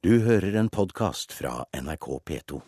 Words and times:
Du 0.00 0.14
hører 0.24 0.54
en 0.56 0.70
podkast 0.72 1.34
fra 1.36 1.66
NRK 1.76 2.06
P2. 2.24 2.60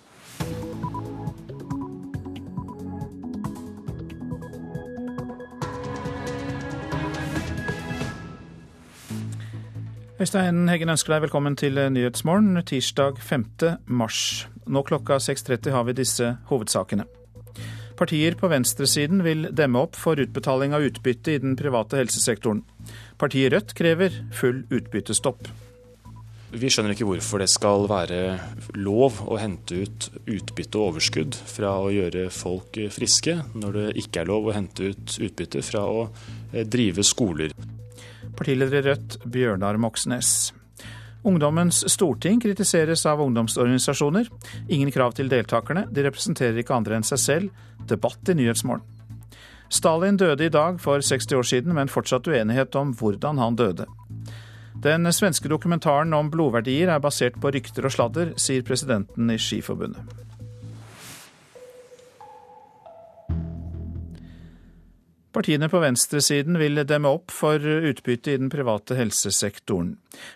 Øystein 10.21 10.68
Heggen 10.68 10.93
ønsker 10.93 11.14
deg 11.14 11.25
velkommen 11.25 11.57
til 11.57 11.80
Nyhetsmorgen 11.96 12.61
tirsdag 12.68 13.16
5. 13.24 13.48
mars. 13.88 14.44
Nå 14.68 14.84
klokka 14.84 15.16
6.30 15.16 15.72
har 15.72 15.88
vi 15.88 15.96
disse 16.04 16.34
hovedsakene. 16.52 17.08
Partier 17.96 18.36
på 18.36 18.52
venstresiden 18.52 19.24
vil 19.24 19.48
demme 19.56 19.80
opp 19.80 19.96
for 19.96 20.20
utbetaling 20.20 20.76
av 20.76 20.84
utbytte 20.84 21.38
i 21.38 21.40
den 21.40 21.56
private 21.56 21.96
helsesektoren. 21.96 22.66
Partiet 23.16 23.56
Rødt 23.56 23.78
krever 23.80 24.20
full 24.36 24.66
utbyttestopp. 24.68 25.48
Vi 26.53 26.69
skjønner 26.69 26.93
ikke 26.93 27.07
hvorfor 27.09 27.41
det 27.41 27.48
skal 27.48 27.87
være 27.89 28.19
lov 28.77 29.23
å 29.24 29.38
hente 29.41 29.79
ut 29.87 30.09
utbytte 30.29 30.77
og 30.77 30.91
overskudd 30.91 31.37
fra 31.48 31.70
å 31.80 31.88
gjøre 31.88 32.27
folk 32.34 32.77
friske, 32.93 33.38
når 33.56 33.79
det 33.79 33.84
ikke 34.02 34.20
er 34.20 34.29
lov 34.29 34.51
å 34.51 34.57
hente 34.57 34.91
ut 34.93 35.15
utbytte 35.16 35.62
fra 35.65 35.87
å 35.88 36.02
eh, 36.52 36.66
drive 36.69 37.05
skoler. 37.09 37.55
Partileder 38.37 38.83
i 38.83 38.84
Rødt, 38.91 39.16
Bjørnar 39.24 39.80
Moxnes. 39.80 40.52
Ungdommens 41.24 41.84
storting 41.88 42.41
kritiseres 42.43 43.07
av 43.09 43.23
ungdomsorganisasjoner. 43.24 44.29
Ingen 44.69 44.93
krav 44.93 45.16
til 45.16 45.32
deltakerne, 45.32 45.87
de 45.88 46.05
representerer 46.05 46.60
ikke 46.60 46.77
andre 46.77 46.98
enn 46.98 47.07
seg 47.07 47.23
selv. 47.23 47.66
Debatt 47.88 48.29
i 48.29 48.37
Nyhetsmorgen. 48.37 48.84
Stalin 49.73 50.19
døde 50.21 50.45
i 50.45 50.52
dag 50.52 50.77
for 50.84 51.01
60 51.01 51.38
år 51.38 51.46
siden, 51.48 51.73
men 51.79 51.88
fortsatt 51.88 52.29
uenighet 52.29 52.77
om 52.77 52.93
hvordan 52.98 53.41
han 53.41 53.57
døde. 53.57 53.87
Den 54.82 55.06
svenske 55.14 55.46
dokumentaren 55.46 56.10
om 56.16 56.30
blodverdier 56.32 56.90
er 56.90 57.02
basert 57.02 57.36
på 57.38 57.52
rykter 57.54 57.86
og 57.86 57.92
sladder, 57.95 58.32
sier 58.40 58.64
presidenten 58.66 59.30
i 59.30 59.38
Skiforbundet. 59.38 60.02
Partiene 65.33 65.69
på 65.73 65.81
venstresiden 65.81 66.59
vil 66.61 66.83
demme 66.84 67.09
opp 67.15 67.33
for 67.33 67.62
utbytte 67.62 68.34
i 68.34 68.41
den 68.42 68.51
private 68.53 68.98
helsesektoren. 68.98 69.95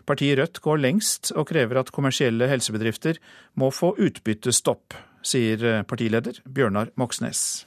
Partiet 0.08 0.38
Rødt 0.40 0.62
går 0.64 0.80
lengst 0.80 1.34
og 1.36 1.50
krever 1.50 1.82
at 1.82 1.92
kommersielle 1.92 2.48
helsebedrifter 2.48 3.20
må 3.60 3.68
få 3.74 3.92
utbyttestopp, 3.98 4.96
sier 5.26 5.82
partileder 5.90 6.40
Bjørnar 6.46 6.94
Moxnes. 6.96 7.66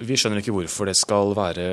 Vi 0.00 0.16
skjønner 0.16 0.40
ikke 0.40 0.54
hvorfor 0.56 0.88
det 0.88 0.94
skal 0.96 1.34
være 1.36 1.66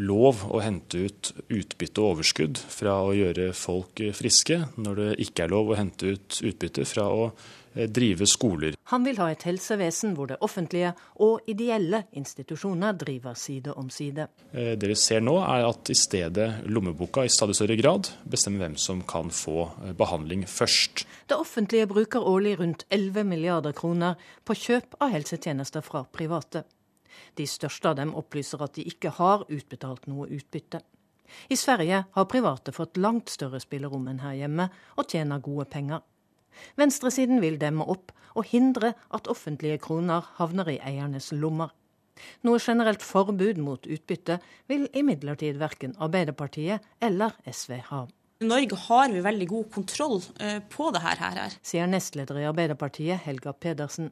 lov 0.00 0.46
å 0.48 0.62
hente 0.64 1.02
ut 1.04 1.28
utbytte 1.52 2.00
og 2.00 2.14
overskudd 2.14 2.56
fra 2.56 2.94
å 3.04 3.12
gjøre 3.12 3.50
folk 3.52 4.00
friske, 4.16 4.62
når 4.80 5.00
det 5.02 5.08
ikke 5.26 5.44
er 5.44 5.52
lov 5.52 5.74
å 5.74 5.76
hente 5.76 6.14
ut 6.16 6.38
utbytte 6.40 6.86
fra 6.88 7.04
å 7.12 7.26
eh, 7.74 7.84
drive 7.84 8.24
skoler. 8.32 8.78
Han 8.94 9.04
vil 9.04 9.20
ha 9.20 9.26
et 9.28 9.44
helsevesen 9.44 10.14
hvor 10.16 10.30
det 10.30 10.38
offentlige 10.46 10.94
og 11.20 11.44
ideelle 11.52 12.06
institusjoner 12.16 12.96
driver 12.96 13.36
side 13.36 13.74
om 13.76 13.90
side. 13.92 14.24
Eh, 14.56 14.72
det 14.80 14.90
vi 14.94 14.96
ser 14.96 15.20
nå 15.26 15.36
er 15.42 15.66
at 15.68 15.92
i 15.92 15.98
stedet 16.00 16.48
lommeboka 16.72 17.26
i 17.26 17.32
stadig 17.34 17.58
større 17.60 17.76
grad 17.76 18.08
bestemmer 18.24 18.64
hvem 18.64 18.78
som 18.80 19.04
kan 19.04 19.28
få 19.28 19.66
eh, 19.82 19.92
behandling 20.00 20.46
først. 20.48 21.04
Det 21.28 21.36
offentlige 21.36 21.92
bruker 21.92 22.24
årlig 22.24 22.56
rundt 22.62 22.86
11 22.88 23.28
milliarder 23.28 23.76
kroner 23.76 24.16
på 24.48 24.56
kjøp 24.64 24.96
av 24.96 25.12
helsetjenester 25.12 25.84
fra 25.84 26.06
private. 26.08 26.64
De 27.36 27.46
største 27.48 27.90
av 27.90 27.96
dem 28.00 28.14
opplyser 28.18 28.62
at 28.64 28.76
de 28.76 28.84
ikke 28.88 29.14
har 29.18 29.46
utbetalt 29.48 30.06
noe 30.10 30.28
utbytte. 30.32 30.82
I 31.50 31.56
Sverige 31.58 32.04
har 32.12 32.28
private 32.30 32.72
fått 32.72 33.00
langt 33.00 33.32
større 33.32 33.60
spillerom 33.62 34.06
enn 34.10 34.22
her 34.22 34.36
hjemme, 34.38 34.68
og 34.96 35.10
tjener 35.10 35.42
gode 35.42 35.66
penger. 35.70 36.04
Venstresiden 36.80 37.42
vil 37.42 37.58
demme 37.60 37.84
opp 37.84 38.12
og 38.36 38.46
hindre 38.50 38.94
at 39.16 39.28
offentlige 39.32 39.80
kroner 39.82 40.24
havner 40.38 40.70
i 40.72 40.78
eiernes 40.78 41.32
lommer. 41.32 41.72
Noe 42.48 42.60
generelt 42.62 43.04
forbud 43.04 43.58
mot 43.60 43.86
utbytte 43.86 44.38
vil 44.70 44.86
imidlertid 44.96 45.58
verken 45.60 45.96
Arbeiderpartiet 46.00 46.84
eller 47.04 47.36
SV 47.44 47.80
ha. 47.90 48.06
I 48.40 48.48
Norge 48.48 48.76
har 48.86 49.12
vi 49.12 49.24
veldig 49.24 49.48
god 49.48 49.68
kontroll 49.72 50.18
eh, 50.44 50.58
på 50.72 50.90
det 50.92 51.00
her, 51.04 51.52
sier 51.64 51.88
nestleder 51.88 52.40
i 52.42 52.48
Arbeiderpartiet 52.48 53.24
Helga 53.24 53.54
Pedersen. 53.56 54.10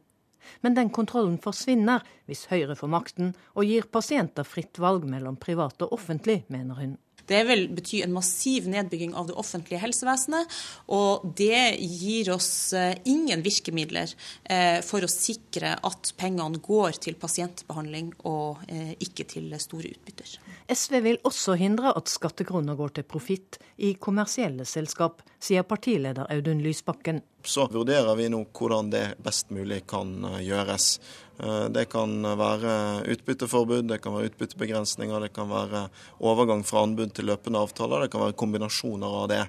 Men 0.65 0.77
den 0.79 0.93
kontrollen 0.95 1.39
forsvinner 1.43 2.05
hvis 2.29 2.47
Høyre 2.51 2.77
får 2.79 2.93
makten 2.93 3.33
og 3.55 3.69
gir 3.69 3.89
pasienter 3.93 4.47
fritt 4.49 4.81
valg 4.83 5.07
mellom 5.09 5.37
privat 5.41 5.83
og 5.87 5.97
offentlig, 5.99 6.43
mener 6.53 6.81
hun. 6.81 6.95
Det 7.25 7.41
vil 7.49 7.69
bety 7.73 8.03
en 8.05 8.13
massiv 8.13 8.67
nedbygging 8.69 9.15
av 9.17 9.31
det 9.31 9.37
offentlige 9.41 9.81
helsevesenet. 9.81 10.51
Og 10.93 11.25
det 11.39 11.79
gir 11.81 12.35
oss 12.35 12.73
eh, 12.77 12.97
ingen 13.09 13.45
virkemidler 13.45 14.13
eh, 14.45 14.81
for 14.85 15.05
å 15.05 15.11
sikre 15.11 15.77
at 15.81 16.13
pengene 16.21 16.61
går 16.65 17.01
til 17.07 17.17
pasientbehandling 17.21 18.13
og 18.29 18.61
eh, 18.69 18.93
ikke 19.01 19.29
til 19.31 19.49
store 19.63 19.95
utbytter. 19.95 20.37
SV 20.69 21.01
vil 21.05 21.19
også 21.29 21.59
hindre 21.61 21.93
at 21.93 22.09
skattekroner 22.09 22.77
går 22.79 22.95
til 22.97 23.05
profitt 23.09 23.59
i 23.77 23.93
kommersielle 24.01 24.65
selskap, 24.69 25.21
sier 25.43 25.67
partileder 25.69 26.31
Audun 26.33 26.63
Lysbakken. 26.65 27.21
Så 27.45 27.67
vurderer 27.69 28.17
vi 28.17 28.31
nå 28.33 28.41
hvordan 28.57 28.89
det 28.95 29.05
best 29.25 29.53
mulig 29.53 29.83
kan 29.91 30.17
gjøres. 30.41 30.97
Eh, 31.43 31.67
det 31.75 31.85
kan 31.93 32.17
være 32.41 33.05
utbytteforbud, 33.13 33.91
det 33.91 34.01
kan 34.01 34.17
være 34.17 34.31
utbyttebegrensninger, 34.31 35.27
det 35.27 35.35
kan 35.37 35.51
være 35.53 35.85
overgang 36.25 36.65
fra 36.65 36.87
anbud 36.87 37.13
til 37.13 37.29
løpende 37.29 37.61
avtaler. 37.61 38.07
Det 38.07 38.15
kan 38.15 38.25
være 38.25 38.39
kombinasjoner 38.41 39.21
av 39.21 39.31
det. 39.35 39.43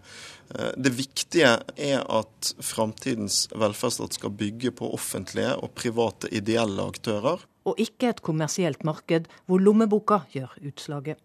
Eh, 0.51 0.71
det 0.75 0.95
viktige 0.99 1.55
er 1.77 2.03
at 2.03 2.53
framtidens 2.59 3.45
velferdsstat 3.55 4.19
skal 4.19 4.35
bygge 4.35 4.75
på 4.75 4.91
offentlige 4.99 5.55
og 5.61 5.75
private 5.77 6.31
ideelle 6.35 6.91
aktører. 6.91 7.45
Og 7.65 7.79
ikke 7.81 8.11
et 8.11 8.21
kommersielt 8.25 8.83
marked 8.85 9.29
hvor 9.45 9.61
lommeboka 9.61 10.23
gjør 10.33 10.53
utslaget. 10.65 11.21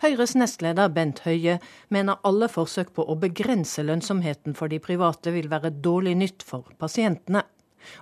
Høyres 0.00 0.32
nestleder 0.36 0.88
Bent 0.88 1.20
Høie 1.26 1.58
mener 1.92 2.20
alle 2.24 2.48
forsøk 2.48 2.94
på 2.96 3.04
å 3.04 3.16
begrense 3.20 3.84
lønnsomheten 3.84 4.56
for 4.56 4.72
de 4.72 4.80
private 4.80 5.34
vil 5.34 5.50
være 5.52 5.74
dårlig 5.84 6.16
nytt 6.16 6.46
for 6.46 6.72
pasientene 6.80 7.44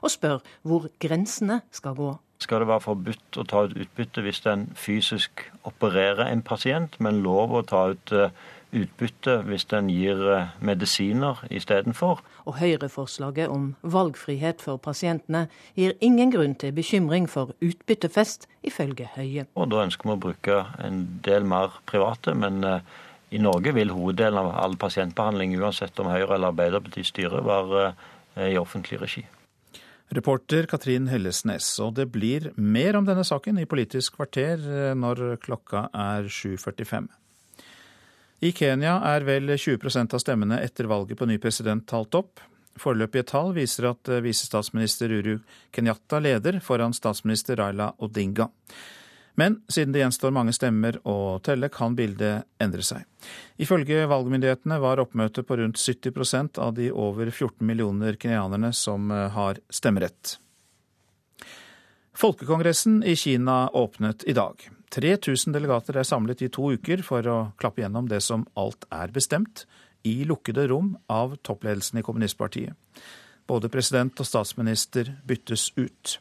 og 0.01 0.13
spør 0.15 0.39
hvor 0.63 0.89
grensene 1.03 1.61
skal 1.75 1.97
gå. 1.99 2.13
Skal 2.43 2.63
det 2.63 2.69
være 2.69 2.85
forbudt 2.85 3.39
å 3.41 3.45
ta 3.49 3.65
ut 3.67 3.77
utbytte 3.79 4.25
hvis 4.25 4.43
en 4.51 4.67
fysisk 4.77 5.47
opererer 5.69 6.27
en 6.29 6.43
pasient, 6.45 6.99
men 7.01 7.23
lov 7.25 7.55
å 7.55 7.63
ta 7.69 7.87
ut 7.95 8.13
eh, 8.13 8.33
utbytte 8.75 9.39
hvis 9.49 9.67
den 9.71 9.89
gir 9.93 10.21
eh, 10.35 10.53
medisiner 10.65 11.41
istedenfor? 11.51 12.23
Og 12.45 12.59
Høyre-forslaget 12.59 13.53
om 13.53 13.73
valgfrihet 13.83 14.65
for 14.65 14.81
pasientene 14.83 15.47
gir 15.79 15.95
ingen 16.05 16.33
grunn 16.35 16.57
til 16.59 16.75
bekymring 16.77 17.29
for 17.31 17.55
utbyttefest, 17.65 18.49
ifølge 18.63 19.09
Høie. 19.17 19.47
Og 19.55 19.71
Da 19.71 19.85
ønsker 19.85 20.11
vi 20.11 20.17
å 20.17 20.23
bruke 20.27 20.59
en 20.85 21.05
del 21.25 21.47
mer 21.49 21.79
private, 21.87 22.35
men 22.35 22.65
eh, 22.65 22.81
i 23.35 23.41
Norge 23.43 23.75
vil 23.75 23.95
hoveddelen 23.95 24.39
av 24.39 24.53
all 24.63 24.77
pasientbehandling, 24.77 25.57
uansett 25.59 25.99
om 25.99 26.13
Høyre 26.13 26.37
eller 26.37 26.53
Arbeiderpartiet 26.53 27.11
styrer, 27.11 27.43
være 27.43 27.95
i 28.51 28.57
offentlig 28.59 28.99
regi. 28.99 29.23
Reporter 30.15 30.67
Katrin 30.71 31.09
Hellesnes. 31.09 31.67
Og 31.83 31.95
det 31.97 32.11
blir 32.13 32.51
mer 32.61 32.99
om 32.99 33.07
denne 33.07 33.25
saken 33.27 33.59
i 33.59 33.67
Politisk 33.69 34.19
kvarter 34.19 34.61
eh, 34.61 34.95
når 34.99 35.41
klokka 35.43 35.89
er 35.91 36.29
7.45. 36.29 37.09
I 38.41 38.51
Kenya 38.53 38.99
er 39.07 39.25
vel 39.27 39.55
20% 39.55 40.15
av 40.15 40.23
stemmene 40.23 40.59
etter 40.65 40.89
valget 40.91 41.19
på 41.19 41.29
ny 41.29 41.39
president 41.39 41.87
talt 41.89 42.15
opp. 42.19 42.43
Foreløpige 42.81 43.29
tall 43.31 43.53
viser 43.55 43.87
at 43.93 44.11
eh, 44.11 44.23
visestatsminister 44.25 45.13
Uru 45.15 45.39
Kenyatta 45.75 46.19
leder 46.19 46.59
foran 46.65 46.95
statsminister 46.97 47.61
Raila 47.61 47.93
Odinga. 48.03 48.49
Men 49.39 49.61
siden 49.69 49.95
det 49.95 50.03
gjenstår 50.03 50.35
mange 50.35 50.53
stemmer 50.55 51.01
å 51.11 51.39
telle, 51.43 51.71
kan 51.71 51.97
bildet 51.99 52.47
endre 52.63 52.85
seg. 52.87 53.03
Ifølge 53.59 54.07
valgmyndighetene 54.11 54.79
var 54.83 55.03
oppmøtet 55.03 55.47
på 55.47 55.59
rundt 55.59 55.81
70% 55.81 56.61
av 56.63 56.75
de 56.79 56.91
over 56.93 57.31
14 57.31 57.67
millioner 57.67 58.19
kenyanerne 58.19 58.71
som 58.75 59.11
eh, 59.11 59.29
har 59.35 59.63
stemmerett. 59.71 60.39
Folkekongressen 62.15 63.03
i 63.03 63.17
Kina 63.19 63.69
åpnet 63.75 64.23
i 64.31 64.35
dag. 64.37 64.61
3000 64.95 65.55
delegater 65.55 65.99
er 65.99 66.07
samlet 66.07 66.45
i 66.45 66.51
to 66.53 66.71
uker 66.77 67.03
for 67.07 67.27
å 67.27 67.39
klappe 67.61 67.83
gjennom 67.83 68.07
det 68.11 68.21
som 68.23 68.47
alt 68.59 68.87
er 68.95 69.15
bestemt, 69.15 69.65
i 70.05 70.21
lukkede 70.29 70.67
rom 70.69 70.95
av 71.09 71.39
toppledelsen 71.43 71.99
i 71.99 72.05
kommunistpartiet. 72.05 72.77
Både 73.49 73.71
president 73.73 74.21
og 74.21 74.29
statsminister 74.29 75.15
byttes 75.27 75.71
ut. 75.81 76.19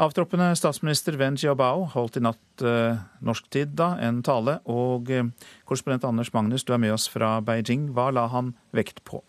Avtroppende 0.00 0.54
statsminister 0.56 1.18
Wen 1.20 1.36
Jiabao 1.36 1.84
holdt 1.92 2.16
i 2.16 2.22
natt 2.24 2.62
eh, 2.64 3.00
norsk 3.26 3.50
tid 3.52 3.74
da 3.76 3.92
en 4.00 4.22
tale, 4.24 4.56
og 4.70 5.10
eh, 5.12 5.26
korrespondent 5.68 6.06
Anders 6.08 6.32
Magnus, 6.32 6.64
du 6.64 6.72
er 6.72 6.80
med 6.80 6.94
oss 6.94 7.04
fra 7.10 7.34
Beijing. 7.44 7.90
Hva 7.92 8.08
la 8.14 8.24
han 8.32 8.54
vekt 8.72 9.02
på? 9.04 9.20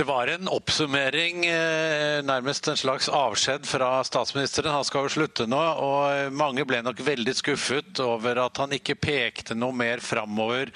Det 0.00 0.04
var 0.04 0.26
en 0.26 0.48
oppsummering, 0.48 1.42
eh, 1.46 2.22
nærmest 2.24 2.68
en 2.68 2.76
slags 2.76 3.08
avskjed 3.12 3.66
fra 3.68 3.98
statsministeren. 4.00 4.72
Han 4.72 4.84
skal 4.88 5.04
jo 5.04 5.10
slutte 5.12 5.44
nå, 5.44 5.58
og 5.60 6.32
mange 6.32 6.64
ble 6.64 6.78
nok 6.80 7.02
veldig 7.04 7.34
skuffet 7.36 8.00
over 8.00 8.40
at 8.46 8.56
han 8.62 8.72
ikke 8.72 8.96
pekte 8.96 9.52
noe 9.52 9.76
mer 9.76 10.00
framover 10.00 10.72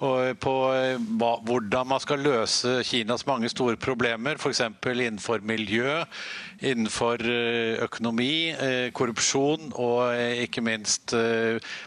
på 0.00 0.54
eh, 0.72 0.96
hvordan 1.20 1.90
man 1.92 2.00
skal 2.00 2.24
løse 2.24 2.78
Kinas 2.88 3.26
mange 3.28 3.52
store 3.52 3.76
problemer, 3.76 4.40
f.eks. 4.40 4.64
innenfor 4.88 5.44
miljø, 5.44 6.00
innenfor 6.62 7.22
eh, 7.26 7.82
økonomi, 7.84 8.54
korrupsjon 8.94 9.72
og 9.74 10.14
ikke 10.44 10.62
minst 10.64 11.14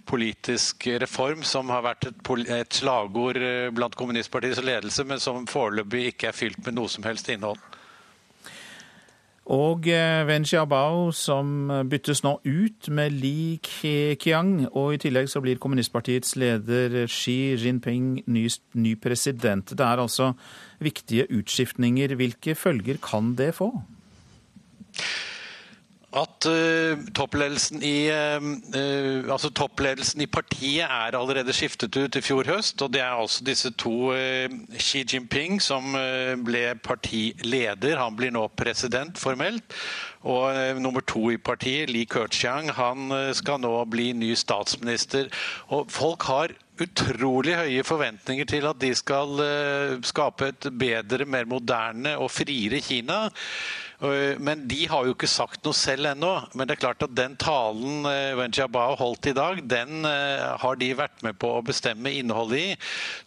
politisk 0.06 0.88
reform, 1.02 1.44
som 1.44 1.72
har 1.74 1.86
vært 1.86 2.10
et 2.12 2.80
slagord 2.80 3.40
blant 3.76 3.96
kommunistpartiets 3.96 4.64
ledelse, 4.66 5.08
men 5.08 5.24
som 5.24 5.48
foreløpig 5.50 6.12
ikke 6.12 6.30
er 6.32 6.38
fylt 6.38 6.62
med 6.66 6.78
noe 6.78 6.92
som 6.92 7.08
helst 7.08 7.32
innhold. 7.32 7.62
Og 9.46 9.86
eh, 9.94 10.24
Wen 10.26 10.46
Xiaobao 10.46 11.12
som 11.14 11.70
byttes 11.86 12.24
nå 12.26 12.40
ut 12.42 12.88
med 12.90 13.14
Li 13.14 13.60
Keqiang, 13.62 14.72
og 14.74 14.96
i 14.96 15.02
tillegg 15.04 15.30
så 15.30 15.42
blir 15.44 15.60
kommunistpartiets 15.62 16.34
leder 16.42 17.04
Xi 17.06 17.54
Jinping 17.62 18.24
ny, 18.26 18.48
ny 18.74 18.96
president. 18.98 19.70
Det 19.70 19.86
er 19.86 20.02
altså 20.02 20.32
viktige 20.82 21.28
utskiftninger. 21.30 22.18
Hvilke 22.18 22.58
følger 22.58 22.98
kan 22.98 23.36
det 23.38 23.54
få? 23.60 23.70
At 26.16 26.48
uh, 26.48 27.02
toppledelsen, 27.16 27.82
i, 27.84 28.08
uh, 28.08 29.32
altså 29.32 29.52
toppledelsen 29.56 30.24
i 30.24 30.30
partiet 30.32 30.88
er 30.88 31.18
allerede 31.18 31.54
skiftet 31.56 31.96
ut 31.98 32.16
i 32.16 32.24
fjor 32.24 32.48
høst. 32.48 32.82
og 32.82 32.94
Det 32.96 33.02
er 33.04 33.12
altså 33.20 33.44
disse 33.44 33.72
to 33.76 34.14
uh, 34.16 34.48
Xi 34.80 35.04
Jinping 35.04 35.60
som 35.64 35.96
ble 36.46 36.66
partileder. 36.84 38.00
Han 38.00 38.16
blir 38.16 38.32
nå 38.36 38.48
president 38.56 39.20
formelt. 39.20 39.76
Og 40.26 40.80
nummer 40.82 41.04
to 41.06 41.28
i 41.30 41.38
partiet, 41.38 41.92
Li 41.94 42.08
Keqiang, 42.10 42.72
han 42.74 43.12
skal 43.38 43.60
nå 43.62 43.74
bli 43.92 44.08
ny 44.18 44.32
statsminister. 44.34 45.28
Og 45.70 45.92
folk 45.94 46.26
har 46.32 46.56
utrolig 46.82 47.54
høye 47.60 47.84
forventninger 47.86 48.50
til 48.50 48.66
at 48.66 48.82
de 48.82 48.90
skal 48.98 49.44
skape 50.02 50.50
et 50.50 50.68
bedre, 50.74 51.30
mer 51.30 51.46
moderne 51.46 52.16
og 52.18 52.34
friere 52.34 52.82
Kina. 52.82 53.28
Eh, 54.02 54.40
men 54.40 54.68
de 54.68 54.86
har 54.92 55.06
jo 55.06 55.16
ikke 55.16 55.30
sagt 55.30 55.64
noe 55.66 55.76
selv 55.78 56.10
ennå. 56.12 56.32
Men 56.54 56.68
det 56.68 56.76
er 56.76 56.82
klart 56.84 57.06
at 57.06 57.16
den 57.16 57.38
talen 57.40 58.06
Wen 58.06 58.54
Jiabao 58.56 58.96
holdt 59.00 59.30
i 59.32 59.36
dag, 59.36 59.62
den 59.70 60.06
eh, 60.10 60.46
har 60.62 60.80
de 60.80 60.92
vært 60.98 61.24
med 61.26 61.38
på 61.40 61.52
å 61.56 61.64
bestemme 61.66 62.12
innholdet 62.12 62.60
i. 62.60 62.76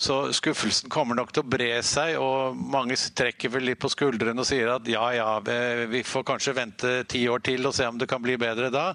Så 0.00 0.20
skuffelsen 0.36 0.92
kommer 0.92 1.18
nok 1.18 1.32
til 1.32 1.44
å 1.44 1.48
bre 1.48 1.70
seg, 1.86 2.16
og 2.20 2.58
mange 2.58 2.96
trekker 2.98 3.52
vel 3.52 3.68
litt 3.70 3.80
på 3.82 3.90
skuldrene 3.92 4.42
og 4.42 4.48
sier 4.48 4.72
at 4.72 4.88
ja 4.88 5.06
ja, 5.14 5.28
vi 5.88 6.02
får 6.06 6.26
kanskje 6.28 6.56
vente 6.56 6.92
ti 7.08 7.24
år 7.30 7.42
til 7.44 7.66
og 7.68 7.74
se 7.76 7.86
om 7.88 7.98
det 8.00 8.08
kan 8.10 8.22
bli 8.22 8.36
bedre 8.40 8.70
da. 8.72 8.90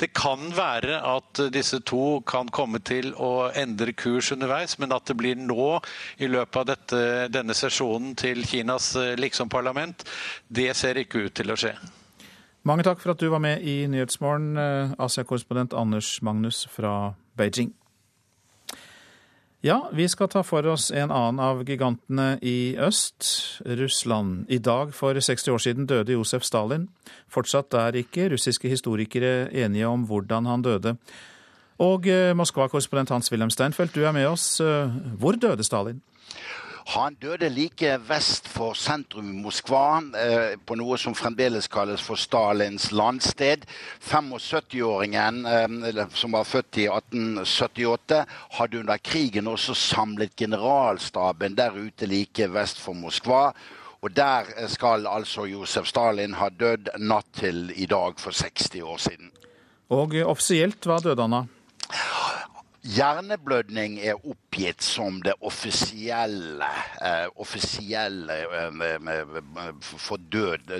Det 0.00 0.10
kan 0.16 0.50
være 0.56 0.98
at 1.06 1.42
disse 1.54 1.80
to 1.88 2.20
kan 2.28 2.50
komme 2.52 2.80
til 2.84 3.12
å 3.20 3.50
endre 3.58 3.94
kurs 3.96 4.32
underveis, 4.34 4.78
men 4.82 4.94
at 4.94 5.06
det 5.08 5.16
blir 5.20 5.38
nå, 5.38 5.78
i 6.22 6.28
løpet 6.30 6.58
av 6.60 6.68
dette, 6.72 7.02
denne 7.32 7.54
sesjonen 7.56 8.16
til 8.18 8.42
Kinas 8.48 8.92
liksom-parlament, 9.18 10.04
det 10.52 10.70
ser 10.78 10.98
ikke 11.00 11.11
ikke 11.12 11.28
ut 11.28 11.36
til 11.36 11.52
å 11.52 11.58
skje. 11.58 11.74
Mange 12.64 12.86
takk 12.86 13.02
for 13.02 13.12
at 13.12 13.20
du 13.20 13.28
var 13.32 13.42
med 13.42 13.62
i 13.66 13.82
Nyhetsmorgen, 13.90 14.56
eh, 14.56 14.94
Asia-korrespondent 14.98 15.74
Anders 15.74 16.22
Magnus 16.22 16.64
fra 16.70 17.14
Beijing. 17.36 17.72
Ja, 19.62 19.88
vi 19.92 20.08
skal 20.08 20.28
ta 20.28 20.42
for 20.42 20.66
oss 20.66 20.90
en 20.90 21.10
annen 21.10 21.38
av 21.38 21.64
gigantene 21.64 22.38
i 22.42 22.74
øst, 22.74 23.60
Russland. 23.64 24.46
I 24.50 24.58
dag 24.58 24.92
for 24.94 25.14
60 25.14 25.52
år 25.52 25.58
siden 25.58 25.86
døde 25.86 26.12
Josef 26.16 26.42
Stalin. 26.42 26.88
Fortsatt 27.28 27.74
er 27.74 27.92
ikke 27.92 28.30
russiske 28.32 28.68
historikere 28.68 29.52
enige 29.54 29.86
om 29.86 30.06
hvordan 30.06 30.46
han 30.46 30.62
døde. 30.62 30.96
Og 31.78 32.06
eh, 32.06 32.34
Moskva-korrespondent 32.34 33.10
Hans-Wilhelm 33.10 33.50
Steinfeld, 33.50 33.94
du 33.94 34.04
er 34.04 34.12
med 34.12 34.26
oss. 34.26 34.60
Eh, 34.60 34.90
hvor 35.18 35.32
døde 35.32 35.64
Stalin? 35.64 36.02
Han 36.86 37.14
døde 37.14 37.48
like 37.48 37.96
vest 38.08 38.48
for 38.50 38.74
sentrum 38.74 39.28
i 39.30 39.42
Moskva, 39.42 40.02
eh, 40.18 40.56
på 40.66 40.74
noe 40.74 40.98
som 40.98 41.14
fremdeles 41.14 41.68
kalles 41.70 42.02
for 42.02 42.16
Stalins 42.18 42.90
landsted. 42.92 43.66
75-åringen, 44.00 45.46
eh, 45.46 46.06
som 46.14 46.32
var 46.32 46.44
født 46.44 46.78
i 46.82 46.88
1878, 46.88 48.24
hadde 48.58 48.80
under 48.80 48.98
krigen 48.98 49.46
også 49.46 49.74
samlet 49.74 50.36
generalstaben 50.36 51.56
der 51.56 51.72
ute 51.78 52.06
like 52.06 52.48
vest 52.52 52.80
for 52.80 52.94
Moskva. 52.94 53.52
Og 54.02 54.16
der 54.16 54.66
skal 54.68 55.06
altså 55.06 55.44
Josef 55.46 55.86
Stalin 55.86 56.34
ha 56.34 56.48
dødd 56.48 56.88
natt 56.98 57.26
til 57.38 57.70
i 57.76 57.86
dag 57.86 58.18
for 58.18 58.30
60 58.34 58.82
år 58.82 58.98
siden. 58.98 59.30
Og 59.90 60.14
offisielt, 60.26 60.82
hva 60.86 60.98
døde 60.98 61.22
han 61.22 61.32
av? 61.32 61.46
Hjerneblødning 62.82 64.00
er 64.02 64.16
oppgitt 64.26 64.82
som 64.82 65.20
det 65.22 65.36
offisielle, 65.46 66.66
eh, 66.98 67.28
offisielle 67.38 68.34
eh, 68.42 69.76
for 69.82 70.16
død, 70.32 70.72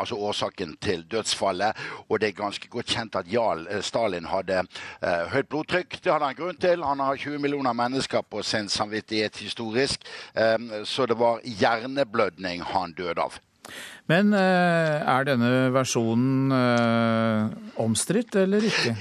altså 0.00 0.14
årsaken 0.14 0.76
til 0.76 1.06
dødsfallet. 1.10 1.72
Og 2.08 2.20
det 2.20 2.28
er 2.28 2.42
ganske 2.42 2.68
godt 2.68 2.92
kjent 2.92 3.16
at 3.16 3.32
Jarl 3.32 3.64
eh, 3.70 3.80
Stalin 3.80 4.28
hadde 4.28 4.60
eh, 4.60 5.24
høyt 5.32 5.48
blodtrykk. 5.48 5.98
Det 6.04 6.12
hadde 6.12 6.28
han 6.28 6.36
grunn 6.36 6.60
til. 6.60 6.84
Han 6.84 7.00
har 7.00 7.16
20 7.16 7.38
millioner 7.38 7.72
mennesker 7.72 8.28
på 8.28 8.42
sin 8.42 8.68
samvittighet 8.68 9.40
historisk. 9.40 10.04
Eh, 10.36 10.84
så 10.84 11.06
det 11.06 11.16
var 11.16 11.40
hjerneblødning 11.44 12.60
han 12.74 12.92
døde 12.92 13.24
av. 13.24 13.40
Men 14.06 14.34
eh, 14.36 15.00
er 15.00 15.24
denne 15.24 15.70
versjonen 15.72 16.52
omstridt 17.80 18.36
eller 18.36 18.68
ikke? 18.68 18.98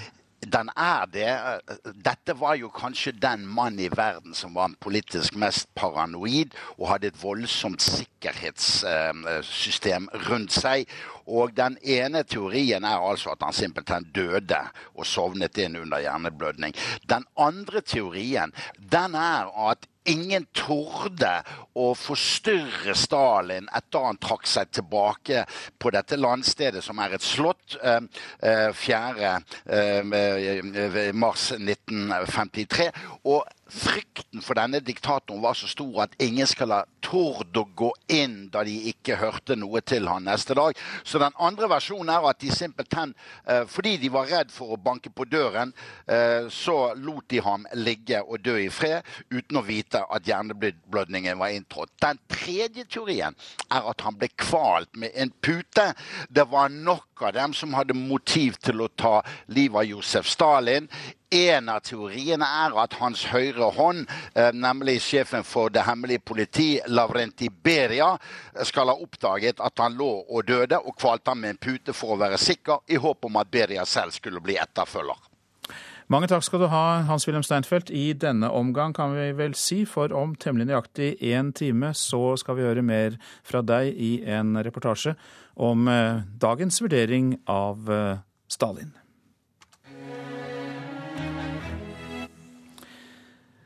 Den 0.52 0.70
er 0.76 1.06
det. 1.12 1.62
Dette 2.06 2.36
var 2.40 2.56
jo 2.60 2.70
kanskje 2.74 3.12
den 3.22 3.46
mann 3.48 3.80
i 3.80 3.90
verden 3.92 4.34
som 4.38 4.56
var 4.56 4.70
politisk 4.84 5.36
mest 5.40 5.68
paranoid 5.76 6.54
og 6.78 6.90
hadde 6.92 7.08
et 7.12 7.24
voldsomt 7.24 7.82
sikkerhetssystem 7.84 10.10
rundt 10.30 10.52
seg. 10.56 10.86
Og 11.28 11.56
den 11.58 11.78
ene 11.84 12.24
teorien 12.24 12.84
er 12.88 12.98
altså 13.04 13.30
at 13.34 13.44
han 13.44 13.54
simpelthen 13.56 14.12
døde 14.16 14.62
og 14.96 15.06
sovnet 15.06 15.58
inn 15.60 15.76
under 15.82 16.00
hjerneblødning. 16.04 16.74
Den 17.10 17.24
andre 17.36 17.82
teorien 17.82 18.54
den 18.78 19.16
er 19.20 19.46
at 19.72 19.88
ingen 20.08 20.48
torde 20.56 21.32
å 21.78 21.92
forstyrre 21.98 22.96
Stalin 22.98 23.68
etter 23.76 24.08
han 24.08 24.20
trakk 24.22 24.48
seg 24.50 24.72
tilbake 24.74 25.44
på 25.80 25.92
dette 25.94 26.20
landstedet, 26.20 26.84
som 26.84 27.00
er 27.04 27.18
et 27.18 27.26
slott, 27.26 27.78
4. 27.78 29.36
Eh, 29.66 30.00
eh, 30.00 31.14
mars 31.14 31.52
1953. 31.52 32.92
Og 33.24 33.46
frykten 33.70 34.42
for 34.44 34.58
denne 34.58 34.80
diktatoren 34.84 35.42
var 35.44 35.58
så 35.58 35.68
stor 35.70 36.06
at 36.06 36.16
ingen 36.24 36.48
skal 36.48 36.72
ha 36.72 36.82
tord 37.04 37.56
å 37.58 37.66
gå 37.78 37.90
inn 38.14 38.48
da 38.52 38.64
de 38.68 38.74
ikke 38.92 39.18
hørte 39.20 39.58
noe 39.60 39.82
til 39.86 40.08
han 40.10 40.28
neste 40.28 40.56
dag. 40.58 40.78
Så 41.04 41.20
den 41.22 41.36
andre 41.40 41.70
versjonen 41.72 42.12
er 42.14 42.28
at 42.30 42.40
de 42.44 42.52
simpelthen, 42.54 43.14
eh, 43.46 43.66
fordi 43.68 43.98
de 43.98 44.10
var 44.10 44.28
redd 44.28 44.52
for 44.52 44.76
å 44.76 44.82
banke 44.82 45.10
på 45.10 45.28
døren, 45.30 45.74
eh, 46.08 46.48
så 46.50 46.94
lot 46.96 47.28
de 47.28 47.40
ham 47.40 47.66
ligge 47.74 48.22
og 48.24 48.42
dø 48.44 48.58
i 48.58 48.70
fred 48.70 49.04
uten 49.32 49.58
å 49.58 49.66
vite 49.66 49.97
at 50.06 50.28
hjerneblødningen 50.28 51.40
var 51.40 51.54
inntrådt. 51.56 51.94
Den 52.02 52.20
tredje 52.30 52.86
teorien 52.86 53.36
er 53.70 53.90
at 53.90 54.02
han 54.06 54.18
ble 54.20 54.30
kvalt 54.38 54.96
med 54.96 55.16
en 55.16 55.32
pute. 55.42 55.92
Det 56.30 56.48
var 56.52 56.70
nok 56.70 57.24
av 57.28 57.34
dem 57.34 57.54
som 57.54 57.74
hadde 57.74 57.98
motiv 57.98 58.60
til 58.62 58.84
å 58.84 58.92
ta 58.94 59.22
livet 59.48 59.82
av 59.82 59.90
Josef 59.90 60.28
Stalin. 60.30 60.90
En 61.34 61.70
av 61.70 61.82
teoriene 61.84 62.48
er 62.64 62.76
at 62.80 62.94
hans 63.02 63.26
høyre 63.34 63.72
hånd, 63.76 64.06
eh, 64.34 64.52
nemlig 64.54 65.02
sjefen 65.04 65.44
for 65.44 65.70
det 65.70 65.84
hemmelige 65.84 66.24
politi, 66.24 66.80
Lavrenti 66.88 67.50
Beria, 67.50 68.18
skal 68.64 68.88
ha 68.88 68.96
oppdaget 68.96 69.60
at 69.60 69.80
han 69.80 69.98
lå 70.00 70.12
og 70.30 70.46
døde, 70.48 70.80
og 70.80 70.96
kvalte 70.96 71.32
ham 71.32 71.44
med 71.44 71.50
en 71.50 71.58
pute 71.58 71.94
for 71.94 72.16
å 72.16 72.20
være 72.22 72.38
sikker, 72.38 72.80
i 72.88 72.96
håp 72.96 73.26
om 73.26 73.36
at 73.36 73.52
Beria 73.52 73.86
selv 73.86 74.16
skulle 74.16 74.40
bli 74.40 74.56
etterfølger. 74.56 75.20
Mange 76.08 76.30
takk 76.32 76.46
skal 76.46 76.62
du 76.64 76.70
ha, 76.72 77.02
Hans-Wilhelm 77.04 77.44
Steinfeld. 77.44 77.90
I 77.92 78.14
denne 78.16 78.48
omgang 78.56 78.94
kan 78.96 79.12
vi 79.12 79.26
vel 79.36 79.52
si, 79.60 79.82
for 79.84 80.14
om 80.16 80.38
temmelig 80.40 80.70
nøyaktig 80.70 81.18
én 81.20 81.50
time 81.52 81.90
så 81.92 82.38
skal 82.40 82.56
vi 82.56 82.64
høre 82.64 82.84
mer 82.86 83.18
fra 83.44 83.60
deg 83.60 83.92
i 83.92 84.14
en 84.24 84.56
reportasje 84.56 85.18
om 85.60 85.90
eh, 85.92 86.22
dagens 86.40 86.80
vurdering 86.80 87.34
av 87.52 87.92
eh, 87.92 88.22
Stalin. 88.48 88.94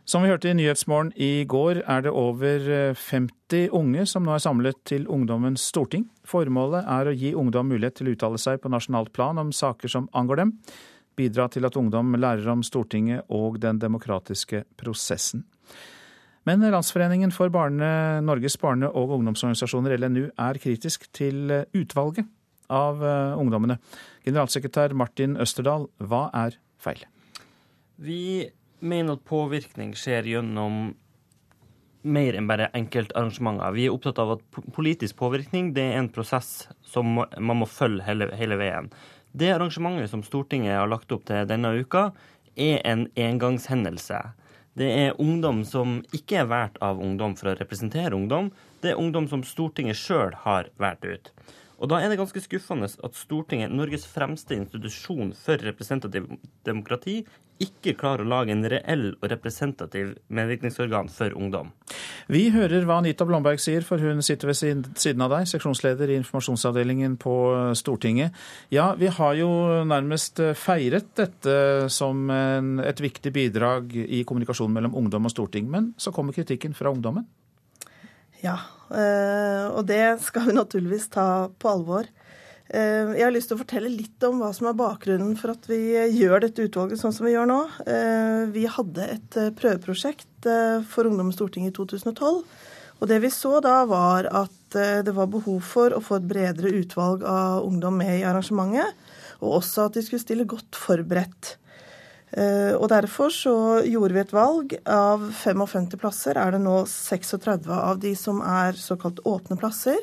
Som 0.10 0.26
vi 0.26 0.32
hørte 0.34 0.50
i 0.50 0.56
Nyhetsmorgen 0.58 1.12
i 1.22 1.46
går, 1.46 1.84
er 1.86 2.08
det 2.08 2.12
over 2.18 2.66
50 2.98 3.54
eh, 3.54 3.68
unge 3.70 4.08
som 4.10 4.26
nå 4.26 4.34
er 4.34 4.42
samlet 4.42 4.80
til 4.90 5.06
Ungdommens 5.06 5.68
storting. 5.70 6.08
Formålet 6.26 6.90
er 6.90 7.06
å 7.06 7.14
gi 7.14 7.36
ungdom 7.38 7.70
mulighet 7.70 8.02
til 8.02 8.10
å 8.10 8.16
uttale 8.18 8.42
seg 8.42 8.64
på 8.66 8.74
nasjonalt 8.74 9.14
plan 9.14 9.38
om 9.38 9.54
saker 9.54 9.94
som 9.94 10.10
angår 10.18 10.42
dem. 10.42 10.56
Bidra 11.16 11.48
til 11.52 11.68
at 11.68 11.78
ungdom 11.78 12.16
lærer 12.16 12.48
om 12.54 12.64
Stortinget 12.64 13.26
og 13.30 13.60
den 13.62 13.80
demokratiske 13.82 14.64
prosessen. 14.80 15.46
Men 16.48 16.64
Landsforeningen 16.64 17.32
for 17.32 17.52
barne, 17.54 18.22
Norges 18.26 18.58
barne- 18.58 18.90
og 18.90 19.12
ungdomsorganisasjoner, 19.18 19.98
LNU, 19.98 20.30
er 20.40 20.58
kritisk 20.58 21.06
til 21.14 21.52
utvalget 21.78 22.26
av 22.72 23.04
ungdommene. 23.38 23.78
Generalsekretær 24.26 24.96
Martin 24.98 25.36
Østerdal, 25.38 25.86
hva 26.00 26.30
er 26.34 26.58
feil? 26.82 27.04
Vi 28.02 28.50
mener 28.82 29.20
at 29.20 29.26
påvirkning 29.30 29.94
skjer 29.98 30.32
gjennom 30.32 30.96
mer 32.02 32.38
enn 32.38 32.48
bare 32.50 32.72
enkeltarrangementer. 32.78 33.76
Vi 33.76 33.86
er 33.86 33.94
opptatt 33.94 34.20
av 34.22 34.38
at 34.38 34.62
politisk 34.74 35.20
påvirkning 35.20 35.70
er 35.78 36.00
en 36.00 36.10
prosess 36.14 36.66
som 36.82 37.20
man 37.20 37.60
må 37.60 37.68
følge 37.70 38.06
hele, 38.08 38.32
hele 38.38 38.58
veien. 38.58 38.90
Det 39.32 39.52
arrangementet 39.52 40.12
som 40.12 40.24
Stortinget 40.24 40.76
har 40.76 40.90
lagt 40.92 41.12
opp 41.16 41.24
til 41.30 41.48
denne 41.48 41.72
uka, 41.80 42.10
er 42.60 42.82
en 42.88 43.08
engangshendelse. 43.16 44.20
Det 44.76 44.88
er 44.88 45.20
ungdom 45.20 45.64
som 45.68 46.00
ikke 46.16 46.42
er 46.42 46.50
valgt 46.52 46.78
av 46.84 47.00
ungdom 47.04 47.38
for 47.40 47.52
å 47.52 47.56
representere 47.60 48.16
ungdom. 48.16 48.52
Det 48.84 48.92
er 48.92 49.00
ungdom 49.00 49.28
som 49.32 49.44
Stortinget 49.48 50.00
sjøl 50.00 50.36
har 50.44 50.72
valgt 50.80 51.08
ut. 51.08 51.32
Og 51.82 51.90
da 51.90 51.98
er 51.98 52.12
det 52.12 52.20
ganske 52.20 52.44
skuffende 52.44 52.88
at 52.88 53.18
Stortinget, 53.18 53.74
Norges 53.74 54.06
fremste 54.06 54.56
institusjon 54.56 55.32
for 55.34 55.64
representativ 55.66 56.28
demokrati, 56.68 57.22
ikke 57.62 57.94
klarer 58.00 58.26
å 58.26 58.32
lage 58.32 58.54
en 58.54 58.66
reell 58.70 59.12
og 59.14 59.28
representativ 59.32 60.14
medvirkningsorgan 60.34 61.12
for 61.14 61.36
ungdom. 61.38 61.72
Vi 62.32 62.48
hører 62.54 62.86
hva 62.88 63.00
Anita 63.02 63.28
Blomberg 63.28 63.62
sier, 63.62 63.86
for 63.86 64.02
hun 64.02 64.24
sitter 64.26 64.52
ved 64.52 64.60
siden 65.00 65.26
av 65.26 65.34
deg, 65.36 65.50
seksjonsleder 65.52 66.12
i 66.12 66.18
informasjonsavdelingen 66.22 67.18
på 67.22 67.36
Stortinget. 67.78 68.38
Ja, 68.74 68.92
vi 69.00 69.12
har 69.12 69.36
jo 69.40 69.52
nærmest 69.88 70.42
feiret 70.60 71.12
dette 71.20 71.58
som 71.94 72.30
en, 72.34 72.80
et 72.84 73.04
viktig 73.04 73.34
bidrag 73.36 73.94
i 74.02 74.24
kommunikasjonen 74.28 74.80
mellom 74.80 74.98
ungdom 75.04 75.30
og 75.30 75.36
storting, 75.36 75.70
men 75.72 75.94
så 76.02 76.14
kommer 76.16 76.36
kritikken 76.36 76.76
fra 76.78 76.94
ungdommen? 76.94 77.28
Ja, 78.42 78.58
eh, 78.90 79.68
og 79.70 79.86
det 79.90 80.18
skal 80.26 80.50
vi 80.50 80.58
naturligvis 80.58 81.12
ta 81.14 81.26
på 81.62 81.70
alvor. 81.70 82.10
Eh, 82.72 83.12
jeg 83.18 83.26
har 83.26 83.34
lyst 83.36 83.52
til 83.52 83.58
å 83.58 83.62
fortelle 83.62 83.92
litt 83.92 84.24
om 84.28 84.40
hva 84.40 84.52
som 84.56 84.70
er 84.70 84.78
bakgrunnen 84.80 85.36
for 85.40 85.54
at 85.54 85.68
vi 85.68 85.80
gjør 86.16 86.46
dette 86.46 86.66
utvalget 86.68 87.02
sånn 87.02 87.16
som 87.16 87.28
vi 87.28 87.36
gjør 87.36 87.50
nå. 87.52 87.60
Eh, 87.84 88.44
vi 88.56 88.66
hadde 88.70 89.08
et 89.18 89.40
prøveprosjekt 89.60 90.50
for 90.90 91.10
Ungdom 91.10 91.30
i 91.30 91.36
Stortinget 91.36 91.76
i 91.76 91.78
2012. 91.78 92.44
Og 93.02 93.10
det 93.10 93.18
vi 93.24 93.32
så 93.34 93.58
da, 93.64 93.82
var 93.90 94.28
at 94.30 94.58
det 94.72 95.12
var 95.14 95.28
behov 95.28 95.60
for 95.66 95.92
å 95.92 96.00
få 96.06 96.20
et 96.20 96.28
bredere 96.30 96.70
utvalg 96.80 97.26
av 97.28 97.66
ungdom 97.66 97.98
med 98.00 98.20
i 98.20 98.26
arrangementet. 98.30 98.94
Og 99.42 99.58
også 99.58 99.90
at 99.90 99.98
de 99.98 100.04
skulle 100.06 100.22
stille 100.22 100.46
godt 100.50 100.78
forberedt. 100.78 101.56
Eh, 102.32 102.74
og 102.78 102.88
Derfor 102.92 103.32
så 103.34 103.56
gjorde 103.84 104.16
vi 104.16 104.24
et 104.24 104.36
valg. 104.36 104.76
Av 104.88 105.24
55 105.36 105.98
plasser 106.00 106.40
er 106.40 106.56
det 106.56 106.62
nå 106.64 106.82
36 106.88 107.68
av 107.76 108.00
de 108.00 108.14
som 108.16 108.40
er 108.46 108.78
såkalt 108.80 109.20
åpne 109.28 109.60
plasser. 109.60 110.00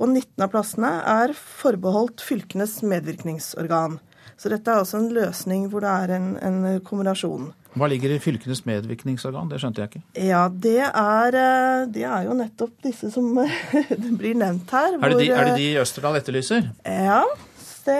Og 0.00 0.08
19 0.08 0.44
av 0.46 0.52
plassene 0.52 0.90
er 1.04 1.34
forbeholdt 1.36 2.22
fylkenes 2.24 2.78
medvirkningsorgan. 2.88 3.98
Så 4.40 4.48
dette 4.48 4.72
er 4.72 4.80
altså 4.80 4.96
en 5.02 5.10
løsning 5.12 5.66
hvor 5.68 5.84
det 5.84 5.90
er 5.92 6.14
en, 6.16 6.30
en 6.40 6.62
kombinasjon. 6.86 7.50
Hva 7.78 7.86
ligger 7.92 8.10
i 8.14 8.18
fylkenes 8.18 8.64
medvirkningsorgan? 8.66 9.50
Det 9.52 9.60
skjønte 9.62 9.82
jeg 9.82 9.90
ikke. 9.92 10.00
Ja, 10.26 10.46
Det 10.48 10.80
er, 10.80 11.36
eh, 11.38 11.84
det 11.92 12.06
er 12.08 12.24
jo 12.26 12.34
nettopp 12.38 12.72
disse 12.82 13.12
som 13.14 13.28
blir 14.20 14.40
nevnt 14.40 14.72
her. 14.74 14.96
Er 14.96 15.12
det, 15.12 15.20
de, 15.20 15.28
er 15.36 15.52
det 15.52 15.60
de 15.60 15.68
Østerdal 15.84 16.18
etterlyser? 16.18 16.72
Ja, 16.82 17.20
det 17.86 17.96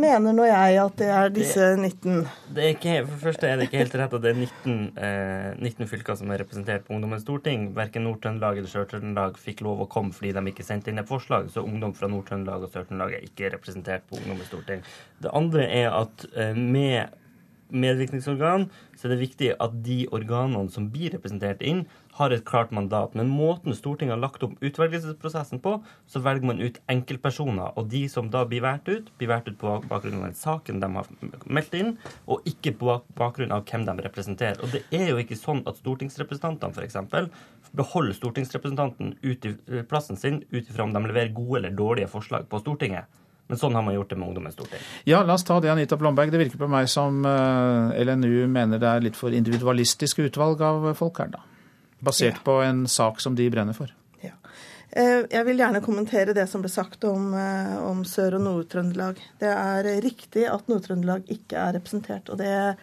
mener 0.00 0.34
nå 0.36 0.44
jeg 0.48 0.78
at 0.82 0.96
det 1.00 1.08
er 1.14 1.32
disse 1.34 1.66
19. 1.76 2.24
Det 2.54 2.64
er 2.64 2.74
ikke, 2.74 2.94
for 3.04 3.12
det 3.14 3.22
første 3.22 3.48
er 3.48 3.58
det 3.58 3.68
ikke 3.68 3.82
helt 3.82 3.96
rett 4.00 4.16
at 4.16 4.24
det 4.24 4.32
er 4.32 4.40
19, 4.40 4.74
eh, 5.06 5.48
19 5.60 5.90
fylker 5.90 6.18
som 6.18 6.32
er 6.32 6.42
representert 6.42 6.86
på 6.86 6.96
Ungdommens 6.96 7.24
storting. 7.26 7.68
Verken 7.76 8.06
Nord-Trøndelag 8.08 8.60
eller 8.60 8.72
Sør-Trøndelag 8.72 9.38
fikk 9.40 9.64
lov 9.66 9.84
å 9.84 9.88
komme 9.90 10.16
fordi 10.16 10.34
de 10.36 10.44
ikke 10.52 10.66
sendte 10.66 10.92
inn 10.92 11.02
et 11.02 11.10
forslag. 11.10 11.48
Så 11.54 11.64
ungdom 11.64 11.94
fra 11.96 12.10
Nord-Trøndelag 12.12 12.66
og 12.66 12.74
Sør-Trøndelag 12.74 13.16
er 13.18 13.26
ikke 13.28 13.54
representert 13.56 14.06
på 14.10 14.20
Ungdommens 14.20 14.52
storting. 14.52 14.84
Det 15.22 15.32
andre 15.36 15.66
er 15.68 15.90
at 15.94 16.26
eh, 16.34 16.54
med 16.58 17.16
medvirkningsorgan, 17.70 18.68
så 18.98 19.06
er 19.06 19.14
det 19.14 19.22
viktig 19.22 19.50
at 19.62 19.74
de 19.84 20.02
organene 20.14 20.70
som 20.72 20.88
blir 20.92 21.14
representert 21.14 21.62
inn, 21.62 21.84
har 22.18 22.34
et 22.34 22.44
klart 22.44 22.72
mandat. 22.74 23.14
Men 23.14 23.30
måten 23.32 23.74
Stortinget 23.76 24.16
har 24.16 24.22
lagt 24.22 24.42
opp 24.44 24.56
utvelgelsesprosessen 24.60 25.62
på, 25.62 25.76
så 26.10 26.22
velger 26.24 26.50
man 26.50 26.60
ut 26.60 26.80
enkeltpersoner. 26.90 27.76
Og 27.78 27.88
de 27.92 28.02
som 28.12 28.30
da 28.32 28.44
blir 28.48 28.64
valgt 28.64 28.90
ut, 28.90 29.12
blir 29.18 29.30
valgt 29.30 29.48
ut 29.50 29.58
på 29.60 29.76
bakgrunn 29.90 30.18
av 30.20 30.28
den 30.28 30.38
saken 30.38 30.82
de 30.82 30.90
har 30.96 31.12
meldt 31.46 31.76
inn, 31.78 31.94
og 32.26 32.46
ikke 32.48 32.74
på 32.80 32.98
bakgrunn 33.18 33.54
av 33.54 33.64
hvem 33.68 33.86
de 33.88 33.96
representerer. 34.08 34.60
Og 34.64 34.74
det 34.74 34.84
er 34.96 35.12
jo 35.12 35.20
ikke 35.22 35.38
sånn 35.38 35.62
at 35.70 35.80
stortingsrepresentantene 35.80 36.74
f.eks. 36.74 37.30
beholder 37.76 38.18
stortingsrepresentanten 38.18 39.16
ut 39.22 39.46
i 39.46 39.54
eh, 39.54 39.86
plassen 39.86 40.18
sin 40.18 40.42
ut 40.50 40.64
ifra 40.64 40.84
om 40.84 40.94
de 40.94 41.04
leverer 41.06 41.34
gode 41.34 41.62
eller 41.62 41.76
dårlige 41.76 42.10
forslag 42.10 42.48
på 42.50 42.60
Stortinget. 42.62 43.06
Men 43.50 43.58
sånn 43.58 43.74
har 43.74 43.82
man 43.82 43.96
gjort 43.96 44.12
det 44.12 44.16
med 44.18 44.30
Ungdommens 44.30 44.54
storting. 44.54 44.82
Ja, 45.10 45.24
la 45.26 45.34
oss 45.34 45.42
ta 45.42 45.56
det, 45.58 45.72
Anita 45.72 45.96
Blomberg. 45.98 46.30
Det 46.30 46.38
virker 46.38 46.60
på 46.60 46.68
meg 46.70 46.86
som 46.90 47.24
eh, 47.26 47.96
LNU 48.04 48.46
mener 48.46 48.78
det 48.78 48.86
er 48.90 49.02
litt 49.02 49.18
for 49.18 49.34
individualistisk 49.34 50.22
utvalg 50.22 50.62
av 50.62 50.86
folk 50.98 51.18
her, 51.18 51.32
da. 51.34 51.42
Basert 52.00 52.40
ja. 52.40 52.44
på 52.44 52.60
en 52.64 52.86
sak 52.88 53.20
som 53.20 53.36
de 53.36 53.48
brenner 53.52 53.76
for. 53.76 53.92
Ja. 54.24 54.34
Eh, 54.90 55.26
jeg 55.30 55.46
vil 55.46 55.60
gjerne 55.60 55.82
kommentere 55.84 56.34
det 56.36 56.46
som 56.50 56.64
ble 56.64 56.72
sagt 56.72 57.04
om, 57.08 57.32
eh, 57.36 57.76
om 57.84 58.02
Sør- 58.08 58.38
og 58.38 58.44
Nord-Trøndelag. 58.46 59.20
Det 59.40 59.52
er 59.52 59.90
riktig 60.04 60.46
at 60.50 60.68
Nord-Trøndelag 60.70 61.28
ikke 61.30 61.60
er 61.60 61.76
representert. 61.78 62.32
og 62.32 62.40
det 62.40 62.50
eh, 62.50 62.74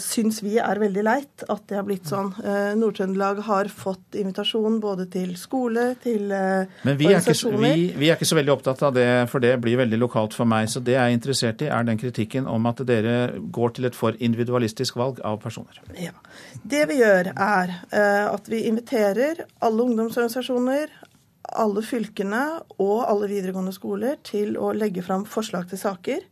syns 0.00 0.40
vi 0.42 0.54
er 0.62 0.78
veldig 0.80 1.02
leit 1.04 1.42
at 1.52 1.66
det 1.68 1.76
har 1.76 1.84
blitt 1.84 2.08
sånn. 2.08 2.30
Eh, 2.40 2.70
Nord-Trøndelag 2.80 3.42
har 3.44 3.68
fått 3.72 4.16
invitasjon 4.16 4.78
både 4.80 5.06
til 5.12 5.34
skole, 5.36 5.94
til 6.00 6.30
organisasjoner. 6.32 6.86
Men 6.88 6.96
vi 7.00 7.10
er, 7.10 7.20
ikke, 7.20 7.50
vi, 7.60 7.84
vi 8.00 8.08
er, 8.08 8.16
ikke, 8.16 8.28
så 8.30 8.38
veldig 8.38 8.54
opptatt 8.54 8.84
av 8.88 8.94
det, 8.96 9.08
for 9.32 9.44
det 9.44 9.52
blir 9.62 9.80
veldig 9.82 10.00
lokalt 10.00 10.36
for 10.36 10.48
meg. 10.48 10.70
Så 10.72 10.82
det 10.84 10.96
jeg 10.96 11.02
er 11.02 11.16
interessert 11.16 11.64
i, 11.64 11.68
er 11.68 11.86
den 11.88 12.00
kritikken 12.00 12.48
om 12.50 12.70
at 12.70 12.80
dere 12.88 13.16
går 13.52 13.76
til 13.76 13.90
et 13.90 13.98
for 13.98 14.16
individualistisk 14.16 14.96
valg 15.00 15.20
av 15.26 15.40
personer. 15.42 15.82
Ja. 16.00 16.14
Det 16.62 16.86
vi 16.90 17.00
gjør, 17.02 17.32
er 17.34 17.76
eh, 17.92 18.26
at 18.30 18.48
vi 18.50 18.64
inviterer 18.70 19.44
alle 19.60 19.88
ungdomsorganisasjoner, 19.90 20.92
alle 21.60 21.82
fylkene 21.82 22.42
og 22.78 22.98
alle 23.08 23.28
videregående 23.30 23.74
skoler 23.74 24.20
til 24.26 24.56
å 24.60 24.72
legge 24.76 25.02
fram 25.04 25.26
forslag 25.28 25.68
til 25.70 25.80
saker. 25.80 26.26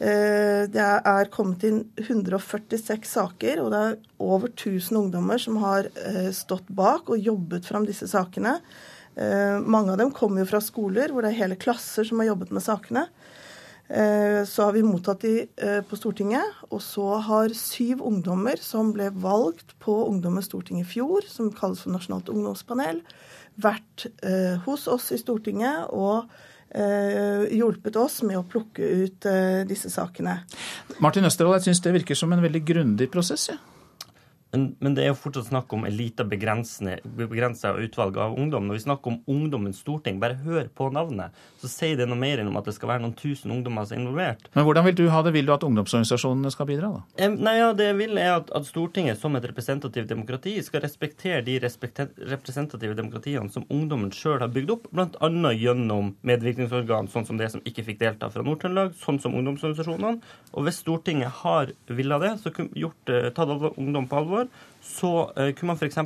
Eh, 0.00 0.64
det 0.72 0.80
er 0.80 1.28
kommet 1.28 1.64
inn 1.68 1.82
146 2.00 3.04
saker, 3.04 3.60
og 3.60 3.68
det 3.74 3.80
er 3.84 3.98
over 4.24 4.48
1000 4.48 4.96
ungdommer 4.96 5.40
som 5.42 5.58
har 5.60 5.90
eh, 5.92 6.30
stått 6.32 6.70
bak 6.72 7.10
og 7.12 7.20
jobbet 7.20 7.68
fram 7.68 7.84
disse 7.88 8.08
sakene. 8.08 8.56
Eh, 9.20 9.58
mange 9.60 9.92
av 9.92 10.00
dem 10.00 10.14
kommer 10.16 10.40
jo 10.40 10.48
fra 10.54 10.62
skoler 10.64 11.12
hvor 11.12 11.26
det 11.26 11.34
er 11.34 11.42
hele 11.42 11.60
klasser 11.60 12.08
som 12.08 12.22
har 12.22 12.30
jobbet 12.30 12.56
med 12.56 12.64
sakene. 12.64 13.10
Så 13.90 14.62
har 14.62 14.76
vi 14.76 14.84
mottatt 14.86 15.24
de 15.24 15.48
på 15.82 15.96
Stortinget, 15.98 16.60
og 16.70 16.78
så 16.78 17.16
har 17.26 17.50
syv 17.58 18.04
ungdommer 18.06 18.60
som 18.62 18.92
ble 18.94 19.08
valgt 19.18 19.72
på 19.82 19.96
Ungdommens 20.04 20.46
storting 20.46 20.78
i 20.78 20.86
fjor, 20.86 21.26
som 21.26 21.48
kalles 21.50 21.82
for 21.82 21.96
Nasjonalt 21.96 22.30
ungdomspanel, 22.30 23.00
vært 23.58 24.06
hos 24.62 24.86
oss 24.86 25.08
i 25.10 25.18
Stortinget 25.18 25.90
og 25.90 26.30
hjulpet 26.70 27.96
oss 27.98 28.20
med 28.22 28.38
å 28.38 28.44
plukke 28.46 28.86
ut 29.04 29.26
eh, 29.26 29.62
disse 29.68 29.90
sakene. 29.90 30.40
Martin 31.02 31.26
Østerdal, 31.26 31.58
jeg 31.58 31.70
syns 31.70 31.82
det 31.86 31.96
virker 31.98 32.18
som 32.18 32.32
en 32.32 32.42
veldig 32.44 32.62
grundig 32.66 33.10
prosess. 33.12 33.50
Ja. 33.50 33.58
Men, 34.50 34.76
men, 34.82 34.94
det 34.96 35.04
er 35.04 35.12
jo 35.12 35.18
fortsatt 35.18 35.46
snakk 35.46 35.70
om 35.76 35.84
en 35.86 35.94
lite 35.94 36.24
begrensa 36.26 37.70
utvalg 37.78 38.16
av 38.18 38.34
ungdom. 38.34 38.66
Når 38.66 38.80
vi 38.80 38.82
snakker 38.82 39.12
om 39.12 39.18
Ungdommens 39.30 39.78
storting, 39.84 40.18
bare 40.22 40.40
hør 40.42 40.66
på 40.74 40.88
navnet, 40.90 41.36
så 41.60 41.70
sier 41.70 42.00
det 42.00 42.08
noe 42.10 42.18
mer 42.18 42.42
enn 42.42 42.50
om 42.50 42.58
at 42.58 42.66
det 42.66 42.74
skal 42.74 42.90
være 42.90 43.04
noen 43.04 43.14
tusen 43.18 43.52
ungdommer 43.54 43.86
som 43.86 43.96
er 43.96 44.02
involvert. 44.02 44.48
Men 44.56 44.66
hvordan 44.66 44.88
vil 44.88 44.96
du 44.98 45.04
ha 45.14 45.22
det? 45.22 45.34
Vil 45.36 45.46
du 45.46 45.52
at 45.54 45.66
ungdomsorganisasjonene 45.66 46.50
skal 46.50 46.66
bidra, 46.66 46.90
da? 46.96 47.02
Eh, 47.22 47.30
nei, 47.30 47.56
ja, 47.60 47.70
Det 47.76 47.86
jeg 47.86 47.98
vil, 48.00 48.18
er 48.18 48.32
at, 48.40 48.50
at, 48.56 48.66
Stortinget 48.70 49.20
som 49.22 49.38
et 49.38 49.46
representativt 49.46 50.10
demokrati 50.10 50.56
skal 50.66 50.82
respektere 50.82 51.44
de 51.46 51.56
representative 51.62 52.98
demokratiene 52.98 53.54
som 53.54 53.66
ungdommen 53.70 54.10
sjøl 54.14 54.42
har 54.42 54.50
bygd 54.50 54.74
opp, 54.74 54.90
bl.a. 54.90 55.54
gjennom 55.54 56.14
medvirkningsorgan, 56.26 57.10
sånn 57.12 57.28
som 57.28 57.38
det 57.38 57.52
som 57.54 57.62
ikke 57.66 57.86
fikk 57.86 58.02
delta 58.02 58.30
fra 58.34 58.42
Nord-Trøndelag, 58.46 58.98
sånn 58.98 59.22
som 59.22 59.38
ungdomsorganisasjonene. 59.38 60.18
Og 60.56 60.66
hvis 60.66 60.82
Stortinget 60.82 61.38
har 61.44 61.70
villa 61.86 62.18
det, 62.22 62.34
så 62.42 62.50
kunne 62.54 62.74
gjort, 62.78 63.14
eh, 63.14 63.30
tatt 63.34 63.50
ungdom 63.70 64.10
på 64.10 64.18
alvor 64.18 64.39
år, 64.42 64.50
så 64.80 65.10
eh, 65.36 65.50
kunne 65.56 65.74
man 65.74 65.78
f.eks. 65.78 65.98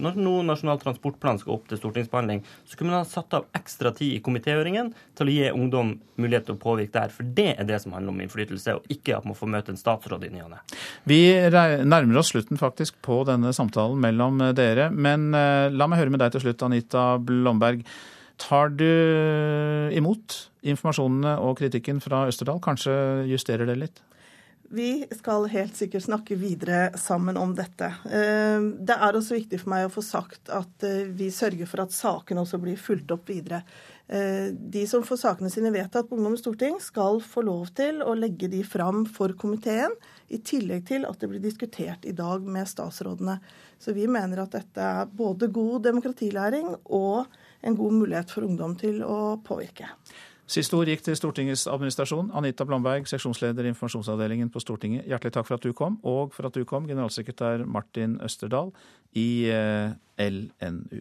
når 0.00 0.18
nå 0.18 0.32
Nasjonal 0.46 0.78
transportplan 0.82 1.40
skal 1.40 1.56
opp 1.56 1.66
til 1.70 1.80
stortingsbehandling, 1.80 2.42
så 2.68 2.78
kunne 2.78 2.92
man 2.92 3.02
ha 3.02 3.08
satt 3.08 3.34
av 3.36 3.48
ekstra 3.58 3.92
tid 3.96 4.14
i 4.14 4.20
komitéhøringen 4.24 4.92
til 5.18 5.30
å 5.30 5.34
gi 5.34 5.48
ungdom 5.50 5.96
mulighet 6.20 6.46
til 6.48 6.56
å 6.56 6.60
påvirke 6.62 6.94
der. 6.94 7.14
For 7.14 7.26
det 7.38 7.48
er 7.56 7.66
det 7.68 7.80
som 7.82 7.96
handler 7.96 8.14
om 8.14 8.22
innflytelse, 8.22 8.76
og 8.78 8.94
ikke 8.94 9.16
at 9.18 9.26
man 9.26 9.38
får 9.38 9.50
møte 9.56 9.74
en 9.74 9.80
statsråd 9.80 10.28
i 10.28 10.32
ny 10.34 10.44
og 10.44 10.52
ne. 10.54 10.60
Vi 11.10 11.20
nærmer 11.50 12.20
oss 12.22 12.30
slutten 12.34 12.60
faktisk 12.60 13.00
på 13.06 13.22
denne 13.28 13.54
samtalen 13.56 13.98
mellom 14.02 14.40
eh, 14.46 14.54
dere. 14.56 14.90
Men 14.94 15.32
eh, 15.34 15.66
la 15.74 15.90
meg 15.90 16.02
høre 16.02 16.14
med 16.14 16.22
deg 16.22 16.36
til 16.36 16.46
slutt, 16.46 16.62
Anita 16.66 17.12
Blomberg. 17.18 17.82
Tar 18.40 18.70
du 18.72 18.86
imot 19.92 20.36
informasjonene 20.64 21.34
og 21.44 21.58
kritikken 21.58 21.98
fra 22.00 22.22
Østerdal? 22.30 22.62
Kanskje 22.64 22.94
justerer 23.28 23.68
det 23.68 23.76
litt? 23.82 24.00
Vi 24.72 25.06
skal 25.10 25.48
helt 25.50 25.74
sikkert 25.76 26.04
snakke 26.04 26.36
videre 26.38 26.92
sammen 26.98 27.34
om 27.36 27.50
dette. 27.58 27.88
Eh, 28.06 28.60
det 28.78 28.94
er 28.94 29.16
også 29.18 29.34
viktig 29.34 29.58
for 29.58 29.72
meg 29.72 29.88
å 29.88 29.90
få 29.90 30.04
sagt 30.06 30.52
at 30.54 30.86
eh, 30.86 31.08
vi 31.10 31.26
sørger 31.34 31.66
for 31.66 31.82
at 31.82 31.94
sakene 31.94 32.44
også 32.44 32.60
blir 32.62 32.78
fulgt 32.78 33.10
opp 33.10 33.32
videre. 33.32 33.64
Eh, 34.06 34.54
de 34.54 34.84
som 34.86 35.02
får 35.02 35.18
sakene 35.24 35.50
sine 35.50 35.74
vedtatt 35.74 36.06
på 36.06 36.14
Ungdommens 36.14 36.44
storting, 36.44 36.78
skal 36.78 37.18
få 37.18 37.42
lov 37.48 37.74
til 37.74 37.98
å 38.06 38.14
legge 38.14 38.46
de 38.52 38.62
fram 38.62 39.02
for 39.10 39.34
komiteen, 39.34 39.98
i 40.30 40.38
tillegg 40.38 40.86
til 40.86 41.02
at 41.08 41.18
det 41.18 41.32
blir 41.32 41.42
diskutert 41.42 42.06
i 42.06 42.14
dag 42.14 42.46
med 42.46 42.70
statsrådene. 42.70 43.40
Så 43.82 43.90
vi 43.98 44.06
mener 44.06 44.44
at 44.44 44.54
dette 44.54 44.86
er 45.02 45.10
både 45.10 45.50
god 45.50 45.82
demokratilæring 45.90 46.76
og 46.86 47.26
en 47.66 47.74
god 47.74 48.02
mulighet 48.04 48.30
for 48.30 48.46
ungdom 48.46 48.78
til 48.78 49.02
å 49.02 49.40
påvirke. 49.42 49.90
Siste 50.50 50.74
ord 50.74 50.88
gikk 50.90 51.04
til 51.06 51.14
Stortingets 51.14 51.68
administrasjon. 51.70 52.32
Anita 52.34 52.64
Blomberg, 52.66 53.06
seksjonsleder 53.06 53.68
i 53.68 53.70
informasjonsavdelingen 53.70 54.50
på 54.50 54.62
Stortinget, 54.62 55.06
hjertelig 55.06 55.36
takk 55.36 55.46
for 55.46 55.60
at 55.60 55.66
du 55.66 55.70
kom, 55.76 56.00
og 56.02 56.34
for 56.34 56.48
at 56.48 56.58
du 56.58 56.64
kom, 56.66 56.88
generalsekretær 56.90 57.62
Martin 57.70 58.18
Østerdal 58.26 58.72
i 59.14 59.46
eh, 59.46 59.94
LNU. 60.18 60.98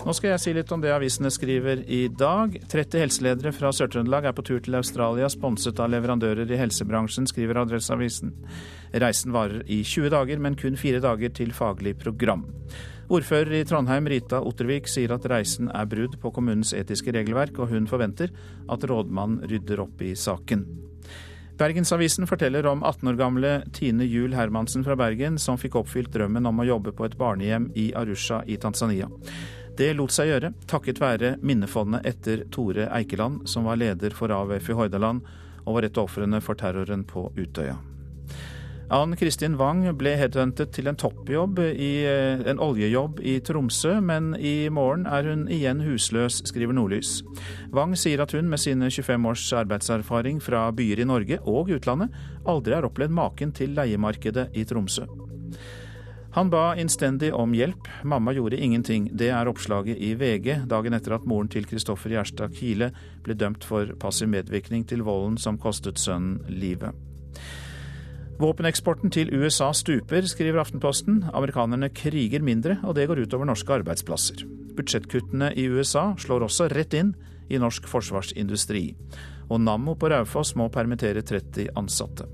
Nå 0.00 0.12
skal 0.16 0.34
jeg 0.34 0.40
si 0.40 0.52
litt 0.56 0.70
om 0.72 0.80
det 0.84 0.92
avisene 0.92 1.32
skriver 1.32 1.82
i 1.88 2.02
dag. 2.12 2.54
30 2.72 3.02
helseledere 3.04 3.52
fra 3.56 3.72
Sør-Trøndelag 3.72 4.28
er 4.28 4.36
på 4.36 4.44
tur 4.44 4.60
til 4.64 4.76
Australia, 4.76 5.28
sponset 5.32 5.80
av 5.80 5.90
leverandører 5.92 6.48
i 6.48 6.60
helsebransjen, 6.60 7.28
skriver 7.28 7.60
Adresseavisen. 7.64 8.32
Reisen 9.00 9.36
varer 9.36 9.64
i 9.68 9.82
20 9.84 10.12
dager, 10.12 10.40
men 10.40 10.56
kun 10.60 10.80
fire 10.80 11.00
dager 11.04 11.32
til 11.36 11.52
faglig 11.56 11.96
program. 12.00 12.46
Ordfører 13.10 13.56
i 13.58 13.64
Trondheim, 13.66 14.06
Rita 14.06 14.38
Ottervik, 14.46 14.86
sier 14.86 15.10
at 15.10 15.24
reisen 15.26 15.66
er 15.74 15.88
brudd 15.90 16.12
på 16.22 16.30
kommunens 16.30 16.70
etiske 16.78 17.10
regelverk, 17.16 17.56
og 17.58 17.72
hun 17.72 17.88
forventer 17.90 18.30
at 18.70 18.86
rådmannen 18.86 19.42
rydder 19.50 19.82
opp 19.82 20.04
i 20.06 20.12
saken. 20.14 20.62
Bergensavisen 21.58 22.28
forteller 22.30 22.68
om 22.70 22.84
18 22.86 23.10
år 23.10 23.18
gamle 23.18 23.50
Tine 23.74 24.06
Juel 24.06 24.38
Hermansen 24.38 24.86
fra 24.86 24.94
Bergen, 24.96 25.42
som 25.42 25.58
fikk 25.58 25.80
oppfylt 25.82 26.14
drømmen 26.14 26.46
om 26.46 26.62
å 26.62 26.68
jobbe 26.70 26.94
på 26.94 27.08
et 27.08 27.18
barnehjem 27.18 27.72
i 27.74 27.90
Arusha 27.98 28.44
i 28.46 28.56
Tanzania. 28.62 29.10
Det 29.76 29.90
lot 29.98 30.14
seg 30.14 30.30
gjøre 30.30 30.54
takket 30.70 31.02
være 31.02 31.34
minnefondet 31.42 32.06
etter 32.06 32.46
Tore 32.54 32.86
Eikeland, 32.94 33.48
som 33.50 33.66
var 33.66 33.82
leder 33.82 34.14
for 34.14 34.30
AUF 34.30 34.70
i 34.70 34.78
Hordaland 34.78 35.26
og 35.66 35.76
var 35.76 35.86
et 35.88 35.98
av 35.98 36.06
ofrene 36.06 36.38
for 36.44 36.56
terroren 36.62 37.02
på 37.04 37.26
Utøya. 37.34 37.80
Ann 38.90 39.14
Kristin 39.14 39.54
Wang 39.54 39.84
ble 39.94 40.16
headhuntet 40.18 40.72
til 40.74 40.90
en 40.90 40.96
toppjobb 40.98 41.60
i 41.62 41.90
eh, 42.10 42.40
en 42.50 42.58
oljejobb 42.58 43.20
i 43.22 43.36
Tromsø, 43.46 43.92
men 44.02 44.32
i 44.34 44.66
morgen 44.66 45.04
er 45.06 45.28
hun 45.30 45.44
igjen 45.46 45.84
husløs, 45.84 46.40
skriver 46.50 46.74
Nordlys. 46.74 47.20
Wang 47.70 47.94
sier 47.94 48.24
at 48.24 48.34
hun 48.34 48.50
med 48.50 48.58
sine 48.58 48.88
25 48.90 49.28
års 49.30 49.44
arbeidserfaring 49.60 50.42
fra 50.42 50.64
byer 50.74 51.04
i 51.04 51.06
Norge 51.06 51.38
og 51.46 51.70
utlandet 51.70 52.18
aldri 52.50 52.74
har 52.74 52.88
opplevd 52.90 53.14
maken 53.14 53.54
til 53.54 53.78
leiemarkedet 53.78 54.48
i 54.58 54.66
Tromsø. 54.66 55.06
Han 56.34 56.50
ba 56.50 56.72
innstendig 56.74 57.30
om 57.34 57.54
hjelp. 57.54 57.86
Mamma 58.02 58.34
gjorde 58.34 58.58
ingenting. 58.58 59.06
Det 59.14 59.30
er 59.30 59.50
oppslaget 59.50 60.02
i 60.02 60.16
VG 60.18 60.66
dagen 60.70 60.98
etter 60.98 61.14
at 61.14 61.30
moren 61.30 61.50
til 61.50 61.66
Kristoffer 61.70 62.10
Gjerstad 62.16 62.58
Kile 62.58 62.90
ble 63.22 63.38
dømt 63.38 63.62
for 63.66 63.94
passiv 64.02 64.34
medvirkning 64.34 64.82
til 64.82 65.06
volden 65.06 65.38
som 65.38 65.62
kostet 65.62 66.02
sønnen 66.02 66.42
livet. 66.50 66.90
Våpeneksporten 68.40 69.12
til 69.12 69.28
USA 69.36 69.66
stuper, 69.76 70.24
skriver 70.24 70.62
Aftenposten. 70.62 71.26
Amerikanerne 71.36 71.90
kriger 71.92 72.40
mindre, 72.40 72.78
og 72.88 72.94
det 72.96 73.04
går 73.10 73.18
utover 73.26 73.44
norske 73.44 73.74
arbeidsplasser. 73.74 74.46
Budsjettkuttene 74.78 75.50
i 75.60 75.66
USA 75.68 76.14
slår 76.16 76.46
også 76.46 76.70
rett 76.72 76.96
inn 76.96 77.10
i 77.52 77.60
norsk 77.60 77.84
forsvarsindustri. 77.90 78.94
Og 79.52 79.60
Nammo 79.60 79.92
på 79.92 80.08
Raufoss 80.08 80.54
må 80.56 80.70
permittere 80.72 81.20
30 81.20 81.74
ansatte. 81.76 82.24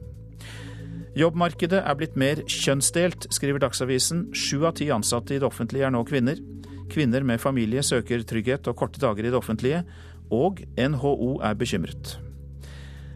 Jobbmarkedet 1.19 1.81
er 1.83 1.99
blitt 1.99 2.15
mer 2.15 2.45
kjønnsdelt, 2.45 3.27
skriver 3.35 3.65
Dagsavisen. 3.65 4.29
Sju 4.31 4.63
av 4.69 4.77
ti 4.79 4.93
ansatte 4.95 5.35
i 5.35 5.41
det 5.41 5.49
offentlige 5.49 5.89
er 5.89 5.95
nå 5.97 6.05
kvinner. 6.07 6.39
Kvinner 6.93 7.27
med 7.27 7.43
familie 7.43 7.83
søker 7.83 8.23
trygghet 8.23 8.71
og 8.71 8.79
korte 8.79 9.03
dager 9.03 9.27
i 9.27 9.35
det 9.35 9.41
offentlige, 9.41 9.83
og 10.31 10.63
NHO 10.79 11.41
er 11.43 11.59
bekymret. 11.59 12.15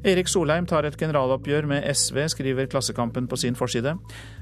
Erik 0.01 0.31
Solheim 0.33 0.65
tar 0.65 0.87
et 0.89 0.97
generaloppgjør 0.97 1.67
med 1.69 1.85
SV, 1.93 2.23
skriver 2.33 2.69
Klassekampen 2.73 3.27
på 3.29 3.37
sin 3.37 3.57
forside. 3.57 3.93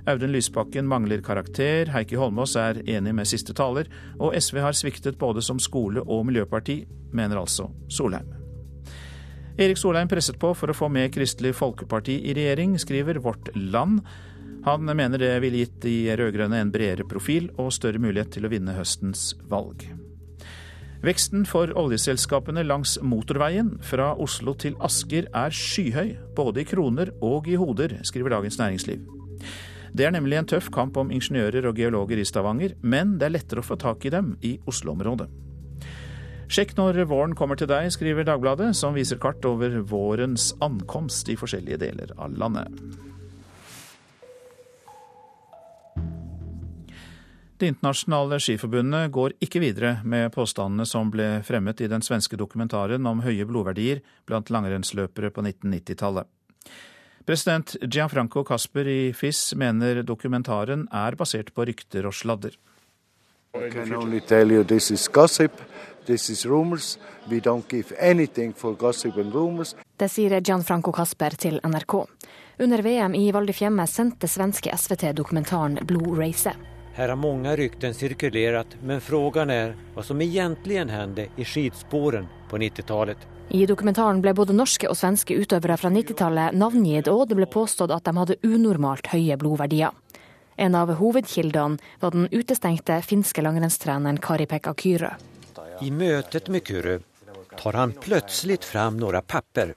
Audun 0.07 0.31
Lysbakken 0.31 0.87
mangler 0.87 1.19
karakter, 1.27 1.91
Heikki 1.91 2.15
Holmås 2.21 2.55
er 2.61 2.79
enig 2.87 3.17
med 3.19 3.27
siste 3.27 3.57
taler, 3.59 3.91
og 4.23 4.37
SV 4.39 4.61
har 4.63 4.79
sviktet 4.79 5.19
både 5.19 5.43
som 5.43 5.59
skole- 5.59 6.07
og 6.07 6.29
miljøparti, 6.31 6.85
mener 7.11 7.43
altså 7.43 7.67
Solheim. 7.91 8.31
Erik 9.59 9.81
Solheim 9.83 10.07
presset 10.07 10.39
på 10.39 10.53
for 10.55 10.71
å 10.71 10.79
få 10.79 10.87
med 10.95 11.11
Kristelig 11.11 11.57
Folkeparti 11.59 12.21
i 12.31 12.39
regjering, 12.39 12.79
skriver 12.79 13.19
Vårt 13.19 13.51
Land. 13.59 14.05
Han 14.69 14.87
mener 14.87 15.19
det 15.19 15.33
ville 15.43 15.65
gitt 15.65 15.81
de 15.83 15.97
rød-grønne 16.15 16.63
en 16.63 16.71
bredere 16.71 17.09
profil 17.09 17.51
og 17.59 17.75
større 17.75 17.99
mulighet 17.99 18.37
til 18.37 18.47
å 18.47 18.53
vinne 18.55 18.79
høstens 18.79 19.33
valg. 19.51 19.89
Veksten 20.99 21.45
for 21.47 21.71
oljeselskapene 21.79 22.65
langs 22.67 22.97
motorveien 23.07 23.77
fra 23.87 24.09
Oslo 24.19 24.57
til 24.59 24.75
Asker 24.83 25.29
er 25.31 25.55
skyhøy, 25.55 26.17
både 26.35 26.65
i 26.65 26.67
kroner 26.67 27.13
og 27.23 27.47
i 27.47 27.55
hoder, 27.55 28.01
skriver 28.03 28.35
Dagens 28.35 28.59
Næringsliv. 28.59 29.05
Det 29.95 30.09
er 30.09 30.11
nemlig 30.11 30.41
en 30.41 30.49
tøff 30.51 30.73
kamp 30.75 30.99
om 30.99 31.13
ingeniører 31.15 31.71
og 31.71 31.79
geologer 31.79 32.19
i 32.19 32.27
Stavanger, 32.27 32.75
men 32.83 33.15
det 33.21 33.29
er 33.29 33.37
lettere 33.37 33.63
å 33.63 33.69
få 33.69 33.79
tak 33.79 34.09
i 34.11 34.13
dem 34.13 34.35
i 34.43 34.57
Oslo-området. 34.67 35.29
Sjekk 36.51 36.75
når 36.75 37.05
våren 37.07 37.37
kommer 37.39 37.61
til 37.61 37.71
deg, 37.71 37.93
skriver 37.95 38.27
Dagbladet, 38.27 38.73
som 38.75 38.97
viser 38.97 39.21
kart 39.23 39.45
over 39.47 39.79
vårens 39.87 40.51
ankomst 40.65 41.31
i 41.31 41.39
forskjellige 41.39 41.79
deler 41.85 42.11
av 42.19 42.35
landet. 42.35 42.75
Det 47.59 47.67
internasjonale 47.67 48.39
skiforbundet 48.39 49.11
går 49.11 49.33
ikke 49.43 49.59
videre 49.59 49.97
med 50.07 50.31
påstandene 50.31 50.85
som 50.87 51.09
ble 51.11 51.41
fremmet 51.43 51.81
i 51.83 51.89
den 51.91 52.05
svenske 52.07 52.39
dokumentaren 52.39 53.07
om 53.11 53.25
høye 53.25 53.47
blodverdier 53.49 53.99
blant 54.31 54.53
langrennsløpere 54.55 55.33
på 55.35 55.43
1990-tallet. 55.43 56.29
President 57.27 57.75
Gianfranco 57.83 58.45
Casper 58.47 58.87
i 58.87 59.01
FIS 59.13 59.57
mener 59.59 60.05
dokumentaren 60.07 60.87
er 60.95 61.19
basert 61.19 61.51
på 61.53 61.67
rykter 61.67 62.07
og 62.07 62.15
sladder. 62.15 62.55
Det 69.99 70.13
sier 70.15 70.41
Gianfranco 70.41 70.95
Casper 70.95 71.41
til 71.43 71.61
NRK. 71.67 72.01
Under 72.63 72.87
VM 72.87 73.19
i 73.19 73.29
Val 73.35 73.51
di 73.51 73.53
Fiemme 73.53 73.91
sendte 73.91 74.31
svenske 74.31 74.71
SVT 74.79 75.11
dokumentaren 75.19 75.83
Blod 75.83 76.15
Her 76.99 77.09
har 77.09 77.17
mange 77.17 77.57
rykten 77.57 77.95
sirkulerat, 77.95 78.73
men 78.83 79.01
frågan 79.01 79.53
er 79.55 79.77
hva 79.95 80.03
som 80.03 80.19
egentlig 80.19 80.81
hendte 80.91 81.29
i 81.39 81.45
skidspåren 81.47 82.25
på 82.51 82.59
90-tallet. 82.59 83.21
I 83.55 83.61
dokumentaren 83.71 84.19
ble 84.19 84.33
både 84.35 84.57
norske 84.59 84.89
og 84.91 84.99
svenske 84.99 85.37
utøvere 85.39 85.77
fra 85.79 85.93
90-tallet 85.95 86.57
navngitt, 86.59 87.07
og 87.07 87.29
det 87.31 87.37
ble 87.39 87.47
påstått 87.47 87.95
at 87.95 88.03
de 88.03 88.17
hadde 88.19 88.39
unormalt 88.43 89.13
høye 89.13 89.37
blodverdier. 89.39 89.95
En 90.59 90.75
av 90.75 90.91
hovedkildene 90.99 91.79
var 92.03 92.17
den 92.17 92.27
utestengte 92.35 92.99
finske 93.07 93.47
langrennstreneren 93.47 94.19
Kari-Pekka 94.19 94.75
Kyrö. 94.83 95.13
I 95.79 95.93
møtet 95.95 96.51
med 96.51 96.67
Kyrö 96.67 96.99
tar 97.63 97.79
han 97.79 97.95
plutselig 97.95 98.65
fram 98.67 98.99
noen 98.99 99.23
papper. 99.23 99.77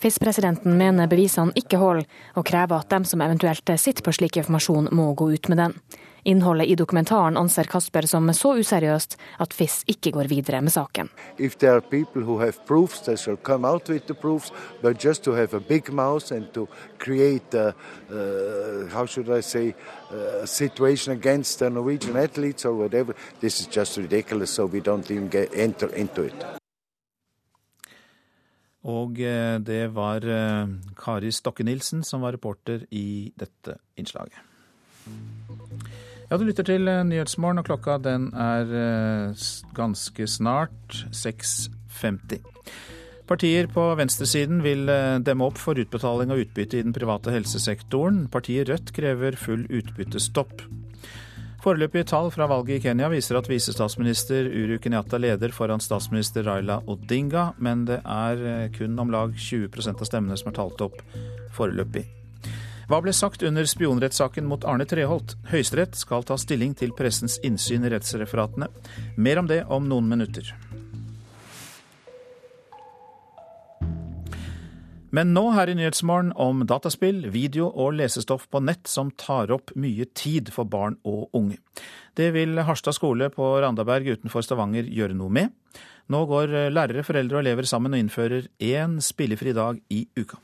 FIS-presidenten 0.00 0.80
mener 0.80 1.12
bevisene 1.12 1.52
ikke 1.60 1.76
holder, 1.80 2.08
og 2.40 2.48
krever 2.48 2.80
at 2.80 2.88
de 2.88 3.04
som 3.12 3.20
eventuelt 3.20 3.76
sitter 3.76 4.04
på 4.04 4.16
slik 4.16 4.40
informasjon, 4.40 4.88
må 4.96 5.12
gå 5.12 5.28
ut 5.36 5.52
med 5.52 5.60
den. 5.60 5.78
Innholdet 6.24 6.66
i 6.66 6.74
dokumentaren 6.74 7.36
anser 7.36 7.68
Kasper 7.68 8.06
som 8.08 8.30
så 8.32 8.54
useriøst 8.56 9.18
at 9.44 9.52
FIS 9.52 9.82
ikke 9.92 10.14
går 10.16 10.30
videre 10.32 10.62
med 10.64 10.72
saken. 10.72 11.10
Proofs, 12.66 13.00
proofs, 14.16 14.52
a, 17.54 17.74
uh, 18.10 18.88
how 18.90 19.06
should 19.06 19.28
I 19.28 19.40
say, 19.40 19.74
a 20.10 20.46
situation 20.46 21.12
against 21.12 21.58
the 21.58 21.70
Norwegian 21.70 22.16
athletes 22.16 22.64
or 22.64 22.74
whatever. 22.74 23.14
This 23.40 23.60
is 23.60 23.66
just 23.66 23.96
ridiculous, 23.96 24.50
so 24.50 24.66
we 24.66 24.80
don't 24.80 25.10
even 25.10 25.28
get 25.28 25.54
enter 25.54 25.88
into 25.94 26.22
it. 26.22 26.44
Og 28.84 29.20
eh, 29.20 29.58
det 29.64 29.94
var 29.96 30.24
eh, 30.28 30.68
Kari 31.00 31.32
Stokke-Nielsen 31.32 32.02
som 32.04 32.20
var 32.20 32.36
reporter 32.36 32.84
i 32.92 33.32
dette 33.36 33.78
innslaget. 33.96 34.36
Ja, 36.34 36.38
Du 36.42 36.48
lytter 36.48 36.66
til 36.66 36.88
eh, 36.90 37.04
Nyhetsmorgen, 37.06 37.60
og 37.60 37.68
klokka 37.68 37.94
den 38.02 38.24
er 38.34 38.70
eh, 38.74 39.42
ganske 39.76 40.24
snart 40.26 40.96
6.50. 41.14 42.40
Partier 43.30 43.68
på 43.70 43.84
venstresiden 44.00 44.64
vil 44.64 44.90
eh, 44.90 45.20
demme 45.22 45.46
opp 45.46 45.60
for 45.62 45.78
utbetaling 45.78 46.32
av 46.34 46.40
utbytte 46.42 46.80
i 46.80 46.82
den 46.82 46.96
private 46.96 47.30
helsesektoren. 47.36 48.24
Partiet 48.34 48.66
Rødt 48.72 48.90
krever 48.96 49.38
full 49.38 49.62
utbyttestopp. 49.70 50.64
Foreløpige 51.62 52.10
tall 52.10 52.32
fra 52.34 52.50
valget 52.50 52.80
i 52.80 52.88
Kenya 52.88 53.12
viser 53.14 53.38
at 53.38 53.52
visestatsminister 53.52 54.50
Uru 54.50 54.80
Kenyatta 54.82 55.22
leder 55.22 55.54
foran 55.54 55.86
statsminister 55.86 56.50
Raila 56.50 56.80
Odinga, 56.90 57.52
men 57.62 57.86
det 57.86 58.02
er 58.02 58.74
kun 58.74 58.98
om 58.98 59.14
lag 59.14 59.38
20% 59.38 60.02
av 60.02 60.10
stemmene 60.10 60.42
som 60.42 60.50
er 60.50 60.58
talt 60.58 60.82
opp 60.90 60.98
foreløpig. 61.54 62.23
Hva 62.84 63.00
ble 63.00 63.14
sagt 63.16 63.42
under 63.46 63.64
spionrettssaken 63.64 64.44
mot 64.48 64.64
Arne 64.68 64.84
Treholt? 64.88 65.38
Høyesterett 65.48 65.96
skal 65.96 66.26
ta 66.28 66.36
stilling 66.40 66.74
til 66.76 66.92
pressens 66.96 67.38
innsyn 67.46 67.86
i 67.86 67.92
rettsreferatene. 67.94 68.68
Mer 69.16 69.40
om 69.40 69.48
det 69.48 69.62
om 69.72 69.88
noen 69.88 70.10
minutter. 70.10 70.50
Men 75.14 75.30
nå 75.30 75.44
her 75.54 75.70
i 75.70 75.76
Nyhetsmorgen 75.78 76.32
om 76.42 76.64
dataspill, 76.66 77.28
video 77.30 77.68
og 77.70 77.94
lesestoff 78.00 78.48
på 78.50 78.60
nett 78.66 78.90
som 78.90 79.12
tar 79.14 79.52
opp 79.54 79.70
mye 79.78 80.08
tid 80.10 80.50
for 80.52 80.66
barn 80.66 80.96
og 81.06 81.30
unge. 81.38 81.60
Det 82.18 82.32
vil 82.34 82.58
Harstad 82.66 82.98
skole 82.98 83.30
på 83.30 83.52
Randaberg 83.62 84.10
utenfor 84.16 84.42
Stavanger 84.42 84.90
gjøre 84.90 85.14
noe 85.14 85.30
med. 85.30 85.54
Nå 86.10 86.24
går 86.28 86.56
lærere, 86.74 87.06
foreldre 87.06 87.38
og 87.38 87.46
elever 87.46 87.68
sammen 87.70 87.94
og 87.94 88.02
innfører 88.02 88.50
én 88.58 88.98
spillefri 89.00 89.54
dag 89.56 89.78
i 89.94 90.02
uka. 90.18 90.42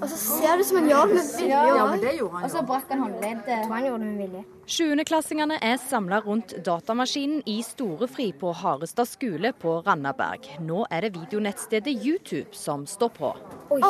Og 0.00 0.06
så 0.10 0.18
ser 0.18 0.58
du 0.58 0.64
som 0.66 0.78
han 0.80 0.88
gjør 0.90 1.12
med 1.12 1.20
vilje. 1.38 1.62
Ja, 1.76 1.86
men 1.90 2.02
det 2.02 2.14
gjorde 2.18 2.36
han. 2.36 2.46
Og 2.46 2.54
så 2.54 2.62
brakk 2.66 2.92
han 2.92 3.04
håndleddet. 3.04 3.66
Han 3.70 3.86
gjorde 3.86 4.04
det 4.04 4.10
med 4.10 4.22
vilje. 4.24 4.44
Sjuendeklassingene 4.76 5.58
er 5.62 5.80
samla 5.82 6.22
rundt 6.24 6.54
datamaskinen 6.66 7.42
i 7.50 7.58
Storefri 7.66 8.30
på 8.38 8.54
Harestad 8.62 9.10
skole 9.10 9.52
på 9.52 9.78
Randaberg. 9.86 10.48
Nå 10.64 10.86
er 10.90 11.06
det 11.06 11.14
videonettstedet 11.18 11.94
YouTube 11.98 12.56
som 12.56 12.86
står 12.90 13.14
på. 13.18 13.34
Oi! 13.76 13.82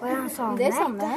Hva 0.00 0.10
er 0.10 0.18
han 0.18 0.30
samme? 0.32 0.58
Det 0.58 0.68
er 0.68 0.76
samme. 0.76 1.10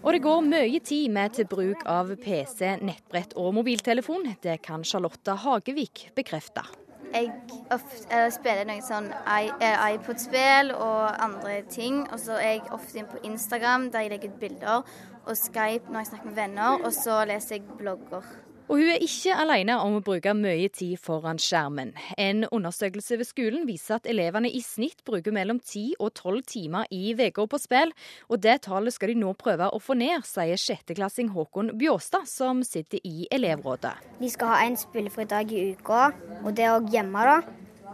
Og 0.00 0.14
det 0.16 0.22
går 0.24 0.44
mye 0.46 0.80
tid 0.80 1.12
med 1.12 1.34
til 1.36 1.48
bruk 1.48 1.82
av 1.88 2.10
PC, 2.22 2.76
nettbrett 2.80 3.34
og 3.40 3.52
mobiltelefon. 3.58 4.30
Det 4.42 4.58
kan 4.64 4.84
Charlotta 4.84 5.36
Hagevik 5.42 6.08
bekrefte. 6.16 6.64
Jeg 7.10 7.32
ofte, 7.74 8.20
spiller 8.30 8.68
noen 8.68 8.84
sånn 8.86 9.08
iPod-spill 9.26 10.70
og 10.76 11.22
andre 11.24 11.60
ting. 11.70 12.04
Og 12.12 12.20
så 12.22 12.38
er 12.38 12.56
jeg 12.56 12.68
ofte 12.74 13.00
inne 13.00 13.10
på 13.10 13.24
Instagram 13.26 13.88
der 13.90 14.06
jeg 14.06 14.14
legger 14.14 14.34
ut 14.34 14.42
bilder, 14.42 14.92
og 15.24 15.36
Skype 15.36 15.90
når 15.90 16.04
jeg 16.04 16.12
snakker 16.12 16.30
med 16.30 16.38
venner, 16.38 16.78
og 16.84 16.92
så 16.94 17.24
leser 17.28 17.58
jeg 17.58 17.78
blogger. 17.78 18.24
Og 18.70 18.78
hun 18.78 18.86
er 18.86 19.02
ikke 19.02 19.34
alene 19.34 19.74
om 19.82 19.96
å 19.98 20.02
bruke 20.06 20.30
mye 20.38 20.68
tid 20.70 21.00
foran 21.02 21.40
skjermen. 21.42 21.88
En 22.14 22.44
undersøkelse 22.54 23.16
ved 23.18 23.26
skolen 23.26 23.64
viser 23.66 23.96
at 23.96 24.06
elevene 24.06 24.46
i 24.46 24.60
snitt 24.62 25.02
bruker 25.08 25.34
mellom 25.34 25.58
10 25.58 25.96
og 25.98 26.12
12 26.12 26.44
timer 26.52 26.86
i 26.94 27.10
uka 27.18 27.48
på 27.50 27.58
spill, 27.58 27.90
og 28.30 28.38
det 28.44 28.60
tallet 28.68 28.94
skal 28.94 29.10
de 29.10 29.18
nå 29.24 29.32
prøve 29.40 29.66
å 29.74 29.82
få 29.82 29.98
ned, 29.98 30.22
sier 30.22 30.54
sjetteklassing 30.54 31.32
Håkon 31.34 31.72
Bjåstad, 31.82 32.30
som 32.30 32.62
sitter 32.62 33.02
i 33.02 33.26
elevrådet. 33.34 33.96
De 34.22 34.30
skal 34.30 34.54
ha 34.54 34.62
en 34.62 34.78
spillefri 34.78 35.26
dag 35.26 35.50
i 35.50 35.72
uka, 35.74 36.12
og 36.44 36.54
det 36.54 36.68
er 36.68 36.78
òg 36.78 36.94
hjemme, 36.94 37.26
da. 37.26 37.42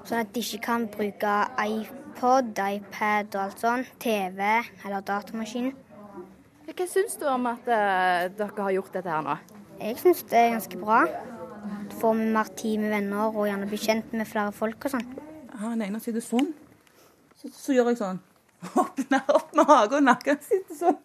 Sånn 0.05 0.27
at 0.27 0.37
de 0.37 0.45
ikke 0.45 0.65
kan 0.69 0.89
bruke 0.93 1.41
iPod, 1.57 2.53
iPad 2.53 3.33
og 3.33 3.45
alt 3.49 3.65
sånt, 3.65 3.97
TV 4.05 4.45
eller 4.85 5.01
datamaskin. 5.01 5.73
Hva 6.69 6.85
syns 6.85 7.17
du 7.17 7.31
om 7.33 7.49
at 7.49 7.65
uh, 7.65 8.27
dere 8.29 8.65
har 8.67 8.77
gjort 8.83 8.99
dette 9.01 9.09
her 9.09 9.25
nå? 9.25 9.41
Jeg 9.81 9.99
syns 10.01 10.23
det 10.31 10.39
er 10.39 10.55
ganske 10.55 10.79
bra. 10.81 11.03
Får 12.01 12.15
vi 12.17 12.29
mer 12.33 12.49
tid 12.57 12.81
med 12.81 12.95
venner 12.95 13.35
og 13.35 13.49
gjerne 13.49 13.69
bli 13.69 13.79
kjent 13.81 14.15
med 14.17 14.29
flere 14.29 14.53
folk 14.57 14.87
og 14.89 14.95
sånn. 14.95 15.09
Jeg 15.51 15.61
har 15.61 15.75
en 15.75 15.85
ene 15.85 16.01
sitter 16.01 16.25
sånn. 16.25 16.53
Så, 17.37 17.51
så, 17.53 17.75
gjør 17.77 17.93
jeg 17.93 18.01
sånn. 18.01 18.23
Åpner 18.83 19.35
opp 19.35 19.53
med 19.57 19.69
hage 19.69 19.99
og 19.99 20.07
nakken 20.07 20.41
Sitter 20.45 20.79
sånn. 20.79 21.03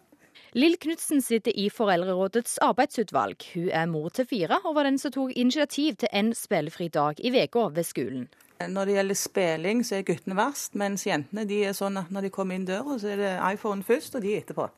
Lill 0.56 0.76
Knutsen 0.80 1.22
sitter 1.24 1.54
i 1.56 1.68
Foreldrerådets 1.72 2.58
arbeidsutvalg. 2.64 3.44
Hun 3.54 3.70
er 3.72 3.86
mor 3.88 4.10
til 4.12 4.28
fire, 4.28 4.58
og 4.64 4.76
var 4.76 4.88
den 4.88 4.98
som 5.00 5.12
tok 5.14 5.32
initiativ 5.32 5.96
til 6.02 6.12
en 6.12 6.34
spillefri 6.36 6.90
dag 6.92 7.20
i 7.20 7.32
uka 7.32 7.70
ved 7.72 7.88
skolen. 7.88 8.26
Når 8.60 8.88
det 8.88 8.96
gjelder 8.98 9.18
spilling, 9.18 9.80
så 9.84 9.96
er 9.98 10.04
guttene 10.08 10.36
verst, 10.36 10.76
mens 10.76 11.06
jentene 11.08 11.46
de 11.48 11.62
er 11.68 11.76
sånn 11.76 11.96
at 12.00 12.12
når 12.12 12.28
de 12.28 12.34
kommer 12.36 12.56
inn 12.56 12.68
døra, 12.68 12.98
så 13.00 13.14
er 13.14 13.20
det 13.20 13.32
iPhone 13.48 13.84
først, 13.84 14.16
og 14.16 14.24
de 14.24 14.36
etterpå. 14.36 14.68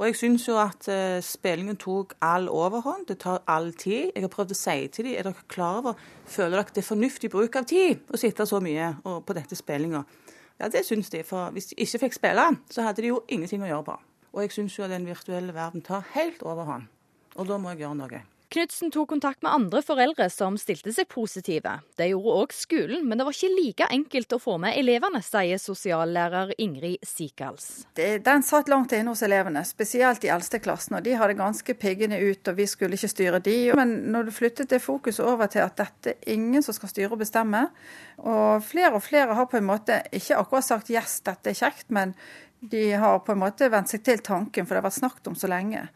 Og 0.00 0.06
jeg 0.08 0.16
syns 0.16 0.46
jo 0.48 0.54
at 0.56 0.86
uh, 0.88 1.18
spillingen 1.20 1.76
tok 1.76 2.14
all 2.24 2.48
overhånd. 2.48 3.04
Det 3.10 3.18
tar 3.20 3.42
all 3.44 3.68
tid. 3.76 4.14
Jeg 4.14 4.24
har 4.24 4.32
prøvd 4.32 4.54
å 4.54 4.56
si 4.56 4.76
til 4.88 5.10
dem, 5.10 5.12
er 5.12 5.28
dere 5.28 5.48
klar 5.52 5.82
over, 5.82 6.00
føler 6.24 6.56
dere 6.56 6.72
det 6.72 6.80
er 6.80 6.88
fornuftig 6.88 7.30
bruk 7.30 7.60
av 7.60 7.68
tid 7.68 8.00
å 8.08 8.20
sitte 8.20 8.46
så 8.48 8.62
mye 8.64 8.94
på 9.04 9.36
dette 9.36 9.58
spillinga? 9.58 10.00
Ja, 10.60 10.70
det 10.72 10.86
syns 10.88 11.12
de. 11.12 11.20
For 11.24 11.52
hvis 11.52 11.68
de 11.72 11.76
ikke 11.84 12.06
fikk 12.06 12.16
spille, 12.16 12.46
så 12.72 12.88
hadde 12.88 13.04
de 13.04 13.12
jo 13.12 13.20
ingenting 13.28 13.60
å 13.64 13.68
gjøre 13.68 13.88
på. 13.90 14.00
Og 14.32 14.44
jeg 14.46 14.56
syns 14.56 14.78
jo 14.78 14.88
at 14.88 14.94
den 14.94 15.08
virtuelle 15.08 15.52
verden 15.52 15.84
tar 15.84 16.08
helt 16.14 16.40
overhånd. 16.48 16.88
Og 17.36 17.48
da 17.48 17.60
må 17.60 17.74
jeg 17.74 17.84
gjøre 17.84 18.00
noe. 18.00 18.24
Knutsen 18.50 18.90
tok 18.90 19.08
kontakt 19.08 19.44
med 19.46 19.52
andre 19.54 19.78
foreldre 19.78 20.26
som 20.26 20.56
stilte 20.58 20.90
seg 20.90 21.06
positive. 21.06 21.76
Det 21.94 22.08
gjorde 22.10 22.32
òg 22.34 22.54
skolen, 22.56 23.04
men 23.06 23.20
det 23.20 23.26
var 23.28 23.36
ikke 23.36 23.50
like 23.54 23.86
enkelt 23.94 24.34
å 24.34 24.40
få 24.42 24.56
med 24.58 24.74
elevene, 24.74 25.20
sier 25.22 25.60
sosiallærer 25.62 26.50
Ingrid 26.58 26.98
Sikals. 27.06 27.84
Den 27.94 28.42
satt 28.42 28.72
langt 28.72 28.90
inne 28.96 29.14
hos 29.14 29.22
elevene, 29.22 29.62
spesielt 29.68 30.24
de 30.24 30.32
eldste 30.34 30.58
klassene. 30.58 30.98
og 30.98 31.06
De 31.06 31.14
hadde 31.14 31.38
ganske 31.38 31.78
piggende 31.78 32.18
ut, 32.18 32.42
og 32.50 32.58
vi 32.58 32.66
skulle 32.66 32.98
ikke 32.98 33.12
styre 33.14 33.42
de. 33.46 33.56
Men 33.78 33.94
når 34.10 34.26
du 34.26 34.34
flyttet 34.34 34.74
det 34.74 34.82
fokuset 34.82 35.22
over 35.22 35.46
til 35.46 35.62
at 35.62 35.78
dette 35.78 36.16
er 36.16 36.34
ingen 36.34 36.66
som 36.66 36.74
skal 36.74 36.90
styre 36.90 37.14
og 37.14 37.22
bestemme, 37.22 37.68
og 38.18 38.66
flere 38.66 38.96
og 38.98 39.06
flere 39.06 39.38
har 39.38 39.46
på 39.46 39.62
en 39.62 39.70
måte 39.70 40.02
ikke 40.10 40.42
akkurat 40.42 40.66
sagt 40.66 40.90
yes, 40.90 41.20
dette 41.22 41.54
er 41.54 41.62
kjekt, 41.62 41.86
men 41.94 42.18
de 42.60 42.92
har 42.92 43.18
på 43.18 43.32
en 43.32 43.40
måte 43.40 43.68
vent 43.72 43.88
seg 43.88 44.02
til 44.04 44.20
tanken, 44.24 44.66
for 44.66 44.74
det 44.74 44.82
har 44.82 44.88
vært 44.90 44.98
snakket 44.98 45.30
om 45.30 45.36
så 45.38 45.48
lenge. 45.48 45.86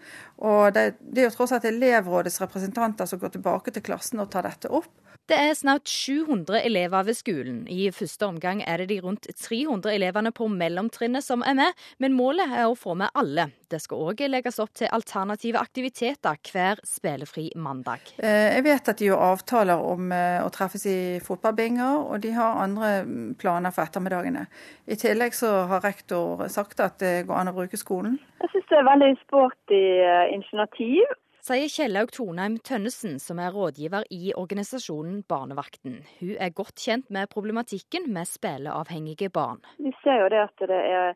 Og 0.41 0.73
det, 0.73 0.85
det 1.01 1.23
er 1.23 1.29
jo 1.29 1.35
tross 1.37 1.53
alt 1.53 1.67
elevrådets 1.69 2.41
representanter 2.41 3.09
som 3.09 3.21
går 3.21 3.35
tilbake 3.37 3.75
til 3.75 3.85
klassen 3.85 4.23
og 4.25 4.31
tar 4.33 4.49
dette 4.49 4.73
opp. 4.73 4.89
Det 5.25 5.37
er 5.41 5.55
snart 5.57 5.89
700 5.89 6.59
elever 6.69 7.07
ved 7.09 7.17
skolen. 7.17 7.63
I 7.73 7.87
første 7.97 8.27
omgang 8.27 8.59
er 8.61 8.83
det 8.83 8.91
de 8.91 8.99
rundt 9.01 9.25
300 9.41 9.95
elevene 9.95 10.35
på 10.37 10.51
mellomtrinnet 10.53 11.25
som 11.25 11.41
er 11.49 11.57
med, 11.57 11.79
men 11.97 12.13
målet 12.13 12.53
er 12.53 12.67
å 12.69 12.75
få 12.77 12.93
med 13.01 13.09
alle. 13.17 13.47
Det 13.73 13.81
skal 13.81 14.03
òg 14.05 14.21
legges 14.29 14.61
opp 14.61 14.75
til 14.77 14.93
alternative 14.93 15.63
aktiviteter 15.65 16.37
hver 16.53 16.85
spillefri 16.85 17.47
mandag. 17.57 18.05
Eh, 18.19 18.53
jeg 18.59 18.67
vet 18.69 18.93
at 18.93 19.01
de 19.01 19.09
gjør 19.09 19.25
avtaler 19.31 19.89
om 19.95 20.13
eh, 20.13 20.45
å 20.45 20.53
treffes 20.53 20.85
i 20.93 20.99
fotballbinger, 21.25 22.05
og 22.05 22.21
de 22.21 22.37
har 22.37 22.61
andre 22.61 22.93
mm, 23.09 23.35
planer 23.41 23.73
for 23.73 23.89
ettermiddagene. 23.89 24.45
I 24.85 25.01
tillegg 25.01 25.33
så 25.41 25.57
har 25.73 25.89
rektor 25.89 26.45
sagt 26.53 26.85
at 26.85 27.01
det 27.01 27.17
går 27.31 27.41
an 27.41 27.55
å 27.55 27.57
bruke 27.57 27.81
skolen. 27.81 28.21
Jeg 28.45 28.53
syns 28.53 28.69
det 28.69 28.83
er 28.83 28.91
veldig 28.93 29.13
sporty 29.25 29.85
eh, 30.05 30.35
initiativ 30.37 31.21
sier 31.45 31.69
Kjellaug 31.69 32.09
Tornheim 32.17 32.55
Tønnesen, 32.65 33.19
som 33.21 33.41
er 33.43 33.53
rådgiver 33.53 34.07
i 34.17 34.33
organisasjonen 34.33 35.19
Barnevakten. 35.29 35.99
Hun 36.21 36.39
er 36.41 36.55
godt 36.57 36.81
kjent 36.81 37.11
med 37.13 37.29
problematikken 37.35 38.07
med 38.15 38.31
spilleavhengige 38.31 39.29
barn. 39.29 39.61
Vi 39.77 39.93
ser 40.01 40.23
jo 40.23 40.31
det 40.33 40.41
at 40.47 40.65
det 40.71 40.79
er 40.81 41.13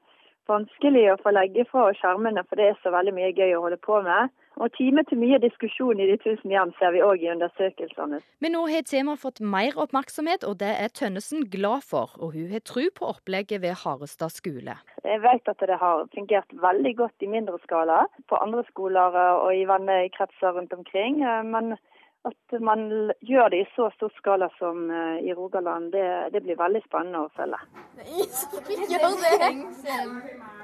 vanskelig 0.49 1.07
å 1.14 1.17
få 1.23 1.33
legge 1.33 1.64
fra 1.71 1.87
skjermene, 1.97 2.45
for 2.45 2.61
det 2.61 2.67
er 2.69 2.77
så 2.83 2.93
veldig 2.93 3.14
mye 3.17 3.33
gøy 3.33 3.57
å 3.57 3.62
holde 3.64 3.81
på 3.81 4.03
med. 4.05 4.29
Og 4.59 4.73
time 4.75 5.05
til 5.07 5.21
mye 5.21 5.38
diskusjon 5.42 6.01
i 6.03 6.07
de 6.11 6.16
tusen 6.23 6.51
hjem 6.51 6.73
ser 6.79 6.94
vi 6.94 7.03
òg 7.05 7.23
i 7.23 7.31
undersøkelsene. 7.31 8.18
Men 8.42 8.55
nå 8.57 8.64
har 8.73 8.87
temaet 8.88 9.23
fått 9.23 9.40
mer 9.55 9.79
oppmerksomhet, 9.79 10.47
og 10.49 10.59
det 10.62 10.73
er 10.83 10.90
Tønnesen 10.90 11.47
glad 11.53 11.87
for. 11.87 12.16
Og 12.18 12.35
hun 12.35 12.51
har 12.51 12.64
tro 12.66 12.83
på 12.94 13.11
opplegget 13.12 13.62
ved 13.62 13.79
Harestad 13.85 14.35
skole. 14.35 14.75
Jeg 15.05 15.23
vet 15.23 15.53
at 15.53 15.62
det 15.71 15.79
har 15.81 16.09
fungert 16.14 16.51
veldig 16.64 16.94
godt 16.99 17.23
i 17.23 17.31
mindre 17.31 17.61
skala 17.62 18.01
på 18.29 18.40
andre 18.42 18.64
skoler 18.73 19.14
og 19.44 19.53
i 19.55 19.62
vennekretser 19.68 20.57
rundt 20.59 20.75
omkring. 20.75 21.23
Men 21.55 21.79
at 22.26 22.61
man 22.64 22.81
gjør 23.24 23.52
det 23.52 23.61
i 23.62 23.66
så 23.76 23.88
stor 23.94 24.11
skala 24.18 24.48
som 24.59 24.90
eh, 24.90 25.20
i 25.28 25.35
Rogaland, 25.37 25.92
det, 25.94 26.04
det 26.35 26.42
blir 26.44 26.59
veldig 26.59 26.83
spennende 26.87 27.24
å 27.24 27.31
følge. 27.37 27.59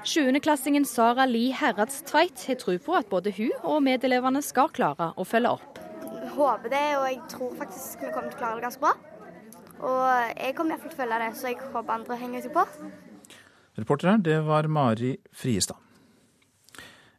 Sjuendeklassingen 0.11 0.85
Sara 0.85 1.25
Li 1.29 1.47
Herradstveit 1.55 2.45
har 2.49 2.59
tro 2.61 2.75
på 2.81 2.97
at 2.99 3.09
både 3.09 3.33
hun 3.37 3.53
og 3.63 3.81
medelevene 3.87 4.43
skal 4.45 4.69
klare 4.75 5.13
å 5.15 5.25
følge 5.27 5.55
opp. 5.57 5.81
Jeg 6.03 6.33
håper 6.35 6.69
det, 6.73 6.85
og 6.99 7.07
jeg 7.07 7.19
tror 7.31 7.55
faktisk 7.61 8.03
vi 8.03 8.11
kommer 8.11 8.29
til 8.29 8.37
å 8.37 8.41
klare 8.43 8.59
det 8.59 8.67
ganske 8.67 8.83
bra. 8.83 8.93
Og 9.85 10.03
jeg 10.35 10.55
kommer 10.57 10.75
iallfall 10.75 10.91
til 10.91 10.97
å 10.97 11.01
følge 11.01 11.23
det, 11.23 11.31
så 11.39 11.49
jeg 11.51 11.59
håper 11.63 11.97
andre 11.97 12.19
henger 12.19 12.45
seg 12.45 12.55
på. 12.55 12.63
Reporter 13.75 14.13
her, 14.13 14.21
det 14.23 14.37
var 14.47 14.69
Mari 14.71 15.15
Friestad. 15.35 15.79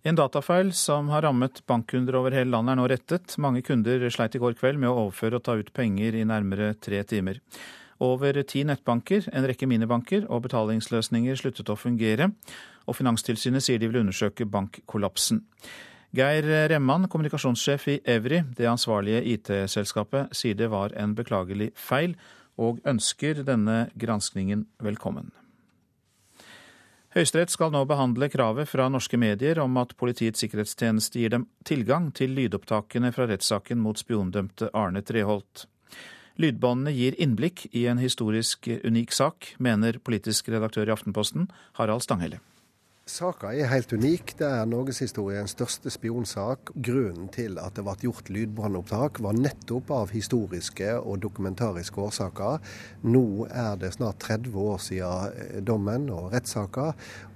En 0.07 0.14
datafeil 0.14 0.69
som 0.71 1.09
har 1.11 1.25
rammet 1.27 1.64
bankkunder 1.66 2.14
over 2.14 2.31
hele 2.37 2.53
landet 2.53 2.77
er 2.77 2.79
nå 2.79 2.85
rettet. 2.92 3.33
Mange 3.42 3.59
kunder 3.66 4.05
sleit 4.14 4.37
i 4.38 4.38
går 4.38 4.55
kveld 4.55 4.79
med 4.79 4.87
å 4.87 5.01
overføre 5.01 5.40
og 5.40 5.42
ta 5.49 5.57
ut 5.59 5.73
penger 5.75 6.14
i 6.14 6.23
nærmere 6.23 6.77
tre 6.79 7.01
timer. 7.03 7.40
Over 7.99 8.38
ti 8.47 8.62
nettbanker, 8.69 9.27
en 9.35 9.49
rekke 9.51 9.66
minibanker 9.66 10.29
og 10.31 10.45
betalingsløsninger 10.45 11.40
sluttet 11.40 11.73
å 11.73 11.79
fungere, 11.81 12.29
og 12.87 12.95
Finanstilsynet 12.95 13.64
sier 13.66 13.81
de 13.83 13.88
vil 13.90 14.05
undersøke 14.05 14.47
bankkollapsen. 14.47 15.40
Geir 16.14 16.47
Remman, 16.71 17.09
kommunikasjonssjef 17.11 17.88
i 17.90 17.97
Evry, 18.07 18.45
det 18.55 18.69
ansvarlige 18.71 19.25
IT-selskapet, 19.33 20.31
sier 20.31 20.55
det 20.55 20.71
var 20.71 20.95
en 20.95 21.16
beklagelig 21.19 21.73
feil, 21.75 22.14
og 22.62 22.79
ønsker 22.87 23.42
denne 23.49 23.88
granskningen 23.99 24.69
velkommen. 24.87 25.35
Høyesterett 27.16 27.48
skal 27.48 27.70
nå 27.72 27.81
behandle 27.88 28.26
kravet 28.29 28.68
fra 28.68 28.90
norske 28.92 29.16
medier 29.16 29.57
om 29.62 29.79
at 29.81 29.94
Politiets 29.96 30.42
sikkerhetstjeneste 30.42 31.22
gir 31.22 31.31
dem 31.33 31.46
tilgang 31.64 32.11
til 32.12 32.35
lydopptakene 32.37 33.09
fra 33.16 33.24
rettssaken 33.31 33.81
mot 33.81 33.96
spiondømte 33.96 34.68
Arne 34.76 35.00
Treholt. 35.00 35.64
Lydbåndene 36.37 36.92
gir 36.92 37.16
innblikk 37.16 37.62
i 37.72 37.87
en 37.88 38.02
historisk 38.02 38.68
unik 38.68 39.16
sak, 39.16 39.55
mener 39.57 39.96
politisk 39.96 40.52
redaktør 40.52 40.90
i 40.90 40.92
Aftenposten 40.92 41.48
Harald 41.81 42.05
Stanghelle. 42.05 42.42
Saka 43.07 43.53
er 43.55 43.69
helt 43.71 43.92
unik. 43.95 44.33
Det 44.40 44.47
er 44.51 44.64
norgeshistoriens 44.66 45.53
største 45.55 45.92
spionsak. 45.95 46.73
Grunnen 46.75 47.29
til 47.31 47.55
at 47.62 47.77
det 47.79 47.85
ble 47.87 47.95
gjort 48.03 48.33
lydbrannopptak, 48.35 49.21
var 49.23 49.38
nettopp 49.38 49.92
av 49.95 50.11
historiske 50.11 50.88
og 50.99 51.21
dokumentariske 51.23 52.03
årsaker. 52.03 52.59
Nå 53.07 53.47
er 53.47 53.79
det 53.79 53.92
snart 53.95 54.19
30 54.27 54.59
år 54.59 54.83
siden 54.83 55.62
dommen 55.71 56.11
og 56.11 56.35
rettssaka, 56.35 56.88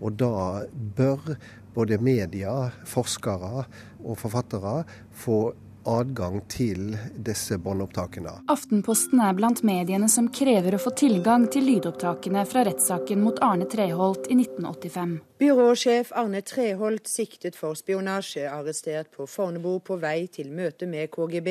og 0.03 0.19
da 0.19 0.67
bør 0.99 1.37
både 1.79 2.01
media, 2.03 2.73
forskere 2.91 3.63
og 4.03 4.19
forfattere 4.19 4.81
få 5.23 5.39
adgang 5.89 6.41
til 6.51 6.97
disse 7.15 7.59
båndopptakene. 7.59 8.33
Aftenposten 8.53 9.21
er 9.25 9.37
blant 9.39 9.63
mediene 9.67 10.09
som 10.13 10.29
krever 10.35 10.77
å 10.77 10.81
få 10.83 10.93
tilgang 10.99 11.47
til 11.53 11.67
lydopptakene 11.69 12.45
fra 12.49 12.65
rettssaken 12.69 13.23
mot 13.25 13.41
Arne 13.45 13.69
Treholt 13.71 14.29
i 14.29 14.37
1985. 14.39 15.15
Byråsjef 15.41 16.13
Arne 16.21 16.43
Treholt 16.47 17.09
siktet 17.09 17.57
for 17.57 17.79
spionasje, 17.79 18.45
arrestert 18.51 19.13
på 19.17 19.29
Fornebu 19.31 19.79
på 19.87 19.97
vei 20.03 20.27
til 20.33 20.53
møte 20.53 20.89
med 20.91 21.11
KGB. 21.15 21.51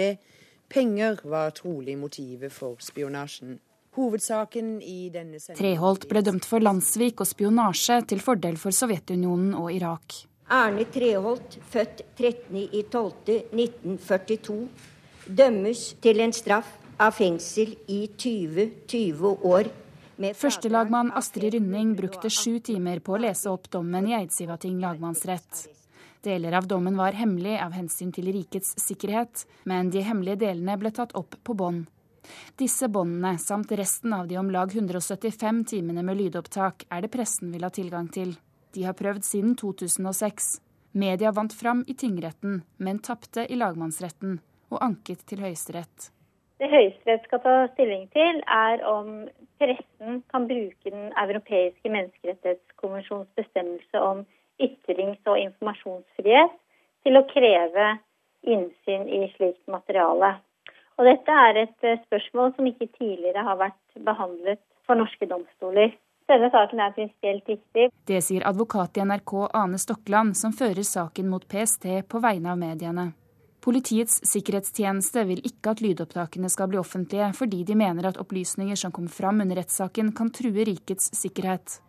Penger 0.70 1.24
var 1.26 1.56
trolig 1.58 1.98
motivet 1.98 2.54
for 2.54 2.78
spionasjen. 2.84 3.58
Hovedsaken 3.98 4.78
i 4.86 5.10
denne 5.12 5.42
Treholt 5.58 6.06
ble 6.08 6.22
dømt 6.24 6.46
for 6.46 6.62
landssvik 6.64 7.24
og 7.24 7.28
spionasje 7.28 8.04
til 8.12 8.22
fordel 8.24 8.60
for 8.62 8.76
Sovjetunionen 8.76 9.56
og 9.58 9.74
Irak. 9.74 10.29
Arne 10.50 10.82
Treholt, 10.90 11.60
født 11.70 12.00
13.12.1942, 12.18 14.56
dømmes 15.30 15.94
til 16.02 16.20
en 16.24 16.32
straff 16.34 16.72
av 16.98 17.12
fengsel 17.14 17.76
i 17.86 18.10
20-20 18.18 19.46
år. 19.46 19.70
Førstelagmann 20.36 21.12
Astrid 21.16 21.54
Rynning 21.54 21.96
brukte 21.96 22.30
sju 22.34 22.60
timer 22.66 23.00
på 23.00 23.14
å 23.16 23.18
lese 23.22 23.50
opp 23.54 23.70
dommen 23.72 24.08
i 24.10 24.14
Eidsivating 24.18 24.80
lagmannsrett. 24.82 25.70
Deler 26.26 26.54
av 26.58 26.68
dommen 26.68 26.98
var 27.00 27.14
hemmelig 27.16 27.56
av 27.64 27.72
hensyn 27.78 28.12
til 28.12 28.28
rikets 28.34 28.74
sikkerhet, 28.82 29.46
men 29.70 29.90
de 29.94 30.02
hemmelige 30.04 30.42
delene 30.48 30.78
ble 30.82 30.92
tatt 30.92 31.16
opp 31.16 31.36
på 31.46 31.54
bånd. 31.56 31.86
Disse 32.60 32.90
båndene, 32.92 33.38
samt 33.40 33.72
resten 33.78 34.14
av 34.18 34.28
de 34.28 34.36
om 34.42 34.50
lag 34.52 34.76
175 34.76 35.64
timene 35.72 36.04
med 36.04 36.18
lydopptak, 36.20 36.84
er 36.90 37.02
det 37.06 37.14
pressen 37.14 37.54
vil 37.54 37.64
ha 37.64 37.70
tilgang 37.72 38.12
til. 38.12 38.36
De 38.76 38.86
har 38.86 38.94
prøvd 38.94 39.26
siden 39.26 39.56
2006. 39.56 40.62
Media 40.94 41.32
vant 41.32 41.54
fram 41.54 41.84
i 41.88 41.94
tingretten, 41.94 42.64
men 42.78 43.02
tapte 43.06 43.46
i 43.50 43.58
lagmannsretten 43.58 44.40
og 44.70 44.82
anket 44.86 45.26
til 45.30 45.42
Høyesterett. 45.46 46.10
Det 46.60 46.70
Høyesterett 46.70 47.24
skal 47.28 47.42
ta 47.44 47.54
stilling 47.74 48.10
til, 48.14 48.42
er 48.46 48.82
om 48.86 49.30
pressen 49.62 50.24
kan 50.32 50.48
bruke 50.50 50.92
Den 50.92 51.14
europeiske 51.24 51.90
menneskerettighetskonvensjons 51.90 53.30
bestemmelse 53.40 54.02
om 54.02 54.26
ytrings- 54.60 55.30
og 55.30 55.40
informasjonsfrihet 55.40 56.58
til 57.06 57.18
å 57.18 57.26
kreve 57.32 57.88
innsyn 58.44 59.08
i 59.08 59.28
slikt 59.38 59.64
materiale. 59.72 60.36
Og 61.00 61.08
dette 61.08 61.32
er 61.32 61.62
et 61.64 61.88
eh, 61.88 62.02
spørsmål 62.08 62.54
som 62.56 62.68
ikke 62.68 62.90
tidligere 62.98 63.44
har 63.48 63.60
vært 63.60 64.04
behandlet 64.06 64.62
for 64.88 65.00
norske 65.00 65.30
domstoler. 65.32 65.94
Denne 66.30 66.52
saken 66.54 66.82
er 66.84 66.92
prinsipielt 66.94 67.48
viktig. 67.50 67.88
Det 68.06 68.20
sier 68.22 68.46
advokat 68.46 69.00
i 69.00 69.02
NRK 69.02 69.34
Ane 69.58 69.80
Stokkland, 69.82 70.38
som 70.38 70.54
fører 70.54 70.86
saken 70.86 71.30
mot 71.32 71.48
PST 71.50 71.88
på 72.06 72.22
vegne 72.22 72.54
av 72.54 72.60
mediene. 72.62 73.08
Politiets 73.66 74.22
sikkerhetstjeneste 74.30 75.26
vil 75.28 75.42
ikke 75.44 75.74
at 75.74 75.82
lydopptakene 75.84 76.52
skal 76.54 76.70
bli 76.70 76.80
offentlige, 76.80 77.32
fordi 77.36 77.64
de 77.68 77.76
mener 77.76 78.08
at 78.08 78.22
opplysninger 78.22 78.78
som 78.78 78.94
kom 78.96 79.10
fram 79.12 79.42
under 79.42 79.58
rettssaken 79.60 80.14
kan 80.16 80.30
true 80.32 80.70
rikets 80.70 81.10
sikkerhet. 81.18 81.80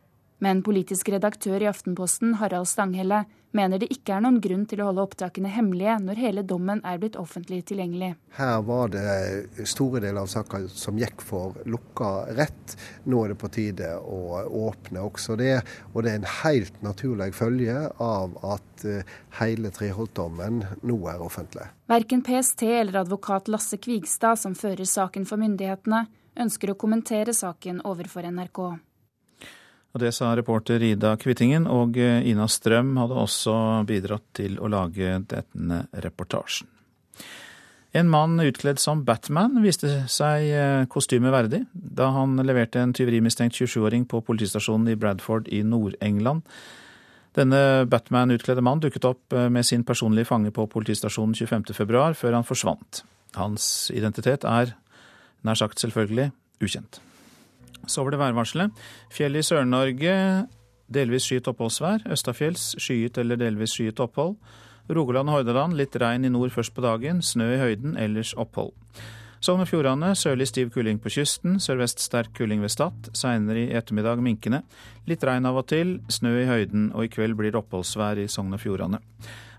Men 0.41 0.63
politisk 0.65 1.11
redaktør 1.13 1.61
i 1.61 1.69
Aftenposten, 1.69 2.39
Harald 2.41 2.69
Stanghelle, 2.69 3.27
mener 3.53 3.81
det 3.83 3.91
ikke 3.93 4.15
er 4.15 4.23
noen 4.25 4.39
grunn 4.41 4.63
til 4.71 4.81
å 4.81 4.87
holde 4.89 5.03
opptakene 5.05 5.51
hemmelige 5.53 5.97
når 6.01 6.21
hele 6.23 6.45
dommen 6.47 6.81
er 6.87 7.01
blitt 7.03 7.19
offentlig 7.21 7.59
tilgjengelig. 7.69 8.15
Her 8.39 8.63
var 8.65 8.93
det 8.95 9.67
store 9.69 10.01
deler 10.01 10.23
av 10.23 10.31
saka 10.33 10.63
som 10.73 10.99
gikk 11.01 11.21
for 11.27 11.59
lukka 11.69 12.31
rett. 12.39 12.77
Nå 13.05 13.25
er 13.25 13.35
det 13.35 13.41
på 13.43 13.53
tide 13.53 13.93
å 14.01 14.41
åpne 14.63 15.05
også 15.05 15.37
det. 15.41 15.59
Og 15.93 16.07
det 16.07 16.15
er 16.15 16.21
en 16.23 16.31
helt 16.41 16.83
naturlig 16.87 17.33
følge 17.37 17.77
av 18.01 18.39
at 18.55 18.87
eh, 18.89 19.17
hele 19.43 19.73
Treholt-dommen 19.75 20.63
nå 20.87 21.01
er 21.11 21.21
offentlig. 21.21 21.69
Verken 21.91 22.23
PST 22.25 22.65
eller 22.71 23.03
advokat 23.03 23.51
Lasse 23.51 23.81
Kvigstad, 23.83 24.41
som 24.41 24.55
fører 24.57 24.89
saken 24.89 25.27
for 25.29 25.43
myndighetene, 25.43 26.07
ønsker 26.41 26.73
å 26.73 26.79
kommentere 26.79 27.35
saken 27.37 27.83
overfor 27.85 28.31
NRK. 28.31 28.63
Og 29.91 30.01
Det 30.01 30.13
sa 30.15 30.35
reporter 30.39 30.83
Ida 30.87 31.17
Kvittingen, 31.19 31.67
og 31.67 31.99
eh, 31.99 32.23
Ina 32.31 32.47
Strøm 32.47 32.95
hadde 33.01 33.17
også 33.19 33.55
bidratt 33.89 34.27
til 34.39 34.61
å 34.63 34.71
lage 34.71 35.17
denne 35.33 35.85
reportasjen. 36.05 36.69
En 37.91 38.07
mann 38.07 38.39
utkledd 38.39 38.79
som 38.79 39.01
Batman 39.03 39.57
viste 39.65 40.05
seg 40.07 40.45
eh, 40.55 40.85
kostymet 40.91 41.35
verdig 41.35 41.65
da 41.75 42.13
han 42.15 42.39
leverte 42.47 42.79
en 42.79 42.95
tyverimistenkt 42.95 43.59
27-åring 43.59 44.05
på 44.07 44.23
politistasjonen 44.29 44.93
i 44.93 44.99
Bradford 45.01 45.51
i 45.51 45.65
Nord-England. 45.67 46.47
Denne 47.35 47.87
Batman-utkledde 47.91 48.63
mann 48.63 48.83
dukket 48.83 49.11
opp 49.11 49.35
eh, 49.35 49.51
med 49.51 49.67
sin 49.67 49.83
personlige 49.87 50.31
fange 50.31 50.55
på 50.55 50.69
politistasjonen 50.71 51.35
25.2, 51.35 52.15
før 52.15 52.39
han 52.39 52.47
forsvant. 52.47 53.03
Hans 53.35 53.91
identitet 53.91 54.47
er, 54.47 54.77
nær 55.43 55.59
sagt 55.59 55.83
selvfølgelig, 55.83 56.31
ukjent. 56.63 57.03
Så 57.91 58.05
over 58.05 58.15
det 58.15 58.23
værvarselet. 58.23 58.73
Fjell 59.13 59.37
i 59.37 59.45
Sør-Norge 59.45 60.17
delvis 60.91 61.29
skyet 61.29 61.49
oppholdsvær. 61.51 62.07
Østafjells 62.11 62.75
skyet 62.79 63.19
eller 63.19 63.39
delvis 63.41 63.77
skyet 63.77 64.01
opphold. 64.03 64.37
Rogaland 64.91 65.31
og 65.31 65.39
Hordaland 65.39 65.77
litt 65.79 65.95
regn 66.03 66.27
i 66.27 66.33
nord 66.33 66.51
først 66.55 66.75
på 66.75 66.83
dagen. 66.83 67.23
Snø 67.23 67.53
i 67.55 67.61
høyden, 67.61 67.97
ellers 68.01 68.33
opphold. 68.39 68.73
Sogn 69.41 69.63
og 69.63 69.71
Fjordane 69.71 70.11
sørlig 70.19 70.51
stiv 70.51 70.69
kuling 70.75 70.99
på 71.01 71.13
kysten. 71.15 71.55
Sørvest 71.63 72.03
sterk 72.05 72.35
kuling 72.37 72.61
ved 72.61 72.75
Stad. 72.75 73.13
Seinere 73.17 73.63
i 73.63 73.71
ettermiddag 73.73 74.21
minkende. 74.21 74.61
Litt 75.09 75.25
regn 75.25 75.49
av 75.49 75.57
og 75.63 75.69
til. 75.71 75.95
Snø 76.13 76.35
i 76.43 76.49
høyden, 76.49 76.91
og 76.93 77.07
i 77.07 77.13
kveld 77.13 77.39
blir 77.39 77.55
det 77.55 77.63
oppholdsvær 77.63 78.21
i 78.21 78.29
Sogn 78.29 78.53
og 78.53 78.61
Fjordane. 78.61 79.01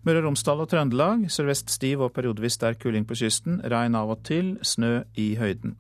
Møre 0.05 0.21
og 0.21 0.27
Romsdal 0.27 0.61
og 0.61 0.69
Trøndelag 0.69 1.27
sørvest 1.33 1.73
stiv 1.73 2.01
og 2.05 2.13
periodevis 2.13 2.59
sterk 2.59 2.81
kuling 2.83 3.07
på 3.09 3.17
kysten. 3.23 3.57
Regn 3.65 3.97
av 3.97 4.13
og 4.13 4.21
til. 4.27 4.55
Snø 4.61 4.99
i 5.17 5.31
høyden. 5.41 5.77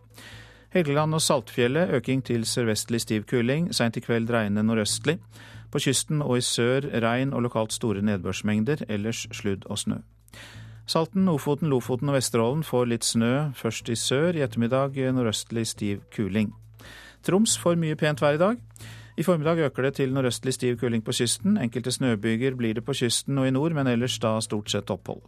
Helgeland 0.71 1.13
og 1.13 1.21
Saltfjellet 1.21 1.89
øking 1.97 2.21
til 2.23 2.45
sørvestlig 2.47 3.01
stiv 3.01 3.23
kuling. 3.27 3.73
Seint 3.75 3.97
i 3.97 3.99
kveld 3.99 4.27
dreiende 4.27 4.63
nordøstlig. 4.63 5.17
På 5.71 5.79
kysten 5.83 6.21
og 6.21 6.37
i 6.37 6.41
sør 6.41 6.87
regn 7.03 7.33
og 7.33 7.41
lokalt 7.41 7.73
store 7.73 8.01
nedbørsmengder. 8.01 8.85
Ellers 8.87 9.27
sludd 9.35 9.65
og 9.65 9.77
snø. 9.77 9.99
Salten, 10.87 11.27
Ofoten, 11.27 11.69
Lofoten 11.69 12.09
og 12.09 12.15
Vesterålen 12.15 12.63
får 12.63 12.87
litt 12.87 13.05
snø, 13.05 13.51
først 13.55 13.89
i 13.89 13.95
sør. 13.95 14.35
I 14.35 14.45
ettermiddag 14.47 14.95
nordøstlig 15.11 15.67
stiv 15.67 16.01
kuling. 16.15 16.53
Troms 17.23 17.57
får 17.59 17.75
mye 17.75 17.99
pent 17.99 18.23
vær 18.23 18.39
i 18.39 18.41
dag. 18.41 18.57
I 19.17 19.23
formiddag 19.23 19.59
øker 19.67 19.83
det 19.83 19.93
til 19.93 20.13
nordøstlig 20.13 20.53
stiv 20.53 20.77
kuling 20.79 21.03
på 21.03 21.11
kysten. 21.11 21.57
Enkelte 21.57 21.91
snøbyger 21.91 22.55
blir 22.55 22.73
det 22.73 22.85
på 22.85 22.93
kysten 22.93 23.37
og 23.37 23.47
i 23.47 23.51
nord, 23.51 23.75
men 23.75 23.87
ellers 23.87 24.19
da 24.19 24.39
stort 24.39 24.71
sett 24.71 24.89
opphold. 24.89 25.21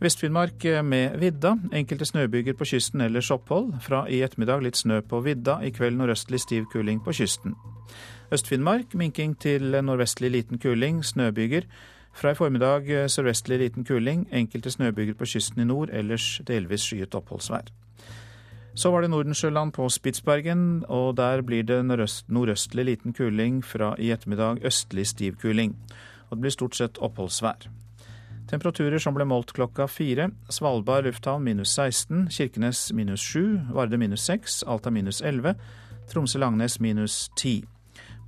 Vest-Finnmark 0.00 0.84
med 0.84 1.18
vidda. 1.18 1.54
Enkelte 1.72 2.04
snøbyger 2.04 2.52
på 2.52 2.64
kysten 2.68 3.00
ellers 3.00 3.30
opphold. 3.30 3.72
Fra 3.80 4.02
i 4.12 4.20
ettermiddag 4.20 4.60
litt 4.60 4.76
snø 4.76 5.00
på 5.00 5.22
vidda. 5.24 5.56
I 5.64 5.70
kveld 5.72 5.96
nordøstlig 5.96 6.40
stiv 6.42 6.66
kuling 6.72 7.00
på 7.00 7.14
kysten. 7.16 7.54
Øst-Finnmark 8.32 8.94
minking 8.94 9.38
til 9.40 9.72
nordvestlig 9.72 10.30
liten 10.30 10.58
kuling. 10.58 11.04
Snøbyger. 11.04 11.64
Fra 12.12 12.30
i 12.30 12.34
formiddag 12.34 12.90
sørvestlig 13.08 13.58
liten 13.58 13.84
kuling. 13.84 14.26
Enkelte 14.32 14.70
snøbyger 14.70 15.14
på 15.14 15.24
kysten 15.24 15.60
i 15.60 15.64
nord. 15.64 15.88
Ellers 15.92 16.42
delvis 16.46 16.84
skyet 16.84 17.14
oppholdsvær. 17.14 17.72
Så 18.74 18.90
var 18.90 19.00
det 19.00 19.10
Nordensjøland 19.10 19.72
på 19.72 19.88
Spitsbergen, 19.88 20.84
og 20.88 21.16
der 21.16 21.40
blir 21.42 21.62
det 21.62 21.84
nordøst, 21.84 22.28
nordøstlig 22.28 22.84
liten 22.84 23.12
kuling. 23.12 23.64
Fra 23.64 23.94
i 23.98 24.10
ettermiddag 24.12 24.60
østlig 24.64 25.06
stiv 25.06 25.36
kuling. 25.40 25.76
Og 26.28 26.36
det 26.36 26.40
blir 26.40 26.50
stort 26.50 26.76
sett 26.76 26.98
oppholdsvær. 26.98 27.85
Temperaturer 28.46 28.98
som 29.02 29.14
ble 29.16 29.26
målt 29.26 29.50
klokka 29.56 29.88
fire. 29.90 30.28
Svalbard 30.52 31.08
lufthavn 31.08 31.42
minus 31.42 31.72
16, 31.74 32.28
Kirkenes 32.30 32.92
minus 32.94 33.24
7, 33.32 33.72
Varde 33.74 33.98
minus 33.98 34.26
6, 34.28 34.62
Alta 34.70 34.90
minus 34.90 35.18
11, 35.22 35.56
Tromsø-Langnes 36.12 36.78
minus 36.80 37.30
10. 37.36 37.64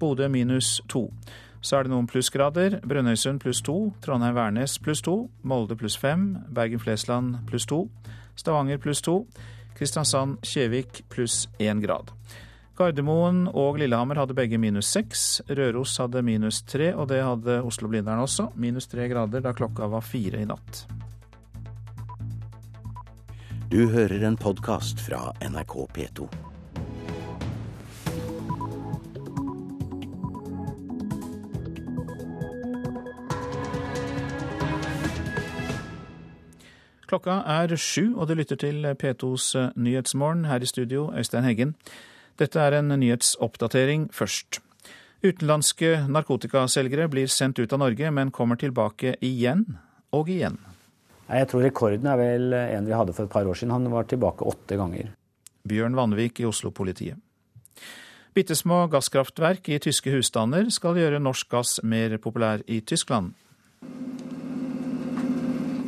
Bodø 0.01 0.29
minus 0.29 0.81
2. 0.89 1.05
Så 1.61 1.77
er 1.77 1.87
det 1.87 1.93
noen 1.93 2.07
plussgrader. 2.11 2.81
Brønnøysund 2.87 3.41
pluss 3.43 3.63
2, 3.67 3.77
Trondheim-Værnes 4.03 4.79
pluss 4.83 5.03
2, 5.07 5.17
Molde 5.43 5.79
pluss 5.79 5.99
5, 5.99 6.27
Bergen-Flesland 6.55 7.45
pluss 7.47 7.67
2, 7.67 7.85
Stavanger 8.39 8.79
pluss 8.83 9.03
2, 9.07 9.21
Kristiansand-Kjevik 9.79 11.05
pluss 11.11 11.47
1 11.59 11.83
grad. 11.83 12.11
Gardermoen 12.79 13.49
og 13.59 13.81
Lillehammer 13.81 14.21
hadde 14.21 14.37
begge 14.39 14.59
minus 14.63 14.87
seks. 14.95 15.23
Røros 15.51 15.97
hadde 15.99 16.21
minus 16.23 16.61
tre, 16.63 16.93
og 16.95 17.09
det 17.11 17.25
hadde 17.27 17.57
Oslo-Blindern 17.67 18.23
også. 18.23 18.53
Minus 18.55 18.87
tre 18.87 19.09
grader 19.11 19.43
da 19.43 19.51
klokka 19.51 19.89
var 19.91 20.05
fire 20.07 20.39
i 20.39 20.47
natt. 20.47 20.85
Du 23.73 23.89
hører 23.91 24.23
en 24.29 24.39
podkast 24.39 25.03
fra 25.03 25.33
NRK 25.43 25.75
P2. 25.97 26.29
Klokka 37.09 37.41
er 37.57 37.75
sju, 37.75 38.15
og 38.15 38.29
du 38.31 38.37
lytter 38.39 38.61
til 38.63 38.87
P2s 39.03 39.75
Nyhetsmorgen. 39.75 40.47
Her 40.47 40.63
i 40.63 40.71
studio, 40.71 41.09
Øystein 41.11 41.45
Heggen. 41.45 41.75
Dette 42.39 42.63
er 42.63 42.79
en 42.79 42.95
nyhetsoppdatering 42.95 44.09
først. 44.15 44.61
Utenlandske 45.27 46.05
narkotikaselgere 46.07 47.09
blir 47.11 47.31
sendt 47.33 47.59
ut 47.59 47.73
av 47.75 47.83
Norge, 47.83 48.11
men 48.15 48.31
kommer 48.31 48.59
tilbake 48.61 49.17
igjen 49.25 49.65
og 50.15 50.31
igjen. 50.31 50.61
Jeg 51.29 51.49
tror 51.51 51.65
rekorden 51.67 52.07
er 52.09 52.21
vel 52.21 52.55
en 52.55 52.87
vi 52.87 52.95
hadde 52.95 53.15
for 53.17 53.27
et 53.27 53.33
par 53.33 53.49
år 53.49 53.59
siden. 53.59 53.75
Han 53.75 53.91
var 53.93 54.07
tilbake 54.09 54.47
åtte 54.47 54.79
ganger. 54.79 55.11
Bjørn 55.69 55.99
Vanvik 55.99 56.39
i 56.41 56.47
Oslo-politiet. 56.49 57.19
Bitte 58.39 58.55
små 58.55 58.85
gasskraftverk 58.93 59.69
i 59.75 59.81
tyske 59.83 60.13
husstander 60.15 60.71
skal 60.71 60.97
gjøre 61.01 61.19
norsk 61.19 61.51
gass 61.51 61.81
mer 61.83 62.15
populær 62.23 62.63
i 62.71 62.79
Tyskland. 62.87 63.35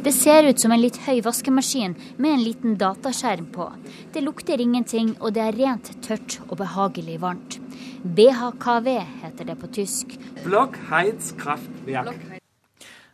Det 0.01 0.13
ser 0.13 0.47
ut 0.49 0.61
som 0.61 0.73
en 0.73 0.81
litt 0.81 0.97
høy 1.05 1.19
vaskemaskin 1.21 1.93
med 2.17 2.33
en 2.33 2.41
liten 2.41 2.77
dataskjerm 2.81 3.51
på. 3.53 3.67
Det 4.15 4.23
lukter 4.25 4.61
ingenting, 4.63 5.11
og 5.21 5.35
det 5.37 5.43
er 5.45 5.59
rent 5.59 5.91
tørt 6.01 6.39
og 6.47 6.57
behagelig 6.63 7.19
varmt. 7.21 7.59
BHKV 8.01 8.89
heter 9.21 9.51
det 9.51 9.59
på 9.61 9.69
tysk. 9.77 10.17
Blockheizkraftwerk. 10.47 12.17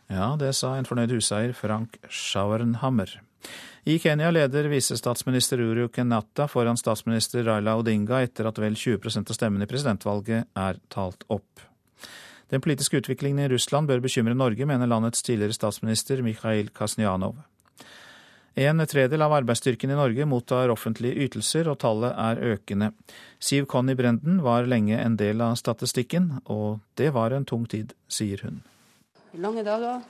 Ja, 0.07 0.29
det 0.39 0.53
sa 0.55 0.77
en 0.77 0.87
fornøyd 0.87 1.11
huseier, 1.17 1.51
Frank 1.51 1.99
Schauernhammer. 2.07 3.17
I 3.83 3.99
Kenya 3.99 4.31
leder 4.31 4.71
visestatsminister 4.71 5.59
Uru 5.59 5.89
Kenyatta 5.91 6.47
foran 6.47 6.79
statsminister 6.79 7.43
Raila 7.43 7.75
Odinga 7.81 8.23
etter 8.23 8.47
at 8.47 8.63
vel 8.63 8.79
20% 8.79 9.27
av 9.27 9.35
stemmene 9.35 9.67
i 9.67 9.69
presidentvalget 9.69 10.47
er 10.55 10.79
talt 10.87 11.27
opp. 11.27 11.67
Den 12.49 12.63
politiske 12.63 13.01
utviklingen 13.01 13.43
i 13.43 13.49
Russland 13.51 13.89
bør 13.89 13.99
bekymre 14.05 14.35
Norge, 14.37 14.65
mener 14.65 14.87
landets 14.87 15.23
tidligere 15.23 15.55
statsminister 15.55 16.21
Mikhail 16.23 16.69
Kasnyanov. 16.75 17.35
En 18.57 18.81
tredel 18.89 19.21
av 19.21 19.35
arbeidsstyrken 19.37 19.91
i 19.93 19.97
Norge 19.99 20.25
mottar 20.25 20.71
offentlige 20.73 21.27
ytelser, 21.27 21.67
og 21.69 21.77
tallet 21.83 22.15
er 22.17 22.39
økende. 22.55 22.89
Siv 23.37 23.67
Conny 23.69 23.93
Brenden 23.93 24.39
var 24.41 24.65
lenge 24.65 24.97
en 24.97 25.17
del 25.19 25.43
av 25.45 25.59
statistikken, 25.59 26.39
og 26.49 26.79
det 26.97 27.11
var 27.13 27.35
en 27.35 27.45
tung 27.45 27.67
tid, 27.69 27.93
sier 28.09 28.41
hun. 28.47 28.63
Lange 29.37 29.61
dager. 29.67 30.01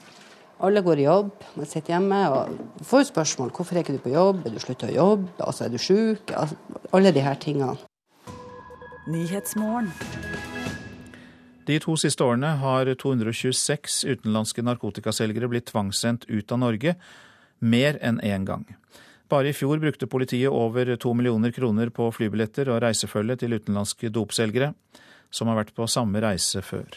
Alle 0.64 0.80
går 0.82 0.98
i 0.98 1.04
jobb, 1.04 1.44
man 1.54 1.68
sitter 1.68 1.92
hjemme 1.98 2.22
og 2.34 2.56
får 2.88 3.10
spørsmål. 3.12 3.52
Hvorfor 3.54 3.76
er 3.76 3.84
ikke 3.84 3.98
du 3.98 4.02
på 4.08 4.16
jobb? 4.16 4.46
Er 4.46 4.56
du 4.56 4.58
slutta 4.64 4.88
å 4.88 4.96
jobbe? 4.96 5.28
Altså, 5.38 5.68
er 5.68 5.74
du 5.74 5.78
sjuk? 5.78 6.32
Alle 6.90 7.12
disse 7.14 7.34
tingene. 7.44 7.76
De 11.68 11.76
to 11.84 11.98
siste 12.00 12.24
årene 12.24 12.54
har 12.62 12.88
226 12.96 13.98
utenlandske 14.08 14.62
narkotikaselgere 14.64 15.50
blitt 15.52 15.66
tvangssendt 15.68 16.24
ut 16.24 16.52
av 16.54 16.62
Norge, 16.62 16.94
mer 17.60 17.98
enn 18.00 18.22
én 18.24 18.46
gang. 18.48 18.64
Bare 19.28 19.50
i 19.50 19.52
fjor 19.52 19.76
brukte 19.82 20.08
politiet 20.08 20.48
over 20.48 20.94
to 20.96 21.12
millioner 21.12 21.52
kroner 21.52 21.92
på 21.92 22.06
flybilletter 22.16 22.70
og 22.72 22.80
reisefølge 22.86 23.36
til 23.42 23.58
utenlandske 23.58 24.08
dopselgere, 24.08 24.70
som 25.28 25.52
har 25.52 25.58
vært 25.60 25.74
på 25.76 25.84
samme 25.92 26.22
reise 26.24 26.64
før. 26.64 26.88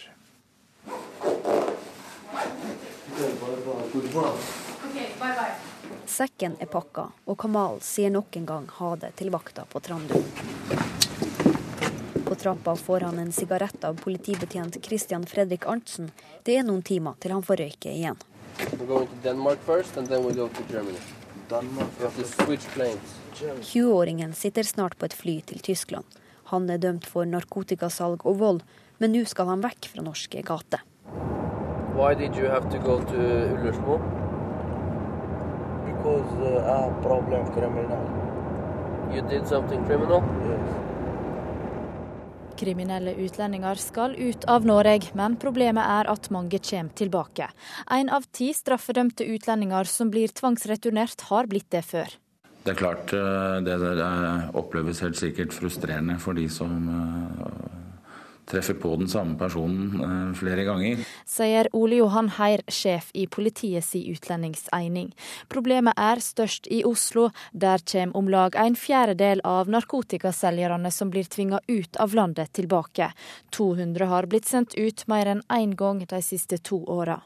Sekken 6.07 6.55
er 6.63 6.71
pakka, 6.71 7.09
og 7.27 7.41
Kamal 7.43 7.83
sier 7.83 8.15
nok 8.15 8.39
en 8.39 8.47
gang 8.47 8.71
ha 8.79 8.95
det 9.03 9.17
til 9.19 9.35
vakta 9.35 9.67
på 9.67 9.83
Trandum. 9.83 10.23
På 12.31 12.35
trappa 12.35 12.75
får 12.75 12.99
han 12.99 13.19
en 13.19 13.31
sigarett 13.31 13.83
av 13.83 13.93
politibetjent 13.93 14.85
Christian 14.85 15.25
Fredrik 15.25 15.65
Arntzen. 15.67 16.11
Det 16.43 16.53
er 16.55 16.63
noen 16.63 16.79
timer 16.81 17.17
til 17.19 17.33
han 17.35 17.43
får 17.43 17.57
røyke 17.59 17.91
igjen. 17.91 18.15
20-åringen 23.73 24.31
sitter 24.33 24.63
snart 24.63 24.95
på 24.95 25.09
et 25.09 25.15
fly 25.23 25.33
til 25.49 25.59
Tyskland. 25.59 26.07
Han 26.53 26.69
er 26.71 26.79
dømt 26.79 27.03
for 27.03 27.27
narkotikasalg 27.27 28.23
og 28.23 28.39
vold, 28.39 28.61
men 29.03 29.11
nå 29.11 29.25
skal 29.27 29.51
han 29.51 29.65
vekk 29.65 29.89
fra 29.91 30.05
norske 30.05 30.39
gater. 30.47 30.85
Why 31.99 32.13
did 32.15 32.39
you 32.39 32.47
have 32.47 32.71
to 32.71 32.79
go 32.79 33.01
to 33.11 33.19
Ullersmo? 33.57 33.99
Because 35.83 36.31
uh, 36.39 36.63
I 36.63 36.79
have 36.87 36.95
problem 37.03 37.51
criminal. 37.51 38.07
You 39.11 39.21
did 39.27 39.45
something 39.51 39.83
criminal? 39.83 40.23
Yes. 40.47 40.90
Kriminelle 42.61 43.15
utlendinger 43.17 43.81
skal 43.81 44.13
ut 44.19 44.45
av 44.51 44.67
Norge, 44.69 45.11
men 45.17 45.37
problemet 45.41 45.81
er 45.81 46.09
at 46.11 46.29
mange 46.33 46.61
kommer 46.61 46.93
tilbake. 46.97 47.49
En 47.89 48.11
av 48.13 48.27
ti 48.31 48.51
straffedømte 48.53 49.25
utlendinger 49.25 49.89
som 49.89 50.13
blir 50.13 50.29
tvangsreturnert, 50.37 51.25
har 51.31 51.49
blitt 51.49 51.71
det 51.73 51.81
før. 51.87 52.13
Det 52.61 52.75
er 52.75 52.77
klart 52.77 53.09
det 53.65 53.77
oppleves 54.57 55.01
helt 55.01 55.17
sikkert 55.17 55.55
frustrerende 55.57 56.19
for 56.21 56.37
de 56.37 56.45
som 56.53 56.77
treffer 58.51 58.77
på 58.79 58.95
den 58.99 59.09
samme 59.11 59.37
personen 59.39 60.33
flere 60.37 60.65
ganger. 60.67 61.03
Sier 61.27 61.69
Ole 61.77 62.01
Johan 62.01 62.31
Heir, 62.37 62.63
sjef 62.67 63.09
i 63.13 63.27
politiets 63.31 63.93
utlendingseining. 63.95 65.11
Problemet 65.51 65.97
er 65.99 66.21
størst 66.23 66.67
i 66.71 66.83
Oslo. 66.87 67.29
Der 67.51 67.83
kommer 67.91 68.17
om 68.17 68.29
lag 68.31 68.55
en 68.59 68.75
fjerdedel 68.75 69.43
av 69.47 69.69
narkotikaselgerne 69.71 70.91
som 70.91 71.11
blir 71.13 71.29
tvinga 71.29 71.61
ut 71.67 71.95
av 71.97 72.15
landet, 72.15 72.53
tilbake. 72.53 73.11
200 73.55 74.05
har 74.05 74.27
blitt 74.27 74.49
sendt 74.49 74.75
ut 74.75 75.07
mer 75.07 75.35
enn 75.35 75.45
én 75.49 75.75
gang 75.75 76.03
de 76.05 76.21
siste 76.25 76.57
to 76.57 76.83
åra. 76.87 77.21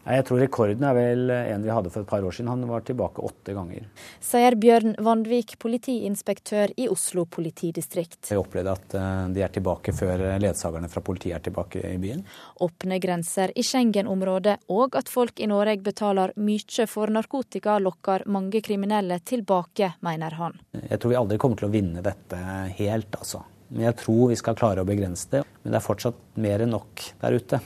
Jeg 0.00 0.24
tror 0.26 0.40
rekorden 0.40 0.84
er 0.88 0.94
vel 0.96 1.30
en 1.30 1.64
vi 1.64 1.70
hadde 1.70 1.90
for 1.92 2.02
et 2.02 2.08
par 2.08 2.24
år 2.24 2.32
siden. 2.34 2.48
Han 2.48 2.64
var 2.70 2.84
tilbake 2.86 3.22
åtte 3.24 3.54
ganger. 3.54 3.84
Sier 4.24 4.56
Bjørn 4.60 4.96
Vandvik, 5.04 5.58
politiinspektør 5.60 6.72
i 6.80 6.88
Oslo 6.90 7.26
politidistrikt. 7.28 8.30
Jeg 8.32 8.40
opplevde 8.40 8.74
at 8.74 8.96
de 9.34 9.44
er 9.44 9.52
tilbake 9.52 9.94
før 9.96 10.24
ledsagerne 10.40 10.88
fra 10.90 11.02
politiet 11.04 11.36
er 11.36 11.44
tilbake 11.44 11.84
i 11.84 11.98
byen. 12.00 12.24
Åpne 12.64 12.98
grenser 13.02 13.52
i 13.54 13.64
Schengen-området 13.66 14.56
og 14.72 14.96
at 14.98 15.12
folk 15.12 15.40
i 15.40 15.48
Norge 15.50 15.78
betaler 15.84 16.32
mye 16.40 16.88
for 16.88 17.12
narkotika, 17.12 17.78
lokker 17.78 18.24
mange 18.30 18.64
kriminelle 18.64 19.20
tilbake, 19.20 19.94
mener 20.06 20.36
han. 20.40 20.58
Jeg 20.80 21.00
tror 21.00 21.12
vi 21.12 21.20
aldri 21.20 21.40
kommer 21.42 21.60
til 21.60 21.68
å 21.68 21.74
vinne 21.74 22.04
dette 22.04 22.40
helt, 22.80 23.12
altså. 23.20 23.44
Men 23.70 23.86
jeg 23.90 24.00
tror 24.00 24.32
vi 24.32 24.38
skal 24.40 24.56
klare 24.58 24.82
å 24.82 24.88
begrense 24.88 25.30
det. 25.30 25.44
Men 25.62 25.74
det 25.74 25.78
er 25.78 25.86
fortsatt 25.86 26.18
mer 26.42 26.64
enn 26.64 26.74
nok 26.74 27.04
der 27.20 27.36
ute. 27.38 27.60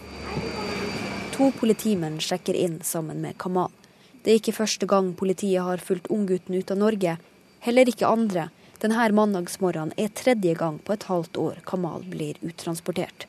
To 1.34 1.48
politimenn 1.50 2.20
sjekker 2.22 2.54
inn 2.54 2.76
sammen 2.86 3.18
med 3.18 3.34
Kamal. 3.42 3.72
Det 4.22 4.30
er 4.30 4.36
ikke 4.38 4.52
første 4.54 4.86
gang 4.86 5.08
politiet 5.18 5.66
har 5.66 5.80
fulgt 5.82 6.06
unggutten 6.14 6.54
ut 6.54 6.70
av 6.70 6.78
Norge. 6.78 7.16
Heller 7.66 7.90
ikke 7.90 8.06
andre. 8.06 8.44
Denne 8.78 9.08
mandagsmorgenen 9.18 9.96
er 9.98 10.12
tredje 10.14 10.54
gang 10.54 10.78
på 10.78 10.94
et 10.94 11.06
halvt 11.10 11.40
år 11.42 11.58
Kamal 11.66 12.06
blir 12.06 12.38
uttransportert. 12.38 13.26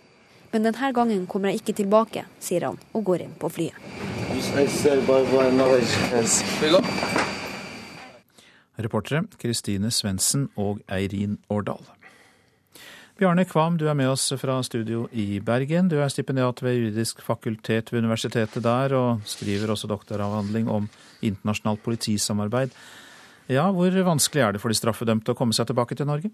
Men 0.54 0.68
denne 0.68 0.92
gangen 0.94 1.26
kommer 1.26 1.50
jeg 1.50 1.64
ikke 1.64 1.78
tilbake, 1.82 2.28
sier 2.38 2.68
han 2.70 2.78
og 2.94 3.08
går 3.10 3.26
inn 3.26 3.34
på 3.42 3.50
flyet. 3.50 3.74
Reportere 8.86 9.26
Kristine 9.42 9.90
Svendsen 9.90 10.52
og 10.56 10.86
Eirin 10.86 11.40
Årdal. 11.50 11.82
Bjarne 13.16 13.46
Kvam, 13.48 13.78
du 13.80 13.86
er 13.88 13.96
med 13.96 14.10
oss 14.12 14.26
fra 14.36 14.58
studio 14.68 15.06
i 15.16 15.40
Bergen. 15.40 15.88
Du 15.88 15.94
er 16.04 16.10
stipendiat 16.12 16.60
ved 16.60 16.74
juridisk 16.76 17.22
fakultet 17.24 17.94
ved 17.94 18.04
universitetet 18.04 18.60
der, 18.66 18.92
og 18.92 19.22
skriver 19.24 19.72
også 19.72 19.88
doktoravhandling 19.88 20.68
om 20.68 20.90
internasjonalt 21.24 21.80
politisamarbeid. 21.86 22.76
Ja, 23.48 23.70
Hvor 23.72 23.96
vanskelig 24.04 24.44
er 24.44 24.52
det 24.52 24.60
for 24.60 24.68
de 24.68 24.76
straffedømte 24.76 25.32
å 25.32 25.40
komme 25.40 25.56
seg 25.56 25.72
tilbake 25.72 25.96
til 25.96 26.12
Norge? 26.12 26.34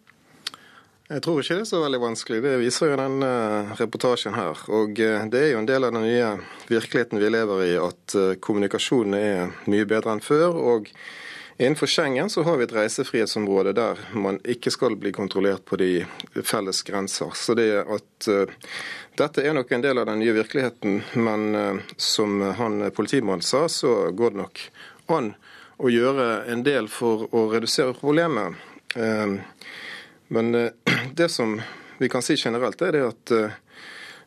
Jeg 1.11 1.21
tror 1.21 1.43
ikke 1.43 1.59
det 1.59 1.67
er 1.67 1.69
så 1.69 1.83
veldig 1.83 2.01
vanskelig. 2.01 2.41
Det 2.41 2.57
viser 2.63 2.89
jo 2.89 2.97
den 2.97 3.29
reportasjen 3.77 4.33
her. 4.33 4.65
Og 4.73 4.97
det 4.97 5.37
er 5.37 5.51
jo 5.51 5.61
en 5.61 5.69
del 5.69 5.85
av 5.85 5.93
den 5.93 6.07
nye 6.07 6.31
virkeligheten 6.65 7.21
vi 7.21 7.29
lever 7.29 7.65
i, 7.67 7.73
at 7.77 8.17
kommunikasjonen 8.41 9.19
er 9.19 9.53
mye 9.69 9.85
bedre 9.85 10.17
enn 10.17 10.25
før. 10.25 10.57
og 10.57 10.89
Innenfor 11.61 11.87
Schengen 11.87 12.29
så 12.29 12.43
har 12.43 12.57
vi 12.57 12.63
et 12.63 12.71
reisefrihetsområde 12.73 13.75
der 13.77 13.99
man 14.17 14.39
ikke 14.49 14.71
skal 14.73 14.95
bli 14.97 15.11
kontrollert 15.13 15.61
på 15.69 15.77
de 15.77 16.07
felles 16.41 16.79
grenser. 16.81 17.35
Så 17.37 17.53
det 17.53 17.83
at 17.83 18.29
uh, 18.33 18.49
Dette 19.13 19.43
er 19.45 19.53
nok 19.53 19.69
en 19.69 19.83
del 19.83 20.01
av 20.01 20.07
den 20.09 20.23
nye 20.23 20.33
virkeligheten, 20.33 21.03
men 21.21 21.43
uh, 21.53 21.77
som 22.01 22.41
han 22.57 22.87
politimannen 22.97 23.45
sa, 23.45 23.67
så 23.69 24.09
går 24.09 24.33
det 24.33 24.41
nok 24.41 24.63
an 25.13 25.29
å 25.77 25.93
gjøre 25.93 26.27
en 26.49 26.65
del 26.65 26.89
for 26.89 27.27
å 27.29 27.45
redusere 27.53 27.93
problemet. 27.93 28.57
Uh, 28.97 29.37
men 30.33 30.51
det 31.21 31.29
som 31.29 31.59
vi 32.01 32.09
kan 32.09 32.25
si 32.25 32.41
generelt, 32.41 32.81
er 32.81 32.97
det 32.97 33.05
at 33.05 33.37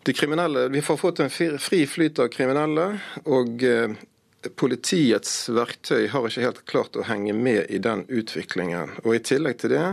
de 0.06 0.14
kriminelle, 0.14 0.68
vi 0.70 0.86
har 0.86 1.02
fått 1.02 1.24
en 1.24 1.34
fri 1.34 1.82
flyt 1.90 2.22
av 2.22 2.30
kriminelle. 2.30 2.92
og 3.26 3.58
Politiets 4.56 5.48
verktøy 5.48 6.08
har 6.12 6.28
ikke 6.28 6.44
helt 6.44 6.62
klart 6.68 6.96
å 6.96 7.04
henge 7.08 7.32
med 7.32 7.70
i 7.72 7.80
den 7.82 8.04
utviklingen. 8.08 8.96
Og 9.04 9.16
I 9.16 9.22
tillegg 9.24 9.60
til 9.62 9.74
det 9.76 9.86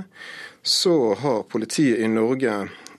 så 0.62 1.14
har 1.22 1.46
politiet 1.50 2.02
i 2.04 2.10
Norge 2.12 2.56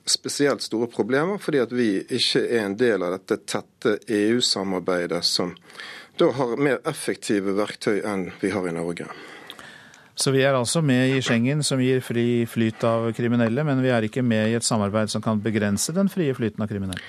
spesielt 0.09 0.65
store 0.65 0.89
problemer 0.91 1.39
fordi 1.39 1.61
at 1.63 1.75
vi 1.75 1.91
ikke 2.03 2.43
er 2.43 2.65
en 2.65 2.79
del 2.79 3.05
av 3.07 3.15
dette 3.15 3.39
tette 3.47 3.99
EU-samarbeidet 4.11 5.23
som 5.25 5.53
da 6.19 6.33
har 6.37 6.57
mer 6.61 6.81
effektive 6.89 7.55
verktøy 7.57 8.03
enn 8.07 8.31
vi 8.41 8.51
har 8.53 8.67
i 8.69 8.75
Norge. 8.75 9.07
Så 10.15 10.31
vi 10.31 10.43
er 10.45 10.55
altså 10.55 10.83
med 10.85 11.15
i 11.17 11.23
Schengen, 11.25 11.63
som 11.65 11.81
gir 11.81 12.03
fri 12.05 12.45
flyt 12.47 12.85
av 12.85 13.09
kriminelle, 13.17 13.65
men 13.65 13.81
vi 13.83 13.91
er 13.91 14.05
ikke 14.05 14.23
med 14.23 14.51
i 14.51 14.59
et 14.59 14.67
samarbeid 14.67 15.11
som 15.11 15.25
kan 15.25 15.41
begrense 15.41 15.95
den 15.97 16.11
frie 16.13 16.35
flyten 16.37 16.63
av 16.63 16.69
kriminelle? 16.69 17.01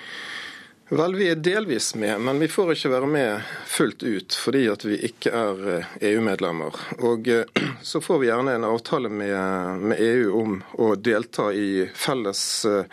Vel, 0.94 1.16
vi 1.16 1.30
er 1.30 1.36
delvis 1.36 1.96
med, 1.96 2.22
men 2.22 2.39
vi 2.39 2.48
får 2.48 2.72
ikke 2.76 2.89
være 2.91 3.08
med 3.10 3.54
fullt 3.66 4.04
ut 4.04 4.36
fordi 4.38 4.60
at 4.70 4.84
vi 4.86 5.00
ikke 5.08 5.32
er 5.34 5.62
EU-medlemmer. 6.06 6.76
Eh, 6.76 6.91
e 6.94 7.08
og 7.10 7.30
eh, 7.34 7.64
så 7.82 8.02
får 8.02 8.20
vi 8.22 8.28
gjerne 8.28 8.54
en 8.54 8.68
avtale 8.68 9.10
med, 9.10 9.80
med, 9.82 9.98
EU 9.98 10.28
om 10.38 10.60
å 10.78 10.91
delta 10.94 11.48
i 11.50 11.88
felles 11.98 12.44
eh, 12.70 12.86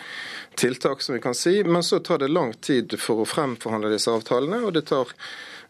tiltak, 0.56 1.04
som 1.04 1.18
vi 1.18 1.20
kan 1.20 1.36
si. 1.36 1.58
Men 1.64 1.84
så 1.84 2.00
tar 2.00 2.22
det 2.24 2.30
lang 2.32 2.54
tid 2.64 2.96
for 2.96 3.20
å 3.20 3.28
fremforhandle 3.28 3.92
disse 3.92 4.16
avtalene, 4.16 4.62
og 4.64 4.72
det 4.78 4.86
tar 4.88 5.12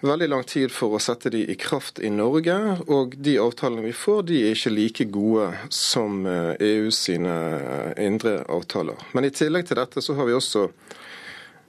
veldig 0.06 0.30
lang 0.30 0.46
tid 0.46 0.70
for 0.70 0.94
å 0.94 1.02
sette 1.02 1.34
de 1.34 1.42
i 1.50 1.58
kraft 1.58 1.98
i 1.98 2.12
Norge. 2.14 2.60
Og 2.86 3.18
de 3.18 3.40
avtalene 3.42 3.88
vi 3.88 3.96
får, 4.04 4.22
de 4.30 4.44
er 4.44 4.54
ikke 4.54 4.76
like 4.76 5.10
gode 5.10 5.50
som 5.74 6.22
EU 6.30 6.86
e 6.86 6.94
sine 6.94 7.36
indre 7.98 8.38
avtaler. 8.46 9.02
Men 9.18 9.26
i 9.26 9.34
tillegg 9.34 9.66
til 9.66 9.82
dette 9.82 9.98
så 9.98 10.14
har 10.14 10.30
vi 10.30 10.38
også 10.38 10.68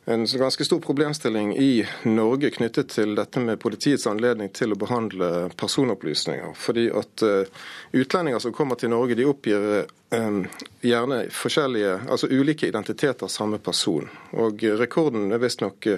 en 0.05 0.25
ganske 0.25 0.65
stor 0.65 0.79
problemstilling 0.79 1.57
i 1.57 1.87
Norge 2.03 2.49
knyttet 2.49 2.89
til 2.89 3.15
dette 3.15 3.39
med 3.39 3.59
politiets 3.61 4.07
anledning 4.09 4.49
til 4.49 4.73
å 4.73 4.79
behandle 4.79 5.51
personopplysninger. 5.57 6.55
Fordi 6.57 6.87
at 6.89 7.21
uh, 7.25 7.61
Utlendinger 7.91 8.41
som 8.41 8.53
kommer 8.53 8.79
til 8.81 8.89
Norge, 8.89 9.15
de 9.15 9.27
oppgir 9.29 9.85
um, 10.09 10.41
gjerne 10.81 11.23
forskjellige, 11.29 11.99
altså 12.09 12.31
ulike 12.31 12.67
identiteter 12.71 13.29
av 13.29 13.33
samme 13.33 13.61
person. 13.61 14.09
Og 14.41 14.65
Rekorden 14.81 15.29
er 15.29 15.43
visstnok 15.43 15.91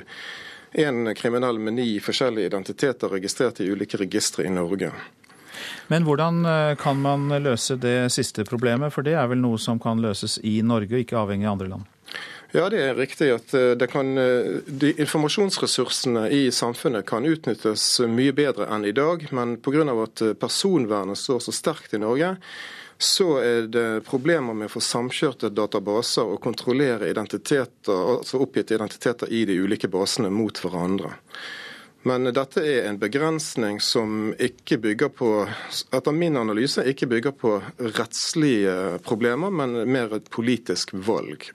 én 0.73 1.07
uh, 1.07 1.15
kriminell 1.15 1.61
med 1.63 1.79
ni 1.79 1.87
forskjellige 2.03 2.51
identiteter 2.51 3.15
registrert 3.15 3.63
i 3.63 3.71
ulike 3.71 4.01
registre 4.03 4.43
i 4.43 4.51
Norge. 4.51 4.91
Men 5.87 6.03
hvordan 6.03 6.43
kan 6.79 6.97
man 6.99 7.29
løse 7.43 7.75
det 7.79 8.11
siste 8.11 8.43
problemet, 8.47 8.91
for 8.91 9.05
det 9.05 9.13
er 9.15 9.27
vel 9.29 9.39
noe 9.39 9.59
som 9.61 9.79
kan 9.79 10.01
løses 10.01 10.39
i 10.43 10.57
Norge, 10.65 10.95
og 10.95 11.03
ikke 11.05 11.19
avhengig 11.19 11.47
av 11.47 11.53
andre 11.53 11.69
land? 11.75 11.91
Ja, 12.53 12.67
det 12.69 12.83
er 12.85 12.93
riktig 12.93 13.31
at 13.33 13.53
eh, 13.57 13.87
kan, 13.89 14.11
eh, 14.17 14.59
de 14.67 14.91
informasjonsressursene 15.01 16.27
i 16.29 16.51
samfunnet 16.53 17.07
kan 17.09 17.25
utnyttes 17.25 17.81
mye 18.05 18.29
bedre 18.37 18.67
enn 18.69 18.83
i 18.85 18.91
dag. 18.93 19.25
Men 19.33 19.55
pga. 19.57 19.81
at 20.03 20.21
eh, 20.21 20.35
personvernet 20.37 21.17
står 21.17 21.39
så 21.41 21.53
sterkt 21.55 21.95
i 21.97 22.01
Norge, 22.03 22.35
så 23.01 23.39
er 23.41 23.65
det 23.73 24.03
problemer 24.05 24.53
med 24.53 24.69
å 24.69 24.73
få 24.75 24.83
samkjørte 24.85 25.49
databaser 25.49 26.29
og 26.29 26.43
kontrollere 26.43 27.09
identiteter, 27.09 28.19
altså 28.19 28.43
oppgitte 28.45 28.77
identiteter 28.77 29.33
i 29.33 29.47
de 29.49 29.57
ulike 29.57 29.89
basene 29.89 30.29
mot 30.29 30.61
hverandre. 30.61 31.09
Men 32.05 32.29
dette 32.35 32.61
er 32.61 32.85
en 32.85 32.99
begrensning 33.01 33.79
som 33.81 34.29
ikke 34.37 34.77
bygger 34.83 35.09
på, 35.09 35.31
etter 35.89 36.13
min 36.13 36.37
analyse, 36.37 36.85
ikke 36.85 37.09
bygger 37.15 37.33
på 37.33 37.55
rettslige 37.97 38.99
problemer, 39.07 39.49
men 39.49 39.79
mer 39.89 40.13
et 40.19 40.29
politisk 40.29 40.93
valg. 40.93 41.49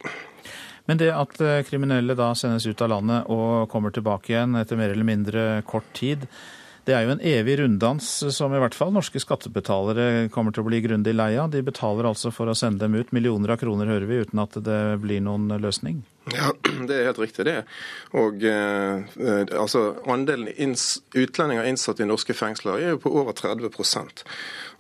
Men 0.89 1.01
det 1.01 1.11
at 1.13 1.41
eh, 1.45 1.65
kriminelle 1.69 2.17
da 2.17 2.33
sendes 2.39 2.67
ut 2.67 2.81
av 2.85 2.95
landet 2.95 3.29
og 3.33 3.69
kommer 3.73 3.93
tilbake 3.95 4.33
igjen 4.33 4.57
etter 4.57 4.81
mer 4.81 4.95
eller 4.95 5.09
mindre 5.09 5.45
kort 5.69 5.91
tid, 5.97 6.25
det 6.89 6.95
er 6.97 7.05
jo 7.05 7.13
en 7.13 7.21
evig 7.21 7.59
runddans 7.61 8.07
som 8.33 8.53
i 8.57 8.61
hvert 8.63 8.73
fall 8.73 8.95
norske 8.95 9.21
skattebetalere 9.21 10.31
kommer 10.33 10.55
til 10.57 10.65
å 10.65 10.69
bli 10.71 10.79
grundig 10.81 11.13
lei 11.13 11.35
av. 11.37 11.51
De 11.53 11.61
betaler 11.61 12.09
altså 12.09 12.33
for 12.33 12.49
å 12.49 12.55
sende 12.57 12.87
dem 12.87 12.97
ut. 12.97 13.13
Millioner 13.13 13.53
av 13.53 13.61
kroner 13.61 13.91
hører 13.93 14.09
vi, 14.09 14.23
uten 14.25 14.41
at 14.41 14.57
det 14.65 14.79
blir 15.03 15.21
noen 15.21 15.53
løsning. 15.61 16.01
Ja, 16.33 16.55
Det 16.63 16.97
er 16.97 17.11
helt 17.11 17.21
riktig, 17.21 17.45
det. 17.45 17.59
Og 18.17 18.41
eh, 18.41 19.05
eh 19.21 19.53
altså, 19.61 19.99
Andelen 20.09 20.49
utlendinger 20.49 21.69
innsatt 21.69 22.01
i 22.01 22.09
norske 22.09 22.33
fengsler 22.33 22.81
er 22.81 22.95
jo 22.95 23.03
på 23.05 23.13
over 23.21 23.37
30 23.37 23.69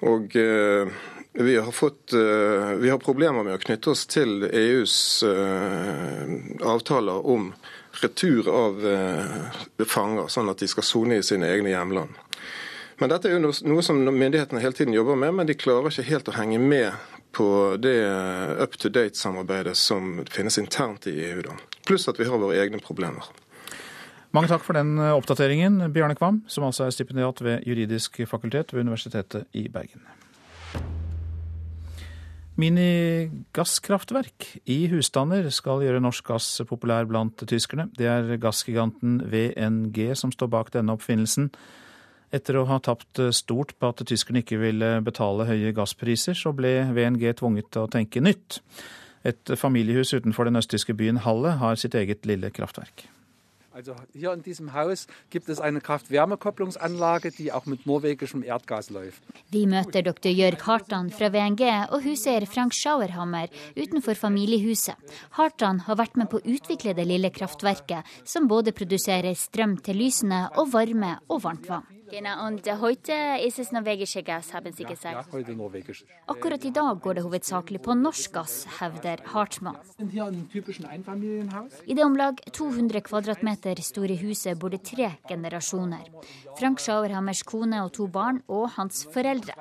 Og 0.08 0.36
eh, 0.36 0.96
vi 1.40 1.56
har, 1.56 1.72
fått, 1.72 2.12
eh, 2.12 2.70
vi 2.78 2.90
har 2.90 2.98
problemer 2.98 3.44
med 3.44 3.54
å 3.54 3.62
knytte 3.62 3.92
oss 3.92 4.06
til 4.10 4.42
EUs 4.42 5.22
eh, 5.22 6.32
avtaler 6.66 7.26
om 7.30 7.52
retur 8.02 8.48
av 8.50 8.82
eh, 8.82 9.84
fanger, 9.86 10.26
sånn 10.34 10.50
at 10.50 10.58
de 10.58 10.66
skal 10.70 10.86
sone 10.86 11.20
i 11.20 11.22
sine 11.22 11.46
egne 11.46 11.70
hjemland. 11.70 12.18
Men 12.98 13.12
Dette 13.12 13.30
er 13.30 13.36
jo 13.36 13.52
noe 13.70 13.86
som 13.86 14.02
myndighetene 14.02 14.64
hele 14.64 14.74
tiden 14.74 14.98
jobber 14.98 15.14
med, 15.14 15.36
men 15.38 15.46
de 15.46 15.54
klarer 15.54 15.92
ikke 15.92 16.08
helt 16.10 16.32
å 16.32 16.36
henge 16.40 16.58
med 16.58 16.90
på 17.38 17.46
det 17.78 18.00
up 18.58 18.74
to 18.74 18.90
date-samarbeidet 18.90 19.76
som 19.78 20.24
finnes 20.26 20.58
internt 20.58 21.06
i 21.06 21.14
EU. 21.28 21.44
da. 21.46 21.54
Pluss 21.86 22.10
at 22.10 22.18
vi 22.18 22.26
har 22.26 22.42
våre 22.42 22.58
egne 22.58 22.82
problemer. 22.82 23.30
Mange 24.34 24.50
takk 24.50 24.66
for 24.66 24.74
den 24.74 24.98
oppdateringen, 24.98 25.84
Bjarne 25.94 26.18
Kvam, 26.18 26.42
som 26.50 26.66
altså 26.66 26.88
er 26.88 26.98
stipendiat 26.98 27.46
ved 27.46 27.62
juridisk 27.62 28.24
fakultet 28.26 28.74
ved 28.74 28.88
Universitetet 28.88 29.46
i 29.54 29.68
Bergen. 29.70 30.02
Minigasskraftverk 32.58 34.48
i 34.66 34.78
husstander 34.90 35.46
skal 35.54 35.84
gjøre 35.84 36.02
norsk 36.02 36.26
gass 36.26 36.46
populær 36.66 37.06
blant 37.06 37.38
tyskerne. 37.46 37.86
Det 37.94 38.08
er 38.10 38.40
gassgiganten 38.42 39.20
VNG 39.30 40.10
som 40.18 40.32
står 40.34 40.50
bak 40.50 40.72
denne 40.74 40.96
oppfinnelsen. 40.98 41.52
Etter 42.34 42.58
å 42.58 42.66
ha 42.68 42.80
tapt 42.82 43.20
stort 43.36 43.76
på 43.78 43.92
at 43.92 44.02
tyskerne 44.10 44.42
ikke 44.42 44.58
ville 44.60 44.96
betale 45.06 45.46
høye 45.48 45.70
gasspriser, 45.76 46.34
så 46.34 46.50
ble 46.56 46.82
VNG 46.96 47.30
tvunget 47.38 47.70
til 47.72 47.86
å 47.86 47.92
tenke 47.92 48.24
nytt. 48.24 48.58
Et 49.26 49.54
familiehus 49.58 50.12
utenfor 50.16 50.50
den 50.50 50.58
østtyske 50.58 50.98
byen 50.98 51.22
Halle 51.24 51.54
har 51.62 51.78
sitt 51.78 51.94
eget 51.98 52.26
lille 52.26 52.50
kraftverk. 52.54 53.06
Also 53.78 53.94
hier 54.12 54.32
in 54.32 54.42
diesem 54.42 54.72
Haus 54.72 55.06
gibt 55.30 55.48
es 55.48 55.60
eine 55.60 55.80
Kraft-Wärme-Kopplungsanlage, 55.80 57.30
die 57.30 57.52
auch 57.52 57.64
mit 57.66 57.86
norwegischem 57.86 58.42
Erdgas 58.42 58.90
läuft. 58.90 59.22
Vi 59.52 59.68
møter 59.70 60.02
dr. 60.02 60.32
Jørg 60.32 60.64
Hartan 60.66 61.12
fra 61.14 61.28
VNG 61.30 61.62
og 61.94 62.02
huser 62.02 62.42
Frank 62.50 62.74
Schauerhammer 62.74 63.46
utenfor 63.76 64.18
familiehuset. 64.18 64.98
Hartan 65.38 65.84
har 65.86 66.00
vært 66.00 66.18
med 66.18 66.26
på 66.32 66.40
å 66.40 66.56
utvikle 66.56 66.96
det 66.98 67.06
lille 67.06 67.30
kraftverket, 67.30 68.02
som 68.26 68.50
både 68.50 68.74
produserer 68.74 69.38
strøm 69.38 69.78
til 69.78 70.02
lysene 70.02 70.48
og 70.58 70.74
varme 70.74 71.14
og 71.28 71.44
varmt 71.46 71.70
vann. 71.70 71.97
Genau, 72.10 72.46
und 72.46 72.66
heute 72.80 73.12
ist 73.46 73.58
es 73.58 73.70
norwegische 73.72 74.22
Gas, 74.22 74.54
haben 74.54 74.72
Sie 74.72 74.84
gesagt? 74.84 75.14
Ja, 75.14 75.32
heute 75.32 75.54
norwegisch. 75.54 76.04
Akkurat 76.26 76.64
i 76.64 76.70
dag 76.70 77.00
går 77.02 77.14
det 77.14 77.22
hovedsakelig 77.22 77.82
på 77.82 77.94
norsk 77.94 78.32
gass, 78.32 78.66
hevder 78.80 79.18
Hartmann. 79.32 79.76
I 81.86 81.94
det 81.94 82.04
om 82.04 82.16
lag 82.16 82.40
200 82.52 83.00
kvadratmeter 83.00 83.82
store 83.82 84.16
huset 84.16 84.58
bor 84.58 84.70
det 84.70 84.82
tre 84.84 85.10
generasjoner. 85.28 86.08
Frank 86.58 86.80
Schauerhammers 86.80 87.42
kone 87.42 87.84
og 87.84 87.92
to 87.92 88.06
barn, 88.06 88.42
og 88.48 88.70
hans 88.78 89.04
foreldre. 89.12 89.52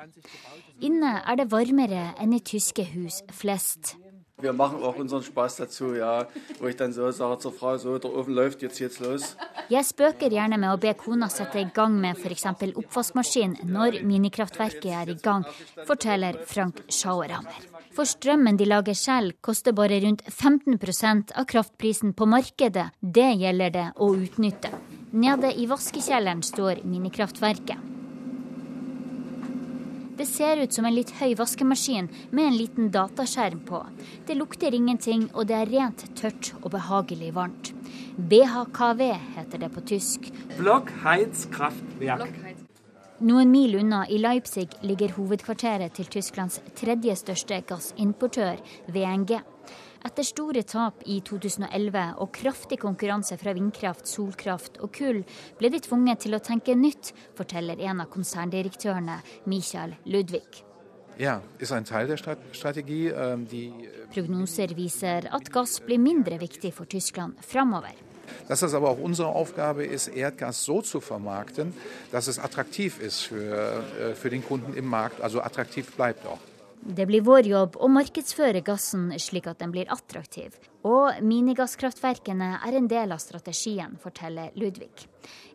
Inne 0.80 1.18
er 1.26 1.36
det 1.36 1.50
varmere 1.52 2.14
enn 2.18 2.32
i 2.32 2.40
tyske 2.40 2.84
hus 2.94 3.22
flest. 3.34 3.96
Wir 4.40 4.52
machen 4.52 4.82
auch 4.82 4.96
unseren 4.96 5.22
Spaß 5.22 5.56
dazu, 5.56 5.94
ja. 5.94 6.26
Wo 6.60 6.68
ich 6.68 6.76
dann 6.76 6.92
so 6.92 7.10
sage 7.10 7.38
zur 7.38 7.52
Frau, 7.52 7.76
so, 7.76 7.98
der 7.98 8.14
Ofen 8.14 8.34
läuft, 8.34 8.62
jetzt 8.62 8.78
geht's 8.78 9.00
los. 9.00 9.36
Jeg 9.68 9.84
spøker 9.84 10.30
gjerne 10.30 10.56
med 10.56 10.70
å 10.70 10.78
be 10.80 10.94
kona 10.94 11.26
sette 11.28 11.58
i 11.60 11.66
gang 11.74 11.98
med 12.00 12.16
f.eks. 12.16 12.46
oppvaskmaskin 12.78 13.58
når 13.66 13.98
minikraftverket 14.06 14.86
er 14.86 15.10
i 15.12 15.18
gang, 15.18 15.44
forteller 15.84 16.38
Frank 16.46 16.84
Schauerhammer. 16.86 17.66
For 17.92 18.06
strømmen 18.06 18.56
de 18.56 18.70
lager 18.70 18.94
selv, 18.94 19.34
koster 19.42 19.74
bare 19.74 19.98
rundt 20.06 20.22
15% 20.30 21.34
av 21.34 21.50
kraftprisen 21.50 22.14
på 22.14 22.30
markedet. 22.30 22.92
Det 23.00 23.28
gjelder 23.42 23.74
det 23.74 23.86
å 23.98 24.14
utnytte. 24.14 24.70
Nede 25.10 25.50
i 25.50 25.66
vaskekjelleren 25.66 26.46
står 26.46 26.84
minikraftverket. 26.86 27.97
Det 30.18 30.26
ser 30.26 30.56
ut 30.58 30.72
som 30.74 30.86
en 30.88 30.96
litt 30.96 31.12
høy 31.20 31.36
vaskemaskin 31.38 32.08
med 32.34 32.48
en 32.48 32.56
liten 32.58 32.88
dataskjerm 32.90 33.60
på. 33.68 33.78
Det 34.26 34.34
lukter 34.34 34.74
ingenting, 34.74 35.28
og 35.30 35.46
det 35.46 35.54
er 35.54 35.70
rent 35.70 36.02
tørt 36.18 36.50
og 36.58 36.72
behagelig 36.74 37.28
varmt. 37.36 37.70
BHKV 38.18 39.02
heter 39.36 39.62
det 39.62 39.68
på 39.76 39.84
tysk. 39.86 40.26
Blockheizkraftwerk. 40.56 42.34
Noen 43.30 43.50
mil 43.50 43.78
unna, 43.78 44.04
i 44.10 44.18
Leipzig, 44.18 44.66
ligger 44.82 45.14
hovedkvarteret 45.14 45.94
til 45.94 46.10
Tysklands 46.10 46.58
tredje 46.78 47.14
største 47.22 47.60
gassimportør, 47.70 48.58
VNG. 48.90 49.38
Etter 50.06 50.22
store 50.22 50.62
tap 50.62 51.02
i 51.10 51.18
2011 51.26 52.02
og 52.22 52.30
kraftig 52.34 52.78
konkurranse 52.84 53.38
fra 53.40 53.54
vindkraft, 53.56 54.06
solkraft 54.06 54.78
og 54.78 54.92
kull, 54.94 55.24
ble 55.58 55.70
de 55.74 55.80
tvunget 55.82 56.22
til 56.22 56.38
å 56.38 56.42
tenke 56.44 56.76
nytt, 56.78 57.12
forteller 57.38 57.82
en 57.82 58.04
av 58.04 58.10
konserndirektørene, 58.12 59.18
Michael 59.50 59.96
Ludvig. 60.06 60.62
Ja, 61.18 61.40
Strategie. 61.58 63.10
Ähm, 63.10 63.48
Prognoser 64.14 64.74
viser 64.78 65.26
at 65.34 65.50
gass 65.50 65.80
blir 65.82 65.98
mindre 65.98 66.38
viktig 66.38 66.70
for 66.74 66.86
Tyskland 66.86 67.34
framover. 67.42 67.94
Dass 68.46 68.60
das 68.60 68.74
aber 68.74 68.90
auch 68.90 68.98
unsere 68.98 69.28
Aufgabe 69.28 69.84
ist, 69.84 70.08
Erdgas 70.08 70.64
so 70.64 70.80
zu 70.82 71.00
vermarkten, 71.00 71.74
dass 72.12 72.28
es 72.28 72.38
attraktiv 72.38 73.00
ist 73.00 73.22
für, 73.22 73.82
äh, 74.00 74.14
für 74.14 74.30
den 74.30 74.44
Kunden 74.44 74.74
im 74.74 74.86
Markt, 74.86 75.20
also 75.20 75.40
attraktiv 75.40 75.90
bleibt 75.96 76.24
auch. 76.26 76.38
Det 76.82 77.06
blir 77.06 77.24
vår 77.26 77.46
jobb 77.50 77.76
å 77.82 77.88
markedsføre 77.90 78.62
gassen 78.64 79.10
slik 79.20 79.48
at 79.50 79.58
den 79.62 79.72
blir 79.74 79.90
attraktiv. 79.92 80.54
Og 80.86 81.18
minigasskraftverkene 81.26 82.52
er 82.64 82.76
en 82.78 82.86
del 82.88 83.12
av 83.12 83.20
strategien, 83.22 83.96
forteller 84.00 84.54
Ludvig. 84.54 85.08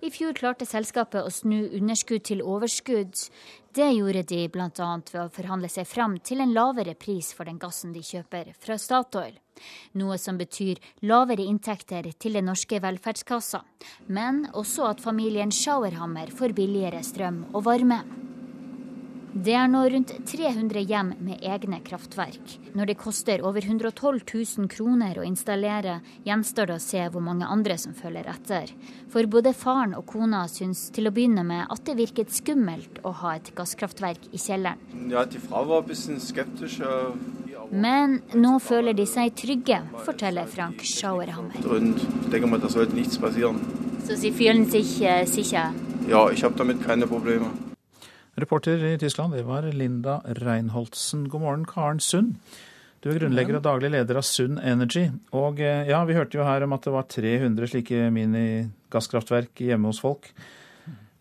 I 0.03 0.11
fjor 0.11 0.35
klarte 0.37 0.67
selskapet 0.67 1.23
å 1.23 1.31
snu 1.31 1.69
underskudd 1.79 2.25
til 2.27 2.43
overskudd. 2.43 3.15
Det 3.73 3.87
gjorde 3.95 4.25
de 4.29 4.41
bl.a. 4.51 4.67
ved 4.69 5.21
å 5.23 5.31
forhandle 5.33 5.71
seg 5.71 5.87
fram 5.89 6.19
til 6.19 6.43
en 6.43 6.53
lavere 6.53 6.93
pris 6.99 7.31
for 7.33 7.49
den 7.49 7.57
gassen 7.61 7.95
de 7.95 8.03
kjøper 8.03 8.51
fra 8.59 8.77
Statoil. 8.77 9.39
Noe 9.97 10.19
som 10.19 10.37
betyr 10.37 10.81
lavere 11.07 11.47
inntekter 11.47 12.11
til 12.19 12.37
den 12.37 12.49
norske 12.51 12.81
velferdskassa, 12.83 13.63
men 14.11 14.43
også 14.53 14.91
at 14.91 15.01
familien 15.01 15.53
Schauerhammer 15.55 16.35
får 16.35 16.53
billigere 16.57 17.01
strøm 17.05 17.45
og 17.53 17.63
varme. 17.69 18.03
Det 19.33 19.55
er 19.57 19.65
nå 19.65 19.79
rundt 19.89 20.11
300 20.29 20.81
hjem 20.85 21.07
med 21.25 21.41
egne 21.41 21.79
kraftverk. 21.81 22.51
Når 22.77 22.91
det 22.91 22.95
koster 23.01 23.41
over 23.41 23.65
112 23.65 24.19
000 24.29 24.67
kroner 24.69 25.17
å 25.17 25.25
installere, 25.25 25.95
gjenstår 26.21 26.69
det 26.69 26.75
å 26.77 26.83
se 26.83 27.01
hvor 27.09 27.23
mange 27.25 27.47
andre 27.49 27.79
som 27.81 27.95
følger 27.97 28.29
etter. 28.29 28.69
For 29.09 29.25
både 29.25 29.55
faren 29.57 29.95
og 29.97 30.05
kona 30.11 30.43
syns 30.53 30.85
til 30.93 31.09
å 31.09 31.13
begynne 31.15 31.41
med 31.49 31.65
at 31.65 31.81
det 31.89 31.97
virket 31.97 32.29
skummelt 32.35 33.01
å 33.01 33.15
ha 33.23 33.33
et 33.39 33.49
gasskraftverk 33.57 34.29
i 34.29 34.37
kjelleren. 34.37 35.09
Ja, 35.09 35.25
de 35.25 35.41
var 35.49 35.81
litt 35.89 36.21
skeptisk. 36.29 36.85
Men 37.73 38.19
nå 38.37 38.53
føler 38.61 38.93
de 38.93 39.09
seg 39.09 39.33
trygge, 39.33 39.81
forteller 40.05 40.45
Frank 40.45 40.85
Schauerhammer. 40.85 41.57
Så 44.05 44.21
de 44.21 44.33
føler 44.37 44.65
seg 44.77 45.29
sikre? 45.33 45.69
Ja, 46.05 46.27
jeg 46.29 46.43
har 46.45 46.59
damit 46.59 46.85
keine 46.85 47.09
problemer. 47.09 47.72
Reporter 48.35 48.81
i 48.83 48.97
Tyskland, 48.97 49.33
det 49.33 49.43
var 49.45 49.61
Linda 49.61 50.21
Reinholdsen. 50.25 51.27
God 51.29 51.41
morgen, 51.41 51.65
Karen 51.69 51.99
Sund. 51.99 52.35
Du 53.03 53.11
er 53.11 53.19
grunnlegger 53.19 53.59
og 53.59 53.65
daglig 53.65 53.91
leder 53.93 54.17
av 54.17 54.25
Sund 54.25 54.57
Energy. 54.57 55.03
Og 55.37 55.61
eh, 55.61 55.85
ja, 55.89 55.99
vi 56.07 56.15
hørte 56.17 56.39
jo 56.39 56.47
her 56.47 56.65
om 56.65 56.73
at 56.73 56.87
det 56.87 56.93
var 56.95 57.05
300 57.11 57.69
slike 57.69 58.07
minigasskraftverk 58.15 59.61
hjemme 59.67 59.91
hos 59.91 60.01
folk. 60.01 60.31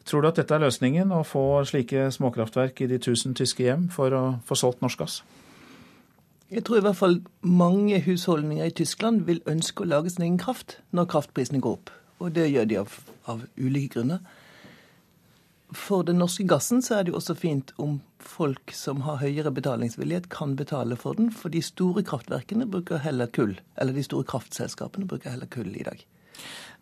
Tror 0.08 0.22
du 0.24 0.30
at 0.30 0.40
dette 0.40 0.56
er 0.56 0.64
løsningen, 0.64 1.12
å 1.12 1.20
få 1.26 1.44
slike 1.68 2.08
småkraftverk 2.16 2.80
i 2.80 2.88
de 2.94 3.00
tusen 3.02 3.36
tyske 3.36 3.66
hjem 3.66 3.90
for 3.92 4.16
å 4.16 4.22
få 4.48 4.56
solgt 4.58 4.80
norsk 4.80 5.04
gass? 5.04 5.20
Jeg 6.52 6.64
tror 6.64 6.80
i 6.80 6.86
hvert 6.86 6.96
fall 6.98 7.18
mange 7.44 8.00
husholdninger 8.06 8.70
i 8.70 8.76
Tyskland 8.80 9.26
vil 9.28 9.44
ønske 9.48 9.84
å 9.84 9.90
lage 9.92 10.14
sin 10.14 10.24
egen 10.24 10.40
kraft 10.40 10.78
når 10.96 11.12
kraftprisene 11.12 11.60
går 11.60 11.76
opp. 11.76 11.92
Og 12.24 12.32
det 12.36 12.48
gjør 12.48 12.70
de 12.70 12.80
av, 12.86 12.96
av 13.28 13.44
ulike 13.60 13.98
grunner. 13.98 14.24
For 15.72 16.04
den 16.04 16.18
norske 16.20 16.44
gassen 16.48 16.82
så 16.84 16.98
er 16.98 17.04
det 17.04 17.12
jo 17.14 17.18
også 17.18 17.36
fint 17.38 17.72
om 17.80 18.00
folk 18.22 18.74
som 18.76 19.02
har 19.06 19.22
høyere 19.22 19.52
betalingsvillighet, 19.54 20.28
kan 20.32 20.56
betale 20.56 20.98
for 21.00 21.16
den. 21.16 21.30
For 21.32 21.52
de 21.52 21.62
store 21.64 22.04
kraftverkene 22.04 22.68
bruker 22.68 23.00
heller 23.00 23.30
kull. 23.32 23.54
Eller 23.80 23.96
de 23.96 24.04
store 24.04 24.28
kraftselskapene 24.28 25.08
bruker 25.08 25.32
heller 25.32 25.48
kull 25.52 25.72
i 25.72 25.86
dag. 25.86 26.04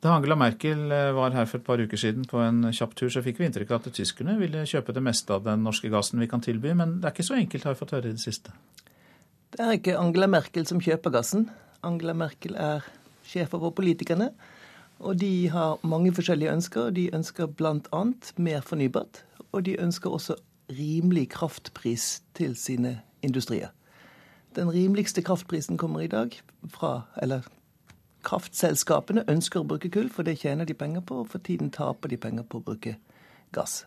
Da 0.00 0.14
Angela 0.16 0.36
Merkel 0.40 0.90
eh, 0.96 1.10
var 1.12 1.34
her 1.36 1.46
for 1.46 1.60
et 1.60 1.66
par 1.66 1.80
uker 1.82 2.00
siden 2.00 2.24
på 2.28 2.40
en 2.40 2.64
kjapp 2.72 2.94
tur, 2.96 3.10
så 3.12 3.22
fikk 3.24 3.40
vi 3.40 3.46
inntrykk 3.50 3.74
av 3.74 3.82
at 3.84 3.96
tyskerne 3.98 4.38
ville 4.40 4.62
kjøpe 4.68 4.94
det 4.96 5.02
meste 5.04 5.34
av 5.34 5.44
den 5.44 5.66
norske 5.66 5.90
gassen 5.92 6.22
vi 6.22 6.28
kan 6.30 6.42
tilby. 6.44 6.72
Men 6.76 6.98
det 7.00 7.10
er 7.10 7.16
ikke 7.16 7.28
så 7.28 7.36
enkelt, 7.36 7.66
har 7.68 7.76
vi 7.76 7.82
fått 7.82 7.92
høre 7.98 8.08
i 8.08 8.16
det 8.16 8.24
siste. 8.24 8.54
Det 9.50 9.60
er 9.60 9.76
ikke 9.76 9.98
Angela 10.00 10.30
Merkel 10.30 10.64
som 10.66 10.80
kjøper 10.80 11.12
gassen. 11.18 11.50
Angela 11.84 12.14
Merkel 12.16 12.56
er 12.56 12.86
sjef 13.28 13.52
over 13.58 13.74
politikerne. 13.76 14.30
Og 15.00 15.20
de 15.20 15.48
har 15.48 15.80
mange 15.82 16.12
forskjellige 16.14 16.52
ønsker. 16.52 16.90
De 16.90 17.08
ønsker 17.14 17.46
bl.a. 17.46 18.04
mer 18.36 18.60
fornybart. 18.60 19.24
Og 19.52 19.64
de 19.66 19.80
ønsker 19.80 20.10
også 20.10 20.36
rimelig 20.70 21.28
kraftpris 21.28 22.22
til 22.34 22.56
sine 22.56 23.00
industrier. 23.22 23.68
Den 24.56 24.70
rimeligste 24.72 25.22
kraftprisen 25.22 25.78
kommer 25.78 26.00
i 26.00 26.06
dag 26.06 26.40
fra 26.68 27.02
Eller 27.22 27.40
kraftselskapene 28.22 29.24
ønsker 29.28 29.60
å 29.60 29.64
bruke 29.64 29.88
kull, 29.90 30.10
for 30.12 30.26
det 30.26 30.40
tjener 30.42 30.68
de 30.68 30.74
penger 30.76 31.00
på, 31.00 31.22
og 31.22 31.30
for 31.32 31.38
tiden 31.38 31.70
taper 31.70 32.12
de 32.12 32.18
penger 32.20 32.44
på 32.44 32.60
å 32.60 32.64
bruke 32.66 32.96
gass. 33.56 33.84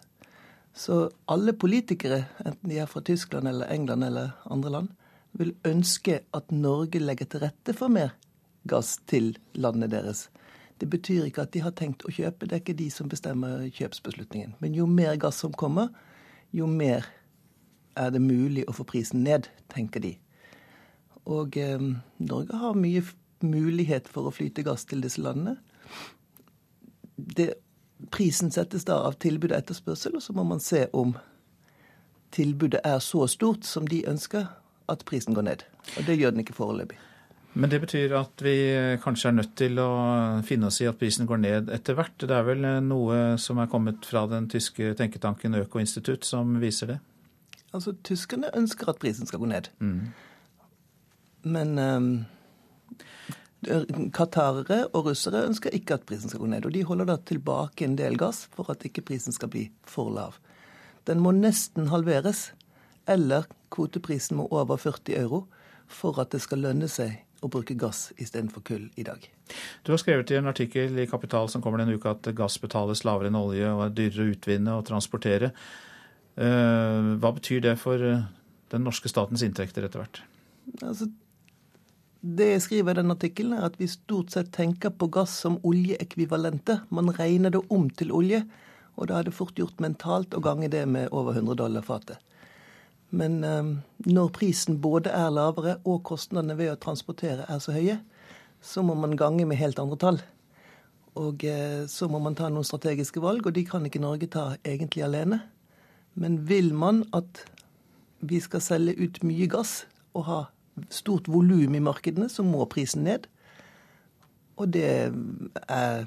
Så 0.73 1.09
alle 1.29 1.53
politikere, 1.53 2.23
enten 2.45 2.69
de 2.71 2.79
er 2.81 2.89
fra 2.89 3.03
Tyskland 3.05 3.47
eller 3.47 3.69
England 3.69 4.03
eller 4.03 4.31
andre 4.49 4.71
land, 4.73 4.87
vil 5.37 5.53
ønske 5.65 6.19
at 6.33 6.51
Norge 6.51 7.01
legger 7.01 7.29
til 7.29 7.43
rette 7.45 7.75
for 7.77 7.93
mer 7.93 8.15
gass 8.69 8.97
til 9.09 9.35
landet 9.53 9.91
deres. 9.93 10.27
Det 10.81 10.89
betyr 10.89 11.27
ikke 11.27 11.45
at 11.45 11.53
de 11.53 11.61
har 11.63 11.73
tenkt 11.77 12.05
å 12.07 12.11
kjøpe, 12.11 12.47
det 12.47 12.57
er 12.57 12.63
ikke 12.63 12.77
de 12.77 12.89
som 12.91 13.09
bestemmer 13.11 13.67
kjøpsbeslutningen. 13.69 14.55
Men 14.59 14.75
jo 14.77 14.87
mer 14.89 15.15
gass 15.21 15.41
som 15.43 15.53
kommer, 15.53 15.93
jo 16.51 16.67
mer 16.67 17.05
er 17.99 18.13
det 18.13 18.21
mulig 18.23 18.65
å 18.67 18.73
få 18.75 18.85
prisen 18.89 19.23
ned, 19.23 19.49
tenker 19.73 20.01
de. 20.03 20.15
Og 21.29 21.57
eh, 21.57 21.83
Norge 22.23 22.57
har 22.59 22.77
mye 22.77 23.03
mulighet 23.43 24.09
for 24.11 24.27
å 24.27 24.33
flyte 24.33 24.65
gass 24.65 24.87
til 24.89 25.03
disse 25.03 25.21
landene. 25.21 25.57
Det, 27.15 27.53
prisen 28.11 28.51
settes 28.51 28.87
da 28.89 28.97
av 29.07 29.19
tilbud 29.23 29.53
og 29.53 29.59
etterspørsel, 29.59 30.17
og 30.17 30.25
så 30.25 30.35
må 30.35 30.45
man 30.47 30.63
se 30.63 30.87
om 30.93 31.13
tilbudet 32.33 32.81
er 32.83 32.99
så 33.03 33.27
stort 33.29 33.67
som 33.67 33.87
de 33.87 34.03
ønsker, 34.09 34.49
at 34.91 35.05
prisen 35.07 35.35
går 35.37 35.45
ned. 35.47 35.61
Og 35.97 36.07
det 36.07 36.17
gjør 36.19 36.33
den 36.33 36.43
ikke 36.43 36.57
foreløpig. 36.57 36.97
Men 37.53 37.69
det 37.69 37.79
betyr 37.83 38.15
at 38.17 38.41
vi 38.41 38.55
kanskje 39.03 39.29
er 39.29 39.35
nødt 39.37 39.51
til 39.59 39.77
å 39.81 39.89
finne 40.45 40.71
oss 40.71 40.79
i 40.81 40.87
at 40.89 40.97
prisen 40.97 41.27
går 41.29 41.41
ned 41.43 41.69
etter 41.73 41.97
hvert. 41.97 42.15
Det 42.17 42.33
er 42.33 42.47
vel 42.47 42.65
noe 42.81 43.37
som 43.41 43.59
er 43.61 43.69
kommet 43.69 44.07
fra 44.09 44.25
den 44.31 44.47
tyske 44.49 44.95
tenketanken 44.97 45.59
Øko-institutt 45.61 46.25
som 46.25 46.55
viser 46.63 46.95
det? 46.95 46.99
Altså, 47.73 47.93
tyskerne 48.05 48.49
ønsker 48.57 48.89
at 48.89 49.01
prisen 49.01 49.29
skal 49.29 49.41
gå 49.41 49.49
ned. 49.49 49.69
Mm. 49.81 50.13
Men 51.53 51.77
um, 51.77 52.09
qatarere 54.13 54.87
og 54.93 55.11
russere 55.11 55.45
ønsker 55.47 55.75
ikke 55.77 55.97
at 55.97 56.07
prisen 56.09 56.31
skal 56.31 56.41
gå 56.41 56.49
ned. 56.49 56.65
Og 56.65 56.73
de 56.73 56.83
holder 56.87 57.09
da 57.09 57.17
tilbake 57.21 57.85
en 57.85 57.97
del 57.99 58.17
gass 58.17 58.47
for 58.53 58.69
at 58.73 58.85
ikke 58.87 59.05
prisen 59.09 59.35
skal 59.35 59.51
bli 59.53 59.67
for 59.89 60.09
lav. 60.13 60.39
Den 61.05 61.21
må 61.21 61.33
nesten 61.35 61.89
halveres, 61.91 62.51
eller 63.05 63.45
kvoteprisen 63.73 64.37
må 64.39 64.47
over 64.49 64.79
40 64.79 65.17
euro 65.19 65.43
for 65.91 66.17
at 66.21 66.31
det 66.31 66.41
skal 66.41 66.63
lønne 66.63 66.87
seg 66.89 67.19
å 67.43 67.49
bruke 67.51 67.75
gass 67.79 68.11
istedenfor 68.17 68.63
kull 68.65 68.85
i 68.95 69.05
dag. 69.07 69.23
Du 69.83 69.91
har 69.93 70.01
skrevet 70.01 70.31
i 70.31 70.37
en 70.39 70.49
artikkel 70.51 70.99
i 70.99 71.07
Kapital 71.09 71.49
som 71.51 71.63
kommer 71.63 71.83
denne 71.83 71.97
uka 71.97 72.15
at 72.15 72.31
gass 72.37 72.59
betales 72.63 73.03
lavere 73.07 73.31
enn 73.31 73.39
olje 73.39 73.71
og 73.71 73.83
er 73.87 73.97
dyrere 73.97 74.27
å 74.27 74.35
utvinne 74.35 74.77
og 74.77 74.85
transportere. 74.87 75.51
Eh, 76.35 77.11
hva 77.21 77.33
betyr 77.35 77.61
det 77.67 77.75
for 77.81 78.01
eh, 78.01 78.23
den 78.73 78.87
norske 78.87 79.11
statens 79.11 79.43
inntekter 79.45 79.85
etter 79.85 80.01
hvert? 80.01 80.23
Altså, 80.81 81.09
det 82.23 82.49
jeg 82.53 82.63
skriver 82.63 82.95
i 82.95 83.01
den 83.01 83.11
artikkelen, 83.11 83.57
er 83.57 83.67
at 83.67 83.79
vi 83.81 83.89
stort 83.91 84.31
sett 84.31 84.53
tenker 84.55 84.93
på 84.95 85.09
gass 85.11 85.35
som 85.43 85.59
oljeekvivalente. 85.67 86.79
Man 86.89 87.11
regner 87.17 87.51
det 87.51 87.65
om 87.67 87.89
til 87.91 88.13
olje, 88.15 88.45
og 88.95 89.09
da 89.09 89.19
er 89.19 89.27
det 89.27 89.35
fort 89.35 89.59
gjort 89.59 89.83
mentalt 89.83 90.33
å 90.37 90.41
gange 90.43 90.69
det 90.71 90.85
med 90.87 91.11
over 91.11 91.35
100 91.35 91.59
dollar 91.59 91.83
fatet. 91.83 92.21
Men 93.13 93.43
um, 93.45 93.73
når 94.09 94.31
prisen 94.33 94.79
både 94.81 95.11
er 95.13 95.29
lavere 95.29 95.77
og 95.85 96.01
kostnadene 96.09 96.57
ved 96.57 96.71
å 96.71 96.79
transportere 96.81 97.45
er 97.45 97.59
så 97.61 97.75
høye, 97.75 97.99
så 98.63 98.81
må 98.81 98.95
man 98.97 99.17
gange 99.19 99.45
med 99.45 99.59
helt 99.59 99.81
andre 99.81 99.99
tall. 100.01 100.21
Og 101.19 101.45
uh, 101.45 101.83
så 101.89 102.09
må 102.09 102.21
man 102.23 102.37
ta 102.37 102.49
noen 102.49 102.65
strategiske 102.65 103.21
valg, 103.21 103.45
og 103.45 103.53
de 103.53 103.65
kan 103.69 103.85
ikke 103.85 104.01
Norge 104.01 104.31
ta 104.33 104.47
egentlig 104.65 105.05
alene. 105.05 105.43
Men 106.17 106.41
vil 106.49 106.73
man 106.73 107.03
at 107.13 107.43
vi 108.23 108.39
skal 108.41 108.63
selge 108.63 108.97
ut 108.97 109.21
mye 109.25 109.49
gass 109.51 109.83
og 110.17 110.25
ha 110.29 110.41
stort 110.93 111.29
volum 111.29 111.75
i 111.75 111.83
markedene, 111.83 112.29
så 112.29 112.45
må 112.45 112.65
prisen 112.69 113.05
ned. 113.05 113.27
Og 114.57 114.73
det 114.73 114.89
er 115.67 116.05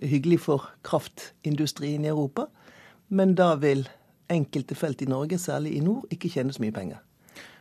hyggelig 0.00 0.40
for 0.44 0.68
kraftindustrien 0.86 2.04
i 2.04 2.12
Europa, 2.12 2.46
men 3.08 3.34
da 3.36 3.54
vil 3.60 3.86
enkelte 4.32 4.76
felt 4.78 5.02
i 5.02 5.08
Norge, 5.10 5.38
særlig 5.40 5.76
i 5.76 5.82
nord, 5.84 6.06
ikke 6.12 6.30
tjener 6.32 6.56
så 6.56 6.62
mye 6.64 6.74
penger. 6.74 7.02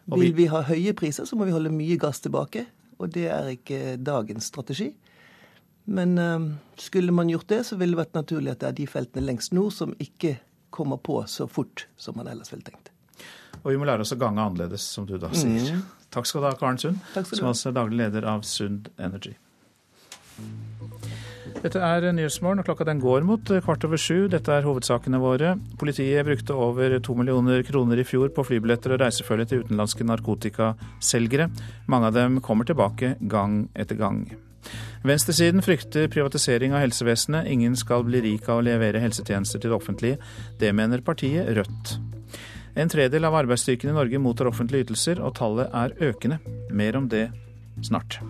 Vil 0.07 0.33
vi 0.37 0.47
ha 0.47 0.61
høye 0.63 0.93
priser, 0.95 1.27
så 1.27 1.35
må 1.35 1.47
vi 1.47 1.55
holde 1.55 1.73
mye 1.73 1.97
gass 1.99 2.21
tilbake. 2.23 2.65
Og 2.97 3.11
det 3.13 3.27
er 3.29 3.51
ikke 3.51 3.97
dagens 3.99 4.47
strategi. 4.49 4.91
Men 5.87 6.17
uh, 6.19 6.47
skulle 6.79 7.15
man 7.15 7.29
gjort 7.31 7.47
det, 7.51 7.61
så 7.67 7.77
ville 7.79 7.95
det 7.95 8.01
vært 8.01 8.17
naturlig 8.17 8.53
at 8.53 8.63
det 8.63 8.69
er 8.71 8.77
de 8.79 8.87
feltene 8.91 9.27
lengst 9.27 9.53
nord 9.55 9.71
som 9.75 9.93
ikke 10.03 10.37
kommer 10.73 10.99
på 10.99 11.21
så 11.31 11.47
fort 11.47 11.87
som 11.95 12.17
man 12.19 12.27
ellers 12.27 12.51
ville 12.51 12.65
tenkt. 12.67 12.91
Og 13.63 13.71
vi 13.71 13.77
må 13.79 13.87
lære 13.87 14.03
oss 14.03 14.13
å 14.13 14.19
gange 14.19 14.43
annerledes, 14.43 14.83
som 14.83 15.07
du 15.07 15.15
da 15.19 15.31
sier. 15.35 15.77
Mm. 15.77 15.85
Takk 16.13 16.27
skal 16.27 16.43
du 16.43 16.49
ha, 16.49 16.55
Karen 16.59 16.79
Sund, 16.79 16.99
som 17.15 17.49
altså 17.49 17.71
er 17.71 17.77
daglig 17.79 17.99
leder 18.03 18.27
av 18.29 18.43
Sund 18.47 18.91
Energy. 18.99 19.33
Dette 21.57 21.81
er 21.81 22.05
Nyhetsmorgen, 22.13 22.61
og 22.61 22.67
klokka 22.67 22.85
den 22.85 22.99
går 23.01 23.23
mot 23.25 23.49
kvart 23.65 23.85
over 23.87 23.99
sju. 23.99 24.27
Dette 24.29 24.53
er 24.53 24.65
hovedsakene 24.67 25.19
våre. 25.21 25.55
Politiet 25.81 26.25
brukte 26.27 26.53
over 26.53 26.93
to 27.03 27.15
millioner 27.17 27.63
kroner 27.65 27.97
i 27.97 28.05
fjor 28.05 28.29
på 28.35 28.45
flybilletter 28.45 28.93
og 28.93 29.01
reisefølge 29.01 29.47
til 29.49 29.63
utenlandske 29.65 30.05
narkotikaselgere. 30.05 31.49
Mange 31.89 32.11
av 32.11 32.19
dem 32.19 32.37
kommer 32.45 32.69
tilbake 32.69 33.15
gang 33.31 33.63
etter 33.73 33.97
gang. 33.97 34.27
Venstresiden 35.07 35.65
frykter 35.65 36.09
privatisering 36.13 36.75
av 36.75 36.83
helsevesenet. 36.85 37.49
Ingen 37.49 37.77
skal 37.79 38.05
bli 38.05 38.21
rik 38.21 38.49
av 38.49 38.61
å 38.61 38.67
levere 38.67 39.01
helsetjenester 39.01 39.61
til 39.61 39.73
det 39.73 39.79
offentlige. 39.81 40.21
Det 40.61 40.73
mener 40.77 41.05
partiet 41.05 41.49
Rødt. 41.57 41.97
En 42.77 42.91
tredel 42.93 43.25
av 43.25 43.33
arbeidsstyrken 43.39 43.89
i 43.89 43.97
Norge 43.97 44.21
mottar 44.21 44.51
offentlige 44.51 44.85
ytelser, 44.85 45.23
og 45.25 45.33
tallet 45.39 45.73
er 45.73 45.97
økende. 46.11 46.37
Mer 46.69 46.99
om 46.99 47.09
det 47.09 47.31
snart. 47.81 48.21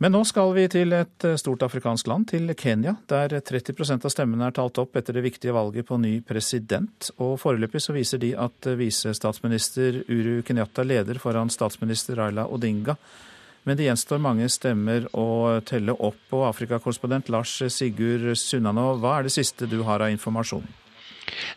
Men 0.00 0.14
nå 0.16 0.22
skal 0.24 0.54
vi 0.56 0.62
til 0.72 0.94
et 0.96 1.24
eh, 1.28 1.36
stort 1.36 1.60
afrikansk 1.66 2.08
land, 2.08 2.30
til 2.30 2.54
Kenya, 2.56 2.94
der 3.12 3.34
30% 3.36 4.06
av 4.08 4.12
stemmene 4.14 4.46
er 4.48 4.54
talt 4.56 4.80
opp 4.80 4.96
etter 4.96 5.12
det 5.12 5.26
viktige 5.26 5.52
valget 5.52 5.90
på 5.90 5.98
ny 6.00 6.14
president. 6.24 7.10
Og 7.20 7.34
foreløpig 7.42 7.82
så 7.84 7.92
viser 7.92 8.22
de 8.22 8.30
at 8.32 8.70
eh, 8.70 8.78
visestatsminister 8.80 10.00
Uru 10.08 10.40
Kenyatta 10.46 10.86
leder 10.88 11.20
foran 11.20 11.52
statsminister 11.52 12.16
Raila 12.16 12.48
Odinga. 12.48 12.96
Men 13.68 13.76
det 13.76 13.90
gjenstår 13.90 14.24
mange 14.24 14.48
stemmer 14.48 15.04
å 15.12 15.60
telle 15.68 15.92
opp. 15.92 16.22
Og 16.32 16.48
Afrikakorrespondent 16.48 17.28
Lars 17.28 17.58
Sigurd 17.68 18.32
Sunnanå, 18.40 18.94
hva 19.02 19.18
er 19.18 19.28
det 19.28 19.36
siste 19.36 19.68
du 19.68 19.82
har 19.84 20.00
av 20.00 20.16
informasjon? 20.16 20.64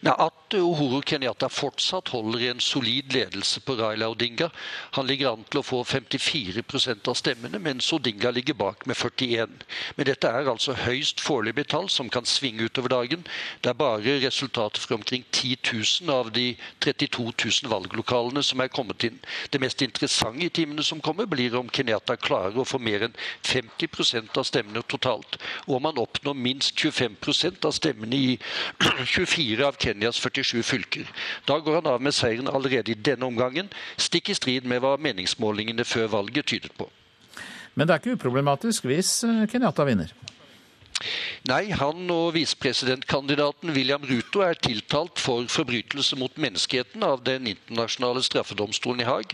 Nei, 0.02 0.14
At 0.18 0.54
Uhuru 0.54 1.02
Kenyatta 1.02 1.50
fortsatt 1.50 2.10
holder 2.14 2.52
en 2.52 2.60
solid 2.60 3.14
ledelse 3.14 3.60
på 3.66 3.76
Raila 3.80 4.10
Odinga. 4.10 4.50
Han 4.98 5.08
ligger 5.08 5.32
an 5.32 5.46
til 5.50 5.62
å 5.62 5.66
få 5.66 5.82
54% 5.84 7.10
av 7.10 7.18
stemmene, 7.18 7.60
mens 7.60 7.90
Odinga 7.94 8.32
ligger 8.32 8.58
bak 8.58 8.86
med 8.90 8.98
41. 8.98 9.64
Men 9.98 10.10
dette 10.10 10.30
er 10.30 10.50
altså 10.50 10.76
høyst 10.84 11.24
foreløpige 11.24 11.72
tall 11.74 11.90
som 11.90 12.10
kan 12.14 12.26
svinge 12.30 12.68
utover 12.70 12.94
dagen. 12.94 13.26
Det 13.62 13.72
er 13.72 13.80
bare 13.80 14.20
resultatet 14.24 14.84
fra 14.84 15.00
omkring 15.00 15.26
10 15.32 15.58
000 16.06 16.14
av 16.14 16.32
de 16.36 16.56
32 16.86 17.32
000 17.32 17.72
valglokalene 17.74 18.44
som 18.46 18.62
er 18.62 18.72
kommet 18.74 19.04
inn. 19.08 19.20
Det 19.52 19.62
mest 19.62 19.82
interessante 19.82 20.46
i 20.46 20.54
timene 20.54 20.84
som 20.84 21.02
kommer, 21.02 21.26
blir 21.26 21.56
om 21.58 21.70
Kenyatta 21.74 22.18
klarer 22.20 22.60
å 22.60 22.68
få 22.68 22.80
mer 22.82 23.08
enn 23.08 23.18
50% 23.48 24.38
av 24.38 24.48
stemmene 24.48 24.84
totalt. 24.88 25.40
Og 25.68 25.78
om 25.80 25.90
han 25.90 26.02
oppnår 26.02 26.38
minst 26.38 26.78
25% 26.78 27.66
av 27.68 27.74
stemmene 27.76 28.18
i 28.18 28.38
24 29.16 29.63
av 29.68 29.78
Kenyas 29.80 30.20
47 30.22 30.64
fylker. 30.64 31.08
Da 31.48 31.60
går 31.60 31.82
han 31.82 31.90
av 31.94 32.02
med 32.02 32.16
seieren 32.16 32.50
allerede 32.52 32.92
i 32.92 33.00
denne 33.00 33.28
omgangen, 33.28 33.72
stikk 33.98 34.30
i 34.30 34.38
strid 34.38 34.68
med 34.70 34.84
hva 34.84 34.96
meningsmålingene 35.02 35.86
før 35.88 36.12
valget 36.18 36.52
tydet 36.54 36.76
på. 36.78 36.90
Men 37.74 37.88
det 37.88 37.96
er 37.96 38.04
ikke 38.04 38.18
uproblematisk 38.20 38.86
hvis 38.90 39.24
eh, 39.26 39.46
Kenyatta 39.50 39.86
vinner? 39.88 40.12
Nei, 41.50 41.74
han 41.76 42.08
og 42.14 42.34
visepresidentkandidaten 42.38 43.74
William 43.76 44.04
Ruto 44.08 44.44
er 44.46 44.56
tiltalt 44.56 45.20
for 45.20 45.44
forbrytelse 45.52 46.16
mot 46.20 46.38
menneskeheten 46.40 47.04
av 47.04 47.24
Den 47.28 47.50
internasjonale 47.52 48.24
straffedomstolen 48.24 49.04
i 49.04 49.08
Haag. 49.08 49.34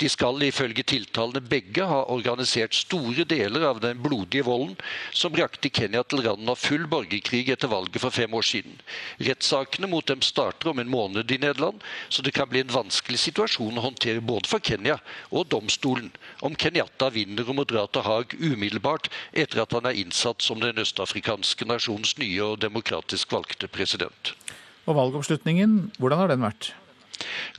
De 0.00 0.10
skal 0.12 0.42
ifølge 0.44 0.84
tiltalene 0.84 1.40
begge 1.40 1.86
ha 1.88 2.02
organisert 2.12 2.76
store 2.76 3.24
deler 3.28 3.64
av 3.70 3.80
den 3.80 4.02
blodige 4.04 4.44
volden 4.44 4.76
som 5.16 5.32
brakte 5.32 5.70
Kenya 5.72 6.02
til 6.04 6.24
randen 6.26 6.52
av 6.52 6.60
full 6.60 6.84
borgerkrig 6.90 7.46
etter 7.54 7.72
valget 7.72 8.02
for 8.02 8.12
fem 8.12 8.36
år 8.36 8.44
siden. 8.44 8.76
Rettssakene 9.24 9.88
mot 9.88 10.06
dem 10.06 10.20
starter 10.26 10.74
om 10.74 10.82
en 10.82 10.92
måned 10.92 11.32
i 11.32 11.40
Nederland, 11.40 11.80
så 12.08 12.22
det 12.22 12.34
kan 12.36 12.50
bli 12.52 12.60
en 12.60 12.74
vanskelig 12.74 13.22
situasjon 13.24 13.80
å 13.80 13.86
håndtere 13.88 14.20
både 14.20 14.50
for 14.50 14.60
Kenya 14.60 14.98
og 15.30 15.48
domstolen 15.54 16.12
om 16.44 16.56
Kenyatta 16.58 17.08
vinner 17.14 17.48
og 17.48 17.62
må 17.62 17.64
dra 17.64 17.86
til 17.88 18.04
Haag 18.04 18.36
umiddelbart 18.36 19.08
etter 19.32 19.64
at 19.64 19.72
han 19.72 19.88
er 19.88 20.04
innsatt 20.04 20.44
som 20.44 20.60
den 20.60 20.76
østafrikanske 20.76 20.95
østafrikanske 20.96 21.66
nasjons 21.68 22.14
nye 22.16 22.40
og 22.40 22.62
demokratisk 22.62 23.32
valgte 23.32 23.68
president. 23.68 24.32
Og 24.86 24.96
valgoppslutningen, 24.96 25.92
hvordan 25.98 26.18
har 26.18 26.28
den 26.32 26.40
vært? 26.40 26.72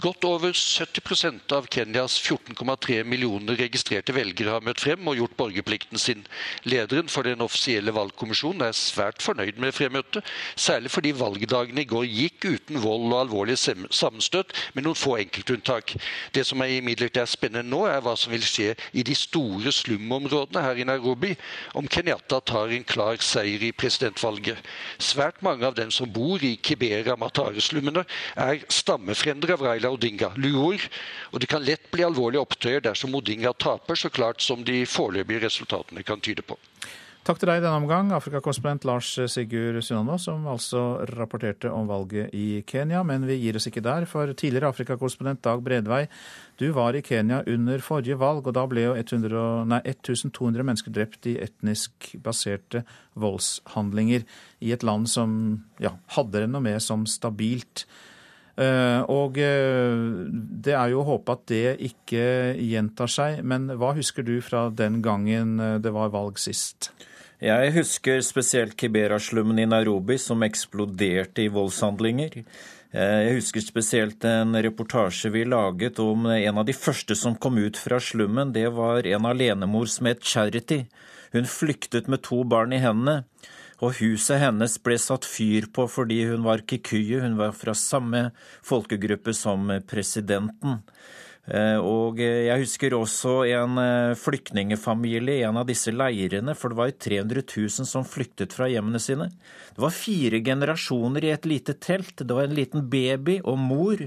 Godt 0.01 0.25
over 0.27 0.53
70% 0.53 1.53
av 1.55 1.65
Kenyas 1.73 2.17
14,3 2.21 3.03
millioner 3.07 3.57
registrerte 3.57 4.13
velgere 4.13 4.53
har 4.53 4.65
møtt 4.65 4.81
frem 4.83 5.07
og 5.09 5.17
gjort 5.17 5.37
borgerplikten 5.39 5.97
sin. 6.01 6.21
Lederen 6.69 7.09
for 7.09 7.25
den 7.25 7.41
offisielle 7.41 7.93
valgkommisjonen 7.95 8.61
er 8.67 8.77
svært 8.77 9.23
fornøyd 9.25 9.57
med 9.61 9.73
fremmøtet, 9.73 10.25
særlig 10.55 10.91
fordi 10.93 11.15
valgdagene 11.17 11.81
i 11.81 11.89
går 11.89 12.05
gikk 12.05 12.45
uten 12.45 12.81
vold 12.83 13.07
og 13.09 13.21
alvorlige 13.23 13.75
sammenstøt, 13.89 14.53
med 14.75 14.85
noen 14.85 14.99
få 14.99 15.17
enkeltunntak. 15.23 15.95
Det 16.35 16.45
som 16.45 16.61
er 16.61 16.77
imidlertid 16.77 17.23
er 17.23 17.31
spennende 17.31 17.65
nå, 17.71 17.83
er 17.89 18.03
hva 18.05 18.13
som 18.19 18.35
vil 18.35 18.45
skje 18.45 18.75
i 18.93 19.05
de 19.07 19.17
store 19.17 19.73
slumområdene 19.73 20.63
her 20.63 20.77
i 20.77 20.87
Nairobi, 20.87 21.33
om 21.77 21.89
Kenyatta 21.89 22.39
tar 22.45 22.73
en 22.73 22.85
klar 22.85 23.17
seier 23.23 23.65
i 23.65 23.73
presidentvalget. 23.73 24.61
Svært 25.01 25.41
mange 25.45 25.65
av 25.65 25.75
dem 25.77 25.89
som 25.93 26.11
bor 26.13 26.43
i 26.45 26.53
Kibera 26.61 27.17
Matare-slummene, 27.17 28.05
er 28.37 28.61
stammefrender 28.69 29.46
av 29.55 29.63
Raila 29.65 29.91
Odinga, 29.93 30.31
luor, 30.35 30.83
og 31.31 31.41
det 31.41 31.49
kan 31.51 31.65
lett 31.65 31.89
bli 31.93 32.05
alvorlige 32.05 32.43
opptøyer 32.43 32.83
dersom 32.85 33.15
Odinga 33.17 33.53
taper, 33.53 33.99
så 33.99 34.11
klart 34.13 34.43
som 34.43 34.63
de 34.67 34.83
foreløpige 34.89 35.45
resultatene 35.47 36.05
kan 36.07 36.23
tyde 36.23 36.45
på. 36.45 36.59
Takk 37.27 37.41
til 37.41 37.49
deg 37.49 37.59
denne 37.59 37.75
omgang, 37.81 38.07
Afrikakorrespondent 38.15 38.85
Lars 38.87 39.09
Sigurd 39.33 39.81
Sunano, 39.83 40.15
som 40.15 40.45
altså 40.47 41.01
rapporterte 41.09 41.67
om 41.67 41.89
valget 41.89 42.31
i 42.31 42.61
Kenya. 42.63 43.01
Men 43.03 43.25
vi 43.27 43.35
gir 43.41 43.57
oss 43.59 43.67
ikke 43.67 43.83
der, 43.83 44.05
for 44.07 44.31
tidligere 44.31 44.69
Afrikakorrespondent 44.71 45.41
Dag 45.43 45.59
Bredvei, 45.65 46.05
du 46.55 46.69
var 46.71 46.95
i 46.95 47.03
Kenya 47.03 47.41
under 47.43 47.83
forrige 47.83 48.15
valg, 48.21 48.47
og 48.47 48.55
da 48.55 48.63
ble 48.71 48.85
jo 48.85 48.95
100, 48.95 49.43
nei, 49.73 49.81
1200 49.91 50.69
mennesker 50.69 50.95
drept 50.95 51.27
i 51.27 51.35
etnisk 51.43 52.13
baserte 52.23 52.85
voldshandlinger 53.19 54.23
i 54.63 54.71
et 54.71 54.87
land 54.87 55.11
som 55.11 55.33
ja, 55.83 55.97
hadde 56.15 56.45
renommé 56.45 56.77
som 56.79 57.03
stabilt. 57.11 57.89
Eh, 58.57 59.01
og 59.13 59.37
eh, 59.37 59.99
det 60.65 60.73
er 60.73 60.89
jo 60.89 61.03
å 61.03 61.09
håpe 61.11 61.35
at 61.35 61.43
det 61.51 61.75
ikke 61.91 62.55
gjentar 62.57 63.11
seg. 63.11 63.43
Men 63.45 63.69
hva 63.77 63.93
husker 63.97 64.25
du 64.25 64.39
fra 64.41 64.67
den 64.73 65.03
gangen 65.05 65.59
eh, 65.61 65.75
det 65.83 65.93
var 65.93 66.13
valg 66.15 66.41
sist? 66.41 66.89
Jeg 67.37 67.75
husker 67.75 68.23
spesielt 68.25 68.73
Kibera-slummen 68.79 69.61
i 69.61 69.67
Nairobi 69.69 70.17
som 70.17 70.41
eksploderte 70.41 71.43
i 71.43 71.51
voldshandlinger. 71.53 72.39
Jeg 72.97 73.33
husker 73.35 73.61
spesielt 73.61 74.23
en 74.25 74.57
reportasje 74.63 75.29
vi 75.29 75.43
laget 75.45 75.99
om 76.01 76.25
en 76.31 76.61
av 76.63 76.65
de 76.65 76.73
første 76.73 77.13
som 77.19 77.35
kom 77.37 77.59
ut 77.61 77.77
fra 77.77 77.99
slummen. 78.01 78.55
Det 78.55 78.65
var 78.73 79.05
en 79.05 79.27
alenemor 79.29 79.85
som 79.91 80.09
het 80.09 80.25
Charity. 80.25 80.79
Hun 81.35 81.45
flyktet 81.45 82.09
med 82.09 82.23
to 82.25 82.41
barn 82.47 82.73
i 82.73 82.81
hendene. 82.81 83.27
Og 83.77 83.99
huset 83.99 84.41
hennes 84.41 84.77
ble 84.81 84.97
satt 84.97 85.27
fyr 85.27 85.69
på 85.73 85.85
fordi 85.91 86.23
hun 86.31 86.45
var 86.47 86.65
kikuyu, 86.65 87.21
hun 87.21 87.37
var 87.37 87.53
fra 87.53 87.75
samme 87.77 88.31
folkegruppe 88.65 89.35
som 89.37 89.69
presidenten. 89.85 90.79
Eh, 91.47 91.77
og 91.79 92.19
jeg 92.19 92.59
husker 92.59 92.95
også 92.97 93.35
en 93.47 93.77
flyktningfamilie 93.77 94.15
flyktningefamilie 94.19 95.37
i 95.39 95.45
en 95.47 95.59
av 95.61 95.67
disse 95.69 95.93
leirene, 95.93 96.55
for 96.57 96.73
det 96.73 96.79
var 96.81 96.95
300 97.05 97.43
000 97.45 97.87
som 97.87 98.07
flyktet 98.07 98.55
fra 98.57 98.67
hjemmene 98.71 98.99
sine. 98.99 99.29
Det 99.75 99.83
var 99.85 99.95
fire 99.95 100.41
generasjoner 100.43 101.23
i 101.23 101.35
et 101.35 101.45
lite 101.47 101.77
telt. 101.79 102.17
Det 102.19 102.33
var 102.33 102.49
en 102.49 102.57
liten 102.57 102.89
baby 102.89 103.39
og 103.45 103.61
mor 103.61 104.03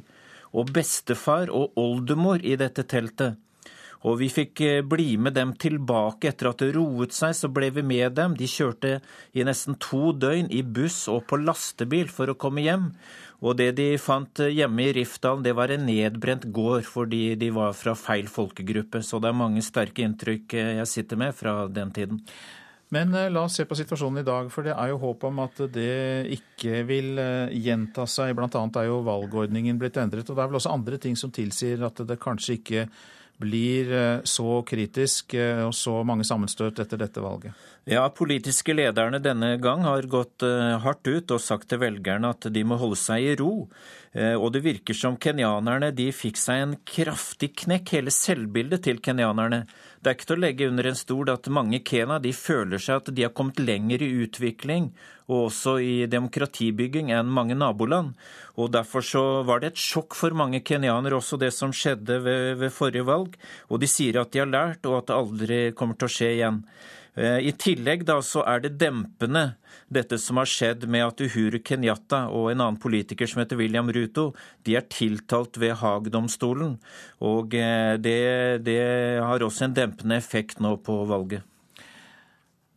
og 0.50 0.74
bestefar 0.74 1.52
og 1.54 1.78
oldemor 1.78 2.42
i 2.42 2.58
dette 2.60 2.84
teltet. 2.90 3.38
Og 4.08 4.16
vi 4.22 4.30
fikk 4.32 4.62
eh, 4.64 4.82
bli 4.86 5.14
med 5.20 5.34
dem 5.36 5.52
tilbake 5.60 6.30
etter 6.30 6.50
at 6.50 6.62
det 6.62 6.72
roet 6.76 7.12
seg, 7.12 7.34
så 7.36 7.50
ble 7.52 7.68
vi 7.76 7.84
med 7.84 8.14
dem. 8.16 8.36
De 8.38 8.48
kjørte 8.48 8.98
i 9.36 9.44
nesten 9.44 9.76
to 9.82 10.14
døgn 10.16 10.48
i 10.48 10.62
buss 10.64 11.02
og 11.12 11.26
på 11.28 11.40
lastebil 11.42 12.08
for 12.12 12.32
å 12.32 12.38
komme 12.40 12.64
hjem. 12.64 12.88
Og 13.44 13.58
det 13.60 13.74
de 13.76 13.90
fant 14.00 14.40
eh, 14.40 14.54
hjemme 14.56 14.86
i 14.86 14.94
Rifdalen, 14.96 15.44
det 15.44 15.52
var 15.58 15.72
en 15.74 15.84
nedbrent 15.88 16.48
gård 16.48 16.88
fordi 16.88 17.34
de 17.40 17.52
var 17.52 17.76
fra 17.76 17.96
feil 17.98 18.30
folkegruppe. 18.30 19.04
Så 19.04 19.20
det 19.20 19.32
er 19.32 19.42
mange 19.42 19.64
sterke 19.64 20.06
inntrykk 20.06 20.56
eh, 20.56 20.72
jeg 20.80 20.92
sitter 20.94 21.20
med 21.20 21.36
fra 21.36 21.60
den 21.68 21.92
tiden. 21.92 22.24
Men 22.90 23.12
la 23.14 23.44
oss 23.44 23.54
se 23.54 23.62
på 23.70 23.76
situasjonen 23.78 24.24
i 24.24 24.26
dag, 24.26 24.48
for 24.50 24.66
det 24.66 24.72
er 24.74 24.88
jo 24.90 24.96
håp 24.98 25.22
om 25.28 25.44
at 25.44 25.60
det 25.70 26.32
ikke 26.34 26.80
vil 26.88 27.20
gjenta 27.54 28.02
seg. 28.10 28.32
Blant 28.34 28.56
annet 28.58 28.80
er 28.80 28.88
jo 28.88 28.96
valgordningen 29.06 29.78
blitt 29.78 30.00
endret, 30.02 30.26
og 30.26 30.34
det 30.34 30.42
er 30.42 30.50
vel 30.50 30.58
også 30.58 30.72
andre 30.74 30.98
ting 30.98 31.14
som 31.14 31.30
tilsier 31.30 31.84
at 31.86 32.02
det 32.02 32.18
kanskje 32.18 32.56
ikke 32.58 32.88
blir 33.40 33.92
eh, 33.92 34.20
så 34.28 34.60
kritisk 34.68 35.34
eh, 35.34 35.62
og 35.64 35.74
så 35.76 36.00
mange 36.06 36.26
sammenstøt 36.28 36.80
etter 36.82 37.00
dette 37.00 37.22
valget? 37.24 37.56
Ja, 37.88 38.04
politiske 38.12 38.74
lederne 38.76 39.22
denne 39.24 39.54
gang 39.62 39.82
har 39.86 40.06
gått 40.10 40.44
eh, 40.46 40.76
hardt 40.84 41.08
ut 41.08 41.32
og 41.34 41.42
sagt 41.42 41.70
til 41.72 41.80
velgerne 41.82 42.34
at 42.34 42.50
de 42.52 42.64
må 42.66 42.78
holde 42.80 43.00
seg 43.00 43.32
i 43.32 43.38
ro. 43.40 43.54
Og 44.10 44.48
det 44.50 44.64
virker 44.64 44.96
som 44.98 45.14
kenyanerne 45.22 45.92
de 45.94 46.08
fikk 46.10 46.34
seg 46.40 46.64
en 46.64 46.72
kraftig 46.82 47.52
knekk, 47.60 47.92
hele 47.94 48.10
selvbildet 48.10 48.82
til 48.82 48.98
kenyanerne. 48.98 49.60
Det 50.00 50.08
er 50.08 50.16
ikke 50.16 50.28
til 50.30 50.38
å 50.38 50.40
legge 50.40 50.66
under 50.70 50.86
en 50.88 50.96
stol 50.96 51.28
at 51.28 51.48
mange 51.52 51.82
Kena 51.84 52.16
de 52.24 52.30
føler 52.32 52.80
seg 52.80 53.02
at 53.02 53.10
de 53.12 53.24
har 53.26 53.34
kommet 53.36 53.58
lenger 53.60 54.00
i 54.00 54.08
utvikling 54.24 54.86
og 55.26 55.50
også 55.50 55.74
i 55.84 56.06
demokratibygging 56.08 57.10
enn 57.12 57.28
mange 57.28 57.52
naboland. 57.58 58.14
Og 58.56 58.72
Derfor 58.72 59.04
så 59.04 59.24
var 59.44 59.60
det 59.60 59.74
et 59.74 59.82
sjokk 59.82 60.16
for 60.16 60.32
mange 60.32 60.62
kenyanere 60.64 61.18
også 61.20 61.36
det 61.42 61.52
som 61.52 61.74
skjedde 61.76 62.16
ved, 62.24 62.56
ved 62.62 62.72
forrige 62.72 63.04
valg. 63.06 63.36
Og 63.68 63.82
de 63.82 63.90
sier 63.92 64.22
at 64.22 64.32
de 64.32 64.40
har 64.40 64.48
lært, 64.48 64.88
og 64.88 65.02
at 65.02 65.10
det 65.10 65.18
aldri 65.18 65.60
kommer 65.76 66.00
til 66.00 66.08
å 66.08 66.14
skje 66.16 66.32
igjen. 66.38 66.62
Eh, 67.18 67.40
I 67.48 67.52
tillegg 67.58 68.04
da 68.06 68.20
så 68.22 68.44
er 68.46 68.62
det 68.64 68.76
dempende 68.80 69.54
dette 69.90 70.18
som 70.22 70.38
har 70.38 70.48
skjedd 70.48 70.86
med 70.90 71.08
at 71.08 71.22
Uhuru 71.24 71.58
Kenyatta 71.66 72.28
og 72.30 72.52
en 72.52 72.62
annen 72.62 72.80
politiker 72.80 73.26
som 73.30 73.42
heter 73.42 73.58
William 73.58 73.90
Ruto, 73.90 74.30
de 74.66 74.76
er 74.78 74.86
tiltalt 74.92 75.58
ved 75.58 75.78
Haag-domstolen. 75.82 76.76
Og 77.26 77.56
eh, 77.58 77.96
det, 77.98 78.18
det 78.66 78.82
har 79.24 79.42
også 79.46 79.66
en 79.66 79.78
dempende 79.78 80.20
effekt 80.20 80.62
nå 80.62 80.76
på 80.84 81.02
valget. 81.10 81.46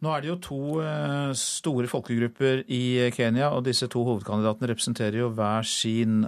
Nå 0.04 0.12
er 0.12 0.20
det 0.20 0.28
jo 0.28 0.40
to 0.44 0.64
eh, 0.84 1.30
store 1.40 1.88
folkegrupper 1.88 2.66
i 2.74 3.12
Kenya, 3.16 3.54
og 3.56 3.64
disse 3.70 3.88
to 3.88 4.02
hovedkandidatene 4.04 4.74
representerer 4.74 5.22
jo 5.22 5.30
hver 5.38 5.64
sin. 5.70 6.26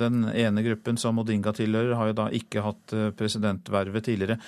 Den 0.00 0.24
ene 0.30 0.64
gruppen 0.64 0.96
som 0.96 1.20
Odinga 1.20 1.52
tilhører, 1.52 1.98
har 1.98 2.12
jo 2.12 2.18
da 2.22 2.30
ikke 2.32 2.64
hatt 2.64 2.96
presidentvervet 3.18 4.06
tidligere. 4.08 4.38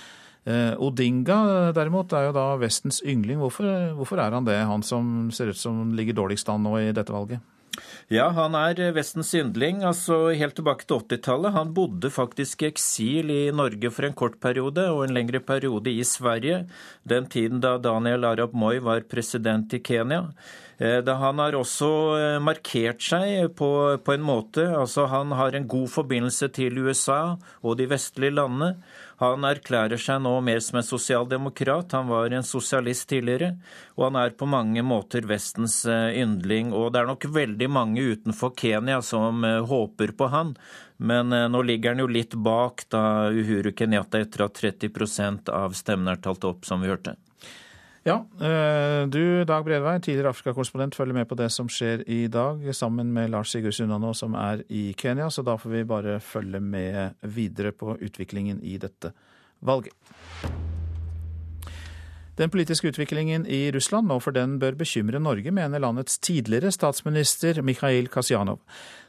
Eh, 0.44 0.74
Odinga 0.82 1.70
derimot 1.76 2.12
er 2.18 2.28
jo 2.28 2.34
da 2.36 2.48
Vestens 2.58 3.02
yngling. 3.06 3.38
Hvorfor, 3.42 3.94
hvorfor, 3.98 4.18
er 4.18 4.34
han 4.34 4.48
det, 4.48 4.58
han 4.66 4.82
som 4.82 5.30
ser 5.34 5.52
ut 5.52 5.58
som 5.58 5.92
ligger 5.94 6.18
dårligst 6.18 6.50
an 6.50 6.64
nå 6.66 6.76
i 6.80 6.92
dette 6.94 7.14
valget? 7.14 7.42
Ja, 8.12 8.26
han 8.36 8.52
er 8.58 8.76
Vestens 8.92 9.30
yndling. 9.34 9.80
altså 9.86 10.34
Helt 10.36 10.54
tilbake 10.58 10.84
til 10.84 11.00
80-tallet. 11.00 11.54
Han 11.54 11.72
bodde 11.72 12.10
faktisk 12.12 12.62
i 12.62 12.68
eksil 12.68 13.30
i 13.32 13.44
Norge 13.54 13.90
for 13.90 14.04
en 14.04 14.18
kort 14.18 14.36
periode, 14.40 14.84
og 14.90 15.06
en 15.06 15.14
lengre 15.16 15.40
periode 15.40 15.88
i 15.88 16.02
Sverige. 16.04 16.66
Den 17.08 17.30
tiden 17.32 17.62
da 17.62 17.78
Daniel 17.78 18.26
Arab 18.28 18.52
Moi 18.52 18.82
var 18.82 19.06
president 19.08 19.72
i 19.72 19.80
Kenya. 19.80 20.26
Eh, 20.82 21.00
han 21.06 21.38
har 21.38 21.54
også 21.54 21.88
eh, 22.18 22.38
markert 22.42 23.02
seg 23.04 23.52
på, 23.56 23.70
på 24.02 24.14
en 24.16 24.24
måte. 24.24 24.66
altså 24.66 25.06
Han 25.06 25.32
har 25.32 25.54
en 25.54 25.68
god 25.68 25.88
forbindelse 25.88 26.48
til 26.48 26.78
USA 26.78 27.36
og 27.62 27.78
de 27.78 27.86
vestlige 27.86 28.34
landene. 28.34 28.74
Han 29.22 29.46
erklærer 29.46 30.00
seg 30.02 30.18
nå 30.24 30.32
mer 30.42 30.58
som 30.64 30.80
en 30.80 30.86
sosialdemokrat. 30.86 31.94
Han 31.94 32.10
var 32.10 32.34
en 32.34 32.46
sosialist 32.46 33.06
tidligere, 33.12 33.54
og 33.94 34.08
han 34.08 34.18
er 34.18 34.34
på 34.34 34.48
mange 34.50 34.82
måter 34.82 35.28
Vestens 35.30 35.78
eh, 35.86 36.18
yndling. 36.24 36.72
Og 36.74 36.90
det 36.92 37.02
er 37.02 37.10
nok 37.12 37.28
veldig 37.30 37.70
mange 37.70 38.02
utenfor 38.02 38.54
Kenya 38.58 38.98
som 39.06 39.46
håper 39.70 40.16
på 40.18 40.30
han. 40.34 40.56
Men 41.02 41.30
nå 41.30 41.62
ligger 41.66 41.94
han 41.94 42.02
jo 42.04 42.10
litt 42.10 42.34
bak 42.38 42.84
da 42.94 43.30
Uhuru 43.34 43.72
Kenyatta 43.74 44.20
etter 44.22 44.44
at 44.46 44.60
30 44.60 45.50
av 45.50 45.74
stemmene 45.74 46.14
er 46.14 46.22
talt 46.22 46.46
opp, 46.46 46.66
som 46.66 46.82
vi 46.82 46.92
hørte. 46.92 47.16
Ja, 48.04 48.16
eh, 48.40 49.06
du 49.06 49.44
Dag 49.44 49.64
Bredvei, 49.64 50.00
tidligere 50.00 50.32
Afrikakorrespondent, 50.34 50.96
følger 50.98 51.14
med 51.14 51.28
på 51.30 51.36
det 51.38 51.46
som 51.54 51.68
skjer 51.70 52.02
i 52.10 52.26
dag, 52.26 52.64
sammen 52.74 53.12
med 53.14 53.30
Lars 53.30 53.52
Sigurd 53.54 53.76
Sunna 53.76 53.98
nå, 54.02 54.10
som 54.14 54.34
er 54.34 54.64
i 54.74 54.88
Kenya. 54.98 55.28
Så 55.30 55.44
da 55.46 55.54
får 55.54 55.70
vi 55.70 55.84
bare 55.86 56.18
følge 56.20 56.60
med 56.60 57.14
videre 57.22 57.70
på 57.70 57.94
utviklingen 58.02 58.58
i 58.62 58.74
dette 58.82 59.12
valget. 59.60 59.94
Den 62.34 62.50
politiske 62.50 62.88
utviklingen 62.88 63.46
i 63.46 63.70
Russland 63.70 64.08
nå 64.08 64.18
for 64.24 64.34
den 64.34 64.58
bør 64.58 64.74
bekymre 64.82 65.20
Norge, 65.22 65.52
mener 65.54 65.78
landets 65.78 66.18
tidligere 66.18 66.72
statsminister 66.74 67.62
Mikhail 67.62 68.08
Kasjanov. 68.10 68.58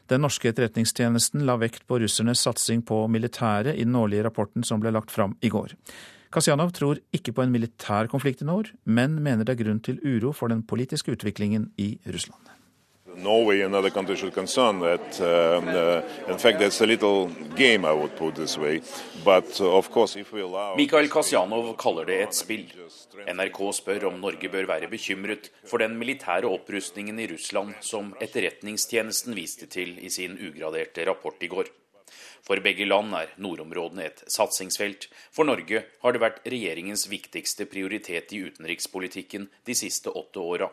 Den 0.06 0.22
norske 0.22 0.52
etterretningstjenesten 0.52 1.42
la 1.48 1.56
vekt 1.58 1.86
på 1.88 1.98
russernes 1.98 2.44
satsing 2.46 2.84
på 2.86 3.06
militæret 3.08 3.74
i 3.74 3.88
den 3.88 3.96
årlige 3.96 4.28
rapporten 4.28 4.62
som 4.62 4.78
ble 4.78 4.92
lagt 4.94 5.10
fram 5.10 5.34
i 5.40 5.50
går. 5.50 5.72
Kasjanov 6.34 6.72
tror 6.74 6.98
ikke 7.14 7.32
på 7.34 7.44
en 7.44 7.52
militær 7.54 8.08
konflikt 8.10 8.42
i 8.42 8.48
nord, 8.48 8.72
men 8.84 9.20
mener 9.22 9.46
det 9.46 9.54
er 9.54 9.62
grunn 9.62 9.78
til 9.84 10.00
uro 10.02 10.32
for 10.34 10.50
den 10.50 10.64
politiske 10.66 11.14
utviklingen 11.14 11.70
i 11.78 11.94
Russland. 12.10 12.44
Norway 13.16 13.62
and 13.62 13.74
other 13.74 13.90
countries 13.90 14.18
should 14.18 14.34
concern 14.34 14.80
that. 14.80 15.20
Um, 15.20 15.68
uh, 15.68 16.02
in 16.28 16.38
fact, 16.38 16.58
that's 16.58 16.80
a 16.80 16.86
little 16.86 17.30
game, 17.54 17.84
I 17.84 17.92
would 17.92 18.16
put 18.16 18.34
this 18.34 18.58
way. 18.58 18.82
But 19.24 19.60
uh, 19.60 19.76
of 19.76 19.90
course, 19.90 20.16
if 20.16 20.32
we 20.32 20.42
allow... 20.42 20.74
Mikhail 20.76 21.08
Kasjanov 21.08 21.76
kaller 21.78 22.04
det 22.04 22.20
et 22.22 22.34
spill. 22.34 22.66
NRK 23.30 23.60
spør 23.78 24.08
om 24.10 24.18
Norge 24.20 24.50
bør 24.50 24.66
være 24.66 24.90
bekymret 24.90 25.50
for 25.64 25.78
den 25.78 25.94
militære 25.98 26.50
opprustningen 26.50 27.20
i 27.22 27.28
Russland 27.30 27.78
som 27.80 28.12
Etterretningstjenesten 28.20 29.38
viste 29.38 29.70
til 29.70 29.96
i 30.02 30.10
sin 30.10 30.34
ugraderte 30.34 31.06
rapport 31.06 31.38
i 31.40 31.52
går. 31.54 31.70
For 32.44 32.60
begge 32.60 32.84
land 32.84 33.14
er 33.16 33.32
nordområdene 33.40 34.04
et 34.04 34.22
satsingsfelt. 34.28 35.08
For 35.32 35.48
Norge 35.48 35.84
har 36.02 36.12
det 36.12 36.20
vært 36.20 36.42
regjeringens 36.44 37.06
viktigste 37.08 37.64
prioritet 37.70 38.34
i 38.36 38.42
utenrikspolitikken 38.44 39.48
de 39.64 39.76
siste 39.78 40.12
åtte 40.12 40.42
åra. 40.42 40.68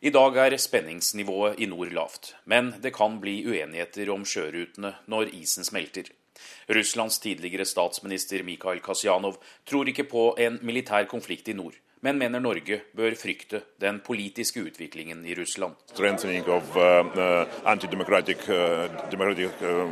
I 0.00 0.10
dag 0.10 0.36
er 0.40 0.56
spenningsnivået 0.56 1.60
i 1.60 1.68
nord 1.68 1.92
lavt, 1.92 2.32
men 2.48 2.72
det 2.80 2.94
kan 2.96 3.18
bli 3.20 3.42
uenigheter 3.44 4.08
om 4.10 4.24
sjørutene 4.24 4.94
når 5.12 5.34
isen 5.36 5.66
smelter. 5.66 6.08
Russlands 6.72 7.18
tidligere 7.20 7.66
statsminister 7.68 8.42
Mikhail 8.42 8.80
Kasjanov 8.80 9.36
tror 9.68 9.90
ikke 9.92 10.08
på 10.08 10.24
en 10.40 10.56
militær 10.64 11.04
konflikt 11.10 11.52
i 11.52 11.56
nord, 11.58 11.76
men 12.00 12.18
mener 12.18 12.40
Norge 12.40 12.80
bør 12.96 13.14
frykte 13.18 13.60
den 13.80 14.00
politiske 14.04 14.60
utviklingen 14.60 15.24
i 15.26 15.34
Russland. 15.34 15.74
Of, 15.90 16.76
uh, 16.76 16.82
uh, 16.82 17.46
uh, 19.58 19.84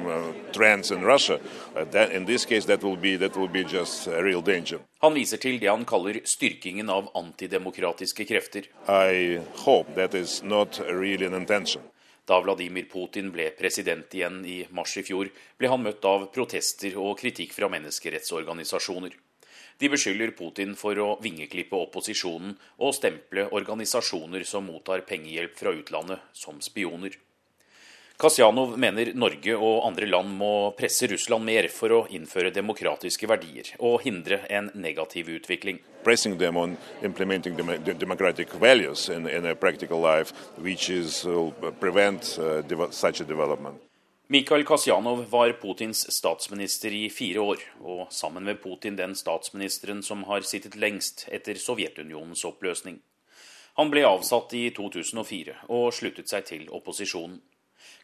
um, 0.92 1.04
Russia, 1.04 1.38
uh, 1.76 1.84
that, 1.90 2.10
case, 2.48 2.66
that 2.66 2.82
will 2.82 2.96
be, 2.96 3.16
that 3.16 3.36
will 3.36 3.48
han 5.00 5.14
viser 5.14 5.36
til 5.36 5.60
det 5.60 5.68
han 5.68 5.84
kaller 5.84 6.20
styrkingen 6.24 6.90
av 6.90 7.10
antidemokratiske 7.14 8.24
krefter. 8.24 8.62
Really 10.88 11.28
da 12.28 12.40
Vladimir 12.40 12.84
Putin 12.92 13.30
ble 13.32 13.50
president 13.56 14.14
igjen 14.14 14.42
i 14.44 14.58
mars 14.76 14.96
i 15.00 15.04
fjor, 15.06 15.30
ble 15.56 15.70
han 15.72 15.80
møtt 15.84 16.04
av 16.04 16.26
protester 16.34 16.98
og 17.00 17.16
kritikk 17.22 17.54
fra 17.56 17.70
menneskerettsorganisasjoner. 17.72 19.16
De 19.78 19.88
beskylder 19.88 20.34
Putin 20.34 20.74
for 20.74 20.98
å 20.98 21.12
vingeklippe 21.22 21.78
opposisjonen 21.78 22.56
og 22.82 22.96
stemple 22.96 23.46
organisasjoner 23.54 24.42
som 24.48 24.66
mottar 24.66 25.04
pengehjelp 25.06 25.54
fra 25.58 25.70
utlandet, 25.76 26.18
som 26.34 26.58
spioner. 26.64 27.14
Kasjanov 28.18 28.72
mener 28.82 29.12
Norge 29.14 29.54
og 29.54 29.84
andre 29.86 30.08
land 30.10 30.32
må 30.40 30.72
presse 30.74 31.06
Russland 31.06 31.46
mer 31.46 31.68
for 31.70 31.94
å 31.94 32.00
innføre 32.10 32.50
demokratiske 32.50 33.30
verdier 33.30 33.70
og 33.78 34.00
hindre 34.02 34.40
en 34.50 34.72
negativ 34.74 35.30
utvikling. 35.36 35.78
Values 38.58 39.08
in, 39.08 39.28
in 39.28 39.44
life, 40.02 40.34
is, 40.90 41.24
will 41.24 41.52
prevent 41.78 42.38
uh. 42.40 43.87
Mikhail 44.30 44.64
Kasjanov 44.64 45.30
var 45.30 45.52
Putins 45.52 46.02
statsminister 46.12 46.92
i 46.92 47.06
fire 47.08 47.40
år, 47.40 47.62
og 47.80 48.10
sammen 48.12 48.44
med 48.44 48.58
Putin 48.60 48.96
den 48.96 49.14
statsministeren 49.16 50.02
som 50.04 50.26
har 50.28 50.44
sittet 50.44 50.74
lengst 50.76 51.24
etter 51.32 51.56
Sovjetunionens 51.56 52.44
oppløsning. 52.44 52.98
Han 53.80 53.88
ble 53.88 54.02
avsatt 54.04 54.52
i 54.52 54.66
2004 54.76 55.54
og 55.72 55.88
sluttet 55.96 56.28
seg 56.28 56.44
til 56.44 56.68
opposisjonen. 56.68 57.38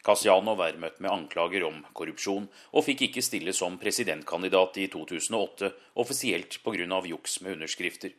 Kasjanov 0.05 0.61
er 0.61 0.77
møtt 0.81 0.99
med 1.01 1.11
anklager 1.11 1.65
om 1.67 1.81
korrupsjon, 1.97 2.47
og 2.73 2.85
fikk 2.85 3.07
ikke 3.07 3.23
stille 3.25 3.53
som 3.57 3.79
presidentkandidat 3.81 4.77
i 4.83 4.87
2008, 4.93 5.71
offisielt 6.01 6.59
pga. 6.63 7.01
juks 7.09 7.41
med 7.41 7.57
underskrifter. 7.57 8.13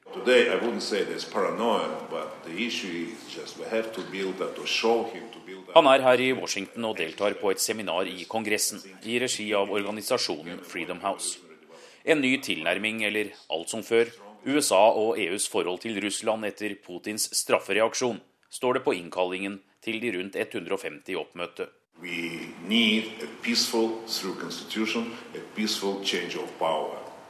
Han 5.75 5.87
er 5.93 6.07
her 6.09 6.21
i 6.21 6.33
Washington 6.33 6.85
og 6.91 6.97
deltar 6.97 7.39
på 7.41 7.51
et 7.51 7.61
seminar 7.61 8.07
i 8.07 8.25
Kongressen, 8.25 8.83
i 9.05 9.19
regi 9.19 9.53
av 9.55 9.71
organisasjonen 9.71 10.63
Freedom 10.65 11.01
House. 11.01 11.39
En 12.05 12.21
ny 12.23 12.37
tilnærming, 12.39 13.03
eller 13.05 13.33
alt 13.51 13.71
som 13.71 13.83
før, 13.83 14.11
USA 14.47 14.79
og 14.95 15.19
EUs 15.19 15.49
forhold 15.51 15.81
til 15.83 15.97
Russland 16.03 16.47
etter 16.47 16.77
Putins 16.79 17.27
straffereaksjon, 17.35 18.21
står 18.51 18.79
det 18.79 18.83
på 18.85 18.95
innkallingen 18.95 19.57
til 19.87 20.01
de 20.03 20.13
rundt 20.19 20.37
150 20.37 21.15
oppmøtte. 21.23 21.71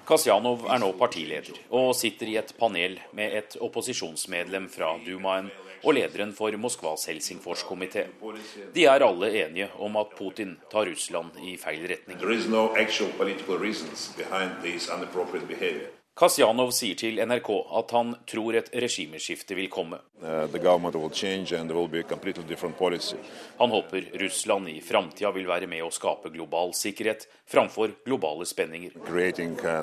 Kasjanov 0.07 0.65
er 0.71 0.79
nå 0.83 0.89
partileder 0.99 1.57
og 1.75 1.93
sitter 1.99 2.31
i 2.31 2.37
et 2.41 2.53
panel 2.59 2.99
med 3.19 3.37
et 3.41 3.57
opposisjonsmedlem 3.63 4.69
fra 4.71 4.93
Dumaen 5.07 5.51
og 5.83 5.95
lederen 5.95 6.33
for 6.35 6.55
Moskvas 6.59 7.07
Helsingfors-komité. 7.11 8.07
De 8.75 8.87
er 8.87 9.05
alle 9.07 9.31
enige 9.45 9.69
om 9.79 9.99
at 10.03 10.15
Putin 10.19 10.57
tar 10.71 10.87
Russland 10.91 11.39
i 11.43 11.57
feil 11.61 11.87
retning. 11.91 12.19
Kasjanov 16.17 16.71
sier 16.73 16.97
til 16.97 17.19
NRK 17.21 17.49
at 17.77 17.91
han 17.93 18.14
tror 18.25 18.57
et 18.57 18.71
regimeskifte 18.73 19.53
vil 19.59 19.67
komme. 19.69 19.99
Uh, 20.23 20.49
han 23.59 23.75
håper 23.75 24.07
Russland 24.23 24.71
i 24.73 24.79
framtida 24.81 25.33
vil 25.37 25.49
være 25.51 25.69
med 25.69 25.85
å 25.85 25.91
skape 25.93 26.33
global 26.33 26.73
sikkerhet 26.73 27.27
framfor 27.45 27.93
globale 28.07 28.49
spenninger. 28.49 28.97
Uh, 28.97 29.83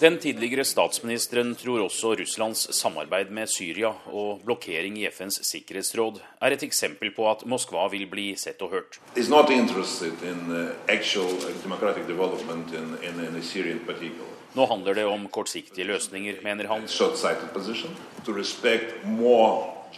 Den 0.00 0.18
tidligere 0.20 0.64
statsministeren 0.68 1.54
tror 1.56 1.86
også 1.86 2.12
Russlands 2.20 2.66
samarbeid 2.76 3.32
med 3.32 3.48
Syria 3.48 3.94
og 4.12 4.44
blokkering 4.44 4.98
i 5.00 5.06
FNs 5.08 5.40
sikkerhetsråd 5.48 6.20
er 6.44 6.52
et 6.52 6.66
eksempel 6.68 7.14
på 7.16 7.24
at 7.30 7.46
Moskva 7.48 7.88
vil 7.88 8.04
bli 8.12 8.34
sett 8.36 8.60
og 8.60 8.76
hørt. 8.76 9.00
In, 9.16 9.24
uh, 10.52 10.68
actual 10.92 11.32
democratic 11.64 12.04
development 12.04 12.76
in, 12.76 12.98
in, 13.00 13.24
Nå 14.54 14.66
handler 14.66 14.94
det 14.98 15.04
om 15.06 15.28
kortsiktige 15.30 15.86
løsninger, 15.86 16.40
mener 16.42 16.66
han. 16.66 16.86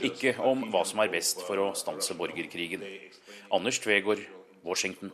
Ikke 0.02 0.34
om 0.40 0.66
hva 0.72 0.84
som 0.88 1.00
er 1.04 1.10
best 1.12 1.40
for 1.46 1.60
å 1.60 1.72
stanse 1.76 2.16
borgerkrigen. 2.16 2.84
Anders 3.52 3.80
Tvegård, 3.80 4.20
Washington. 4.64 5.12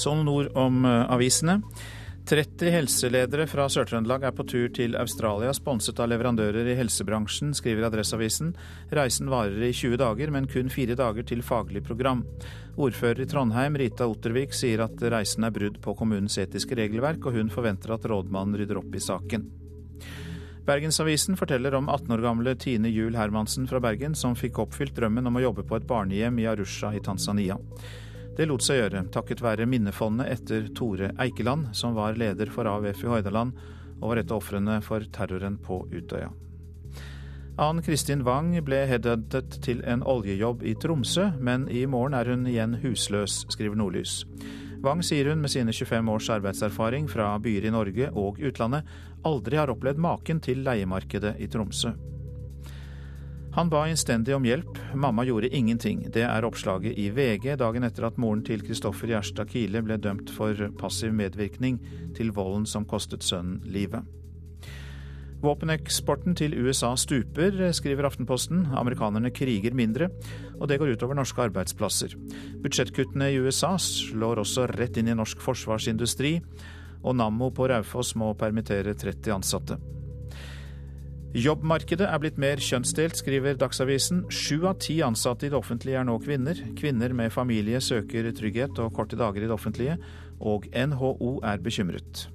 Sånn 0.00 0.28
ord 0.28 0.52
om 0.56 0.86
eh, 0.88 1.02
avisene. 1.12 1.58
30 2.22 2.70
helseledere 2.70 3.48
fra 3.50 3.64
Sør-Trøndelag 3.66 4.22
er 4.28 4.34
på 4.36 4.44
tur 4.46 4.68
til 4.74 4.94
Australia, 4.94 5.50
sponset 5.56 5.98
av 6.00 6.06
leverandører 6.12 6.68
i 6.70 6.76
helsebransjen, 6.78 7.50
skriver 7.58 7.88
Adresseavisen. 7.88 8.52
Reisen 8.94 9.30
varer 9.32 9.58
i 9.66 9.72
20 9.74 9.98
dager, 9.98 10.30
men 10.30 10.46
kun 10.50 10.70
fire 10.70 10.94
dager 10.98 11.26
til 11.26 11.42
faglig 11.42 11.82
program. 11.82 12.22
Ordfører 12.78 13.24
i 13.24 13.26
Trondheim, 13.28 13.74
Rita 13.80 14.06
Ottervik, 14.06 14.54
sier 14.54 14.84
at 14.86 15.02
reisen 15.02 15.48
er 15.48 15.54
brudd 15.56 15.80
på 15.82 15.96
kommunens 15.98 16.38
etiske 16.38 16.78
regelverk, 16.78 17.26
og 17.26 17.40
hun 17.40 17.50
forventer 17.50 17.96
at 17.96 18.06
rådmannen 18.06 18.60
rydder 18.62 18.78
opp 18.78 18.94
i 18.94 19.02
saken. 19.02 19.50
Bergensavisen 20.62 21.34
forteller 21.34 21.74
om 21.74 21.90
18 21.90 22.14
år 22.14 22.22
gamle 22.22 22.54
Tine 22.54 22.94
Juel 22.94 23.18
Hermansen 23.18 23.66
fra 23.66 23.82
Bergen, 23.82 24.14
som 24.14 24.38
fikk 24.38 24.62
oppfylt 24.62 24.94
drømmen 24.94 25.26
om 25.26 25.40
å 25.40 25.42
jobbe 25.48 25.66
på 25.66 25.80
et 25.80 25.90
barnehjem 25.90 26.38
i 26.38 26.46
Arusha 26.46 26.94
i 26.94 27.02
Tanzania. 27.02 27.58
Det 28.32 28.46
lot 28.48 28.64
seg 28.64 28.78
gjøre, 28.78 29.02
takket 29.12 29.42
være 29.44 29.66
minnefondet 29.68 30.30
etter 30.32 30.70
Tore 30.72 31.10
Eikeland, 31.20 31.74
som 31.76 31.92
var 31.98 32.16
leder 32.16 32.48
for 32.52 32.64
AUF 32.64 33.02
i 33.04 33.10
Hordaland 33.10 33.52
og 34.00 34.06
var 34.08 34.22
et 34.22 34.32
av 34.32 34.40
ofrene 34.40 34.78
for 34.82 35.04
terroren 35.12 35.58
på 35.60 35.82
Utøya. 35.92 36.30
Ann 37.60 37.82
Kristin 37.84 38.22
Wang 38.24 38.54
ble 38.64 38.86
headhuntet 38.88 39.58
til 39.62 39.82
en 39.84 40.00
oljejobb 40.08 40.64
i 40.64 40.72
Tromsø, 40.80 41.28
men 41.36 41.66
i 41.68 41.84
morgen 41.84 42.16
er 42.16 42.30
hun 42.32 42.46
igjen 42.48 42.78
husløs, 42.80 43.42
skriver 43.52 43.76
Nordlys. 43.76 44.22
Wang 44.82 45.04
sier 45.04 45.28
hun 45.28 45.44
med 45.44 45.52
sine 45.52 45.74
25 45.76 46.08
års 46.10 46.30
arbeidserfaring 46.32 47.10
fra 47.12 47.34
byer 47.38 47.68
i 47.68 47.74
Norge 47.74 48.08
og 48.16 48.40
utlandet 48.40 48.88
aldri 49.28 49.60
har 49.60 49.70
opplevd 49.70 50.00
maken 50.00 50.40
til 50.42 50.64
leiemarkedet 50.64 51.36
i 51.38 51.50
Tromsø. 51.52 51.92
Han 53.52 53.68
ba 53.68 53.82
innstendig 53.88 54.32
om 54.32 54.46
hjelp, 54.48 54.78
mamma 54.94 55.26
gjorde 55.28 55.50
ingenting. 55.52 56.06
Det 56.12 56.22
er 56.24 56.44
oppslaget 56.48 56.96
i 56.96 57.10
VG 57.12 57.58
dagen 57.60 57.84
etter 57.84 58.06
at 58.08 58.16
moren 58.16 58.40
til 58.46 58.64
Kristoffer 58.64 59.12
Gjerstad 59.12 59.50
Kile 59.52 59.82
ble 59.84 59.98
dømt 60.00 60.32
for 60.32 60.56
passiv 60.80 61.12
medvirkning 61.12 61.76
til 62.16 62.32
volden 62.32 62.64
som 62.64 62.88
kostet 62.88 63.26
sønnen 63.26 63.60
livet. 63.68 64.08
Våpeneksporten 65.42 66.36
til 66.38 66.54
USA 66.64 66.94
stuper, 66.96 67.60
skriver 67.76 68.06
Aftenposten. 68.08 68.68
Amerikanerne 68.78 69.34
kriger 69.34 69.74
mindre, 69.74 70.08
og 70.56 70.68
det 70.70 70.78
går 70.80 70.94
utover 70.94 71.18
norske 71.18 71.44
arbeidsplasser. 71.44 72.14
Budsjettkuttene 72.62 73.32
i 73.34 73.40
USA 73.42 73.74
slår 73.76 74.46
også 74.46 74.70
rett 74.70 74.96
inn 74.96 75.10
i 75.10 75.18
norsk 75.18 75.42
forsvarsindustri, 75.44 76.38
og 77.02 77.18
Nammo 77.18 77.50
på 77.52 77.68
Raufoss 77.68 78.14
må 78.16 78.32
permittere 78.38 78.94
30 78.94 79.34
ansatte. 79.34 79.82
Jobbmarkedet 81.32 82.04
er 82.04 82.18
blitt 82.20 82.36
mer 82.36 82.60
kjønnsdelt, 82.60 83.16
skriver 83.16 83.56
Dagsavisen. 83.56 84.26
Sju 84.28 84.66
av 84.68 84.74
ti 84.84 84.98
ansatte 85.00 85.46
i 85.46 85.48
det 85.48 85.56
offentlige 85.56 85.96
er 85.96 86.04
nå 86.04 86.18
kvinner. 86.20 86.58
Kvinner 86.76 87.14
med 87.16 87.32
familie 87.32 87.80
søker 87.80 88.28
trygghet 88.36 88.76
og 88.84 88.92
korte 88.92 89.16
dager 89.16 89.40
i 89.40 89.48
det 89.48 89.54
offentlige, 89.54 89.96
og 90.44 90.68
NHO 90.68 91.38
er 91.48 91.64
bekymret. 91.64 92.26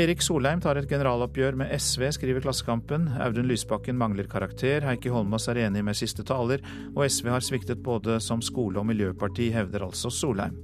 Erik 0.00 0.24
Solheim 0.24 0.62
tar 0.64 0.80
et 0.80 0.88
generaloppgjør 0.88 1.60
med 1.60 1.76
SV, 1.76 2.06
skriver 2.16 2.40
Klassekampen. 2.40 3.10
Audun 3.20 3.50
Lysbakken 3.50 4.00
mangler 4.00 4.32
karakter, 4.32 4.80
Heikki 4.88 5.12
Holmås 5.12 5.50
er 5.52 5.60
enig 5.66 5.84
med 5.84 5.98
siste 5.98 6.24
taler, 6.24 6.64
og 6.94 7.04
SV 7.04 7.28
har 7.34 7.44
sviktet 7.44 7.84
både 7.84 8.16
som 8.24 8.40
skole- 8.40 8.80
og 8.80 8.88
miljøparti, 8.88 9.52
hevder 9.52 9.90
altså 9.90 10.08
Solheim. 10.08 10.56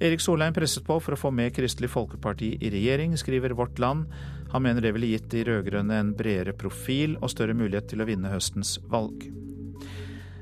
Erik 0.00 0.22
Solheim 0.24 0.54
presset 0.56 0.86
på 0.86 0.96
for 1.04 1.12
å 1.12 1.20
få 1.20 1.28
med 1.36 1.52
Kristelig 1.52 1.90
Folkeparti 1.92 2.54
i 2.56 2.70
regjering, 2.72 3.12
skriver 3.20 3.52
Vårt 3.52 3.76
Land. 3.82 4.06
Han 4.50 4.64
mener 4.66 4.82
det 4.82 4.94
ville 4.96 5.12
gitt 5.12 5.28
de 5.30 5.44
rød-grønne 5.46 6.00
en 6.02 6.14
bredere 6.18 6.54
profil 6.58 7.14
og 7.20 7.30
større 7.30 7.54
mulighet 7.54 7.86
til 7.92 8.02
å 8.02 8.08
vinne 8.08 8.32
høstens 8.32 8.78
valg. 8.90 9.28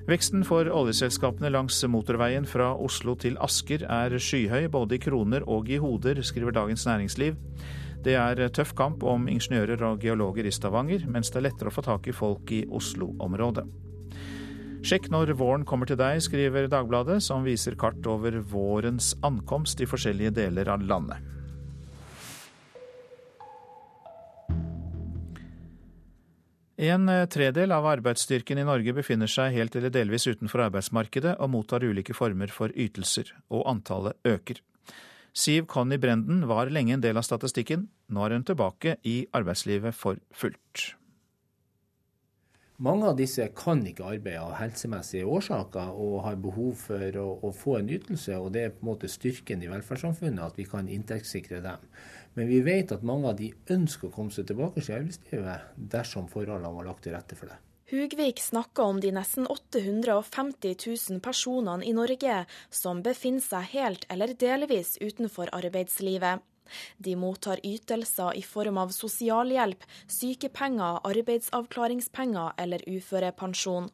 Veksten 0.09 0.41
for 0.49 0.71
oljeselskapene 0.73 1.51
langs 1.53 1.83
motorveien 1.85 2.47
fra 2.49 2.71
Oslo 2.81 3.13
til 3.21 3.37
Asker 3.45 3.85
er 3.85 4.15
skyhøy, 4.17 4.71
både 4.73 4.97
i 4.97 5.03
kroner 5.05 5.45
og 5.45 5.69
i 5.69 5.77
hoder, 5.77 6.23
skriver 6.25 6.57
Dagens 6.57 6.87
Næringsliv. 6.89 7.37
Det 8.07 8.15
er 8.17 8.41
tøff 8.55 8.73
kamp 8.79 9.05
om 9.05 9.29
ingeniører 9.29 9.85
og 9.85 10.01
geologer 10.01 10.49
i 10.49 10.55
Stavanger, 10.55 11.05
mens 11.13 11.29
det 11.29 11.43
er 11.43 11.49
lettere 11.51 11.69
å 11.69 11.77
få 11.77 11.85
tak 11.85 12.09
i 12.09 12.17
folk 12.17 12.49
i 12.57 12.63
Oslo-området. 12.73 13.67
Sjekk 14.89 15.11
når 15.13 15.35
våren 15.37 15.67
kommer 15.69 15.91
til 15.91 15.99
deg, 16.01 16.23
skriver 16.25 16.71
Dagbladet, 16.73 17.19
som 17.27 17.45
viser 17.45 17.77
kart 17.77 18.07
over 18.09 18.39
vårens 18.41 19.13
ankomst 19.27 19.83
i 19.85 19.91
forskjellige 19.91 20.33
deler 20.39 20.71
av 20.73 20.89
landet. 20.89 21.21
En 26.79 27.11
tredel 27.27 27.73
av 27.75 27.87
arbeidsstyrken 27.91 28.61
i 28.63 28.65
Norge 28.67 28.93
befinner 28.95 29.27
seg 29.27 29.57
helt 29.57 29.75
eller 29.75 29.91
delvis 29.91 30.29
utenfor 30.31 30.63
arbeidsmarkedet 30.69 31.33
og 31.43 31.51
mottar 31.51 31.83
ulike 31.83 32.15
former 32.15 32.53
for 32.55 32.71
ytelser, 32.71 33.33
og 33.51 33.67
antallet 33.67 34.15
øker. 34.23 34.61
Siv 35.35 35.67
Conny 35.67 35.99
Brenden 35.99 36.47
var 36.47 36.71
lenge 36.71 36.95
en 36.95 37.03
del 37.03 37.19
av 37.19 37.27
statistikken, 37.27 37.89
nå 38.15 38.23
er 38.25 38.37
hun 38.37 38.47
tilbake 38.47 38.97
i 39.03 39.25
arbeidslivet 39.35 39.95
for 39.95 40.23
fullt. 40.31 40.93
Mange 42.79 43.09
av 43.11 43.17
disse 43.19 43.43
kan 43.59 43.81
ikke 43.91 44.07
arbeide 44.07 44.39
av 44.39 44.53
helsemessige 44.61 45.27
årsaker 45.27 45.97
og 45.99 46.21
har 46.29 46.37
behov 46.39 46.77
for 46.79 47.17
å, 47.19 47.27
å, 47.43 47.51
få 47.51 47.81
en 47.81 47.91
ytelse. 47.91 48.37
og 48.39 48.53
Det 48.55 48.63
er 48.63 48.71
på 48.77 48.85
en 48.85 48.91
måte 48.93 49.11
styrken 49.11 49.65
i 49.67 49.71
velferdssamfunnet 49.71 50.45
at 50.45 50.61
vi 50.61 50.67
kan 50.71 50.87
inntektssikre 50.87 51.59
dem. 51.65 51.89
Men 52.39 52.47
vi 52.47 52.61
vet 52.63 52.93
at 52.95 53.03
mange 53.03 53.33
av 53.33 53.39
de 53.39 53.49
ønsker 53.75 54.07
å 54.07 54.15
komme 54.15 54.31
seg 54.31 54.47
tilbake 54.47 54.79
til 54.79 54.95
arbeidslivet 54.95 55.73
dersom 55.91 56.29
forholdene 56.31 56.71
var 56.77 56.87
lagt 56.87 57.03
til 57.03 57.17
rette 57.17 57.35
for 57.35 57.51
det. 57.51 57.57
Hugvik 57.89 58.39
snakker 58.45 58.85
om 58.85 59.01
de 59.01 59.11
nesten 59.17 59.49
850 59.49 60.77
000 60.85 61.23
personene 61.25 61.87
i 61.89 61.95
Norge 61.97 62.43
som 62.71 63.01
befinner 63.03 63.43
seg 63.43 63.73
helt 63.73 64.07
eller 64.13 64.37
delvis 64.39 64.95
utenfor 65.01 65.51
arbeidslivet. 65.57 66.45
De 67.01 67.17
mottar 67.17 67.65
ytelser 67.65 68.37
i 68.39 68.45
form 68.45 68.79
av 68.79 68.93
sosialhjelp, 68.95 69.83
sykepenger, 70.07 71.01
arbeidsavklaringspenger 71.09 72.55
eller 72.61 72.85
uførepensjon. 72.87 73.89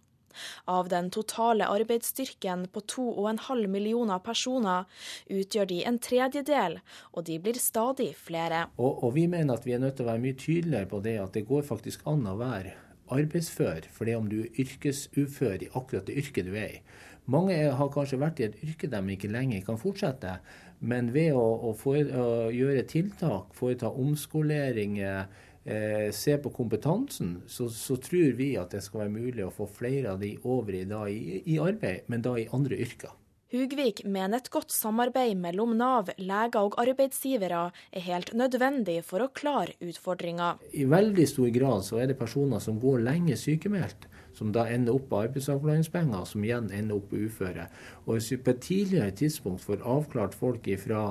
Av 0.71 0.89
den 0.93 1.11
totale 1.15 1.69
arbeidsstyrken 1.71 2.67
på 2.75 2.85
2,5 2.95 3.67
millioner 3.71 4.23
personer 4.25 4.89
utgjør 5.31 5.71
de 5.71 5.81
en 5.89 5.99
tredjedel, 5.99 6.79
og 7.13 7.27
de 7.29 7.39
blir 7.43 7.61
stadig 7.61 8.13
flere. 8.17 8.67
Og, 8.77 9.03
og, 9.05 9.15
Vi 9.15 9.27
mener 9.31 9.55
at 9.55 9.67
vi 9.67 9.77
er 9.77 9.83
nødt 9.83 9.97
til 9.99 10.07
å 10.07 10.13
være 10.13 10.25
mye 10.25 10.39
tydeligere 10.39 10.91
på 10.91 11.03
det 11.05 11.19
at 11.23 11.37
det 11.37 11.47
går 11.49 11.63
faktisk 11.67 12.07
an 12.11 12.27
å 12.27 12.39
være 12.41 12.75
arbeidsfør, 13.15 13.89
for 13.93 14.09
det 14.09 14.17
om 14.17 14.29
du 14.31 14.41
er 14.43 14.61
yrkesufør 14.65 15.67
i 15.67 15.73
akkurat 15.75 16.07
det 16.09 16.17
yrket 16.23 16.49
du 16.49 16.55
er 16.57 16.79
i. 16.79 16.85
Mange 17.31 17.57
har 17.57 17.91
kanskje 17.93 18.21
vært 18.21 18.41
i 18.41 18.49
et 18.49 18.61
yrke 18.65 18.91
de 18.93 19.01
ikke 19.15 19.33
lenger 19.33 19.65
kan 19.65 19.81
fortsette, 19.81 20.37
men 20.85 21.13
ved 21.15 21.33
å, 21.33 21.45
å, 21.71 21.73
få, 21.79 21.97
å 22.05 22.27
gjøre 22.53 22.85
tiltak, 22.91 23.55
foreta 23.57 23.89
omskoleringer, 23.89 25.31
eh, 25.65 26.13
ser 26.13 26.39
på 26.45 26.53
kompetansen, 26.55 27.43
så, 27.47 27.69
så, 27.69 27.97
tror 27.97 28.37
vi 28.39 28.55
at 28.61 28.75
det 28.75 28.85
skal 28.85 29.05
være 29.05 29.17
mulig 29.17 29.45
å 29.47 29.53
få 29.55 29.69
flere 29.71 30.15
av 30.15 30.23
de 30.23 30.37
over 30.45 30.77
i, 30.77 30.87
da, 30.89 31.05
i, 31.09 31.43
i 31.55 31.61
arbeid, 31.63 32.09
men 32.13 32.25
da 32.25 32.37
i 32.39 32.49
andre 32.53 32.81
yrker. 32.85 33.15
Hugvik 33.55 34.01
mener 34.11 34.41
et 34.41 34.49
godt 34.51 34.73
samarbeid 34.75 35.37
mellom 35.39 35.77
Nav, 35.79 36.09
leger 36.19 36.65
og 36.67 36.75
arbeidsgivere 36.83 37.69
er 37.95 38.03
helt 38.03 38.33
nødvendig 38.35 38.97
for 39.07 39.23
å 39.23 39.29
klare 39.31 39.77
utfordringa. 39.85 40.57
I 40.75 40.89
veldig 40.91 41.27
stor 41.31 41.53
grad 41.55 41.85
så 41.87 42.01
er 42.03 42.11
det 42.11 42.19
personer 42.19 42.59
som 42.65 42.81
går 42.83 43.05
lenge 43.07 43.37
sykemeldt, 43.39 44.09
som 44.35 44.51
da 44.51 44.65
ender 44.67 44.99
opp 44.99 45.07
på 45.13 45.23
arbeidsavklaringspenger, 45.29 46.27
som 46.27 46.43
igjen 46.43 46.73
ender 46.75 46.99
opp 46.99 47.07
på 47.13 47.23
uføre. 47.29 47.69
Og 48.09 48.17
hvis 48.17 48.33
vi 48.35 48.43
på 48.43 48.57
et 48.57 48.65
tidligere 48.67 49.15
tidspunkt 49.23 49.63
får 49.63 49.87
avklart 49.87 50.35
folk 50.35 50.67
ifra 50.67 51.07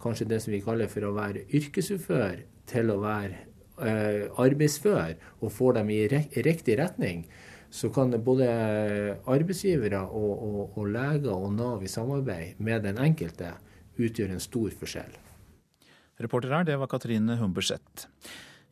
kanskje 0.00 0.30
det 0.32 0.40
som 0.46 0.56
vi 0.56 0.64
kaller 0.64 0.88
for 0.88 1.04
å 1.04 1.12
være 1.18 1.44
yrkesufør, 1.52 2.40
til 2.72 2.94
å 2.94 3.02
være 3.02 3.51
arbeidsfør, 3.82 5.16
og 5.40 5.52
får 5.52 5.80
dem 5.80 5.90
i 5.90 6.04
riktig 6.08 6.78
retning, 6.78 7.26
så 7.72 7.88
kan 7.88 8.12
både 8.24 8.46
arbeidsgivere 9.26 10.04
og, 10.04 10.32
og, 10.44 10.78
og 10.78 10.88
leger 10.92 11.32
og 11.32 11.52
Nav 11.56 11.82
i 11.82 11.88
samarbeid 11.88 12.60
med 12.60 12.84
den 12.84 13.00
enkelte 13.00 13.54
utgjøre 13.96 14.36
en 14.36 14.44
stor 14.44 14.72
forskjell. 14.76 15.14
Reporter 16.22 16.52
her, 16.52 16.66
det 16.68 16.78
var 16.78 16.90
Katrine 16.92 17.38
Humberseth. 17.40 18.08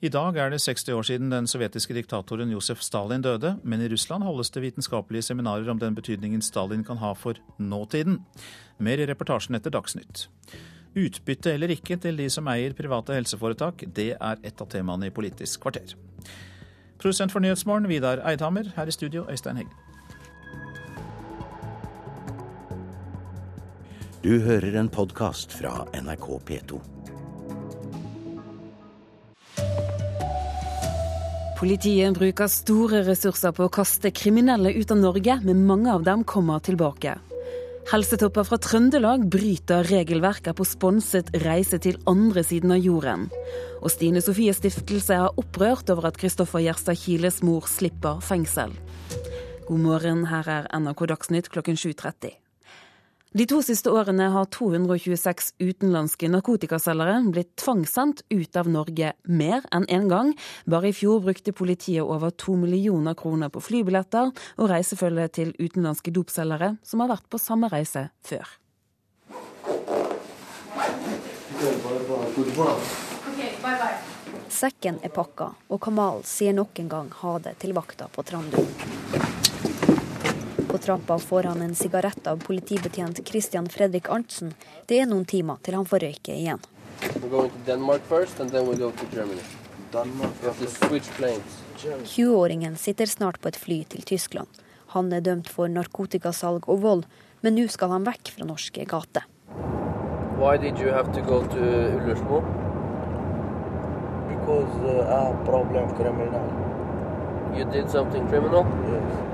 I 0.00 0.08
dag 0.08 0.36
er 0.40 0.52
det 0.52 0.62
60 0.64 0.94
år 0.96 1.04
siden 1.04 1.32
den 1.32 1.48
sovjetiske 1.50 1.92
diktatoren 1.92 2.52
Josef 2.54 2.80
Stalin 2.80 3.20
døde, 3.20 3.58
men 3.62 3.82
i 3.84 3.88
Russland 3.92 4.24
holdes 4.24 4.48
det 4.54 4.62
vitenskapelige 4.64 5.26
seminarer 5.26 5.68
om 5.68 5.80
den 5.80 5.96
betydningen 5.96 6.40
Stalin 6.40 6.84
kan 6.84 7.00
ha 7.02 7.12
for 7.12 7.36
nåtiden. 7.58 8.22
Mer 8.80 9.00
i 9.00 9.08
reportasjen 9.10 9.58
etter 9.58 9.74
Dagsnytt. 9.74 10.28
Utbytte 10.98 11.52
eller 11.54 11.70
ikke 11.70 11.96
til 12.02 12.16
de 12.18 12.26
som 12.32 12.48
eier 12.50 12.74
private 12.74 13.14
helseforetak, 13.14 13.84
det 13.94 14.14
er 14.16 14.40
et 14.42 14.62
av 14.62 14.70
temaene 14.72 15.06
i 15.06 15.14
Politisk 15.14 15.62
kvarter. 15.62 15.94
Produsent 17.00 17.32
for 17.32 17.40
Nyhetsmorgen, 17.40 17.88
Vidar 17.88 18.20
Eidhammer. 18.26 18.72
Her 18.76 18.90
i 18.90 18.92
studio, 18.92 19.24
Øystein 19.30 19.56
Heggen. 19.56 19.72
Du 24.20 24.34
hører 24.44 24.74
en 24.76 24.88
podkast 24.92 25.54
fra 25.56 25.86
NRK 25.96 26.26
P2. 26.44 26.80
Politiet 31.56 32.16
bruker 32.16 32.48
store 32.48 33.00
ressurser 33.04 33.52
på 33.56 33.64
å 33.64 33.72
kaste 33.72 34.12
kriminelle 34.16 34.74
ut 34.76 34.92
av 34.92 35.00
Norge, 35.00 35.38
men 35.44 35.66
mange 35.68 35.92
av 35.92 36.04
dem 36.04 36.24
kommer 36.24 36.60
tilbake. 36.64 37.16
Helsetopper 37.90 38.46
fra 38.46 38.54
Trøndelag 38.62 39.24
bryter 39.32 39.88
regelverket 39.88 40.54
på 40.54 40.62
sponset 40.68 41.32
reise 41.42 41.80
til 41.82 41.96
andre 42.06 42.44
siden 42.46 42.70
av 42.70 42.78
jorden. 42.78 43.24
Og 43.82 43.90
Stine 43.90 44.22
Sofies 44.22 44.60
stiftelse 44.60 45.16
er 45.16 45.40
opprørt 45.42 45.90
over 45.90 46.06
at 46.06 46.20
Kristoffer 46.20 46.62
Gjerstad 46.62 47.00
Kiles 47.02 47.40
mor 47.42 47.66
slipper 47.66 48.22
fengsel. 48.22 48.76
God 49.66 49.82
morgen, 49.82 50.22
her 50.30 50.46
er 50.46 50.70
NRK 50.70 51.02
Dagsnytt 51.10 51.50
klokken 51.50 51.74
7.30. 51.82 52.36
De 53.30 53.44
to 53.46 53.60
siste 53.62 53.86
årene 53.94 54.24
har 54.34 54.48
226 54.50 55.52
utenlandske 55.62 56.26
narkotikaselgere 56.32 57.20
blitt 57.30 57.52
tvangssendt 57.62 58.24
ut 58.26 58.58
av 58.58 58.66
Norge 58.66 59.12
mer 59.30 59.68
enn 59.70 59.84
én 59.86 60.00
en 60.00 60.08
gang. 60.10 60.32
Bare 60.66 60.90
i 60.90 60.96
fjor 60.96 61.20
brukte 61.22 61.54
politiet 61.54 62.02
over 62.02 62.34
to 62.34 62.56
millioner 62.58 63.14
kroner 63.14 63.52
på 63.54 63.62
flybilletter 63.62 64.32
og 64.34 64.70
reisefølge 64.72 65.28
til 65.38 65.52
utenlandske 65.60 66.10
dopselgere 66.10 66.72
som 66.82 67.04
har 67.04 67.12
vært 67.12 67.28
på 67.30 67.38
samme 67.38 67.70
reise 67.70 68.08
før. 68.26 68.50
Sekken 74.50 74.98
er 75.06 75.14
pakka, 75.14 75.52
og 75.70 75.78
Kamal 75.86 76.24
sier 76.26 76.58
nok 76.58 76.82
en 76.82 76.90
gang 76.90 77.14
ha 77.22 77.38
det 77.46 77.60
til 77.62 77.78
vakta 77.78 78.10
på 78.10 78.26
Trandum. 78.26 78.66
Trappa 80.80 81.18
får 81.18 81.42
han 81.42 81.62
en 81.62 81.74
sigarett 81.74 82.26
av 82.26 82.36
politibetjent 82.36 83.28
Christian 83.28 83.68
Fredrik 83.68 84.08
Arntzen. 84.08 84.54
Det 84.86 84.96
er 85.00 85.06
noen 85.10 85.26
timer 85.28 85.60
til 85.60 85.76
han 85.76 85.84
får 85.84 86.00
røyke 86.06 86.32
igjen. 86.32 86.62
20-åringen 92.06 92.76
sitter 92.76 93.06
snart 93.06 93.40
på 93.40 93.52
et 93.52 93.60
fly 93.60 93.78
til 93.92 94.02
Tyskland. 94.08 94.48
Han 94.96 95.12
er 95.12 95.20
dømt 95.20 95.48
for 95.52 95.68
narkotikasalg 95.68 96.68
og 96.68 96.80
vold, 96.82 97.04
men 97.44 97.54
nå 97.60 97.68
skal 97.68 97.92
han 97.92 98.08
vekk 98.08 98.32
fra 98.36 98.48
norske 98.48 98.84
gater. 98.88 99.28
Why 100.40 100.56
did 100.56 100.78
you 100.80 100.88
have 100.88 101.12
to 101.12 101.20
go 101.20 101.42
to 101.44 101.60
Ullersmo? 102.00 102.40
Because 104.32 104.72
uh, 104.80 105.04
I 105.04 105.28
have 105.28 105.44
problem 105.44 105.92
criminal. 105.94 106.48
You 107.54 107.64
did 107.68 107.90
something 107.90 108.26
criminal? 108.28 108.64
Yes. 108.88 109.29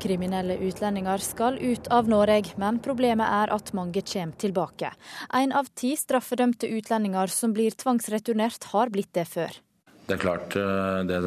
Kriminelle 0.00 0.56
utlendinger 0.64 1.22
skal 1.22 1.58
ut 1.60 1.90
av 1.92 2.08
Norge, 2.08 2.54
men 2.60 2.80
problemet 2.82 3.28
er 3.28 3.52
at 3.52 3.72
mange 3.76 4.02
kommer 4.02 4.36
tilbake. 4.40 4.92
En 5.36 5.52
av 5.52 5.68
ti 5.76 5.92
straffedømte 5.98 6.70
utlendinger 6.70 7.32
som 7.32 7.52
blir 7.56 7.76
tvangsreturnert, 7.76 8.70
har 8.72 8.92
blitt 8.92 9.12
det 9.16 9.26
før. 9.28 9.60
Det 10.06 10.16
er 10.16 10.22
klart 10.24 10.56
eh, 10.58 11.02
det 11.06 11.20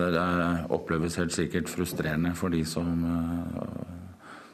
oppleves 0.75 1.15
helt 1.21 1.31
sikkert 1.35 1.69
frustrerende 1.71 2.33
for 2.35 2.51
de 2.51 2.65
som 2.67 2.89
eh, 3.07 3.92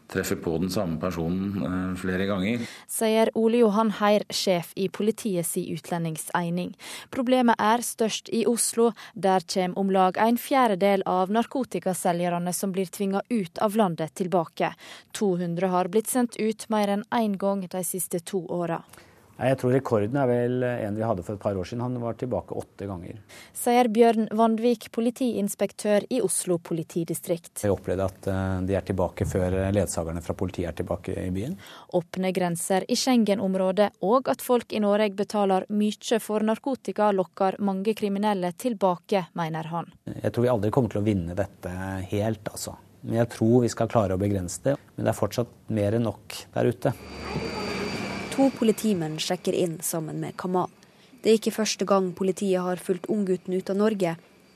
treffer 0.09 0.39
på 0.41 0.57
den 0.57 0.69
samme 0.73 0.99
personen 1.01 1.63
eh, 1.63 1.95
flere 1.99 2.25
ganger. 2.29 2.65
Sier 2.89 3.31
Ole 3.37 3.61
Johan 3.63 3.91
Heir, 3.99 4.25
sjef 4.29 4.71
i 4.75 4.89
politiets 4.89 5.55
utlendingseining. 5.59 6.73
Problemet 7.13 7.59
er 7.61 7.83
størst 7.85 8.31
i 8.33 8.45
Oslo. 8.49 8.91
Der 9.13 9.45
kommer 9.45 9.79
om 9.79 9.91
lag 9.93 10.17
en 10.17 10.37
fjerdedel 10.37 11.03
av 11.05 11.33
narkotikaselgerne 11.33 12.53
som 12.53 12.73
blir 12.75 12.89
tvinga 12.89 13.21
ut 13.29 13.57
av 13.57 13.77
landet, 13.77 14.15
tilbake. 14.15 14.73
200 15.17 15.67
har 15.67 15.91
blitt 15.91 16.09
sendt 16.09 16.39
ut 16.39 16.69
mer 16.69 16.95
enn 16.95 17.05
én 17.15 17.37
gang 17.37 17.65
de 17.67 17.83
siste 17.83 18.19
to 18.19 18.45
åra. 18.49 18.81
Jeg 19.39 19.57
tror 19.61 19.71
rekorden 19.71 20.17
er 20.19 20.27
vel 20.27 20.63
en 20.67 20.97
vi 20.97 21.05
hadde 21.05 21.23
for 21.23 21.37
et 21.37 21.41
par 21.41 21.55
år 21.55 21.67
siden. 21.67 21.83
Han 21.85 21.99
var 22.01 22.17
tilbake 22.19 22.55
åtte 22.59 22.87
ganger. 22.89 23.21
Sier 23.55 23.87
Bjørn 23.93 24.27
Vandvik, 24.35 24.89
politiinspektør 24.95 26.07
i 26.11 26.19
Oslo 26.25 26.57
politidistrikt. 26.59 27.63
Jeg 27.63 27.71
opplevde 27.71 28.09
at 28.09 28.27
eh, 28.27 28.57
de 28.67 28.75
er 28.75 28.85
tilbake 28.89 29.27
før 29.29 29.55
ledsagerne 29.75 30.23
fra 30.25 30.35
politiet 30.39 30.71
er 30.71 30.77
tilbake 30.81 31.15
i 31.23 31.29
byen. 31.35 31.55
Åpne 31.95 32.33
grenser 32.35 32.83
i 32.91 32.97
Schengen-området 32.99 33.89
og 34.05 34.27
at 34.31 34.43
folk 34.43 34.75
i 34.75 34.83
Norge 34.83 35.15
betaler 35.15 35.67
mye 35.71 36.19
for 36.23 36.43
narkotika, 36.43 37.09
lokker 37.15 37.59
mange 37.63 37.95
kriminelle 37.97 38.51
tilbake, 38.59 39.25
mener 39.39 39.71
han. 39.71 39.89
Jeg 40.11 40.33
tror 40.35 40.45
vi 40.45 40.51
aldri 40.51 40.73
kommer 40.75 40.91
til 40.91 41.01
å 41.01 41.07
vinne 41.07 41.37
dette 41.37 41.71
helt, 42.11 42.43
altså. 42.51 42.75
Men 43.01 43.21
jeg 43.21 43.31
tror 43.37 43.63
vi 43.63 43.71
skal 43.71 43.91
klare 43.91 44.15
å 44.15 44.21
begrense 44.21 44.63
det. 44.65 44.75
Men 44.95 45.07
det 45.07 45.13
er 45.13 45.19
fortsatt 45.21 45.55
mer 45.71 45.95
enn 45.95 46.07
nok 46.09 46.41
der 46.55 46.71
ute. 46.73 46.93
To 48.39 48.45
politimenn 48.55 49.17
sjekker 49.19 49.51
inn 49.51 49.81
sammen 49.83 50.21
med 50.23 50.37
Kamal. 50.39 50.69
Det 51.19 51.27
er 51.27 51.35
ikke 51.35 51.51
første 51.51 51.83
gang 51.83 52.05
politiet 52.15 52.63
har 52.63 52.79
fulgt 52.79 53.09
unggutten 53.11 53.51
ut 53.51 53.67
av 53.67 53.75
Norge. 53.75 54.13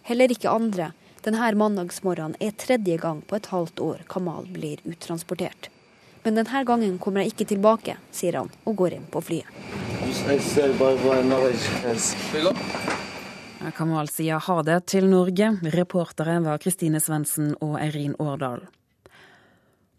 Heller 0.07 0.31
ikke 0.31 0.53
andre. 0.55 0.85
Denne 1.25 1.49
mandagsmorgenen 1.59 2.37
er 2.39 2.53
tredje 2.55 2.95
gang 3.01 3.19
på 3.27 3.35
et 3.35 3.49
halvt 3.51 3.81
år 3.83 4.05
Kamal 4.07 4.47
blir 4.47 4.79
uttransportert. 4.87 5.67
Men 6.23 6.39
denne 6.39 6.61
gangen 6.63 6.95
kommer 6.95 7.25
jeg 7.25 7.33
ikke 7.33 7.49
tilbake, 7.49 7.97
sier 8.15 8.37
han 8.39 8.53
og 8.63 8.77
går 8.79 8.95
inn 9.01 9.09
på 9.11 9.19
flyet. 9.19 9.51
Kamal 13.81 14.13
sier 14.15 14.47
ha 14.47 14.57
det 14.63 14.79
til 14.93 15.11
Norge. 15.11 15.51
Reportere 15.75 16.39
var 16.47 16.63
Kristine 16.63 17.03
Svendsen 17.03 17.51
og 17.59 17.75
Eirin 17.83 18.15
Årdal. 18.15 18.63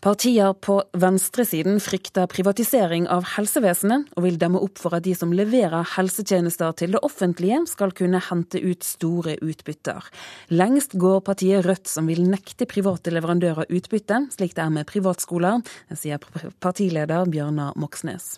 Partier 0.05 0.53
på 0.53 0.75
venstresiden 1.01 1.79
frykter 1.81 2.27
privatisering 2.29 3.07
av 3.09 3.25
helsevesenet, 3.39 4.11
og 4.13 4.27
vil 4.27 4.35
demme 4.37 4.61
opp 4.61 4.77
for 4.83 4.93
at 4.93 5.07
de 5.07 5.15
som 5.17 5.31
leverer 5.33 5.87
helsetjenester 5.95 6.75
til 6.77 6.93
det 6.93 7.01
offentlige, 7.07 7.63
skal 7.71 7.95
kunne 7.97 8.21
hente 8.27 8.61
ut 8.61 8.85
store 8.85 9.39
utbytter. 9.41 10.05
Lengst 10.53 10.99
går 11.01 11.23
partiet 11.25 11.65
Rødt, 11.65 11.89
som 11.89 12.11
vil 12.13 12.21
nekte 12.29 12.69
private 12.69 13.15
leverandører 13.17 13.73
utbytte, 13.73 14.27
slik 14.35 14.53
det 14.59 14.67
er 14.67 14.75
med 14.75 14.91
privatskoler, 14.91 15.63
sier 15.97 16.21
partileder 16.61 17.25
Bjørnar 17.33 17.73
Moxnes. 17.81 18.35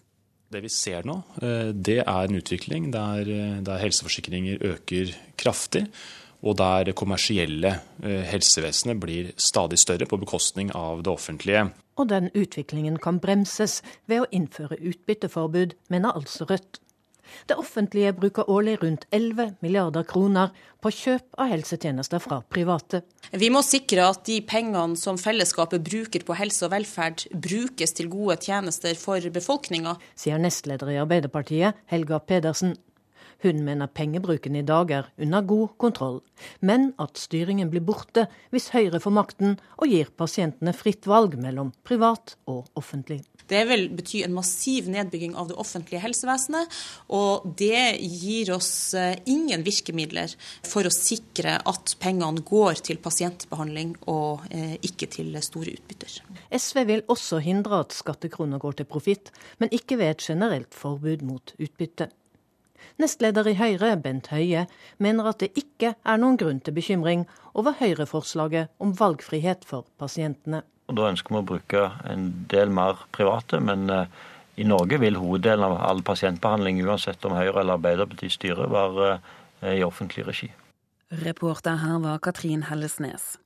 Det 0.54 0.62
vi 0.62 0.70
ser 0.70 1.02
nå, 1.02 1.16
eh, 1.42 1.72
det 1.74 2.04
er 2.04 2.28
en 2.28 2.38
utvikling 2.38 2.92
der, 2.94 3.26
eh, 3.26 3.58
der 3.66 3.82
helseforsikringer 3.82 4.62
øker 4.62 5.10
kraftig 5.34 5.88
og 6.42 6.58
der 6.60 6.88
det 6.88 6.96
kommersielle 6.98 7.76
eh, 8.02 8.24
helsevesenet 8.30 9.00
blir 9.02 9.32
stadig 9.40 9.78
større 9.82 10.08
på 10.08 10.20
bekostning 10.20 10.72
av 10.74 11.04
det 11.06 11.12
offentlige. 11.12 11.68
Og 11.96 12.10
den 12.12 12.30
utviklingen 12.34 12.98
kan 13.00 13.20
bremses 13.22 13.80
ved 14.06 14.24
å 14.24 14.30
innføre 14.34 14.80
utbytteforbud, 14.80 15.76
mener 15.88 16.16
altså 16.16 16.48
Rødt. 16.48 16.80
Det 17.46 17.56
offentlige 17.58 18.12
bruker 18.16 18.50
årlig 18.50 18.76
rundt 18.82 19.06
11 19.10 19.56
milliarder 19.64 20.06
kroner 20.06 20.52
på 20.82 20.92
kjøp 20.94 21.38
av 21.42 21.50
helsetjenester 21.50 22.22
fra 22.22 22.40
private. 22.52 23.02
Vi 23.32 23.50
må 23.50 23.62
sikre 23.66 24.06
at 24.12 24.24
de 24.28 24.38
pengene 24.46 24.98
som 25.00 25.18
fellesskapet 25.20 25.84
bruker 25.84 26.26
på 26.26 26.36
helse 26.38 26.66
og 26.66 26.74
velferd, 26.74 27.26
brukes 27.32 27.96
til 27.96 28.10
gode 28.12 28.38
tjenester 28.46 28.94
for 28.98 29.30
befolkninga. 29.34 29.96
Sier 30.18 30.38
nestleder 30.42 30.94
i 30.94 31.00
Arbeiderpartiet, 31.02 31.82
Helga 31.90 32.20
Pedersen. 32.22 32.76
Hun 33.46 33.62
mener 33.62 33.86
pengebruken 33.86 34.56
i 34.58 34.64
dag 34.66 34.90
er 34.90 35.06
under 35.22 35.44
god 35.46 35.76
kontroll, 35.78 36.16
men 36.66 36.88
at 36.98 37.20
styringen 37.20 37.68
blir 37.70 37.84
borte 37.86 38.24
hvis 38.50 38.72
Høyre 38.74 38.98
får 39.02 39.14
makten 39.14 39.54
og 39.76 39.92
gir 39.92 40.10
pasientene 40.18 40.74
fritt 40.74 41.06
valg 41.06 41.36
mellom 41.38 41.70
privat 41.86 42.34
og 42.50 42.66
offentlig. 42.74 43.20
Det 43.46 43.60
vil 43.68 43.86
bety 43.94 44.24
en 44.26 44.34
massiv 44.34 44.88
nedbygging 44.90 45.36
av 45.38 45.52
det 45.52 45.58
offentlige 45.62 46.02
helsevesenet, 46.02 46.74
og 47.14 47.46
det 47.60 48.00
gir 48.02 48.50
oss 48.56 48.72
eh, 48.98 49.14
ingen 49.30 49.62
virkemidler 49.62 50.34
for 50.66 50.88
å 50.88 50.94
sikre 50.94 51.60
at 51.62 51.94
pengene 52.02 52.42
går 52.42 52.82
til 52.90 52.98
pasientbehandling 52.98 53.94
og 54.10 54.42
eh, 54.50 54.74
ikke 54.82 55.06
til 55.14 55.38
store 55.46 55.78
utbytter. 55.78 56.18
SV 56.50 56.82
vil 56.90 57.06
også 57.06 57.38
hindre 57.46 57.84
at 57.86 57.94
skattekroner 57.94 58.58
går 58.58 58.80
til 58.80 58.90
profitt, 58.90 59.30
men 59.62 59.70
ikke 59.70 60.02
ved 60.02 60.16
et 60.16 60.30
generelt 60.32 60.74
forbud 60.74 61.22
mot 61.22 61.54
utbytte. 61.62 62.10
Nestleder 63.02 63.48
i 63.50 63.56
Høyre, 63.58 63.90
Bent 64.00 64.30
Høie, 64.32 64.64
mener 65.02 65.28
at 65.28 65.42
det 65.42 65.50
ikke 65.60 65.92
er 66.00 66.20
noen 66.20 66.38
grunn 66.40 66.62
til 66.64 66.76
bekymring 66.76 67.26
over 67.52 67.76
Høyre-forslaget 67.80 68.72
om 68.80 68.94
valgfrihet 68.96 69.66
for 69.68 69.84
pasientene. 70.00 70.62
Og 70.88 70.96
Da 70.96 71.10
ønsker 71.10 71.34
vi 71.34 71.42
å 71.42 71.48
bruke 71.50 71.86
en 72.08 72.28
del 72.48 72.72
mer 72.72 73.02
private, 73.12 73.60
men 73.60 73.90
eh, 73.90 74.06
I 74.56 74.64
Norge 74.64 74.96
vil 75.02 75.18
hoveddelen 75.20 75.66
av 75.66 75.80
all 75.84 76.00
pasientbehandling, 76.06 76.80
uansett 76.86 77.24
om 77.28 77.36
Høyre 77.36 77.60
eller 77.60 77.76
Arbeiderpartiet 77.76 78.32
styrer, 78.38 78.70
være 78.72 79.18
i 79.76 79.82
offentlig 79.84 80.24
regi. 80.26 80.48
Reporter 81.24 81.76
her 81.80 82.00
var 82.02 82.18
Katrin 82.24 82.64
Hellesnes. 82.70 83.36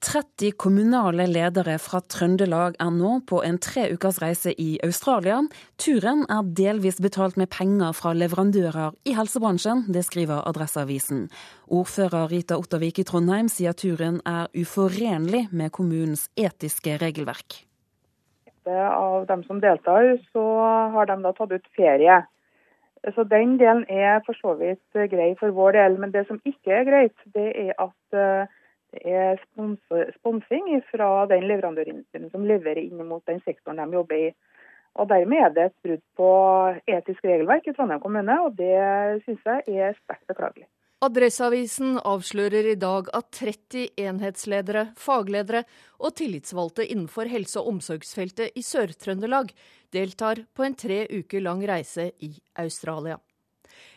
30 0.00 0.54
kommunale 0.56 1.26
ledere 1.28 1.74
fra 1.76 1.98
Trøndelag 2.00 2.78
er 2.80 2.92
nå 2.94 3.18
på 3.28 3.42
en 3.44 3.58
tre 3.60 3.82
ukers 3.92 4.20
reise 4.22 4.54
i 4.56 4.78
Australia. 4.86 5.42
Turen 5.76 6.22
er 6.32 6.46
delvis 6.56 7.02
betalt 7.04 7.36
med 7.36 7.50
penger 7.52 7.92
fra 7.98 8.14
leverandører 8.16 8.94
i 9.04 9.12
helsebransjen, 9.18 9.82
det 9.92 10.06
skriver 10.06 10.40
Adresseavisen. 10.48 11.26
Ordfører 11.68 12.32
Rita 12.32 12.56
Ottervik 12.56 13.02
i 13.02 13.04
Trondheim 13.04 13.50
sier 13.52 13.76
turen 13.76 14.22
er 14.24 14.48
uforenlig 14.56 15.50
med 15.52 15.68
kommunens 15.76 16.30
etiske 16.32 16.96
regelverk. 17.02 17.66
Av 18.70 19.26
dem 19.28 19.42
som 19.44 19.60
deltar, 19.60 20.14
så 20.32 20.44
har 20.94 21.10
de 21.10 21.18
da 21.26 21.34
tatt 21.36 21.52
ut 21.52 21.68
ferie. 21.76 22.22
Så 23.16 23.24
Den 23.28 23.58
delen 23.60 23.84
er 23.88 24.24
for 24.24 24.36
så 24.40 24.56
vidt 24.56 25.12
grei 25.12 25.34
for 25.40 25.52
vår 25.52 25.76
del, 25.76 26.00
men 26.00 26.12
det 26.16 26.24
som 26.28 26.40
ikke 26.44 26.72
er 26.72 26.88
greit, 26.88 27.28
det 27.36 27.50
er 27.66 27.76
at 27.80 28.16
eh, 28.16 28.56
det 28.92 29.02
er 29.06 29.40
sponsing 30.18 30.70
fra 30.90 31.10
den 31.30 31.46
leverandørindustrien 31.46 32.30
som 32.32 32.46
leverer 32.46 32.82
inn 32.82 33.04
mot 33.06 33.22
den 33.30 33.40
sektoren 33.46 33.78
de 33.78 33.98
jobber 33.98 34.26
i. 34.28 34.30
Og 34.98 35.06
Dermed 35.10 35.38
er 35.38 35.54
det 35.54 35.64
et 35.68 35.78
brudd 35.86 36.02
på 36.18 36.28
etisk 36.90 37.24
regelverk 37.24 37.68
i 37.70 37.74
Trondheim 37.76 38.02
kommune, 38.02 38.36
og 38.42 38.56
det 38.58 39.22
synes 39.24 39.46
jeg 39.46 39.80
er 39.86 39.98
sterkt 40.02 40.26
beklagelig. 40.30 40.66
Adresseavisen 41.00 41.94
avslører 42.04 42.66
i 42.74 42.76
dag 42.76 43.06
at 43.16 43.30
30 43.32 43.86
enhetsledere, 44.02 44.90
fagledere 45.00 45.62
og 45.96 46.12
tillitsvalgte 46.18 46.84
innenfor 46.84 47.30
helse- 47.30 47.62
og 47.62 47.70
omsorgsfeltet 47.70 48.58
i 48.58 48.64
Sør-Trøndelag 48.66 49.54
deltar 49.96 50.42
på 50.52 50.66
en 50.66 50.76
tre 50.76 51.06
uker 51.08 51.40
lang 51.46 51.62
reise 51.70 52.10
i 52.20 52.34
Australia. 52.60 53.16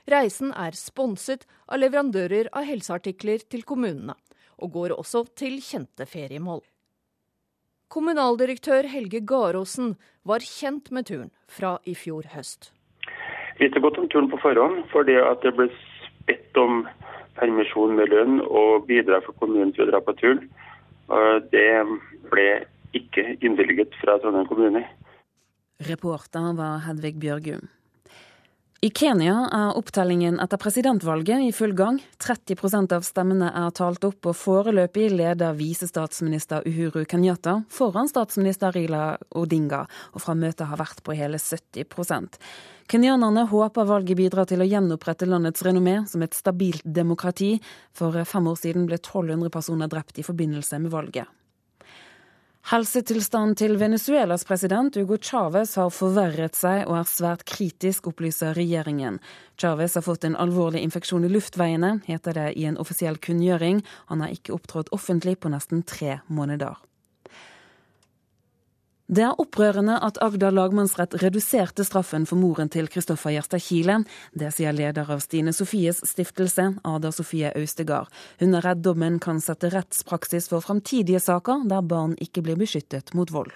Reisen 0.07 0.53
er 0.55 0.77
sponset 0.79 1.43
av 1.67 1.81
leverandører 1.81 2.47
av 2.55 2.69
helseartikler 2.69 3.43
til 3.51 3.67
kommunene 3.67 4.15
og 4.63 4.71
går 4.77 4.95
også 4.95 5.25
til 5.39 5.59
kjente 5.61 6.07
feriemål. 6.09 6.63
Kommunaldirektør 7.93 8.87
Helge 8.89 9.19
Garåsen 9.21 9.93
var 10.25 10.41
kjent 10.41 10.89
med 10.95 11.05
turen 11.09 11.29
fra 11.51 11.75
i 11.85 11.93
fjor 11.93 12.25
høst. 12.33 12.71
Vi 13.59 13.67
visste 13.67 13.83
godt 13.83 13.99
om 14.01 14.07
turen 14.09 14.31
på 14.31 14.39
forhånd, 14.41 14.87
fordi 14.89 15.19
at 15.19 15.43
det 15.45 15.53
ble 15.57 15.67
bedt 16.25 16.57
om 16.57 16.87
permisjon 17.37 17.93
med 17.99 18.09
lønn 18.09 18.39
og 18.47 18.87
bidrag 18.89 19.25
for 19.27 19.37
kommunen 19.37 19.75
til 19.75 19.85
å 19.85 19.91
dra 19.91 20.01
på 20.01 20.15
turen. 20.17 20.47
Det 21.53 21.69
ble 22.31 22.47
ikke 22.97 23.35
innvilget 23.45 23.93
fra 24.01 24.17
Trondheim 24.21 24.49
kommune. 24.49 24.83
Reporter 25.83 26.53
var 26.57 26.81
Hedvig 26.87 27.17
Bjørgum. 27.21 27.67
I 28.83 28.89
Kenya 28.91 29.45
er 29.47 29.77
opptellingen 29.79 30.41
etter 30.43 30.59
presidentvalget 30.59 31.39
i 31.39 31.53
full 31.55 31.71
gang. 31.71 32.01
30% 32.19 32.91
av 32.91 33.05
stemmene 33.07 33.47
er 33.55 33.69
talt 33.77 34.03
opp, 34.03 34.27
og 34.27 34.35
foreløpig 34.35 35.05
leder 35.13 35.53
visestatsminister 35.55 36.67
Uhuru 36.67 37.05
Kenyatta 37.07 37.61
foran 37.71 38.11
statsminister 38.11 38.75
Rila 38.75 39.13
Odinga, 39.39 39.85
og 40.11 40.25
fra 40.25 40.35
møtet 40.35 40.67
har 40.67 40.81
vært 40.81 40.99
på 41.05 41.15
hele 41.15 41.39
70% 41.39 42.35
Kenyanerne 42.91 43.45
håper 43.47 43.87
valget 43.87 44.19
bidrar 44.19 44.49
til 44.51 44.59
å 44.59 44.67
gjenopprette 44.67 45.29
landets 45.31 45.63
renommé 45.63 46.01
som 46.11 46.25
et 46.27 46.35
stabilt 46.35 46.83
demokrati. 46.83 47.53
For 47.95 48.19
fem 48.27 48.51
år 48.51 48.59
siden 48.59 48.89
ble 48.89 48.99
1200 48.99 49.47
personer 49.53 49.87
drept 49.87 50.19
i 50.19 50.27
forbindelse 50.27 50.81
med 50.83 50.91
valget. 50.91 51.31
Helsetilstanden 52.63 53.57
til 53.59 53.73
Venezuelas 53.75 54.45
president 54.47 54.95
Hugo 54.95 55.17
Chávez 55.19 55.73
har 55.75 55.89
forverret 55.91 56.55
seg 56.55 56.85
og 56.87 56.95
er 57.01 57.09
svært 57.11 57.43
kritisk, 57.43 58.07
opplyser 58.07 58.55
regjeringen. 58.55 59.17
Chávez 59.59 59.97
har 59.99 60.05
fått 60.05 60.23
en 60.23 60.37
alvorlig 60.39 60.79
infeksjon 60.87 61.27
i 61.27 61.31
luftveiene, 61.33 61.97
heter 62.07 62.39
det 62.39 62.47
i 62.55 62.63
en 62.69 62.79
offisiell 62.79 63.19
kunngjøring. 63.19 63.83
Han 64.07 64.23
har 64.23 64.31
ikke 64.31 64.55
opptrådt 64.55 64.93
offentlig 64.95 65.35
på 65.43 65.51
nesten 65.51 65.83
tre 65.83 66.21
måneder. 66.31 66.79
Det 69.11 69.19
er 69.19 69.35
opprørende 69.35 69.97
at 69.99 70.15
Agder 70.23 70.53
lagmannsrett 70.55 71.17
reduserte 71.19 71.83
straffen 71.83 72.23
for 72.25 72.39
moren 72.39 72.69
til 72.71 72.87
Kristoffer 72.87 73.33
Gjerstad 73.35 73.59
Kile. 73.59 73.97
Det 74.31 74.47
sier 74.55 74.71
leder 74.71 75.09
av 75.11 75.19
Stine 75.19 75.51
Sofies 75.51 75.99
stiftelse, 76.07 76.69
Ada 76.87 77.11
Sofie 77.11 77.51
Austegard. 77.51 78.07
Hun 78.39 78.55
er 78.55 78.63
redd 78.63 78.79
dommen 78.85 79.19
kan 79.19 79.41
sette 79.43 79.73
rettspraksis 79.73 80.47
for 80.47 80.63
framtidige 80.63 81.19
saker 81.19 81.65
der 81.67 81.83
barn 81.83 82.15
ikke 82.23 82.45
blir 82.47 82.55
beskyttet 82.55 83.11
mot 83.13 83.33
vold. 83.35 83.51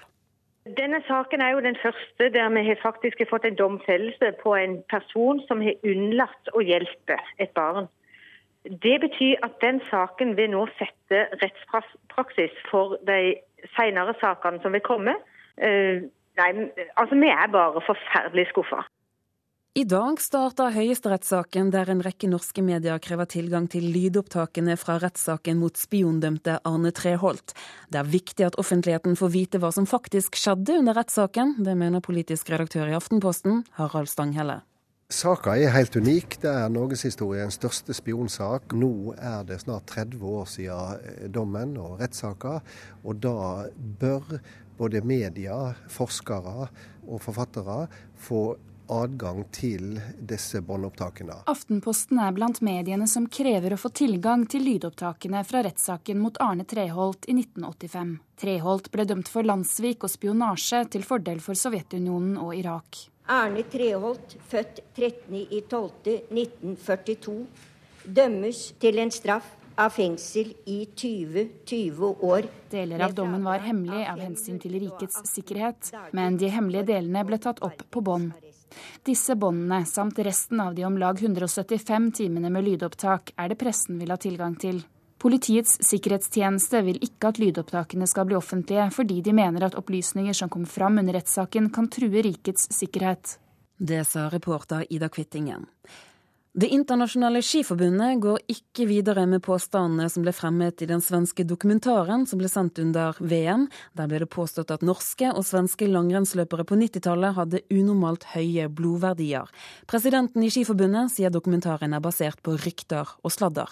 Denne 0.76 1.00
saken 1.08 1.40
er 1.40 1.54
jo 1.56 1.64
den 1.64 1.80
første 1.80 2.28
der 2.34 2.52
vi 2.52 2.66
har 2.66 2.82
faktisk 2.82 3.24
fått 3.30 3.48
en 3.48 3.56
domfellelse 3.56 4.34
på 4.42 4.52
en 4.54 4.82
person 4.92 5.40
som 5.48 5.64
har 5.64 5.80
unnlatt 5.80 6.52
å 6.52 6.60
hjelpe 6.60 7.16
et 7.40 7.54
barn. 7.56 7.88
Det 8.68 8.98
betyr 9.00 9.40
at 9.48 9.56
den 9.64 9.80
saken 9.88 10.36
vil 10.36 10.52
nå 10.52 10.66
sette 10.76 11.24
rettspraksis 11.40 12.52
for 12.68 12.98
de 13.08 13.38
senere 13.78 14.12
sakene 14.20 14.60
som 14.60 14.76
vil 14.76 14.84
komme. 14.84 15.16
Uh, 15.58 16.06
nei, 16.38 16.52
altså 16.96 17.18
vi 17.18 17.32
er 17.34 17.50
bare 17.52 17.82
forferdelig 17.86 18.48
skuffa. 18.52 18.84
I 19.78 19.84
dag 19.86 20.16
starter 20.18 20.72
høyesterettssaken 20.74 21.68
der 21.70 21.90
en 21.92 22.00
rekke 22.02 22.26
norske 22.26 22.64
medier 22.66 22.98
krever 22.98 23.28
tilgang 23.30 23.68
til 23.70 23.84
lydopptakene 23.94 24.74
fra 24.80 24.96
rettssaken 24.98 25.60
mot 25.60 25.78
spiondømte 25.78 26.56
Arne 26.66 26.90
Treholt. 26.90 27.54
Det 27.86 28.00
er 28.00 28.10
viktig 28.10 28.46
at 28.48 28.58
offentligheten 28.58 29.14
får 29.20 29.30
vite 29.36 29.60
hva 29.62 29.70
som 29.70 29.86
faktisk 29.86 30.40
skjedde 30.40 30.80
under 30.80 30.98
rettssaken. 30.98 31.60
Det 31.62 31.76
mener 31.78 32.02
politisk 32.02 32.50
redaktør 32.50 32.90
i 32.90 32.96
Aftenposten, 32.98 33.62
Harald 33.78 34.10
Stanghelle. 34.10 34.64
Saka 35.14 35.54
er 35.56 35.70
helt 35.72 35.94
unik. 35.96 36.40
Det 36.42 36.50
er 36.50 36.72
norgeshistoriens 36.74 37.56
største 37.56 37.94
spionsak. 37.96 38.74
Nå 38.76 39.14
er 39.14 39.46
det 39.46 39.62
snart 39.62 39.86
30 39.94 40.26
år 40.26 40.50
siden 40.50 41.30
dommen 41.32 41.78
og 41.80 42.00
rettssaka, 42.02 42.58
og 43.04 43.22
da 43.22 43.68
bør 44.00 44.40
både 44.78 45.02
media, 45.06 45.74
forskere 45.90 46.68
og 47.08 47.22
forfattere 47.22 47.86
få 48.16 48.56
adgang 48.88 49.44
til 49.52 50.00
disse 50.18 50.60
båndopptakene. 50.64 51.34
Aftenposten 51.50 52.18
er 52.24 52.32
blant 52.36 52.60
mediene 52.64 53.06
som 53.10 53.26
krever 53.28 53.72
å 53.74 53.78
få 53.80 53.88
tilgang 53.92 54.46
til 54.50 54.62
lydopptakene 54.64 55.44
fra 55.44 55.62
rettssaken 55.66 56.18
mot 56.22 56.36
Arne 56.42 56.64
Treholt 56.68 57.24
i 57.28 57.32
1985. 57.36 58.18
Treholt 58.40 58.90
ble 58.94 59.04
dømt 59.10 59.28
for 59.28 59.42
landssvik 59.46 60.04
og 60.06 60.10
spionasje 60.12 60.80
til 60.94 61.02
fordel 61.06 61.38
for 61.44 61.54
Sovjetunionen 61.58 62.36
og 62.40 62.50
Irak. 62.56 62.88
Arne 63.28 63.62
Treholt, 63.68 64.36
født 64.48 64.80
13.12.1942, 64.96 67.44
dømmes 68.08 68.72
til 68.80 68.98
en 69.02 69.12
straff 69.12 69.57
av 69.78 69.90
fengsel 69.94 70.52
i 70.66 70.88
20-20 70.96 72.24
år. 72.24 72.48
Deler 72.70 73.04
av 73.06 73.14
dommen 73.14 73.44
var 73.44 73.62
hemmelig 73.62 74.04
av 74.10 74.20
hensyn 74.20 74.58
til 74.58 74.74
rikets 74.80 75.22
sikkerhet, 75.30 75.92
men 76.12 76.36
de 76.40 76.50
hemmelige 76.52 76.88
delene 76.90 77.24
ble 77.28 77.38
tatt 77.42 77.62
opp 77.64 77.84
på 77.90 78.02
bånd. 78.04 78.34
Disse 79.06 79.36
båndene, 79.38 79.86
samt 79.86 80.18
resten 80.18 80.60
av 80.60 80.74
de 80.74 80.84
om 80.84 80.98
lag 80.98 81.22
175 81.22 82.12
timene 82.20 82.50
med 82.52 82.66
lydopptak, 82.66 83.32
er 83.38 83.50
det 83.52 83.58
pressen 83.60 83.98
vil 84.02 84.12
ha 84.12 84.18
tilgang 84.20 84.58
til. 84.60 84.82
Politiets 85.18 85.80
sikkerhetstjeneste 85.82 86.82
vil 86.86 87.00
ikke 87.02 87.32
at 87.32 87.40
lydopptakene 87.42 88.06
skal 88.06 88.28
bli 88.28 88.36
offentlige, 88.38 88.90
fordi 88.94 89.22
de 89.26 89.34
mener 89.34 89.66
at 89.66 89.78
opplysninger 89.78 90.36
som 90.36 90.50
kom 90.52 90.66
fram 90.66 91.00
under 91.02 91.18
rettssaken 91.18 91.72
kan 91.74 91.88
true 91.90 92.22
rikets 92.22 92.68
sikkerhet. 92.74 93.38
Det 93.78 94.04
sa 94.06 94.28
reporter 94.30 94.86
Ida 94.90 95.08
Kvittingen. 95.08 95.66
Det 96.56 96.66
internasjonale 96.72 97.42
skiforbundet 97.44 98.22
går 98.22 98.38
ikke 98.48 98.86
videre 98.88 99.26
med 99.28 99.42
påstandene 99.44 100.08
som 100.08 100.24
ble 100.24 100.32
fremmet 100.32 100.80
i 100.82 100.88
den 100.88 101.02
svenske 101.04 101.44
dokumentaren 101.44 102.24
som 102.26 102.40
ble 102.40 102.48
sendt 102.48 102.80
under 102.80 103.18
VM. 103.20 103.66
Der 103.98 104.08
ble 104.08 104.22
det 104.22 104.30
påstått 104.32 104.72
at 104.72 104.82
norske 104.86 105.28
og 105.28 105.44
svenske 105.44 105.86
langrennsløpere 105.92 106.64
på 106.64 106.78
90-tallet 106.80 107.36
hadde 107.36 107.62
unormalt 107.68 108.24
høye 108.32 108.70
blodverdier. 108.72 109.52
Presidenten 109.86 110.46
i 110.46 110.50
Skiforbundet 110.54 111.12
sier 111.12 111.30
dokumentaren 111.34 111.92
er 111.92 112.02
basert 112.02 112.40
på 112.42 112.56
rykter 112.56 113.12
og 113.20 113.34
sladder. 113.34 113.68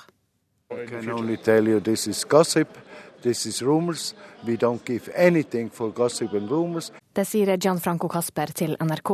Det 7.16 7.24
sier 7.24 7.56
Gianfranco 7.56 8.10
Casper 8.12 8.52
til 8.52 8.76
NRK. 8.84 9.10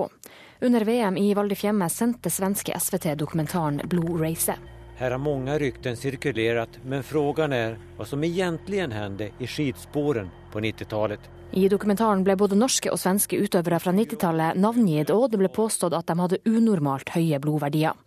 Under 0.63 0.85
VM 0.85 1.17
i 1.17 1.35
Val 1.35 1.49
di 1.49 1.55
Fiemme 1.55 1.89
sendte 1.91 2.31
svenske 2.31 2.81
SVT 2.81 3.19
dokumentaren 3.19 3.81
Blod 3.85 4.21
Race. 4.21 4.55
Her 4.97 5.11
har 5.11 5.19
mange 5.19 5.57
rykten 5.59 5.97
sirkulert, 5.99 6.77
men 6.87 7.03
spørsmålet 7.03 7.57
er 7.57 7.75
hva 7.97 8.07
som 8.07 8.23
egentlig 8.23 8.85
hendte 8.95 9.33
i 9.43 9.49
skisporene 9.51 10.31
på 10.53 10.63
90-tallet. 10.63 11.27
I 11.59 11.67
dokumentaren 11.67 12.23
ble 12.23 12.39
både 12.39 12.61
norske 12.61 12.95
og 12.95 13.03
svenske 13.03 13.43
utøvere 13.43 13.83
fra 13.83 13.91
90-tallet 13.91 14.63
navngitt, 14.63 15.11
og 15.11 15.33
det 15.35 15.43
ble 15.43 15.51
påstått 15.51 15.99
at 15.99 16.07
de 16.07 16.21
hadde 16.23 16.43
unormalt 16.47 17.11
høye 17.17 17.43
blodverdier. 17.43 17.99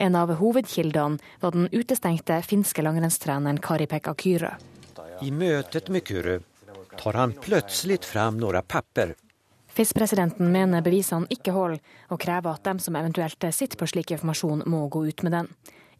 En 0.00 0.16
av 0.16 0.32
hovedkildene 0.40 1.20
var 1.44 1.52
den 1.52 1.68
utestengte 1.68 2.40
finske 2.40 2.80
langrennstreneren 2.80 3.60
Kari-Pekka 3.60 4.16
Kyrö. 4.16 4.56
I 5.20 5.28
møtet 5.36 5.92
med 5.92 6.08
Kyrö 6.08 6.40
tar 6.96 7.20
han 7.20 7.36
plutselig 7.44 8.06
fram 8.08 8.40
noen 8.40 8.64
papper 8.64 9.18
FIS-presidenten 9.70 10.50
mener 10.52 10.82
bevisene 10.82 11.30
ikke 11.30 11.54
holder, 11.54 11.78
og 12.10 12.20
krever 12.20 12.56
at 12.56 12.64
dem 12.66 12.80
som 12.82 12.96
eventuelt 12.98 13.44
sitter 13.54 13.78
på 13.78 13.86
slik 13.90 14.10
informasjon, 14.16 14.64
må 14.66 14.88
gå 14.88 15.06
ut 15.06 15.22
med 15.22 15.32
den. 15.36 15.50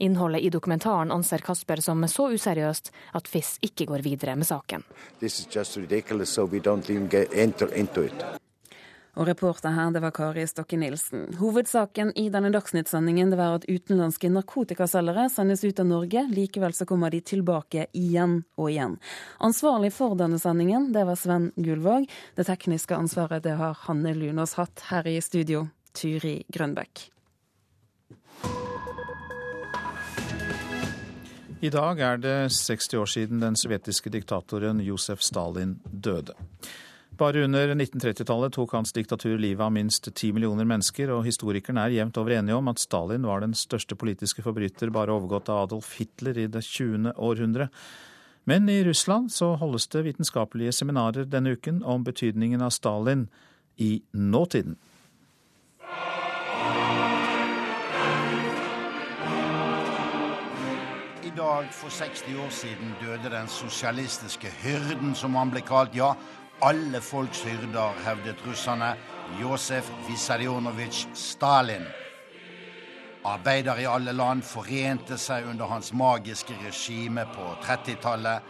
Innholdet 0.01 0.41
i 0.41 0.51
dokumentaren 0.51 1.13
anser 1.13 1.45
Kasper 1.45 1.83
som 1.85 2.05
så 2.09 2.31
useriøst 2.33 2.91
at 3.15 3.29
FIS 3.29 3.59
ikke 3.63 3.87
går 3.91 4.05
videre 4.07 4.37
med 4.37 4.49
saken. 4.49 4.85
Og 9.19 9.27
reporter 9.29 9.75
her, 9.75 9.91
det 9.91 10.03
var 10.05 10.15
Kari 10.15 10.47
Stokke 10.47 10.79
Nilsen. 10.79 11.27
Hovedsaken 11.41 12.13
i 12.19 12.29
denne 12.33 12.53
Dagsnytt-sendingen 12.55 13.35
var 13.39 13.59
at 13.59 13.67
utenlandske 13.69 14.31
narkotikaselgere 14.33 15.29
sendes 15.33 15.65
ut 15.65 15.83
av 15.83 15.89
Norge. 15.91 16.25
Likevel 16.31 16.75
så 16.77 16.87
kommer 16.87 17.11
de 17.11 17.21
tilbake 17.21 17.89
igjen 17.97 18.43
og 18.57 18.71
igjen. 18.71 18.99
Ansvarlig 19.43 19.93
for 19.97 20.17
denne 20.19 20.39
sendingen, 20.43 20.91
det 20.95 21.07
var 21.09 21.19
Sven 21.19 21.51
Gullvåg. 21.57 22.07
Det 22.39 22.47
tekniske 22.49 22.97
ansvaret 22.97 23.45
det 23.47 23.57
har 23.59 23.79
Hanne 23.87 24.15
Lunås 24.15 24.55
hatt 24.61 24.87
her 24.91 25.09
i 25.11 25.19
studio. 25.25 25.67
Turi 25.93 26.45
Grønbekk. 26.49 27.09
I 31.61 31.69
dag 31.69 31.99
er 32.01 32.21
det 32.23 32.37
60 32.57 32.95
år 32.97 33.11
siden 33.11 33.43
den 33.43 33.57
sovjetiske 33.59 34.09
diktatoren 34.15 34.81
Josef 34.81 35.21
Stalin 35.21 35.75
døde. 35.85 36.33
Bare 37.21 37.43
under 37.45 37.69
1930-tallet 37.75 38.55
tok 38.57 38.73
hans 38.73 38.95
diktatur 38.97 39.35
livet 39.39 39.61
av 39.61 39.73
minst 39.75 40.07
ti 40.17 40.31
millioner 40.33 40.65
mennesker, 40.65 41.11
og 41.13 41.27
historikerne 41.27 41.83
er 41.85 41.93
jevnt 41.99 42.17
over 42.17 42.33
enige 42.39 42.57
om 42.57 42.71
at 42.73 42.81
Stalin 42.81 43.27
var 43.29 43.43
den 43.45 43.53
største 43.53 43.93
politiske 43.93 44.41
forbryter, 44.41 44.89
bare 44.89 45.13
overgått 45.13 45.51
av 45.53 45.67
Adolf 45.67 45.91
Hitler 45.99 46.41
i 46.41 46.47
det 46.49 46.65
20. 46.65 47.13
århundre. 47.21 47.69
Men 48.49 48.73
i 48.73 48.81
Russland 48.89 49.29
så 49.37 49.53
holdes 49.61 49.91
det 49.93 50.07
vitenskapelige 50.09 50.73
seminarer 50.73 51.29
denne 51.29 51.53
uken 51.53 51.83
om 51.85 52.09
betydningen 52.09 52.65
av 52.65 52.73
Stalin 52.73 53.29
i 53.77 54.01
nåtiden. 54.17 54.81
I 61.21 61.37
dag 61.37 61.69
for 61.69 61.93
60 61.93 62.41
år 62.41 62.51
siden 62.51 62.97
døde 63.05 63.37
den 63.37 63.49
sosialistiske 63.49 64.49
hyrden, 64.65 65.13
som 65.15 65.37
han 65.37 65.53
ble 65.53 65.61
kalt. 65.61 65.93
Ja, 65.95 66.15
alle 66.63 67.01
folks 67.01 67.43
hyrder, 67.43 67.93
hevdet 68.05 68.47
russerne. 68.47 68.95
Josef 69.41 69.91
Vissarionovitsj 70.09 71.07
Stalin. 71.15 71.85
Arbeidere 73.25 73.83
i 73.83 73.87
alle 73.87 74.13
land 74.13 74.43
forente 74.43 75.19
seg 75.21 75.47
under 75.47 75.71
hans 75.71 75.93
magiske 75.93 76.57
regime 76.65 77.27
på 77.35 77.53
30-tallet. 77.65 78.43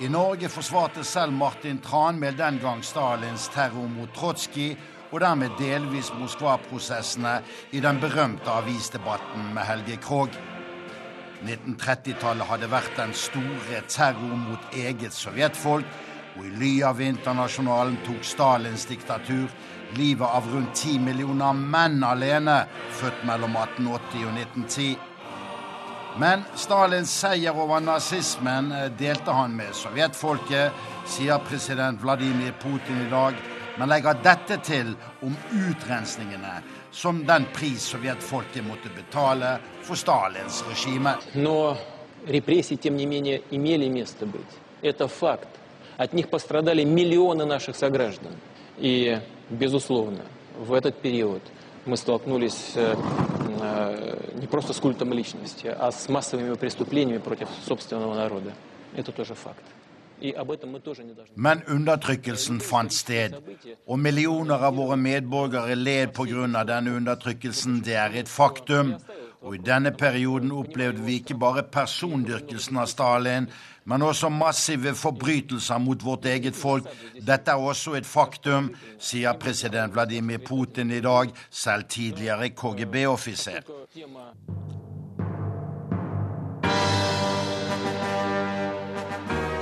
I 0.00 0.08
Norge 0.08 0.48
forsvarte 0.48 1.04
selv 1.04 1.32
Martin 1.36 1.82
Tranmæl 1.84 2.38
den 2.38 2.58
gang 2.62 2.84
Stalins 2.84 3.48
terror 3.52 3.88
mot 3.88 4.14
Trotskij, 4.16 4.76
og 5.12 5.20
dermed 5.20 5.58
delvis 5.58 6.12
Moskva-prosessene 6.14 7.40
i 7.72 7.80
den 7.82 7.98
berømte 8.00 8.50
avisdebatten 8.50 9.50
med 9.54 9.66
Helge 9.68 9.98
Krogh. 10.00 10.38
1930-tallet 11.44 12.46
hadde 12.46 12.70
vært 12.70 12.94
den 12.96 13.12
store 13.16 13.82
terror 13.88 14.38
mot 14.38 14.76
eget 14.76 15.12
sovjetfolk, 15.12 15.86
og 16.39 16.45
i 16.45 16.51
ly 16.59 16.73
av 16.83 17.01
internasjonalen 17.01 17.97
tok 18.05 18.23
Stalins 18.27 18.85
diktatur 18.89 19.47
livet 19.95 20.27
av 20.27 20.47
rundt 20.51 20.75
ti 20.75 20.99
millioner 20.99 21.53
menn 21.55 22.03
alene, 22.03 22.63
født 22.99 23.23
mellom 23.27 23.55
1880 23.55 24.25
og 24.27 24.39
1910. 24.39 24.95
Men 26.19 26.45
Stalins 26.55 27.11
seier 27.11 27.57
over 27.59 27.83
nazismen 27.83 28.71
delte 28.99 29.35
han 29.35 29.55
med 29.55 29.75
sovjetfolket, 29.75 30.71
sier 31.11 31.43
president 31.43 32.01
Vladimir 32.03 32.55
Putin 32.61 33.03
i 33.03 33.09
dag, 33.11 33.35
men 33.75 33.91
legger 33.91 34.21
dette 34.23 34.57
til 34.63 34.93
om 35.27 35.35
utrensningene 35.51 36.61
som 36.95 37.19
den 37.27 37.49
pris 37.55 37.89
sovjetfolket 37.91 38.63
måtte 38.63 38.91
betale 38.95 39.57
for 39.83 39.99
Stalins 39.99 40.63
regime. 40.69 41.17
Но 41.35 41.77
репрессии, 42.25 42.75
тем 42.75 42.95
не 42.95 43.05
менее, 43.05 43.41
имели 43.51 43.89
место 43.89 44.25
быть. 44.25 44.53
Это 44.81 45.07
факт. 45.07 45.47
От 46.00 46.14
них 46.14 46.30
пострадали 46.30 46.82
миллионы 46.82 47.44
наших 47.44 47.76
сограждан. 47.76 48.32
И, 48.78 49.20
безусловно, 49.50 50.22
в 50.58 50.72
этот 50.72 50.96
период 50.96 51.42
мы 51.84 51.98
столкнулись 51.98 52.74
не 52.74 54.46
просто 54.46 54.72
с 54.72 54.78
культом 54.78 55.12
личности, 55.12 55.66
а 55.66 55.92
с 55.92 56.08
массовыми 56.08 56.54
преступлениями 56.54 57.18
против 57.18 57.48
собственного 57.66 58.14
народа. 58.14 58.54
Это 58.96 59.12
тоже 59.12 59.34
факт. 59.34 59.62
Men 61.36 61.62
undertrykkelsen 61.66 62.60
fant 62.60 62.92
sted, 62.92 63.34
og 63.86 63.98
millioner 63.98 64.60
av 64.68 64.76
våre 64.76 64.96
medborgere 64.96 65.74
led 65.74 66.12
pga. 66.12 66.64
denne 66.64 66.96
undertrykkelsen. 66.96 67.80
Det 67.80 67.94
er 67.94 68.10
et 68.14 68.28
faktum. 68.28 68.94
Og 69.40 69.54
i 69.56 69.60
denne 69.64 69.92
perioden 69.96 70.52
opplevde 70.52 71.00
vi 71.04 71.14
ikke 71.20 71.38
bare 71.40 71.62
persondyrkelsen 71.72 72.76
av 72.76 72.88
Stalin, 72.92 73.46
men 73.88 74.02
også 74.04 74.28
massive 74.28 74.92
forbrytelser 74.94 75.80
mot 75.80 76.04
vårt 76.04 76.28
eget 76.28 76.56
folk. 76.56 76.88
Dette 77.16 77.54
er 77.54 77.68
også 77.70 77.96
et 77.96 78.06
faktum, 78.06 78.68
sier 79.00 79.38
president 79.40 79.94
Vladimir 79.96 80.44
Putin 80.44 80.92
i 80.92 81.00
dag, 81.00 81.32
selv 81.50 81.88
tidligere 81.88 82.52
KGB-offiser. 82.52 83.64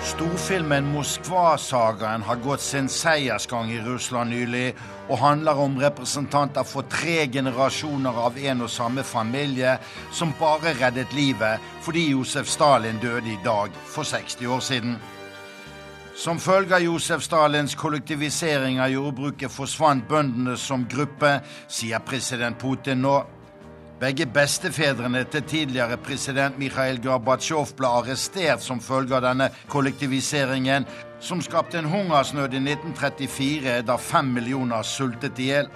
Storfilmen 0.09 0.85
'Moskva-sagaen' 0.85 2.22
har 2.22 2.36
gått 2.36 2.60
sin 2.60 2.89
seiersgang 2.89 3.70
i 3.70 3.80
Russland 3.80 4.30
nylig, 4.30 4.74
og 5.09 5.18
handler 5.18 5.60
om 5.60 5.76
representanter 5.80 6.62
for 6.64 6.82
tre 6.82 7.26
generasjoner 7.32 8.16
av 8.16 8.39
en 8.39 8.62
og 8.64 8.70
samme 8.70 9.05
familie 9.05 9.76
som 10.12 10.32
bare 10.40 10.72
reddet 10.80 11.12
livet 11.12 11.60
fordi 11.85 12.10
Josef 12.10 12.48
Stalin 12.48 12.98
døde 13.02 13.28
i 13.28 13.39
dag 13.44 13.70
for 13.85 14.02
60 14.02 14.47
år 14.47 14.60
siden. 14.60 14.97
Som 16.16 16.40
følge 16.40 16.74
av 16.74 16.82
Josef 16.82 17.22
Stalins 17.22 17.74
kollektivisering 17.74 18.80
av 18.80 18.90
jordbruket 18.90 19.52
forsvant 19.52 20.09
bøndene 20.09 20.56
som 20.56 20.89
gruppe, 20.89 21.40
sier 21.68 21.98
president 21.98 22.59
Putin 22.59 23.05
nå. 23.05 23.38
Begge 23.99 24.27
bestefedrene 24.27 25.25
til 25.25 25.43
tidligere 25.43 25.97
president 25.99 26.59
Mikhail 26.59 27.01
Gorbatsjov 27.03 27.73
ble 27.81 27.89
arrestert 27.99 28.62
som 28.62 28.79
følge 28.79 29.16
av 29.16 29.25
denne 29.25 29.49
kollektiviseringen, 29.73 30.87
som 31.19 31.43
skapte 31.43 31.81
en 31.81 31.89
hungersnød 31.91 32.55
i 32.55 32.61
1934 32.62 33.81
da 33.89 33.97
fem 33.99 34.31
millioner 34.37 34.87
sultet 34.87 35.43
i 35.43 35.49
hjel. 35.51 35.70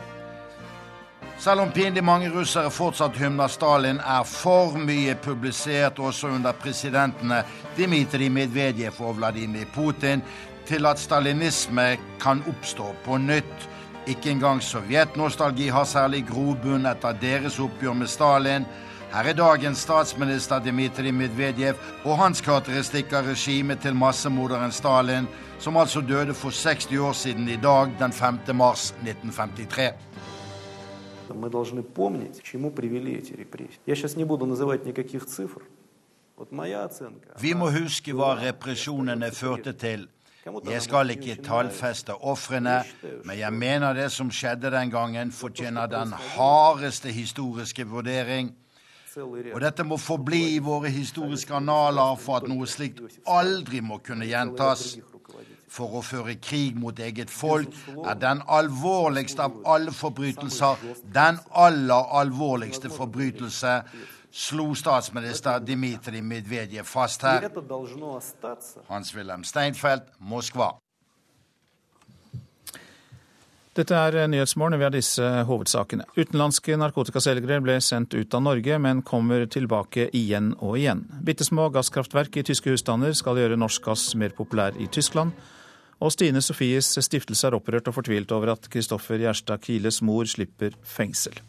Selv 1.42 1.64
om 1.64 1.74
pinlig 1.74 2.04
mange 2.06 2.30
russere 2.30 2.70
fortsatt 2.70 3.18
hymner 3.18 3.50
Stalin, 3.50 3.98
er 3.98 4.22
for 4.22 4.78
mye 4.78 5.16
publisert 5.18 5.98
også 5.98 6.30
under 6.36 6.54
presidentene 6.54 7.42
Dmitrij 7.74 8.30
Medvedev 8.30 9.02
og 9.02 9.16
Vladimir 9.18 9.66
Putin 9.74 10.22
til 10.68 10.86
at 10.86 11.02
stalinisme 11.02 11.96
kan 12.22 12.46
oppstå 12.46 12.94
på 13.02 13.18
nytt. 13.18 13.71
Ikke 14.07 14.31
engang 14.31 14.61
sovjetnostalgi 14.63 15.67
har 15.67 15.83
særlig 15.83 16.21
grobunn 16.29 16.87
etter 16.87 17.15
deres 17.21 17.59
oppgjør 17.59 17.97
med 18.01 18.07
Stalin. 18.07 18.67
Her 19.11 19.29
er 19.31 19.35
dagens 19.35 19.83
statsminister 19.83 20.59
Dmitrij 20.63 21.11
Medvedev 21.11 21.75
og 22.05 22.17
hans 22.21 22.41
karakteristikk 22.43 23.13
av 23.19 23.27
regimet 23.27 23.83
til 23.83 23.95
massemorderen 23.95 24.71
Stalin, 24.71 25.27
som 25.59 25.77
altså 25.77 26.01
døde 26.01 26.33
for 26.33 26.55
60 26.55 26.97
år 26.99 27.13
siden 27.13 27.49
i 27.49 27.55
dag, 27.55 27.91
den 27.99 28.11
5. 28.11 28.39
mars 28.53 28.93
1953. 29.03 29.93
Мы 31.33 31.49
должны 31.49 31.83
помнить, 31.83 32.39
к 32.39 32.43
чему 32.43 32.71
привели 32.71 33.13
эти 33.13 33.33
репрессии. 33.33 33.79
Я 33.85 33.95
сейчас 33.95 34.15
не 34.15 34.23
буду 34.23 34.45
называть 34.45 34.85
никаких 34.85 35.25
цифр. 35.25 35.61
Вот 36.37 36.51
моя 36.51 36.85
оценка. 36.85 37.35
Vi 37.39 37.53
må 37.53 37.71
huske 37.71 38.13
hva 38.13 38.35
represjonene 38.37 39.31
førte 39.33 39.73
til. 39.73 40.07
Jeg 40.42 40.82
skal 40.82 41.10
ikke 41.14 41.36
tallfeste 41.44 42.16
ofrene, 42.26 42.80
men 43.24 43.38
jeg 43.38 43.52
mener 43.54 43.94
det 43.94 44.08
som 44.10 44.30
skjedde 44.30 44.72
den 44.74 44.90
gangen, 44.90 45.30
fortjener 45.32 45.86
den 45.86 46.10
hardeste 46.34 47.12
historiske 47.14 47.86
vurdering. 47.86 48.50
Og 49.52 49.60
dette 49.62 49.84
må 49.86 50.00
forbli 50.00 50.56
i 50.56 50.58
våre 50.58 50.90
historiske 50.90 51.54
analer 51.54 52.16
for 52.18 52.40
at 52.40 52.48
noe 52.50 52.66
slikt 52.66 53.04
aldri 53.28 53.82
må 53.84 54.00
kunne 54.02 54.26
gjentas. 54.26 54.96
For 55.72 56.00
å 56.00 56.02
føre 56.04 56.34
krig 56.42 56.74
mot 56.76 56.98
eget 57.00 57.30
folk 57.32 57.70
er 58.02 58.18
den 58.20 58.42
alvorligste 58.44 59.46
av 59.46 59.62
alle 59.64 59.94
forbrytelser 59.94 60.82
den 61.14 61.38
aller 61.54 62.10
alvorligste 62.18 62.90
forbrytelse 62.92 63.78
slo 64.32 64.74
statsminister 64.74 65.60
Dmitrij 65.60 66.22
Medvedev 66.22 66.84
fast 66.88 67.22
her. 67.22 67.50
Hans-Wilhelm 68.88 69.44
Steinfeld, 69.44 70.02
Moskva. 70.18 70.72
Dette 73.72 73.96
er 73.96 74.26
Nyhetsmorgen. 74.28 74.76
Vi 74.76 74.84
har 74.84 74.92
disse 74.92 75.28
hovedsakene. 75.48 76.04
Utenlandske 76.18 76.76
narkotikaselgere 76.76 77.62
ble 77.64 77.78
sendt 77.80 78.12
ut 78.12 78.34
av 78.36 78.42
Norge, 78.44 78.76
men 78.76 79.00
kommer 79.00 79.46
tilbake 79.48 80.10
igjen 80.12 80.50
og 80.58 80.76
igjen. 80.76 81.06
Bitte 81.24 81.46
små 81.48 81.70
gasskraftverk 81.72 82.36
i 82.36 82.44
tyske 82.44 82.74
husstander 82.74 83.16
skal 83.16 83.40
gjøre 83.40 83.56
norsk 83.56 83.88
gass 83.88 84.10
mer 84.12 84.36
populær 84.36 84.76
i 84.76 84.90
Tyskland. 84.92 85.32
Og 86.04 86.12
Stine 86.12 86.42
Sofies 86.44 86.90
stiftelse 87.00 87.48
er 87.48 87.56
opprørt 87.56 87.88
og 87.88 87.96
fortvilt 87.96 88.32
over 88.36 88.52
at 88.52 88.68
Kristoffer 88.68 89.22
Gjerstad 89.22 89.64
Kiles 89.64 90.02
mor 90.04 90.28
slipper 90.28 90.76
fengsel. 90.84 91.40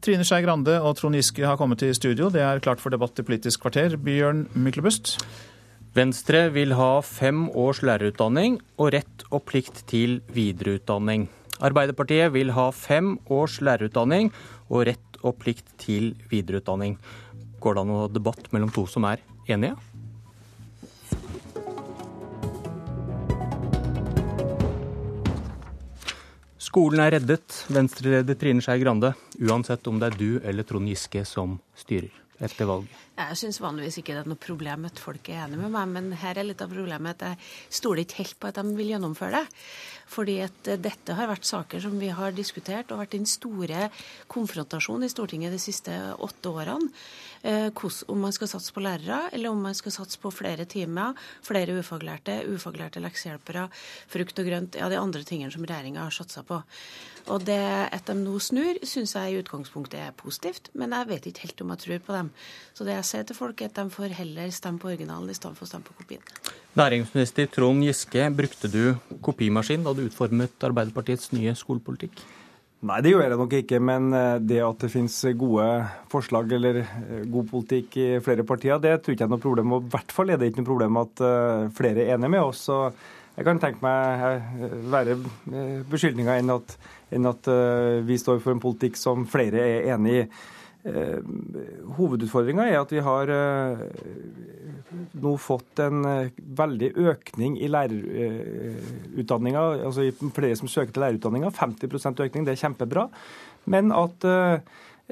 Trine 0.00 0.24
Skei 0.24 0.40
Grande 0.40 0.78
og 0.80 0.94
Trond 0.96 1.18
Giske 1.18 1.44
har 1.44 1.58
kommet 1.60 1.82
til 1.82 1.90
studio. 1.92 2.30
Det 2.32 2.40
er 2.40 2.62
klart 2.64 2.80
for 2.80 2.88
debatt 2.88 3.18
i 3.20 3.24
Politisk 3.26 3.60
kvarter. 3.60 3.98
Bjørn 4.00 4.46
Myklebust. 4.56 5.18
Venstre 5.92 6.46
vil 6.54 6.72
ha 6.78 7.02
fem 7.04 7.42
års 7.52 7.82
lærerutdanning 7.84 8.56
og 8.80 8.94
rett 8.94 9.26
og 9.28 9.44
plikt 9.50 9.82
til 9.90 10.22
videreutdanning. 10.32 11.26
Arbeiderpartiet 11.60 12.32
vil 12.32 12.54
ha 12.56 12.70
fem 12.72 13.18
års 13.28 13.58
lærerutdanning 13.60 14.32
og 14.70 14.86
rett 14.88 15.20
og 15.20 15.36
plikt 15.42 15.68
til 15.84 16.14
videreutdanning. 16.32 16.96
Går 17.60 17.76
det 17.76 17.84
an 17.84 17.92
å 17.92 18.02
ha 18.06 18.10
debatt 18.14 18.48
mellom 18.56 18.72
to 18.72 18.86
som 18.88 19.04
er 19.04 19.20
enige? 19.52 19.76
Skolen 26.70 27.00
er 27.02 27.16
reddet, 27.16 27.64
Venstre-leder 27.74 28.36
Trine 28.38 28.62
Skei 28.62 28.78
Grande, 28.78 29.08
uansett 29.42 29.88
om 29.90 29.96
det 29.98 30.12
er 30.12 30.18
du 30.20 30.28
eller 30.38 30.62
Trond 30.62 30.86
Giske 30.86 31.24
som 31.26 31.56
styrer 31.74 32.12
etter 32.38 32.68
valget. 32.70 32.92
Jeg 33.18 33.38
syns 33.40 33.58
vanligvis 33.58 33.98
ikke 33.98 34.14
det 34.14 34.20
er 34.22 34.28
noe 34.30 34.38
problem 34.38 34.86
at 34.86 35.02
folk 35.02 35.32
er 35.32 35.48
enige 35.48 35.64
med 35.64 35.74
meg, 35.74 35.90
men 35.96 36.12
her 36.22 36.38
er 36.38 36.46
litt 36.46 36.62
av 36.62 36.70
problemet 36.70 37.18
at 37.18 37.24
jeg 37.26 37.80
stoler 37.80 38.04
ikke 38.04 38.20
helt 38.20 38.38
på 38.38 38.52
at 38.52 38.60
de 38.62 38.76
vil 38.78 38.92
gjennomføre 38.94 39.40
det. 39.40 39.64
Fordi 40.10 40.40
at 40.44 40.70
eh, 40.70 40.80
dette 40.80 41.16
har 41.16 41.30
vært 41.30 41.48
saker 41.48 41.82
som 41.82 41.96
vi 42.00 42.10
har 42.14 42.34
diskutert 42.36 42.90
og 42.90 43.02
vært 43.02 43.16
den 43.16 43.28
store 43.30 43.88
konfrontasjonen 44.30 45.06
i 45.06 45.12
Stortinget 45.12 45.54
de 45.54 45.62
siste 45.62 45.96
åtte 46.18 46.52
årene. 46.52 46.90
Eh, 47.42 47.70
om 48.12 48.20
man 48.20 48.34
skal 48.36 48.50
satse 48.52 48.72
på 48.72 48.82
lærere, 48.84 49.30
eller 49.32 49.48
om 49.48 49.62
man 49.62 49.74
skal 49.74 49.94
satse 49.94 50.18
på 50.20 50.32
flere 50.34 50.66
timer, 50.68 51.14
flere 51.42 51.78
ufaglærte, 51.80 52.42
ufaglærte 52.52 53.00
leksehjelpere, 53.00 53.68
frukt 54.12 54.42
og 54.42 54.50
grønt, 54.50 54.76
ja, 54.76 54.90
de 54.92 54.98
andre 55.00 55.24
tingene 55.24 55.52
som 55.52 55.64
regjeringa 55.64 56.04
har 56.04 56.12
satsa 56.12 56.44
på. 56.44 56.60
Og 57.30 57.44
det 57.46 57.60
at 57.60 58.08
de 58.08 58.16
nå 58.16 58.38
snur, 58.42 58.80
syns 58.84 59.14
jeg 59.16 59.32
i 59.32 59.40
utgangspunktet 59.40 60.00
er 60.00 60.16
positivt, 60.16 60.70
men 60.74 60.92
jeg 60.96 61.08
vet 61.08 61.28
ikke 61.30 61.46
helt 61.46 61.64
om 61.64 61.72
jeg 61.74 61.84
tror 61.84 62.02
på 62.06 62.16
dem. 62.16 62.30
Så 62.76 62.86
det 62.86 62.96
jeg 62.96 63.08
sier 63.08 63.28
til 63.28 63.38
folk, 63.38 63.60
er 63.60 63.70
at 63.70 63.78
de 63.78 63.92
får 63.92 64.16
heller 64.20 64.52
stemme 64.54 64.80
på 64.82 64.90
originalen 64.92 65.30
i 65.30 65.36
stedet 65.36 65.56
for 65.56 65.68
å 65.68 65.70
stemme 65.70 65.88
på 65.88 65.96
kopien. 66.00 66.24
Næringsminister 66.78 67.48
Trond 67.50 67.82
Giske, 67.82 68.28
brukte 68.30 68.70
du 68.70 68.82
kopimaskin 69.24 69.84
da 69.86 69.94
du 69.96 69.99
utformet 70.08 70.68
Arbeiderpartiets 70.70 71.32
nye 71.36 71.54
skolepolitikk? 71.58 72.22
Nei, 72.80 73.02
det 73.04 73.10
gjør 73.12 73.26
jeg 73.26 73.36
nok 73.36 73.54
ikke. 73.58 73.78
Men 73.84 74.08
eh, 74.16 74.38
det 74.40 74.60
at 74.64 74.84
det 74.84 74.92
finnes 74.92 75.16
gode 75.38 75.66
forslag 76.12 76.52
eller 76.56 76.80
eh, 76.80 77.24
god 77.28 77.48
politikk 77.50 77.98
i 78.00 78.08
flere 78.24 78.46
partier, 78.48 78.80
det 78.80 78.94
tror 79.02 79.16
ikke 79.16 79.26
jeg 79.26 79.28
er 79.28 79.34
noe 79.34 79.42
problem. 79.42 79.74
Og 79.76 79.84
i 79.84 79.92
hvert 79.92 80.14
fall 80.16 80.32
er 80.32 80.40
det 80.40 80.48
ikke 80.50 80.62
noe 80.62 80.70
problem 80.70 81.00
at 81.02 81.24
eh, 81.26 81.66
flere 81.76 82.06
er 82.06 82.14
enige 82.16 82.32
med 82.32 82.46
oss. 82.46 82.64
Så 82.70 82.78
jeg 83.36 83.46
kan 83.46 83.60
tenke 83.60 83.84
meg 83.84 84.80
verre 84.92 85.14
beskyldninger 85.88 86.40
enn 86.40 86.50
at, 86.52 86.72
enn 87.14 87.28
at 87.30 87.46
vi 88.04 88.18
står 88.20 88.40
for 88.42 88.52
en 88.52 88.60
politikk 88.60 88.98
som 89.00 89.22
flere 89.30 89.62
er 89.62 89.86
enig 89.94 90.16
i. 90.18 90.24
Eh, 90.80 91.18
Hovedutfordringa 91.98 92.64
er 92.70 92.78
at 92.80 92.92
vi 92.94 93.02
har 93.04 93.28
eh, 93.34 93.80
nå 95.20 95.34
fått 95.36 95.82
en 95.84 96.06
eh, 96.08 96.38
veldig 96.56 96.92
økning 97.10 97.58
i 97.60 97.68
lærerutdanninga, 97.68 99.64
altså 99.84 100.06
flere 100.36 100.56
som 100.56 100.70
søker 100.72 100.94
til 100.94 101.04
lærerutdanninga. 101.04 101.52
50% 101.58 102.24
økning, 102.24 102.46
det 102.48 102.56
er 102.56 102.62
kjempebra. 102.62 103.08
Men 103.70 103.92
at 103.92 104.24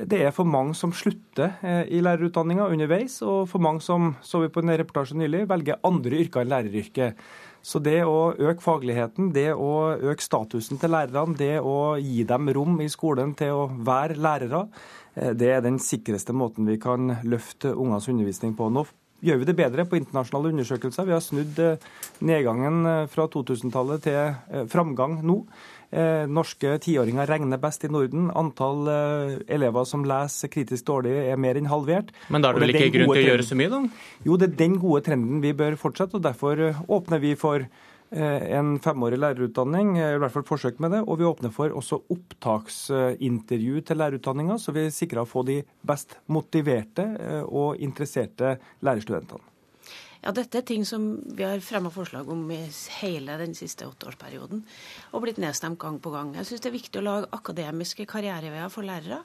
det 0.09 0.23
er 0.25 0.33
for 0.33 0.49
mange 0.49 0.73
som 0.79 0.95
slutter 0.97 1.59
i 1.93 2.01
lærerutdanninga 2.01 2.71
underveis, 2.73 3.19
og 3.21 3.45
for 3.51 3.61
mange 3.61 3.85
som 3.85 4.15
så 4.25 4.41
vi 4.41 4.49
på 4.55 4.63
en 4.65 4.73
reportasje 4.73 5.19
nylig, 5.21 5.45
velger 5.51 5.83
andre 5.85 6.23
yrker 6.23 6.43
enn 6.47 6.53
læreryrket. 6.55 7.21
Så 7.69 7.83
det 7.85 7.99
å 8.09 8.31
øke 8.33 8.65
fagligheten, 8.65 9.33
det 9.35 9.51
å 9.53 9.93
øke 9.93 10.25
statusen 10.25 10.81
til 10.81 10.95
lærerne, 10.95 11.37
det 11.37 11.59
å 11.61 11.99
gi 12.01 12.23
dem 12.25 12.49
rom 12.57 12.79
i 12.81 12.89
skolen 12.89 13.35
til 13.37 13.53
å 13.59 13.67
være 13.85 14.17
lærere, 14.17 14.63
Eh, 15.19 15.35
det 15.35 15.51
er 15.53 15.65
den 15.65 15.79
sikreste 15.83 16.35
måten 16.37 16.69
vi 16.69 16.79
kan 16.81 17.19
løfte 17.27 17.75
ungenes 17.75 18.09
undervisning 18.11 18.55
på. 18.59 18.71
Nå 18.71 18.87
gjør 19.25 19.41
vi 19.41 19.49
det 19.49 19.57
bedre 19.59 19.87
på 19.89 19.99
internasjonale 19.99 20.53
undersøkelser. 20.55 21.09
Vi 21.09 21.17
har 21.17 21.25
snudd 21.25 21.59
eh, 21.63 21.89
nedgangen 22.29 22.87
eh, 22.87 23.03
fra 23.11 23.29
2000-tallet 23.33 24.07
til 24.07 24.65
framgang 24.71 25.21
nå. 25.27 25.41
Norske 26.29 26.75
tiåringer 26.85 27.27
regner 27.31 27.61
best 27.63 27.87
i 27.87 27.89
Norden. 27.89 28.27
Antall 28.37 28.91
elever 29.49 29.87
som 29.89 30.03
leser 30.05 30.51
kritisk 30.53 30.85
dårlig 30.91 31.15
er 31.33 31.41
mer 31.41 31.57
enn 31.57 31.71
halvert. 31.71 32.13
Men 32.29 32.45
da 32.45 32.51
er 32.51 32.59
det 32.59 32.67
vel 32.67 32.75
ikke 32.75 32.91
grunn 32.99 33.13
til 33.15 33.23
å 33.23 33.29
gjøre 33.31 33.47
så 33.49 33.57
mye, 33.57 33.71
da? 33.73 33.81
Jo, 34.29 34.37
det 34.37 34.51
er 34.51 34.59
den 34.61 34.77
gode 34.83 35.07
trenden 35.09 35.41
vi 35.41 35.55
bør 35.57 35.79
fortsette. 35.81 36.21
og 36.21 36.27
Derfor 36.29 36.61
åpner 36.99 37.25
vi 37.25 37.33
for 37.41 37.65
Eh, 38.11 38.57
en 38.57 38.79
femårig 38.81 39.19
lærerutdanning, 39.21 39.99
eh, 39.99 40.15
i 40.15 40.19
hvert 40.19 40.33
fall 40.33 40.47
forsøk 40.49 40.81
med 40.81 40.93
det. 40.93 41.03
Og 41.07 41.19
vi 41.19 41.25
åpner 41.25 41.53
for 41.53 41.69
også 41.69 42.01
opptaksintervju 42.09 43.85
til 43.85 43.97
lærerutdanninga, 43.97 44.57
så 44.57 44.73
vi 44.73 44.89
sikrer 44.89 45.23
å 45.23 45.29
få 45.29 45.45
de 45.45 45.63
best 45.85 46.17
motiverte 46.27 47.05
eh, 47.21 47.43
og 47.45 47.77
interesserte 47.77 48.59
lærerstudentene. 48.81 49.45
Ja, 50.25 50.33
Dette 50.35 50.59
er 50.59 50.67
ting 50.67 50.85
som 50.89 51.05
vi 51.39 51.45
har 51.47 51.61
fremma 51.63 51.93
forslag 51.95 52.29
om 52.33 52.43
i 52.51 52.59
hele 52.99 53.37
den 53.39 53.55
siste 53.55 53.87
åtteårsperioden, 53.87 54.65
og 55.15 55.23
blitt 55.23 55.39
nedstemt 55.39 55.79
gang 55.79 56.01
på 56.03 56.11
gang. 56.15 56.33
Jeg 56.35 56.49
syns 56.49 56.65
det 56.65 56.73
er 56.73 56.79
viktig 56.79 57.01
å 57.01 57.07
lage 57.07 57.31
akademiske 57.39 58.07
karriereveier 58.11 58.73
for 58.75 58.87
lærere. 58.89 59.23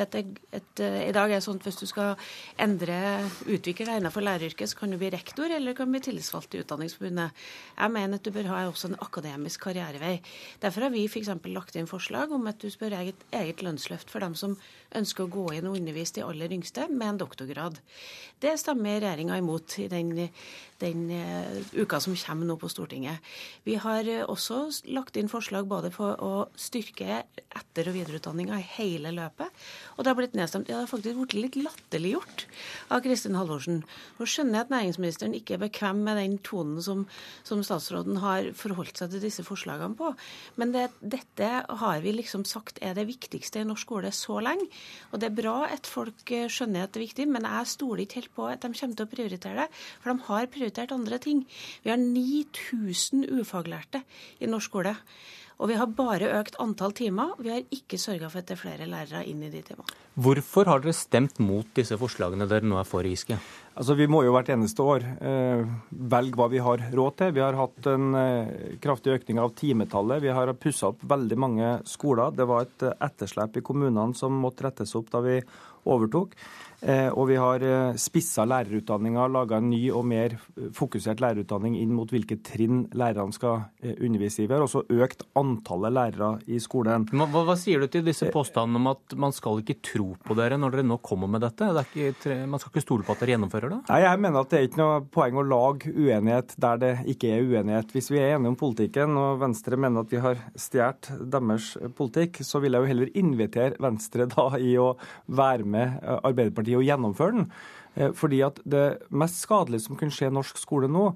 Et, 0.00 0.14
et, 0.56 0.80
eh, 0.80 0.98
I 1.08 1.12
dag 1.12 1.30
er 1.30 1.40
det 1.40 1.44
sånn 1.44 1.58
at 1.60 1.66
hvis 1.68 1.80
du 1.82 1.86
skal 1.90 2.14
endre, 2.62 2.96
utvikle 3.44 3.86
deg 3.88 4.00
innenfor 4.00 4.24
læreryrket, 4.24 4.70
så 4.70 4.78
kan 4.78 4.92
du 4.92 4.98
bli 5.00 5.10
rektor 5.12 5.52
eller 5.52 5.76
kan 5.76 5.90
bli 5.92 6.00
tillitsvalgt 6.04 6.56
i 6.56 6.62
Utdanningsforbundet. 6.62 7.42
Jeg 7.76 7.94
mener 7.94 8.20
at 8.20 8.24
du 8.24 8.32
bør 8.34 8.48
ha 8.52 8.62
også 8.70 8.90
en 8.90 8.98
akademisk 9.04 9.66
karrierevei. 9.66 10.14
Derfor 10.62 10.86
har 10.86 10.94
vi 10.94 11.04
f.eks. 11.08 11.30
lagt 11.52 11.76
inn 11.76 11.90
forslag 11.90 12.32
om 12.32 12.48
at 12.48 12.62
du 12.62 12.70
spør 12.72 12.96
eget, 13.02 13.26
eget 13.36 13.62
lønnsløft 13.64 14.12
for 14.12 14.24
dem 14.24 14.36
som 14.38 14.56
ønsker 14.96 15.26
å 15.26 15.32
gå 15.32 15.46
inn 15.58 15.68
og 15.68 15.78
undervise 15.80 16.18
de 16.18 16.26
aller 16.26 16.52
yngste 16.56 16.88
med 16.88 17.08
en 17.14 17.22
doktorgrad. 17.24 17.80
Det 18.42 18.56
stemmer 18.58 18.98
regjeringa 18.98 19.36
imot 19.38 19.78
i 19.78 19.88
den, 19.92 20.16
den 20.82 21.06
uh, 21.14 21.60
uka 21.78 22.00
som 22.02 22.16
kommer 22.18 22.48
nå 22.48 22.56
på 22.60 22.70
Stortinget. 22.72 23.22
Vi 23.66 23.76
har 23.80 24.08
uh, 24.08 24.24
også 24.32 24.64
lagt 24.90 25.18
inn 25.20 25.30
forslag 25.30 25.68
både 25.70 25.92
for 25.94 26.18
å 26.18 26.32
styrke 26.58 27.22
etter- 27.52 27.90
og 27.90 27.96
videreutdanninga 27.96 28.58
i 28.58 28.66
hele 28.78 29.12
løpet, 29.14 29.62
og 29.96 30.02
det 30.02 30.12
har 30.12 30.18
blitt 30.18 30.36
nedstemt. 30.38 30.66
Det 30.68 30.76
har 30.76 30.90
faktisk 30.90 31.20
blitt 31.20 31.36
litt 31.38 31.58
latterliggjort 31.60 32.46
av 32.92 33.04
Kristin 33.04 33.38
Halvorsen. 33.38 33.82
Nå 34.18 34.28
skjønner 34.28 34.58
jeg 34.58 34.66
at 34.66 34.74
næringsministeren 34.74 35.36
ikke 35.38 35.56
er 35.56 35.64
bekvem 35.66 36.02
med 36.06 36.18
den 36.20 36.36
tonen 36.44 36.82
som, 36.84 37.06
som 37.46 37.62
statsråden 37.64 38.18
har 38.24 38.50
forholdt 38.58 38.98
seg 39.00 39.14
til 39.14 39.24
disse 39.24 39.46
forslagene 39.46 39.96
på, 39.98 40.12
men 40.60 40.74
det, 40.74 40.88
dette 41.00 41.50
har 41.82 42.02
vi 42.02 42.16
liksom 42.16 42.46
sagt 42.48 42.82
er 42.82 42.96
det 42.98 43.08
viktigste 43.10 43.62
i 43.62 43.68
norsk 43.68 43.82
skole 43.82 44.12
så 44.14 44.38
lenge. 44.44 44.68
Og 45.12 45.20
det 45.20 45.28
er 45.28 45.36
bra 45.36 45.56
at 45.66 45.88
folk 45.90 46.30
eh, 46.32 46.48
skjønner 46.52 46.86
at 46.86 46.94
det 46.94 47.00
er 47.00 47.06
viktig, 47.08 47.26
men 47.30 47.46
jeg 47.48 47.70
stoler 47.72 48.04
ikke 48.04 48.20
helt 48.20 48.34
på 48.36 48.48
at 48.48 48.62
de 48.62 48.70
kommer 48.72 48.98
til 48.98 49.06
å 49.06 49.10
prioritere 49.10 49.64
det, 49.64 49.80
for 50.02 50.12
de 50.12 50.26
har 50.28 50.50
prioritert 50.52 50.71
andre 50.78 51.18
ting. 51.18 51.46
Vi 51.84 51.90
har 51.90 51.98
9000 51.98 53.28
ufaglærte 53.40 54.02
i 54.40 54.46
norsk 54.46 54.70
skole. 54.72 54.96
Og 55.62 55.68
vi 55.70 55.76
har 55.78 55.90
bare 55.94 56.30
økt 56.40 56.56
antall 56.62 56.94
timer. 56.96 57.36
Vi 57.38 57.52
har 57.52 57.66
ikke 57.70 57.98
sørga 58.00 58.30
for 58.32 58.42
at 58.42 58.48
det 58.48 58.56
er 58.56 58.60
flere 58.62 58.88
lærere 58.88 59.22
inn 59.30 59.44
i 59.46 59.50
de 59.52 59.60
timene. 59.62 59.98
Hvorfor 60.18 60.66
har 60.68 60.82
dere 60.82 60.94
stemt 60.96 61.38
mot 61.40 61.68
disse 61.76 61.96
forslagene 62.00 62.48
dere 62.50 62.66
nå 62.66 62.80
er 62.80 62.88
for, 62.88 63.06
Giske? 63.06 63.38
Altså, 63.78 63.94
Vi 63.96 64.08
må 64.10 64.24
jo 64.24 64.32
hvert 64.34 64.50
eneste 64.52 64.82
år 64.82 65.06
eh, 65.22 65.62
velge 65.90 66.36
hva 66.36 66.48
vi 66.52 66.60
har 66.60 66.82
råd 66.92 67.16
til. 67.20 67.32
Vi 67.36 67.44
har 67.44 67.56
hatt 67.56 67.88
en 67.92 68.14
eh, 68.18 68.52
kraftig 68.82 69.14
økning 69.14 69.38
av 69.38 69.54
timetallet. 69.56 70.24
Vi 70.24 70.34
har 70.34 70.52
pussa 70.58 70.90
opp 70.90 71.06
veldig 71.08 71.38
mange 71.38 71.70
skoler. 71.88 72.34
Det 72.34 72.48
var 72.48 72.66
et 72.66 72.88
etterslep 72.98 73.60
i 73.60 73.64
kommunene 73.64 74.18
som 74.18 74.34
måtte 74.42 74.66
rettes 74.66 74.96
opp 74.98 75.14
da 75.14 75.22
vi 75.24 75.38
overtok. 75.88 76.36
Eh, 76.82 77.08
og 77.14 77.28
vi 77.30 77.36
har 77.38 77.62
eh, 77.62 77.94
spissa 78.00 78.42
lærerutdanninga, 78.48 79.28
laga 79.30 79.60
en 79.60 79.68
ny 79.70 79.84
og 79.94 80.02
mer 80.10 80.34
fokusert 80.74 81.20
lærerutdanning 81.22 81.76
inn 81.78 81.92
mot 81.94 82.10
hvilke 82.10 82.40
trinn 82.42 82.88
lærerne 82.98 83.34
skal 83.36 83.68
eh, 83.84 83.94
undervise 84.02 84.42
i. 84.42 84.48
Vi 84.50 84.56
har 84.56 84.64
også 84.64 84.82
økt 84.90 85.22
antallet 85.38 85.94
lærere 85.94 86.32
i 86.50 86.58
skolen. 86.62 87.06
Hva, 87.12 87.28
hva 87.46 87.54
sier 87.58 87.84
du 87.84 87.86
til 87.92 88.02
disse 88.06 88.26
påstandene 88.34 88.80
om 88.80 88.90
at 88.90 89.14
man 89.14 89.34
skal 89.34 89.62
ikke 89.62 89.78
tro 89.92 90.08
på 90.26 90.36
dere 90.38 90.58
når 90.58 90.74
dere 90.74 90.88
nå 90.88 90.98
kommer 91.06 91.30
med 91.30 91.44
dette? 91.46 91.70
Det 91.76 91.84
ikke, 91.92 92.40
man 92.50 92.62
skal 92.62 92.74
ikke 92.74 92.84
stole 92.84 93.06
på 93.06 93.14
at 93.14 93.22
dere 93.22 93.36
gjennomfører 93.36 93.76
det? 93.76 93.80
Nei, 93.92 94.00
Jeg 94.02 94.22
mener 94.26 94.42
at 94.42 94.50
det 94.50 94.58
er 94.58 94.66
ikke 94.66 94.82
noe 94.82 94.98
poeng 95.14 95.38
å 95.38 95.46
lage 95.46 95.94
uenighet 95.94 96.56
der 96.66 96.82
det 96.82 96.92
ikke 97.14 97.30
er 97.36 97.46
uenighet. 97.46 97.94
Hvis 97.94 98.10
vi 98.10 98.18
er 98.18 98.34
enige 98.34 98.56
om 98.56 98.58
politikken, 98.58 99.14
og 99.22 99.38
Venstre 99.44 99.78
mener 99.78 100.02
at 100.02 100.10
vi 100.10 100.24
har 100.24 100.42
stjålet 100.58 101.12
deres 101.30 101.72
politikk, 101.94 102.42
så 102.42 102.58
vil 102.58 102.74
jeg 102.74 102.82
jo 102.82 102.90
heller 102.90 103.14
invitere 103.22 103.78
Venstre 103.82 104.26
da 104.26 104.50
i 104.58 104.74
å 104.82 104.96
være 105.30 105.62
med 105.62 105.71
Arbeiderpartiet 105.80 106.78
og 106.78 106.84
gjennomføre 106.86 107.38
den. 107.38 107.46
Eh, 107.94 108.12
fordi 108.16 108.40
at 108.44 108.60
det 108.64 109.02
mest 109.10 109.42
skadelige 109.44 109.86
som 109.86 109.98
kunne 109.98 110.14
skje 110.14 110.30
i 110.30 110.34
norsk 110.34 110.60
skole 110.60 110.90
nå, 110.90 111.10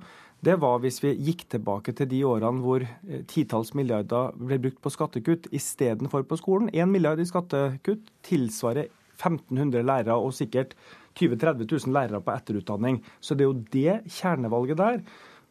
det 0.45 0.59
var 0.61 0.83
hvis 0.83 1.01
vi 1.01 1.15
gikk 1.31 1.47
tilbake 1.55 1.95
til 1.97 2.09
de 2.11 2.21
årene 2.29 2.63
hvor 2.63 2.85
eh, 2.85 3.23
titalls 3.29 3.73
milliarder 3.79 4.37
ble 4.37 4.61
brukt 4.63 4.83
på 4.85 4.93
skattekutt 4.93 5.49
istedenfor 5.57 6.27
på 6.29 6.39
skolen. 6.41 6.71
Én 6.77 6.93
milliard 6.93 7.21
i 7.23 7.29
skattekutt 7.29 8.13
tilsvarer 8.27 8.91
1500 9.17 9.81
lærere 9.87 10.19
og 10.21 10.35
sikkert 10.37 10.77
20 11.17 11.39
000-30 11.41 11.71
000 11.87 11.97
lærere 11.97 12.21
på 12.21 12.35
etterutdanning. 12.35 13.01
Så 13.21 13.35
det 13.35 13.47
er 13.47 13.49
jo 13.49 13.65
det 13.73 14.19
kjernevalget 14.19 14.83
der 14.83 15.01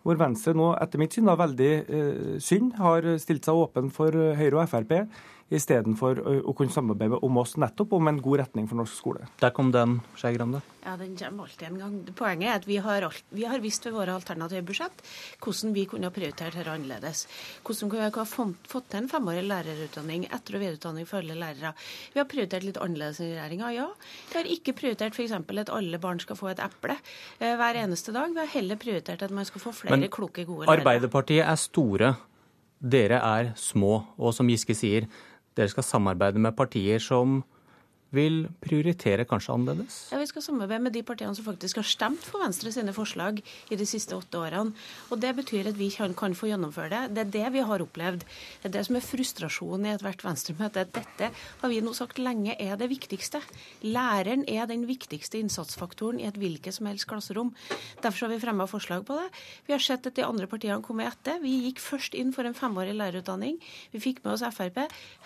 hvor 0.06 0.19
Venstre 0.22 0.53
nå 0.53 0.68
etter 0.77 1.02
mitt 1.02 1.15
syn 1.15 1.26
da 1.26 1.34
veldig 1.40 1.72
eh, 1.82 2.36
synd 2.38 2.76
har 2.77 3.07
stilt 3.18 3.48
seg 3.48 3.57
åpen 3.57 3.90
for 3.94 4.14
Høyre 4.14 4.61
og 4.61 4.69
Frp 4.69 4.99
istedenfor 5.54 6.24
å 6.26 6.54
kunne 6.58 6.74
samarbeide 6.74 7.20
om 7.26 7.38
oss 7.38 7.54
nettopp 7.62 7.92
om 7.94 8.08
en 8.10 8.22
god 8.24 8.40
retning 8.42 8.66
for 8.70 8.80
norsk 8.80 8.96
skole. 8.98 9.28
Der 9.42 9.52
kom 9.54 9.70
den, 9.74 10.00
Skei 10.18 10.34
Grande. 10.34 10.64
Ja, 10.86 10.96
den 10.98 11.14
kommer 11.18 11.46
alltid 11.46 11.68
en 11.68 11.78
gang. 11.82 11.94
Poenget 12.18 12.50
er 12.50 12.60
at 12.60 12.66
vi 12.70 12.78
har, 12.82 13.06
alt, 13.06 13.24
vi 13.34 13.46
har 13.50 13.62
visst 13.62 13.86
ved 13.86 13.94
våre 13.94 14.16
alternative 14.18 14.66
budsjett 14.66 15.04
hvordan 15.44 15.74
vi 15.76 15.86
kunne 15.90 16.10
ha 16.10 16.14
prioritert 16.14 16.58
dette 16.58 16.74
annerledes. 16.74 17.26
Hvordan 17.66 17.92
kunne 17.92 18.10
vi 18.10 18.18
ha 18.18 18.26
fått 18.26 18.90
til 18.90 19.02
en 19.04 19.10
femårig 19.12 19.46
lærerutdanning, 19.46 20.28
etter- 20.34 20.58
og 20.58 20.66
videreutdanning 20.66 21.10
for 21.10 21.22
alle 21.22 21.38
lærere. 21.38 21.74
Vi 22.14 22.22
har 22.22 22.30
prioritert 22.30 22.66
litt 22.66 22.82
annerledes 22.82 23.22
enn 23.22 23.34
regjeringa, 23.36 23.72
ja. 23.76 23.88
Vi 24.32 24.40
har 24.40 24.52
ikke 24.58 24.76
prioritert 24.78 25.18
f.eks. 25.18 25.36
at 25.38 25.74
alle 25.74 26.02
barn 26.02 26.22
skal 26.22 26.40
få 26.40 26.52
et 26.54 26.64
eple 26.66 26.98
eh, 26.98 27.54
hver 27.58 27.82
eneste 27.86 28.14
dag. 28.16 28.34
Vi 28.34 28.42
har 28.42 28.54
heller 28.58 28.82
prioritert 28.82 29.26
at 29.26 29.34
man 29.34 29.46
skal 29.46 29.62
få 29.62 29.74
flere 29.78 29.98
Men, 29.98 30.10
kloke, 30.10 30.46
gode 30.46 30.66
lærere. 30.66 30.82
Arbeiderpartiet 30.82 31.46
er 31.46 31.62
store. 31.62 32.16
Dere 32.82 33.22
er 33.22 33.54
små. 33.58 34.04
Og 34.18 34.36
som 34.38 34.50
Giske 34.52 34.76
sier, 34.78 35.10
dere 35.56 35.72
skal 35.72 35.86
samarbeide 35.88 36.41
med 36.41 36.56
partier 36.57 36.99
som 36.99 37.41
vil 38.14 38.45
prioritere 38.61 39.26
kanskje 39.27 39.53
annerledes? 39.53 39.95
Ja, 40.11 40.19
Vi 40.19 40.27
skal 40.30 40.44
samarbeide 40.45 40.84
med 40.84 40.94
de 40.94 41.03
partiene 41.03 41.36
som 41.36 41.45
faktisk 41.45 41.82
har 41.82 41.88
stemt 41.88 42.23
for 42.23 42.44
Venstre 42.44 42.72
sine 42.72 42.94
forslag 42.94 43.41
i 43.69 43.76
de 43.76 43.86
siste 43.86 44.15
åtte 44.15 44.38
årene. 44.38 44.73
Og 45.11 45.19
Det 45.19 45.36
betyr 45.36 45.68
at 45.68 45.77
vi 45.77 45.90
kan, 45.90 46.14
kan 46.14 46.36
få 46.36 46.48
gjennomføre 46.48 46.90
det. 46.90 47.15
Det 47.15 47.22
er 47.26 47.32
det 47.32 47.53
vi 47.53 47.64
har 47.65 47.82
opplevd. 47.82 48.23
Det 48.61 48.69
er 48.69 48.76
det 48.77 48.86
som 48.86 48.95
er 48.95 49.06
frustrasjonen 49.06 49.88
i 49.88 49.94
ethvert 49.95 50.23
Venstre-møte. 50.23 50.86
Dette 50.86 51.32
har 51.61 51.69
vi 51.69 51.82
nå 51.82 51.94
sagt 51.94 52.19
lenge 52.19 52.56
er 52.60 52.77
det 52.77 52.90
viktigste. 52.90 53.41
Læreren 53.84 54.45
er 54.48 54.65
den 54.68 54.86
viktigste 54.88 55.40
innsatsfaktoren 55.41 56.19
i 56.22 56.27
et 56.30 56.40
hvilket 56.40 56.77
som 56.77 56.88
helst 56.88 57.10
klasserom. 57.10 57.53
Derfor 58.02 58.27
har 58.27 58.36
vi 58.36 58.41
fremma 58.44 58.68
forslag 58.69 59.06
på 59.06 59.18
det. 59.19 59.27
Vi 59.68 59.73
har 59.73 59.84
sett 59.84 60.07
at 60.07 60.15
de 60.15 60.26
andre 60.26 60.48
partiene 60.48 60.82
kom 60.86 61.02
etter. 61.03 61.41
Vi 61.44 61.57
gikk 61.68 61.82
først 61.84 62.15
inn 62.15 62.34
for 62.36 62.48
en 62.48 62.57
femårig 62.57 62.95
lærerutdanning. 62.95 63.60
Vi 63.91 64.03
fikk 64.03 64.23
med 64.23 64.36
oss 64.36 64.45
Frp. 64.56 64.77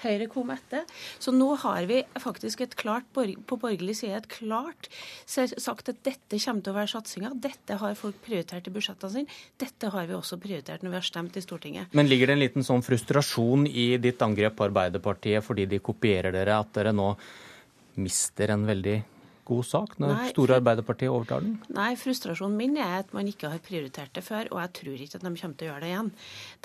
Høyre 0.02 0.30
kom 0.32 0.50
etter. 0.54 0.88
Så 1.20 1.34
nå 1.36 1.52
har 1.62 1.86
vi 1.90 2.02
faktisk 2.20 2.64
et 2.64 2.69
klart 2.78 3.08
på 3.14 3.58
borgerlig 3.58 3.96
side 4.02 4.18
et 4.18 4.30
klart 4.32 4.90
sagt 5.26 5.90
at 5.90 6.02
dette 6.06 6.40
kommer 6.44 6.64
til 6.66 6.74
å 6.74 6.78
være 6.78 6.92
satsinga. 6.94 7.34
Dette 7.42 7.78
har 7.82 7.98
folk 8.00 8.20
prioritert 8.26 8.68
i 8.68 8.74
budsjettene 8.76 9.14
sine. 9.14 9.38
Dette 9.60 9.92
har 9.94 10.10
vi 10.10 10.18
også 10.18 10.40
prioritert 10.42 10.84
når 10.84 10.96
vi 10.96 11.00
har 11.00 11.08
stemt 11.10 11.38
i 11.38 11.46
Stortinget. 11.46 11.94
Men 11.98 12.10
ligger 12.10 12.30
det 12.30 12.38
en 12.38 12.44
liten 12.44 12.66
sånn 12.66 12.86
frustrasjon 12.86 13.68
i 13.70 13.92
ditt 14.02 14.22
angrep 14.26 14.58
på 14.60 14.68
Arbeiderpartiet 14.70 15.46
fordi 15.46 15.68
de 15.70 15.82
kopierer 15.84 16.36
dere, 16.36 16.60
at 16.60 16.74
dere 16.76 16.94
nå 16.96 17.14
mister 18.00 18.54
en 18.54 18.68
veldig 18.68 19.00
god 19.50 19.66
sak 19.68 19.96
når 20.02 20.14
Nei, 20.14 20.30
store 20.34 20.60
Arbeiderpartiet 20.60 21.12
overtar 21.12 21.44
den? 21.46 21.58
Nei, 21.76 21.92
frustrasjonen 22.00 22.58
min 22.60 22.78
er 22.80 23.00
at 23.02 23.14
man 23.16 23.28
ikke 23.30 23.52
har 23.52 23.62
prioritert 23.66 24.14
det 24.16 24.24
før, 24.26 24.50
og 24.54 24.62
jeg 24.64 24.74
tror 24.80 25.04
ikke 25.06 25.20
at 25.20 25.26
de 25.26 25.34
kommer 25.42 25.58
til 25.60 25.68
å 25.68 25.72
gjøre 25.72 25.84
det 25.84 25.92
igjen. 25.92 26.12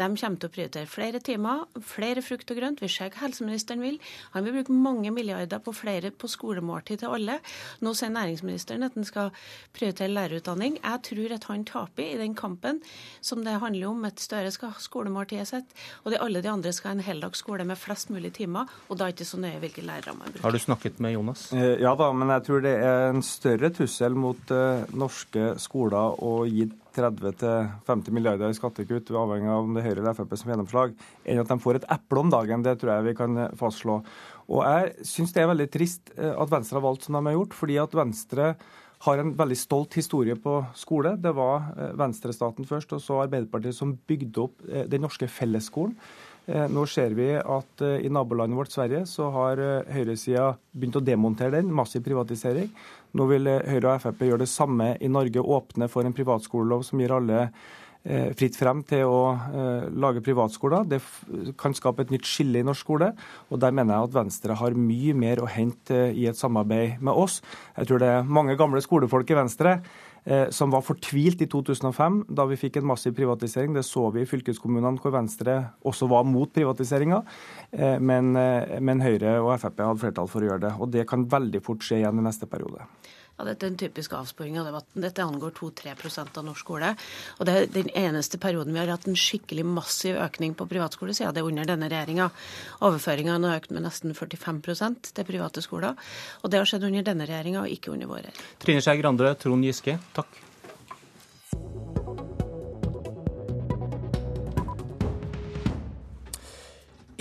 De 0.01 0.09
kommer 0.11 0.43
til 0.43 0.51
å 0.51 0.55
prioritere 0.55 0.90
flere 0.90 1.23
timer, 1.24 1.65
flere 1.94 2.24
frukt 2.24 2.52
og 2.52 2.61
grønt. 2.61 2.82
Vi 2.85 2.90
ser 2.93 3.12
hva 3.15 3.24
helseministeren 3.24 3.85
vil. 3.85 3.98
Han 4.36 4.47
vil 4.47 4.59
bruke 4.59 4.77
mange 4.77 5.12
milliarder 5.15 5.62
på 5.65 5.74
flere 5.77 6.12
på 6.12 6.31
skolemåltid 6.31 7.02
til 7.02 7.16
alle. 7.16 7.39
Nå 7.85 7.94
sier 7.97 8.12
næringsministeren 8.15 8.86
at 8.86 8.98
han 8.98 9.09
skal 9.09 9.32
prioritere 9.77 10.12
lærerutdanning. 10.12 10.78
Jeg 10.82 11.02
tror 11.11 11.36
at 11.39 11.48
han 11.51 11.66
taper 11.69 12.06
i 12.06 12.20
den 12.20 12.36
kampen 12.39 12.82
som 13.24 13.44
det 13.44 13.56
handler 13.62 13.90
om 13.90 14.05
at 14.09 14.20
Støre 14.24 14.52
skal 14.55 14.73
ha 14.73 14.81
skolemåltidet 14.81 15.48
sitt, 15.48 15.74
og 16.05 16.12
de, 16.12 16.20
alle 16.23 16.40
de 16.44 16.51
andre 16.51 16.73
skal 16.73 16.93
ha 16.93 16.98
en 16.98 17.05
heldags 17.05 17.43
skole 17.43 17.65
med 17.69 17.78
flest 17.81 18.12
mulig 18.15 18.32
timer, 18.36 18.70
og 18.89 18.98
da 18.98 19.09
er 19.09 19.12
det 19.12 19.20
ikke 19.20 19.31
så 19.32 19.40
nøye 19.43 19.61
hvilke 19.62 19.85
lærere 19.85 20.15
man 20.16 20.31
bruker. 20.31 20.44
Har 20.47 20.55
du 20.55 20.62
snakket 20.62 21.01
med 21.05 21.15
Jonas? 21.16 21.47
Eh, 21.52 21.74
ja 21.82 21.94
da, 21.98 22.11
men 22.16 22.32
jeg 22.36 22.47
tror 22.47 22.65
det 22.65 22.73
er 22.76 23.10
en 23.10 23.22
større 23.24 23.70
trussel 23.74 24.16
mot 24.18 24.51
uh, 24.55 24.84
norske 24.96 25.55
skoler 25.62 26.18
å 26.24 26.44
gi 26.48 26.66
30-50 26.94 28.14
milliarder 28.14 28.52
i 28.52 28.56
skattekutt, 28.56 29.10
avhengig 29.18 29.51
av 29.51 29.66
om 29.66 29.74
det 29.74 29.82
er 29.82 29.88
Høyre 29.88 30.02
eller 30.05 30.16
Frp 30.18 30.36
som 30.38 30.52
gjennomslag, 30.52 30.94
enn 31.26 31.42
at 31.42 31.51
de 31.51 31.59
får 31.62 31.80
et 31.80 31.88
eple 31.96 32.22
om 32.22 32.30
dagen. 32.30 32.62
Det 32.66 32.76
tror 32.80 32.92
jeg 32.94 33.06
vi 33.09 33.16
kan 33.18 33.40
fastslå. 33.59 33.98
Og 34.52 34.62
jeg 34.62 35.09
syns 35.10 35.34
det 35.34 35.42
er 35.42 35.51
veldig 35.51 35.68
trist 35.74 36.14
uh, 36.18 36.32
at 36.32 36.52
Venstre 36.55 36.78
har 36.78 36.86
valgt 36.86 37.09
som 37.09 37.18
de 37.18 37.24
har 37.28 37.38
gjort, 37.38 37.59
fordi 37.59 37.80
at 37.82 37.96
Venstre 37.98 38.52
har 39.05 39.20
en 39.20 39.34
veldig 39.36 39.56
stolt 39.60 39.98
historie 39.98 40.36
på 40.40 40.60
skole. 40.78 41.16
Det 41.20 41.34
var 41.36 41.74
Venstrestaten 41.98 42.64
først, 42.64 42.94
og 42.96 43.02
så 43.05 43.18
Arbeiderpartiet 43.26 43.76
som 43.76 43.90
bygde 44.09 44.40
opp 44.40 44.62
den 44.64 45.05
norske 45.05 45.28
fellesskolen. 45.28 45.92
Eh, 46.44 46.66
nå 46.68 46.82
ser 46.90 47.14
vi 47.16 47.30
at 47.38 47.82
eh, 47.84 48.02
i 48.04 48.10
nabolandet 48.12 48.58
vårt 48.58 48.74
Sverige 48.74 49.04
så 49.08 49.30
har 49.32 49.60
eh, 49.62 49.94
høyresida 49.96 50.50
begynt 50.76 50.98
å 51.00 51.04
demontere 51.04 51.56
den. 51.56 51.70
Massiv 51.72 52.04
privatisering. 52.04 52.68
Nå 53.16 53.28
vil 53.30 53.48
Høyre 53.48 53.94
og 53.94 54.02
Frp 54.02 54.26
gjøre 54.28 54.42
det 54.42 54.50
samme 54.52 54.90
i 55.00 55.08
Norge, 55.08 55.40
åpne 55.40 55.88
for 55.88 56.04
en 56.04 56.16
privatskolelov 56.16 56.84
som 56.84 57.00
gir 57.00 57.14
alle 57.14 57.48
fritt 58.36 58.52
frem 58.58 58.82
til 58.84 59.08
å 59.08 59.20
lage 59.96 60.20
privatskoler. 60.20 60.82
Det 60.84 60.98
kan 61.56 61.72
skape 61.72 62.04
et 62.04 62.10
nytt 62.12 62.26
skille 62.28 62.60
i 62.60 62.66
norsk 62.66 62.84
skole. 62.84 63.06
Og 63.48 63.62
der 63.62 63.72
mener 63.72 63.94
jeg 63.94 64.10
at 64.10 64.16
Venstre 64.18 64.56
har 64.60 64.76
mye 64.76 65.14
mer 65.16 65.40
å 65.40 65.48
hente 65.48 66.02
i 66.12 66.26
et 66.28 66.36
samarbeid 66.36 67.00
med 67.00 67.16
oss. 67.16 67.38
Jeg 67.78 67.88
tror 67.88 68.02
det 68.02 68.10
er 68.10 68.28
mange 68.28 68.58
gamle 68.60 68.82
skolefolk 68.84 69.32
i 69.32 69.38
Venstre 69.38 69.78
som 70.56 70.70
var 70.72 70.80
fortvilt 70.80 71.42
i 71.44 71.48
2005, 71.52 72.22
da 72.32 72.46
vi 72.48 72.56
fikk 72.56 72.78
en 72.80 72.86
massiv 72.88 73.12
privatisering. 73.16 73.74
Det 73.76 73.84
så 73.84 74.06
vi 74.14 74.22
i 74.24 74.28
fylkeskommunene 74.28 75.02
hvor 75.02 75.12
Venstre 75.12 75.56
også 75.84 76.09
var 76.09 76.24
mot 76.28 76.52
privatiseringa. 76.55 77.20
Eh, 77.72 77.98
men, 78.01 78.34
eh, 78.36 78.78
men 78.80 79.02
Høyre 79.05 79.36
og 79.42 79.59
Frp 79.60 79.82
hadde 79.84 80.01
flertall 80.01 80.30
for 80.30 80.44
å 80.44 80.48
gjøre 80.48 80.64
det. 80.66 80.72
Og 80.78 80.90
det 80.94 81.06
kan 81.10 81.26
veldig 81.28 81.62
fort 81.64 81.84
skje 81.84 82.01
igjen 82.02 82.20
i 82.20 82.26
neste 82.26 82.48
periode. 82.51 82.86
Ja, 83.35 83.44
Dette 83.48 83.66
er 83.66 83.73
en 83.73 83.78
typisk 83.78 84.12
avsporing 84.15 84.59
av 84.61 84.69
debatten. 84.69 85.02
Dette 85.02 85.24
angår 85.24 85.56
2-3% 85.59 86.39
av 86.39 86.47
norsk 86.47 86.62
skole. 86.62 86.93
Og 87.39 87.48
det 87.48 87.55
er 87.55 87.66
den 87.74 87.90
eneste 87.98 88.39
perioden 88.39 88.74
vi 88.74 88.81
har 88.81 88.93
hatt 88.94 89.09
en 89.11 89.19
skikkelig 89.19 89.66
massiv 89.66 90.20
økning 90.23 90.55
på 90.55 90.69
privatskolesida. 90.70 91.32
Det 91.35 91.43
er 91.43 91.51
under 91.51 91.66
denne 91.69 91.90
regjeringa. 91.90 92.31
Overføringene 92.86 93.51
har 93.51 93.59
økt 93.59 93.74
med 93.74 93.86
nesten 93.89 94.15
45% 94.15 95.12
til 95.16 95.28
private 95.28 95.65
skoler. 95.66 95.98
Og 96.43 96.55
det 96.55 96.62
har 96.62 96.70
skjedd 96.70 96.86
under 96.86 97.06
denne 97.11 97.27
regjeringa, 97.27 97.65
og 97.65 97.74
ikke 97.74 97.94
under 97.97 98.11
vår. 98.12 98.31
Trine 98.62 98.85
Skei 98.85 99.01
Grande, 99.02 99.35
Trond 99.43 99.66
Giske, 99.66 99.98
takk. 100.15 100.43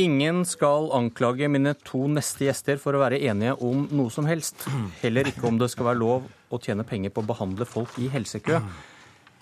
Ingen 0.02 0.42
skal 0.50 0.88
anklage 0.98 1.46
mine 1.54 1.76
to 1.86 2.08
neste 2.10 2.48
gjester 2.48 2.80
for 2.82 2.98
å 2.98 3.02
være 3.04 3.20
enige 3.30 3.54
om 3.62 3.84
noe 3.94 4.10
som 4.14 4.26
helst. 4.26 4.66
Heller 5.04 5.30
ikke 5.30 5.46
om 5.46 5.60
det 5.62 5.70
skal 5.70 5.92
være 5.92 6.02
lov 6.02 6.26
å 6.50 6.60
tjene 6.62 6.86
penger 6.88 7.14
på 7.14 7.22
å 7.22 7.30
behandle 7.30 7.68
folk 7.70 8.00
i 8.02 8.10
helsekø. 8.10 8.58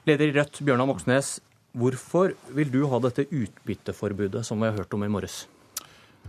Leder 0.09 0.27
i 0.27 0.35
Rødt, 0.35 0.59
Bjørnar 0.65 0.89
Moxnes, 0.89 1.37
hvorfor 1.71 2.35
vil 2.51 2.73
du 2.73 2.81
ha 2.91 2.99
dette 2.99 3.29
utbytteforbudet 3.29 4.43
som 4.43 4.59
vi 4.59 4.67
har 4.67 4.75
hørt 4.81 4.97
om 4.97 5.07
i 5.07 5.11
morges? 5.13 5.45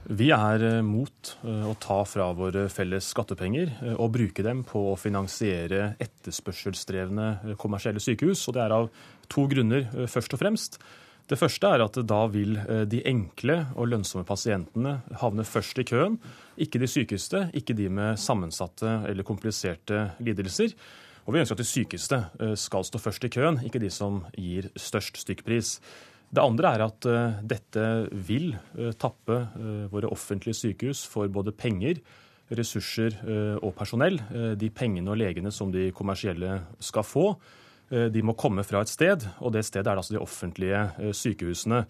Vi 0.02 0.30
er 0.34 0.62
eh, 0.66 0.80
mot 0.86 1.34
eh, 1.42 1.66
å 1.68 1.74
ta 1.82 2.00
fra 2.08 2.30
våre 2.34 2.64
felles 2.72 3.10
skattepenger 3.12 3.74
eh, 3.74 3.94
og 3.94 4.14
bruke 4.16 4.42
dem 4.42 4.64
på 4.66 4.86
å 4.92 4.96
finansiere 4.98 5.92
etterspørselsdrevne 6.02 7.56
kommersielle 7.60 8.02
sykehus. 8.02 8.42
Og 8.48 8.56
det 8.56 8.64
er 8.64 8.74
av 8.78 8.90
to 9.30 9.46
grunner, 9.50 9.86
først 10.10 10.34
og 10.34 10.42
fremst. 10.42 10.80
Det 11.30 11.38
første 11.38 11.68
er 11.70 11.82
at 11.84 11.96
da 12.08 12.20
vil 12.32 12.56
eh, 12.60 12.82
de 12.90 13.02
enkle 13.08 13.62
og 13.78 13.88
lønnsomme 13.92 14.26
pasientene 14.26 14.96
havne 15.20 15.44
først 15.46 15.78
i 15.78 15.86
køen. 15.86 16.18
Ikke 16.60 16.80
de 16.82 16.88
sykeste, 16.90 17.46
ikke 17.54 17.76
de 17.78 17.88
med 17.92 18.18
sammensatte 18.20 18.98
eller 19.08 19.26
kompliserte 19.26 20.08
lidelser. 20.22 20.74
Og 21.22 21.34
vi 21.34 21.42
ønsker 21.42 21.54
at 21.54 21.62
de 21.62 21.68
sykeste 21.68 22.18
eh, 22.42 22.56
skal 22.58 22.88
stå 22.88 23.00
først 23.02 23.28
i 23.28 23.30
køen, 23.32 23.60
ikke 23.62 23.82
de 23.82 23.92
som 23.92 24.24
gir 24.34 24.72
størst 24.74 25.22
stykkpris. 25.22 25.76
Det 26.32 26.42
andre 26.42 26.74
er 26.74 26.86
at 26.88 27.08
eh, 27.08 27.38
dette 27.54 27.86
vil 28.26 28.52
tappe 28.98 29.38
våre 29.92 30.10
offentlige 30.10 30.58
sykehus 30.58 31.06
for 31.06 31.30
både 31.30 31.54
penger, 31.54 32.02
ressurser 32.52 33.14
og 33.62 33.70
personell. 33.78 34.18
De 34.60 34.68
pengene 34.74 35.08
og 35.08 35.16
legene 35.16 35.48
som 35.54 35.70
de 35.72 35.86
kommersielle 35.96 36.58
skal 36.84 37.06
få. 37.06 37.26
Eh, 37.92 38.08
de 38.12 38.24
må 38.24 38.34
komme 38.38 38.64
fra 38.64 38.82
et 38.82 38.90
sted, 38.90 39.26
og 39.44 39.52
det 39.54 39.66
stedet 39.68 39.90
er 39.90 40.00
altså 40.00 40.16
de 40.16 40.22
offentlige 40.22 40.80
eh, 40.98 41.12
sykehusene. 41.16 41.84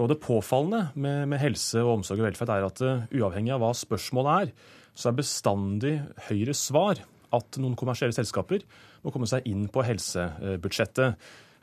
Og 0.00 0.08
Det 0.10 0.18
påfallende 0.18 0.88
med, 0.98 1.28
med 1.30 1.38
helse, 1.38 1.78
og 1.78 2.00
omsorg 2.00 2.18
og 2.18 2.26
velferd 2.26 2.50
er 2.50 2.64
at 2.66 2.80
uh, 2.82 3.04
uavhengig 3.14 3.52
av 3.54 3.60
hva 3.62 3.68
spørsmålet 3.78 4.32
er, 4.42 4.48
så 4.90 5.12
er 5.12 5.20
bestandig 5.20 5.92
Høyres 6.26 6.64
svar 6.66 6.98
at 7.34 7.58
noen 7.62 7.76
kommersielle 7.78 8.16
selskaper 8.16 8.64
må 9.04 9.12
komme 9.14 9.28
seg 9.30 9.46
inn 9.46 9.68
på 9.70 9.84
helsebudsjettet. 9.86 11.14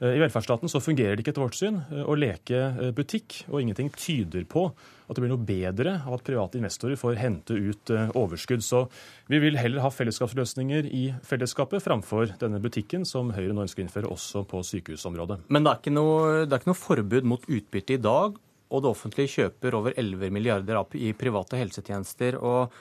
I 0.02 0.18
velferdsstaten 0.18 0.72
så 0.72 0.82
fungerer 0.82 1.14
det 1.14 1.22
ikke 1.22 1.36
etter 1.36 1.44
vårt 1.44 1.58
syn 1.60 1.76
å 2.10 2.16
leke 2.18 2.92
butikk, 2.98 3.44
og 3.52 3.62
ingenting 3.62 3.92
tyder 3.94 4.48
på 4.50 4.64
at 5.12 5.18
det 5.18 5.26
blir 5.26 5.32
noe 5.34 5.44
bedre 5.44 5.98
av 6.08 6.16
at 6.16 6.24
private 6.24 6.58
investorer 6.58 7.00
får 7.00 7.18
hente 7.20 7.54
ut 7.54 7.92
eh, 7.92 8.14
overskudd. 8.16 8.64
Så 8.64 8.86
vi 9.30 9.42
vil 9.44 9.60
heller 9.60 9.84
ha 9.84 9.92
fellesskapsløsninger 9.92 10.88
i 10.88 11.04
fellesskapet 11.28 11.84
framfor 11.84 12.32
denne 12.40 12.62
butikken 12.64 13.04
som 13.08 13.34
Høyre 13.36 13.52
nå 13.52 13.66
ønsker 13.66 13.84
å 13.84 13.86
innføre 13.86 14.12
også 14.14 14.46
på 14.48 14.64
sykehusområdet. 14.70 15.42
Men 15.52 15.68
det 15.68 15.74
er 15.74 15.82
ikke 15.84 15.94
noe, 15.98 16.22
er 16.46 16.56
ikke 16.56 16.72
noe 16.72 16.80
forbud 16.80 17.28
mot 17.28 17.50
utbytte 17.52 17.98
i 17.98 18.02
dag, 18.02 18.40
og 18.72 18.86
det 18.86 18.92
offentlige 18.94 19.36
kjøper 19.36 19.76
over 19.76 19.98
11 20.00 20.32
milliarder 20.32 20.80
i 20.96 21.12
private 21.20 21.60
helsetjenester. 21.60 22.40
og 22.40 22.72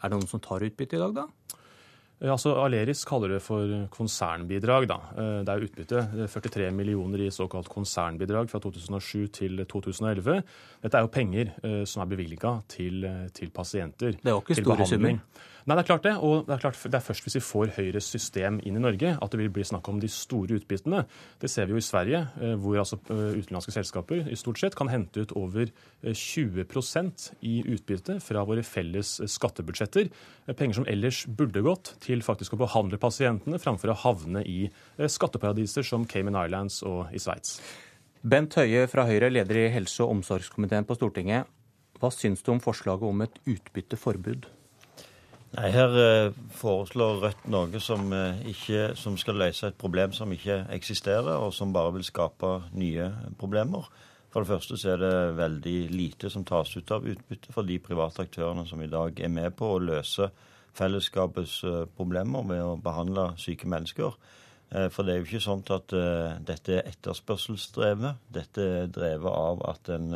Er 0.00 0.08
det 0.08 0.16
noen 0.16 0.30
som 0.30 0.40
tar 0.40 0.64
utbytte 0.64 0.96
i 0.96 1.02
dag, 1.04 1.12
da? 1.20 1.28
Altså, 2.22 2.52
Aleris 2.62 3.02
kaller 3.08 3.34
det 3.34 3.40
for 3.42 3.66
konsernbidrag. 3.90 4.86
Da. 4.90 4.98
Det 5.42 5.50
er 5.50 5.64
utbytte. 5.66 6.02
43 6.30 6.68
millioner 6.74 7.24
i 7.24 7.30
såkalt 7.34 7.70
konsernbidrag 7.72 8.50
fra 8.50 8.60
2007 8.62 9.26
til 9.34 9.64
2011. 9.66 10.42
Dette 10.84 11.00
er 11.00 11.02
jo 11.02 11.10
penger 11.10 11.50
som 11.88 12.04
er 12.04 12.12
bevilga 12.12 12.60
til, 12.70 13.02
til, 13.34 13.50
pasienter. 13.50 14.14
Det 14.20 14.30
er 14.30 14.36
jo 14.36 14.44
ikke 14.44 14.60
store 14.60 14.86
summer. 14.86 15.18
Nei, 15.62 15.76
det 15.76 15.82
er 15.84 15.88
klart 15.92 16.06
det. 16.06 16.12
Og 16.18 16.46
det 16.46 16.56
er, 16.56 16.62
klart, 16.64 16.78
det 16.82 16.98
er 16.98 17.04
først 17.04 17.26
hvis 17.26 17.36
vi 17.38 17.44
får 17.44 17.74
Høyres 17.76 18.08
system 18.10 18.58
inn 18.66 18.78
i 18.78 18.82
Norge 18.82 19.14
at 19.14 19.34
det 19.34 19.38
vil 19.38 19.52
bli 19.54 19.66
snakk 19.66 19.86
om 19.92 20.00
de 20.02 20.10
store 20.10 20.58
utbyttene. 20.58 21.04
Det 21.42 21.50
ser 21.50 21.68
vi 21.68 21.76
jo 21.76 21.82
i 21.82 21.86
Sverige, 21.86 22.24
eh, 22.42 22.54
hvor 22.58 22.80
altså 22.82 22.98
eh, 23.14 23.38
utenlandske 23.38 23.74
selskaper 23.74 24.26
i 24.26 24.38
stort 24.38 24.58
sett 24.62 24.76
kan 24.78 24.90
hente 24.90 25.22
ut 25.22 25.34
over 25.38 25.70
20 26.02 26.64
eh, 26.64 27.06
i 27.46 27.54
utbytte 27.76 28.18
fra 28.24 28.42
våre 28.48 28.64
felles 28.66 29.14
skattebudsjetter. 29.30 30.10
Penger 30.58 30.80
som 30.80 30.88
ellers 30.90 31.22
burde 31.26 31.62
gått 31.62 31.94
til 32.02 32.24
faktisk 32.26 32.56
å 32.56 32.62
behandle 32.64 32.98
pasientene, 33.02 33.60
framfor 33.62 33.92
å 33.92 33.98
havne 34.02 34.42
i 34.48 34.66
skatteparadiser 34.98 35.86
som 35.86 36.06
Cayman 36.08 36.38
Islands 36.42 36.80
og 36.86 37.14
i 37.14 37.22
Sveits. 37.22 37.60
Bent 38.22 38.54
Høie 38.58 38.86
fra 38.90 39.06
Høyre, 39.06 39.30
leder 39.30 39.64
i 39.64 39.70
helse- 39.74 40.02
og 40.04 40.16
omsorgskomiteen 40.16 40.86
på 40.86 40.94
Stortinget. 40.98 41.46
Hva 41.98 42.10
syns 42.14 42.42
du 42.42 42.52
om 42.54 42.60
forslaget 42.62 43.06
om 43.06 43.22
et 43.24 43.38
utbytteforbud? 43.50 44.50
Nei, 45.52 45.68
Her 45.68 45.96
eh, 46.00 46.34
foreslår 46.56 47.18
Rødt 47.20 47.42
noe 47.52 47.80
som, 47.84 48.06
eh, 48.16 48.38
ikke, 48.48 48.94
som, 48.96 49.18
skal 49.20 49.36
løse 49.36 49.68
et 49.68 49.76
problem 49.76 50.14
som 50.16 50.30
ikke 50.32 50.62
eksisterer, 50.72 51.34
og 51.36 51.52
som 51.52 51.74
bare 51.74 51.92
vil 51.92 52.06
skape 52.08 52.54
nye 52.72 53.10
problemer. 53.40 53.90
For 54.32 54.40
det 54.40 54.48
første 54.48 54.78
så 54.80 54.94
er 54.94 55.02
det 55.02 55.36
veldig 55.36 55.76
lite 55.92 56.30
som 56.32 56.46
tas 56.48 56.72
ut 56.72 56.94
av 56.96 57.04
utbytte 57.04 57.52
for 57.52 57.68
de 57.68 57.76
private 57.84 58.24
aktørene 58.24 58.64
som 58.64 58.80
i 58.80 58.88
dag 58.88 59.20
er 59.20 59.28
med 59.28 59.52
på 59.58 59.74
å 59.74 59.82
løse 59.82 60.30
fellesskapets 60.72 61.58
eh, 61.68 61.84
problemer 61.98 62.48
med 62.48 62.64
å 62.64 62.78
behandle 62.80 63.34
syke 63.36 63.68
mennesker. 63.68 64.16
For 64.72 65.04
det 65.04 65.12
er 65.12 65.18
jo 65.18 65.26
ikke 65.26 65.44
sånn 65.44 65.60
at 65.68 65.92
dette 66.48 66.78
er 66.78 66.86
etterspørselsdrevet. 66.88 68.22
Dette 68.32 68.64
er 68.78 68.86
drevet 68.88 69.28
av 69.28 69.60
at 69.68 69.90
en 69.92 70.06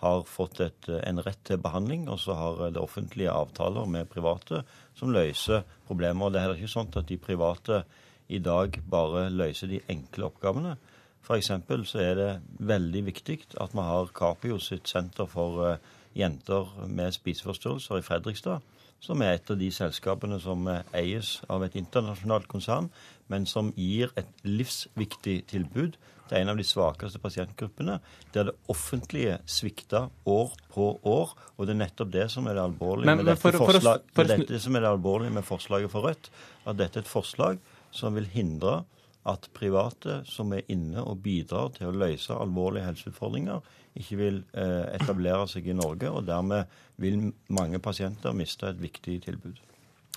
har 0.00 0.22
fått 0.28 0.60
et, 0.64 0.88
en 0.88 1.20
rett 1.20 1.40
til 1.44 1.60
behandling, 1.60 2.06
og 2.08 2.20
så 2.22 2.36
har 2.38 2.62
det 2.72 2.80
offentlige 2.80 3.32
avtaler 3.32 3.88
med 3.88 4.08
private 4.12 4.62
som 4.96 5.12
løser 5.12 5.66
problemer. 5.88 6.30
Det 6.30 6.40
er 6.40 6.46
heller 6.46 6.62
ikke 6.62 6.72
sånn 6.72 6.94
at 6.96 7.08
de 7.10 7.20
private 7.20 7.82
i 8.30 8.40
dag 8.40 8.78
bare 8.88 9.28
løser 9.32 9.70
de 9.70 9.82
enkle 9.92 10.30
oppgavene. 10.30 10.76
F.eks. 11.20 11.50
så 11.90 12.00
er 12.00 12.14
det 12.16 12.30
veldig 12.64 13.02
viktig 13.10 13.38
at 13.60 13.74
vi 13.76 13.84
har 13.84 14.12
Capio 14.16 14.58
sitt 14.62 14.88
senter 14.88 15.28
for 15.28 15.64
eh, 15.66 15.80
jenter 16.16 16.70
med 16.88 17.12
spiseforstyrrelser 17.14 18.00
i 18.00 18.06
Fredrikstad, 18.06 18.64
som 19.00 19.22
er 19.24 19.38
et 19.38 19.50
av 19.50 19.58
de 19.60 19.70
selskapene 19.72 20.38
som 20.42 20.68
eies 20.96 21.38
av 21.48 21.64
et 21.64 21.76
internasjonalt 21.80 22.48
konsern, 22.50 22.90
men 23.32 23.46
som 23.48 23.72
gir 23.76 24.12
et 24.20 24.30
livsviktig 24.44 25.36
tilbud 25.50 25.96
til 26.30 26.38
en 26.38 26.52
av 26.52 26.60
de 26.60 26.66
svakeste 26.66 27.18
pasientgruppene, 27.22 27.98
der 28.34 28.50
det 28.50 28.54
offentlige 28.70 29.38
svikter 29.50 30.10
år 30.28 30.54
på 30.74 30.92
år. 31.06 31.34
Og 31.56 31.66
det 31.66 31.74
er 31.74 31.82
nettopp 31.82 32.12
det 32.14 32.28
som 32.32 32.46
er 32.46 32.58
det 32.58 32.64
alvorlige, 32.68 33.16
med, 33.16 33.26
dette 33.26 33.42
for, 33.42 33.58
forslag, 33.64 34.06
for, 34.12 34.22
for, 34.22 34.30
dette 34.30 34.62
som 34.62 34.76
er 34.76 34.86
det 34.86 34.94
alvorlige 34.94 35.34
med 35.34 35.46
forslaget 35.46 35.92
for 35.92 36.06
Rødt. 36.06 36.30
At 36.70 36.78
dette 36.78 37.00
er 37.00 37.06
et 37.06 37.10
forslag 37.10 37.60
som 37.94 38.14
vil 38.18 38.28
hindre 38.30 38.82
at 39.28 39.50
private 39.52 40.22
som 40.28 40.54
er 40.56 40.64
inne 40.72 41.02
og 41.04 41.20
bidrar 41.24 41.74
til 41.76 41.90
å 41.90 41.96
løse 41.96 42.36
alvorlige 42.36 42.86
helseutfordringer, 42.88 43.60
ikke 43.98 44.20
vil 44.20 44.42
eh, 44.54 44.86
etablere 44.94 45.48
seg 45.50 45.66
i 45.66 45.76
Norge. 45.76 46.10
Og 46.10 46.26
dermed 46.28 46.70
vil 47.00 47.32
mange 47.48 47.80
pasienter 47.82 48.36
miste 48.36 48.70
et 48.70 48.80
viktig 48.82 49.20
tilbud. 49.26 49.58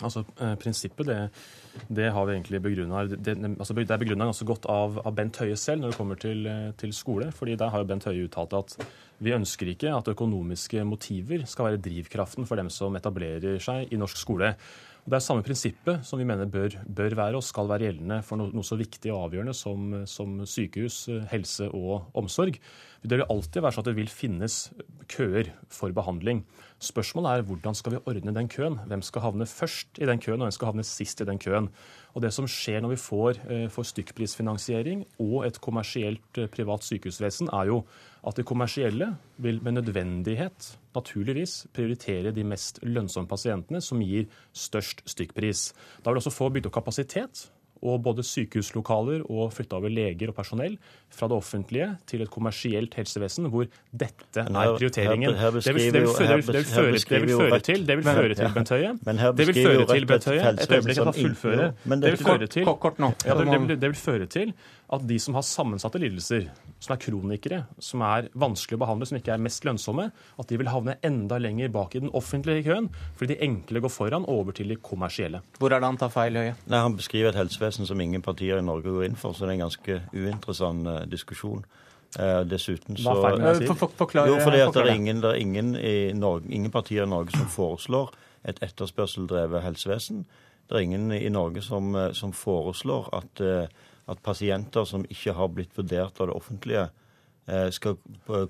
Altså, 0.01 0.23
eh, 0.41 0.55
Prinsippet 0.57 1.05
det, 1.05 1.17
det, 1.87 2.07
har 2.11 2.25
vi 2.25 2.33
egentlig 2.33 2.61
begrunna 2.63 3.03
det, 3.05 3.35
altså, 3.59 3.75
det 3.77 3.91
er 3.91 4.01
begrunna 4.01 4.25
ganske 4.25 4.47
godt 4.49 4.65
av, 4.71 4.97
av, 5.05 5.13
Bent 5.13 5.37
Høie 5.37 5.57
selv 5.59 5.83
når 5.83 5.93
det 5.93 5.99
kommer 5.99 6.17
til, 6.17 6.47
eh, 6.49 6.71
til, 6.77 6.93
skole. 6.93 7.31
fordi 7.31 7.55
Der 7.55 7.69
har 7.69 7.83
jo 7.83 7.89
Bent 7.91 8.07
Høie 8.09 8.25
uttalt 8.25 8.55
at 8.57 8.77
vi 9.23 9.35
ønsker 9.35 9.69
ikke 9.69 9.93
at 9.93 10.09
økonomiske 10.09 10.83
motiver 10.83 11.45
skal 11.45 11.69
være 11.69 11.83
drivkraften 11.85 12.49
for 12.49 12.57
dem 12.57 12.71
som 12.73 12.95
etablerer 12.97 13.61
seg 13.61 13.93
i 13.93 13.99
norsk 14.01 14.17
skole. 14.17 14.55
Og 15.03 15.11
det 15.11 15.17
er 15.19 15.23
samme 15.25 15.43
prinsippet 15.43 16.05
som 16.07 16.17
vi 16.17 16.25
mener 16.25 16.47
bør, 16.47 16.79
bør 16.87 17.15
være 17.19 17.37
og 17.37 17.43
skal 17.43 17.67
være 17.69 17.89
gjeldende 17.89 18.21
for 18.23 18.39
noe, 18.39 18.53
noe 18.55 18.65
så 18.65 18.79
viktig 18.79 19.11
og 19.11 19.27
avgjørende 19.27 19.53
som, 19.53 19.91
som, 20.07 20.37
sykehus, 20.47 21.05
helse 21.29 21.67
og 21.69 22.07
omsorg. 22.17 22.57
Det 23.03 23.17
vil 23.19 23.27
alltid 23.27 23.59
være 23.59 23.75
sånn 23.75 23.83
at 23.83 23.87
det 23.89 23.97
vil 23.97 24.11
finnes 24.11 24.53
køer 25.11 25.49
for 25.67 25.91
behandling. 25.91 26.45
Spørsmålet 26.83 27.33
er 27.33 27.45
hvordan 27.47 27.75
skal 27.75 27.95
vi 27.95 27.99
ordne 28.07 28.31
den 28.35 28.47
køen? 28.51 28.77
Hvem 28.87 29.01
skal 29.03 29.25
havne 29.25 29.47
først 29.47 29.99
i 29.99 30.07
den 30.07 30.21
køen, 30.23 30.39
og 30.39 30.47
hvem 30.47 30.55
skal 30.55 30.69
havne 30.71 30.85
sist 30.87 31.19
i 31.19 31.27
den 31.27 31.39
køen? 31.39 31.67
Og 32.15 32.21
Det 32.23 32.31
som 32.31 32.47
skjer 32.47 32.79
når 32.79 32.93
vi 32.93 33.01
får, 33.03 33.39
eh, 33.49 33.67
får 33.67 33.89
stykkprisfinansiering 33.91 35.05
og 35.19 35.45
et 35.45 35.59
kommersielt 35.59 36.37
eh, 36.37 36.47
privat 36.47 36.83
sykehusvesen, 36.83 37.49
er 37.51 37.65
jo 37.67 37.83
at 38.25 38.35
det 38.35 38.45
kommersielle 38.45 39.17
vil 39.37 39.59
med 39.63 39.73
nødvendighet 39.73 40.77
naturligvis 40.95 41.67
prioritere 41.73 42.31
de 42.31 42.43
mest 42.43 42.79
lønnsomme 42.83 43.27
pasientene, 43.27 43.81
som 43.81 43.99
gir 43.99 44.29
størst 44.53 45.03
stykkpris. 45.05 45.73
Da 46.03 46.09
vil 46.09 46.21
det 46.21 46.25
også 46.25 46.37
få 46.37 46.49
bygd 46.49 46.67
opp 46.67 46.79
kapasitet 46.79 47.49
og 47.83 48.03
både 48.05 48.23
sykehuslokaler 48.25 49.25
og 49.29 49.51
flytte 49.53 49.77
over 49.77 49.91
leger 49.91 50.31
og 50.31 50.37
personell 50.37 50.77
fra 51.13 51.27
det 51.29 51.37
offentlige 51.37 51.89
til 52.09 52.23
et 52.23 52.31
kommersielt 52.31 52.95
helsevesen, 52.97 53.49
hvor 53.51 53.67
dette 53.91 54.45
er 54.45 54.75
prioriteringen. 54.77 55.35
Det 55.35 55.75
vil 55.75 57.33
føre 57.35 57.59
til, 57.59 57.87
det 57.87 57.97
vil 57.99 58.07
føre 58.07 58.37
til, 58.39 58.53
Bent 58.55 58.71
Høie 58.71 58.93
Det 59.37 59.47
vil 59.49 59.59
føre 59.59 59.87
til, 59.93 60.07
Bent 60.09 60.29
Høie 60.31 60.53
Et 60.53 60.71
øyeblikk, 60.71 60.97
jeg 60.97 61.03
kan 61.03 61.19
fullføre. 61.19 61.73
Det 61.83 62.13
vil 62.15 62.23
føre 62.23 62.47
til, 62.47 62.65
det 63.75 63.89
vil 63.91 63.99
føre 63.99 64.25
til 64.37 64.53
at 64.93 65.03
de 65.09 65.17
som 65.19 65.35
har 65.37 65.45
sammensatte 65.47 65.99
lidelser, 66.01 66.47
som 66.83 66.93
er 66.93 67.01
kronikere, 67.01 67.59
som 67.81 68.03
er 68.05 68.27
vanskelig 68.37 68.77
å 68.77 68.81
behandle, 68.83 69.07
som 69.09 69.17
ikke 69.17 69.33
er 69.35 69.43
mest 69.43 69.65
lønnsomme, 69.65 70.09
at 70.11 70.49
de 70.49 70.59
vil 70.59 70.69
havne 70.69 70.97
enda 71.05 71.39
lenger 71.41 71.71
bak 71.73 71.95
i 71.95 72.03
den 72.03 72.11
offentlige 72.13 72.65
køen, 72.67 72.89
fordi 73.17 73.33
de 73.33 73.47
enkle 73.47 73.83
går 73.83 73.93
foran 73.93 74.27
over 74.29 74.55
til 74.55 74.73
de 74.73 74.77
kommersielle. 74.77 75.41
Hvor 75.59 75.73
er 75.73 75.81
det 75.81 75.89
han 75.89 76.01
tar 76.01 76.11
feil, 76.13 76.37
Høie? 76.37 76.57
Nei, 76.67 76.83
Han 76.83 76.97
beskriver 76.99 77.31
et 77.31 77.39
helsevesen 77.39 77.89
som 77.89 78.01
ingen 78.03 78.21
partier 78.25 78.59
i 78.59 78.65
Norge 78.65 78.91
går 78.91 79.07
inn 79.07 79.17
for, 79.19 79.33
så 79.33 79.47
det 79.47 79.53
er 79.53 79.59
en 79.59 79.65
ganske 79.67 79.99
uinteressant 80.13 80.89
uh, 80.89 80.99
diskusjon. 81.09 81.65
Uh, 82.13 82.43
dessuten 82.45 82.93
så 82.99 83.15
Hva 83.17 83.31
er 83.31 83.39
feil 83.57 83.71
for, 83.73 83.89
for, 83.97 84.11
Jo, 84.13 84.37
fordi 84.43 84.59
at 84.61 84.75
det 84.75 84.83
er, 84.83 84.93
ingen, 84.93 85.23
det 85.23 85.31
er 85.31 85.39
ingen, 85.41 85.71
Norge, 86.19 86.45
ingen 86.53 86.69
partier 86.71 87.07
i 87.07 87.09
Norge 87.09 87.33
som 87.33 87.49
foreslår 87.49 88.13
et 88.45 88.59
etterspørseldrevet 88.61 89.63
helsevesen. 89.63 90.25
Det 90.69 90.77
er 90.77 90.85
ingen 90.85 91.11
i 91.11 91.29
Norge 91.29 91.61
som, 91.61 91.95
eh, 91.95 92.11
som 92.15 92.33
foreslår 92.33 93.09
at 93.17 93.41
uh, 93.43 93.81
at 94.07 94.21
pasienter 94.23 94.85
som 94.87 95.05
ikke 95.09 95.35
har 95.37 95.49
blitt 95.53 95.77
vurdert 95.77 96.19
av 96.19 96.29
det 96.29 96.35
offentlige, 96.35 96.89
eh, 97.47 97.69
skal 97.71 97.97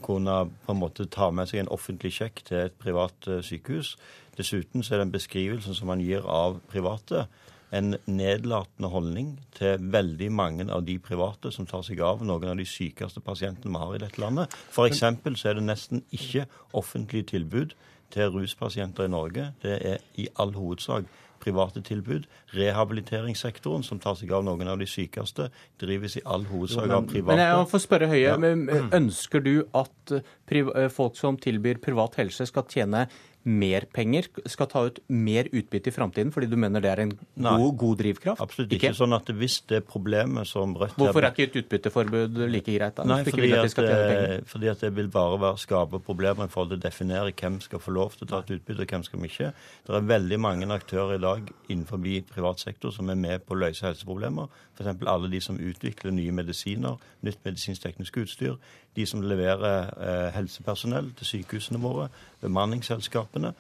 kunne 0.02 0.50
på 0.66 0.74
en 0.74 0.80
måte 0.80 1.10
ta 1.10 1.30
med 1.32 1.50
seg 1.50 1.64
en 1.64 1.74
offentlig 1.74 2.14
sjekk 2.14 2.44
til 2.46 2.58
et 2.66 2.78
privat 2.80 3.28
eh, 3.28 3.42
sykehus. 3.42 3.96
Dessuten 4.38 4.84
så 4.84 4.96
er 4.96 5.04
den 5.04 5.14
beskrivelsen 5.14 5.76
som 5.78 5.88
man 5.88 6.02
gir 6.02 6.26
av 6.26 6.60
private, 6.72 7.28
en 7.74 7.96
nedlatende 8.06 8.90
holdning 8.94 9.32
til 9.58 9.82
veldig 9.94 10.30
mange 10.32 10.68
av 10.70 10.84
de 10.86 11.00
private 11.02 11.50
som 11.52 11.66
tar 11.66 11.82
seg 11.82 12.04
av 12.06 12.22
noen 12.22 12.52
av 12.52 12.60
de 12.60 12.68
sykeste 12.70 13.22
pasientene 13.26 13.74
vi 13.74 13.82
har 13.82 13.96
i 13.96 14.04
dette 14.04 14.22
landet. 14.22 14.54
F.eks. 14.70 15.02
så 15.02 15.50
er 15.50 15.58
det 15.58 15.66
nesten 15.66 16.04
ikke 16.14 16.46
offentlige 16.78 17.32
tilbud 17.34 17.74
til 18.14 18.30
ruspasienter 18.30 19.08
i 19.08 19.14
Norge. 19.14 19.48
Det 19.64 19.80
er 19.82 20.06
i 20.22 20.28
all 20.38 20.54
hovedsak 20.54 21.10
private 21.44 21.84
tilbud. 21.86 22.28
Rehabiliteringssektoren, 22.56 23.84
som 23.86 24.00
tar 24.04 24.18
seg 24.20 24.32
av 24.36 24.46
noen 24.48 24.72
av 24.72 24.80
de 24.82 24.88
sykeste, 24.90 25.50
drives 25.82 26.18
i 26.20 26.24
all 26.26 26.48
hovedsak 26.50 26.88
av 26.90 27.10
private. 27.10 27.30
Men 27.34 27.44
jeg 27.44 27.70
får 27.74 27.84
spørre 27.86 28.10
Høie, 28.14 28.34
ja. 28.34 28.82
ønsker 29.00 29.44
du 29.44 29.54
at 29.76 30.16
eh, 30.16 30.88
folk 30.94 31.20
som 31.20 31.40
tilbyr 31.42 31.82
privat 31.84 32.18
helse, 32.22 32.48
skal 32.50 32.68
tjene 32.72 33.08
mer 33.44 33.86
penger, 33.92 34.30
skal 34.48 34.68
ta 34.72 34.86
ut 34.88 35.00
mer 35.12 35.50
utbytte 35.52 35.92
i 35.92 35.94
framtiden 35.94 36.32
fordi 36.32 36.48
du 36.52 36.56
mener 36.60 36.84
det 36.84 36.92
er 36.92 37.02
en 37.04 37.12
god, 37.36 37.66
god 37.80 37.98
drivkraft? 38.00 38.42
Absolutt 38.44 38.72
ikke. 38.72 38.92
ikke. 38.92 38.98
sånn 38.98 39.16
at 39.18 39.32
Hvis 39.36 39.58
det 39.68 39.82
problemet 39.88 40.48
som 40.48 40.76
Rødt 40.80 40.96
Hvorfor 41.00 41.26
er 41.26 41.34
ikke 41.34 41.50
et 41.50 41.58
utbytteforbud 41.64 42.40
like 42.54 42.72
greit? 42.72 42.96
da? 42.98 43.06
Nei, 43.10 43.20
fordi 43.28 43.52
at, 43.52 43.68
at 43.68 44.48
fordi 44.48 44.72
at, 44.72 44.82
det 44.86 44.94
vil 44.96 45.10
bare 45.12 45.40
være, 45.42 45.60
skape 45.60 46.00
problemer 46.00 46.48
i 46.48 46.54
forhold 46.54 46.74
til 46.74 46.80
å 46.80 46.86
definere 46.86 47.34
hvem 47.36 47.60
skal 47.64 47.84
få 47.84 47.96
lov 47.96 48.16
til 48.18 48.28
å 48.28 48.32
ta 48.32 48.42
et 48.44 48.54
utbytte, 48.56 48.86
og 48.86 48.96
hvem 48.96 49.08
skal 49.08 49.24
vi 49.24 49.32
ikke. 49.32 49.52
Det 49.88 49.98
er 50.00 50.08
veldig 50.14 50.40
mange 50.40 50.70
aktører 50.74 51.18
i 51.18 51.24
dag 51.24 51.52
innenfor 51.68 52.00
privat 52.34 52.60
sektor 52.60 52.92
som 52.92 53.10
er 53.10 53.20
med 53.20 53.44
på 53.44 53.56
å 53.56 53.60
løse 53.66 53.86
helseproblemer. 53.86 54.48
F.eks. 54.78 55.04
alle 55.06 55.30
de 55.30 55.42
som 55.42 55.60
utvikler 55.60 56.16
nye 56.16 56.32
medisiner, 56.32 56.98
nytt 57.22 57.44
medisinsk-teknisk 57.46 58.18
utstyr. 58.24 58.56
De 58.96 59.06
som 59.10 59.24
leverer 59.26 59.90
eh, 59.98 60.28
helsepersonell 60.36 61.12
til 61.18 61.30
sykehusene 61.30 61.82
våre, 61.82 62.10
bemanningsselskapene. 62.44 63.54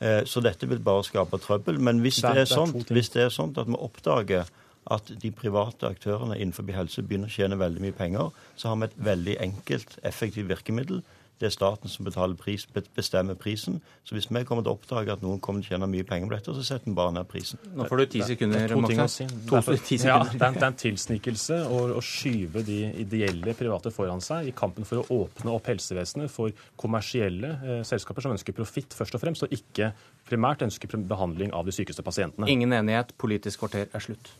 Eh, 0.00 0.22
så 0.26 0.42
dette 0.42 0.68
vil 0.68 0.82
bare 0.82 1.04
skape 1.06 1.38
trøbbel. 1.38 1.80
Men 1.80 2.00
hvis 2.04 2.22
det, 2.24 2.34
er 2.44 2.50
sånt 2.50 2.90
hvis 2.90 3.12
det 3.14 3.26
er 3.26 3.34
sånt, 3.34 3.58
at 3.58 3.68
vi 3.70 3.78
oppdager 3.78 4.50
at 4.90 5.12
de 5.22 5.30
private 5.30 5.86
aktørene 5.86 6.38
innenfor 6.40 6.66
helse 6.72 7.02
begynner 7.04 7.28
å 7.28 7.34
tjene 7.34 7.58
veldig 7.60 7.82
mye 7.84 7.96
penger, 7.96 8.30
så 8.56 8.70
har 8.70 8.80
vi 8.80 8.88
et 8.88 9.00
veldig 9.10 9.36
enkelt, 9.44 9.98
effektivt 10.08 10.48
virkemiddel. 10.48 11.02
Det 11.40 11.48
er 11.48 11.52
staten 11.54 11.88
som 11.88 12.04
betaler 12.04 12.36
pris, 12.36 12.66
bestemmer 12.68 13.36
prisen. 13.40 13.78
Så 14.04 14.12
hvis 14.12 14.26
vi 14.28 14.42
kommer 14.44 14.64
til 14.64 14.74
å 14.74 14.76
oppdage 14.76 15.14
at 15.14 15.22
noen 15.24 15.38
kommer 15.40 15.64
til 15.64 15.70
å 15.70 15.76
tjene 15.76 15.88
mye 15.88 16.04
penger 16.04 16.28
på 16.28 16.34
dette, 16.34 16.54
så 16.58 16.64
setter 16.66 16.90
vi 16.90 16.96
bare 16.98 17.14
ned 17.16 17.28
prisen. 17.30 17.60
Nå 17.76 17.86
får 17.88 18.02
du 18.02 18.04
ti 18.12 18.20
sekunder, 18.28 18.74
Moxnes. 18.76 19.14
si. 19.16 19.28
Det 19.48 20.00
ja, 20.04 20.18
det 20.28 20.50
er 20.50 20.66
en 20.68 20.76
tilsnikelse 20.82 21.62
å, 21.64 21.78
å 21.96 22.02
skyve 22.04 22.60
de 22.66 22.78
ideelle 23.00 23.54
private 23.56 23.92
foran 23.94 24.20
seg 24.24 24.50
i 24.50 24.54
kampen 24.56 24.84
for 24.88 25.00
å 25.00 25.22
åpne 25.24 25.54
opp 25.56 25.70
helsevesenet 25.72 26.32
for 26.32 26.52
kommersielle 26.80 27.54
eh, 27.64 27.80
selskaper 27.88 28.26
som 28.26 28.36
ønsker 28.36 28.56
profitt 28.56 28.92
først 28.96 29.16
og 29.16 29.24
fremst, 29.24 29.46
og 29.46 29.56
ikke 29.56 29.94
primært 30.28 30.66
ønsker 30.68 30.92
behandling 31.08 31.54
av 31.56 31.64
de 31.64 31.72
sykeste 31.74 32.04
pasientene. 32.04 32.50
Ingen 32.52 32.76
enighet. 32.76 33.16
Politisk 33.20 33.64
kvarter 33.64 33.88
er 33.88 34.04
slutt. 34.04 34.34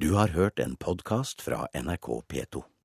Du 0.00 0.12
har 0.16 0.36
hørt 0.36 0.60
en 0.60 0.76
podkast 0.80 1.42
fra 1.44 1.66
NRK 1.76 2.12
P2. 2.28 2.62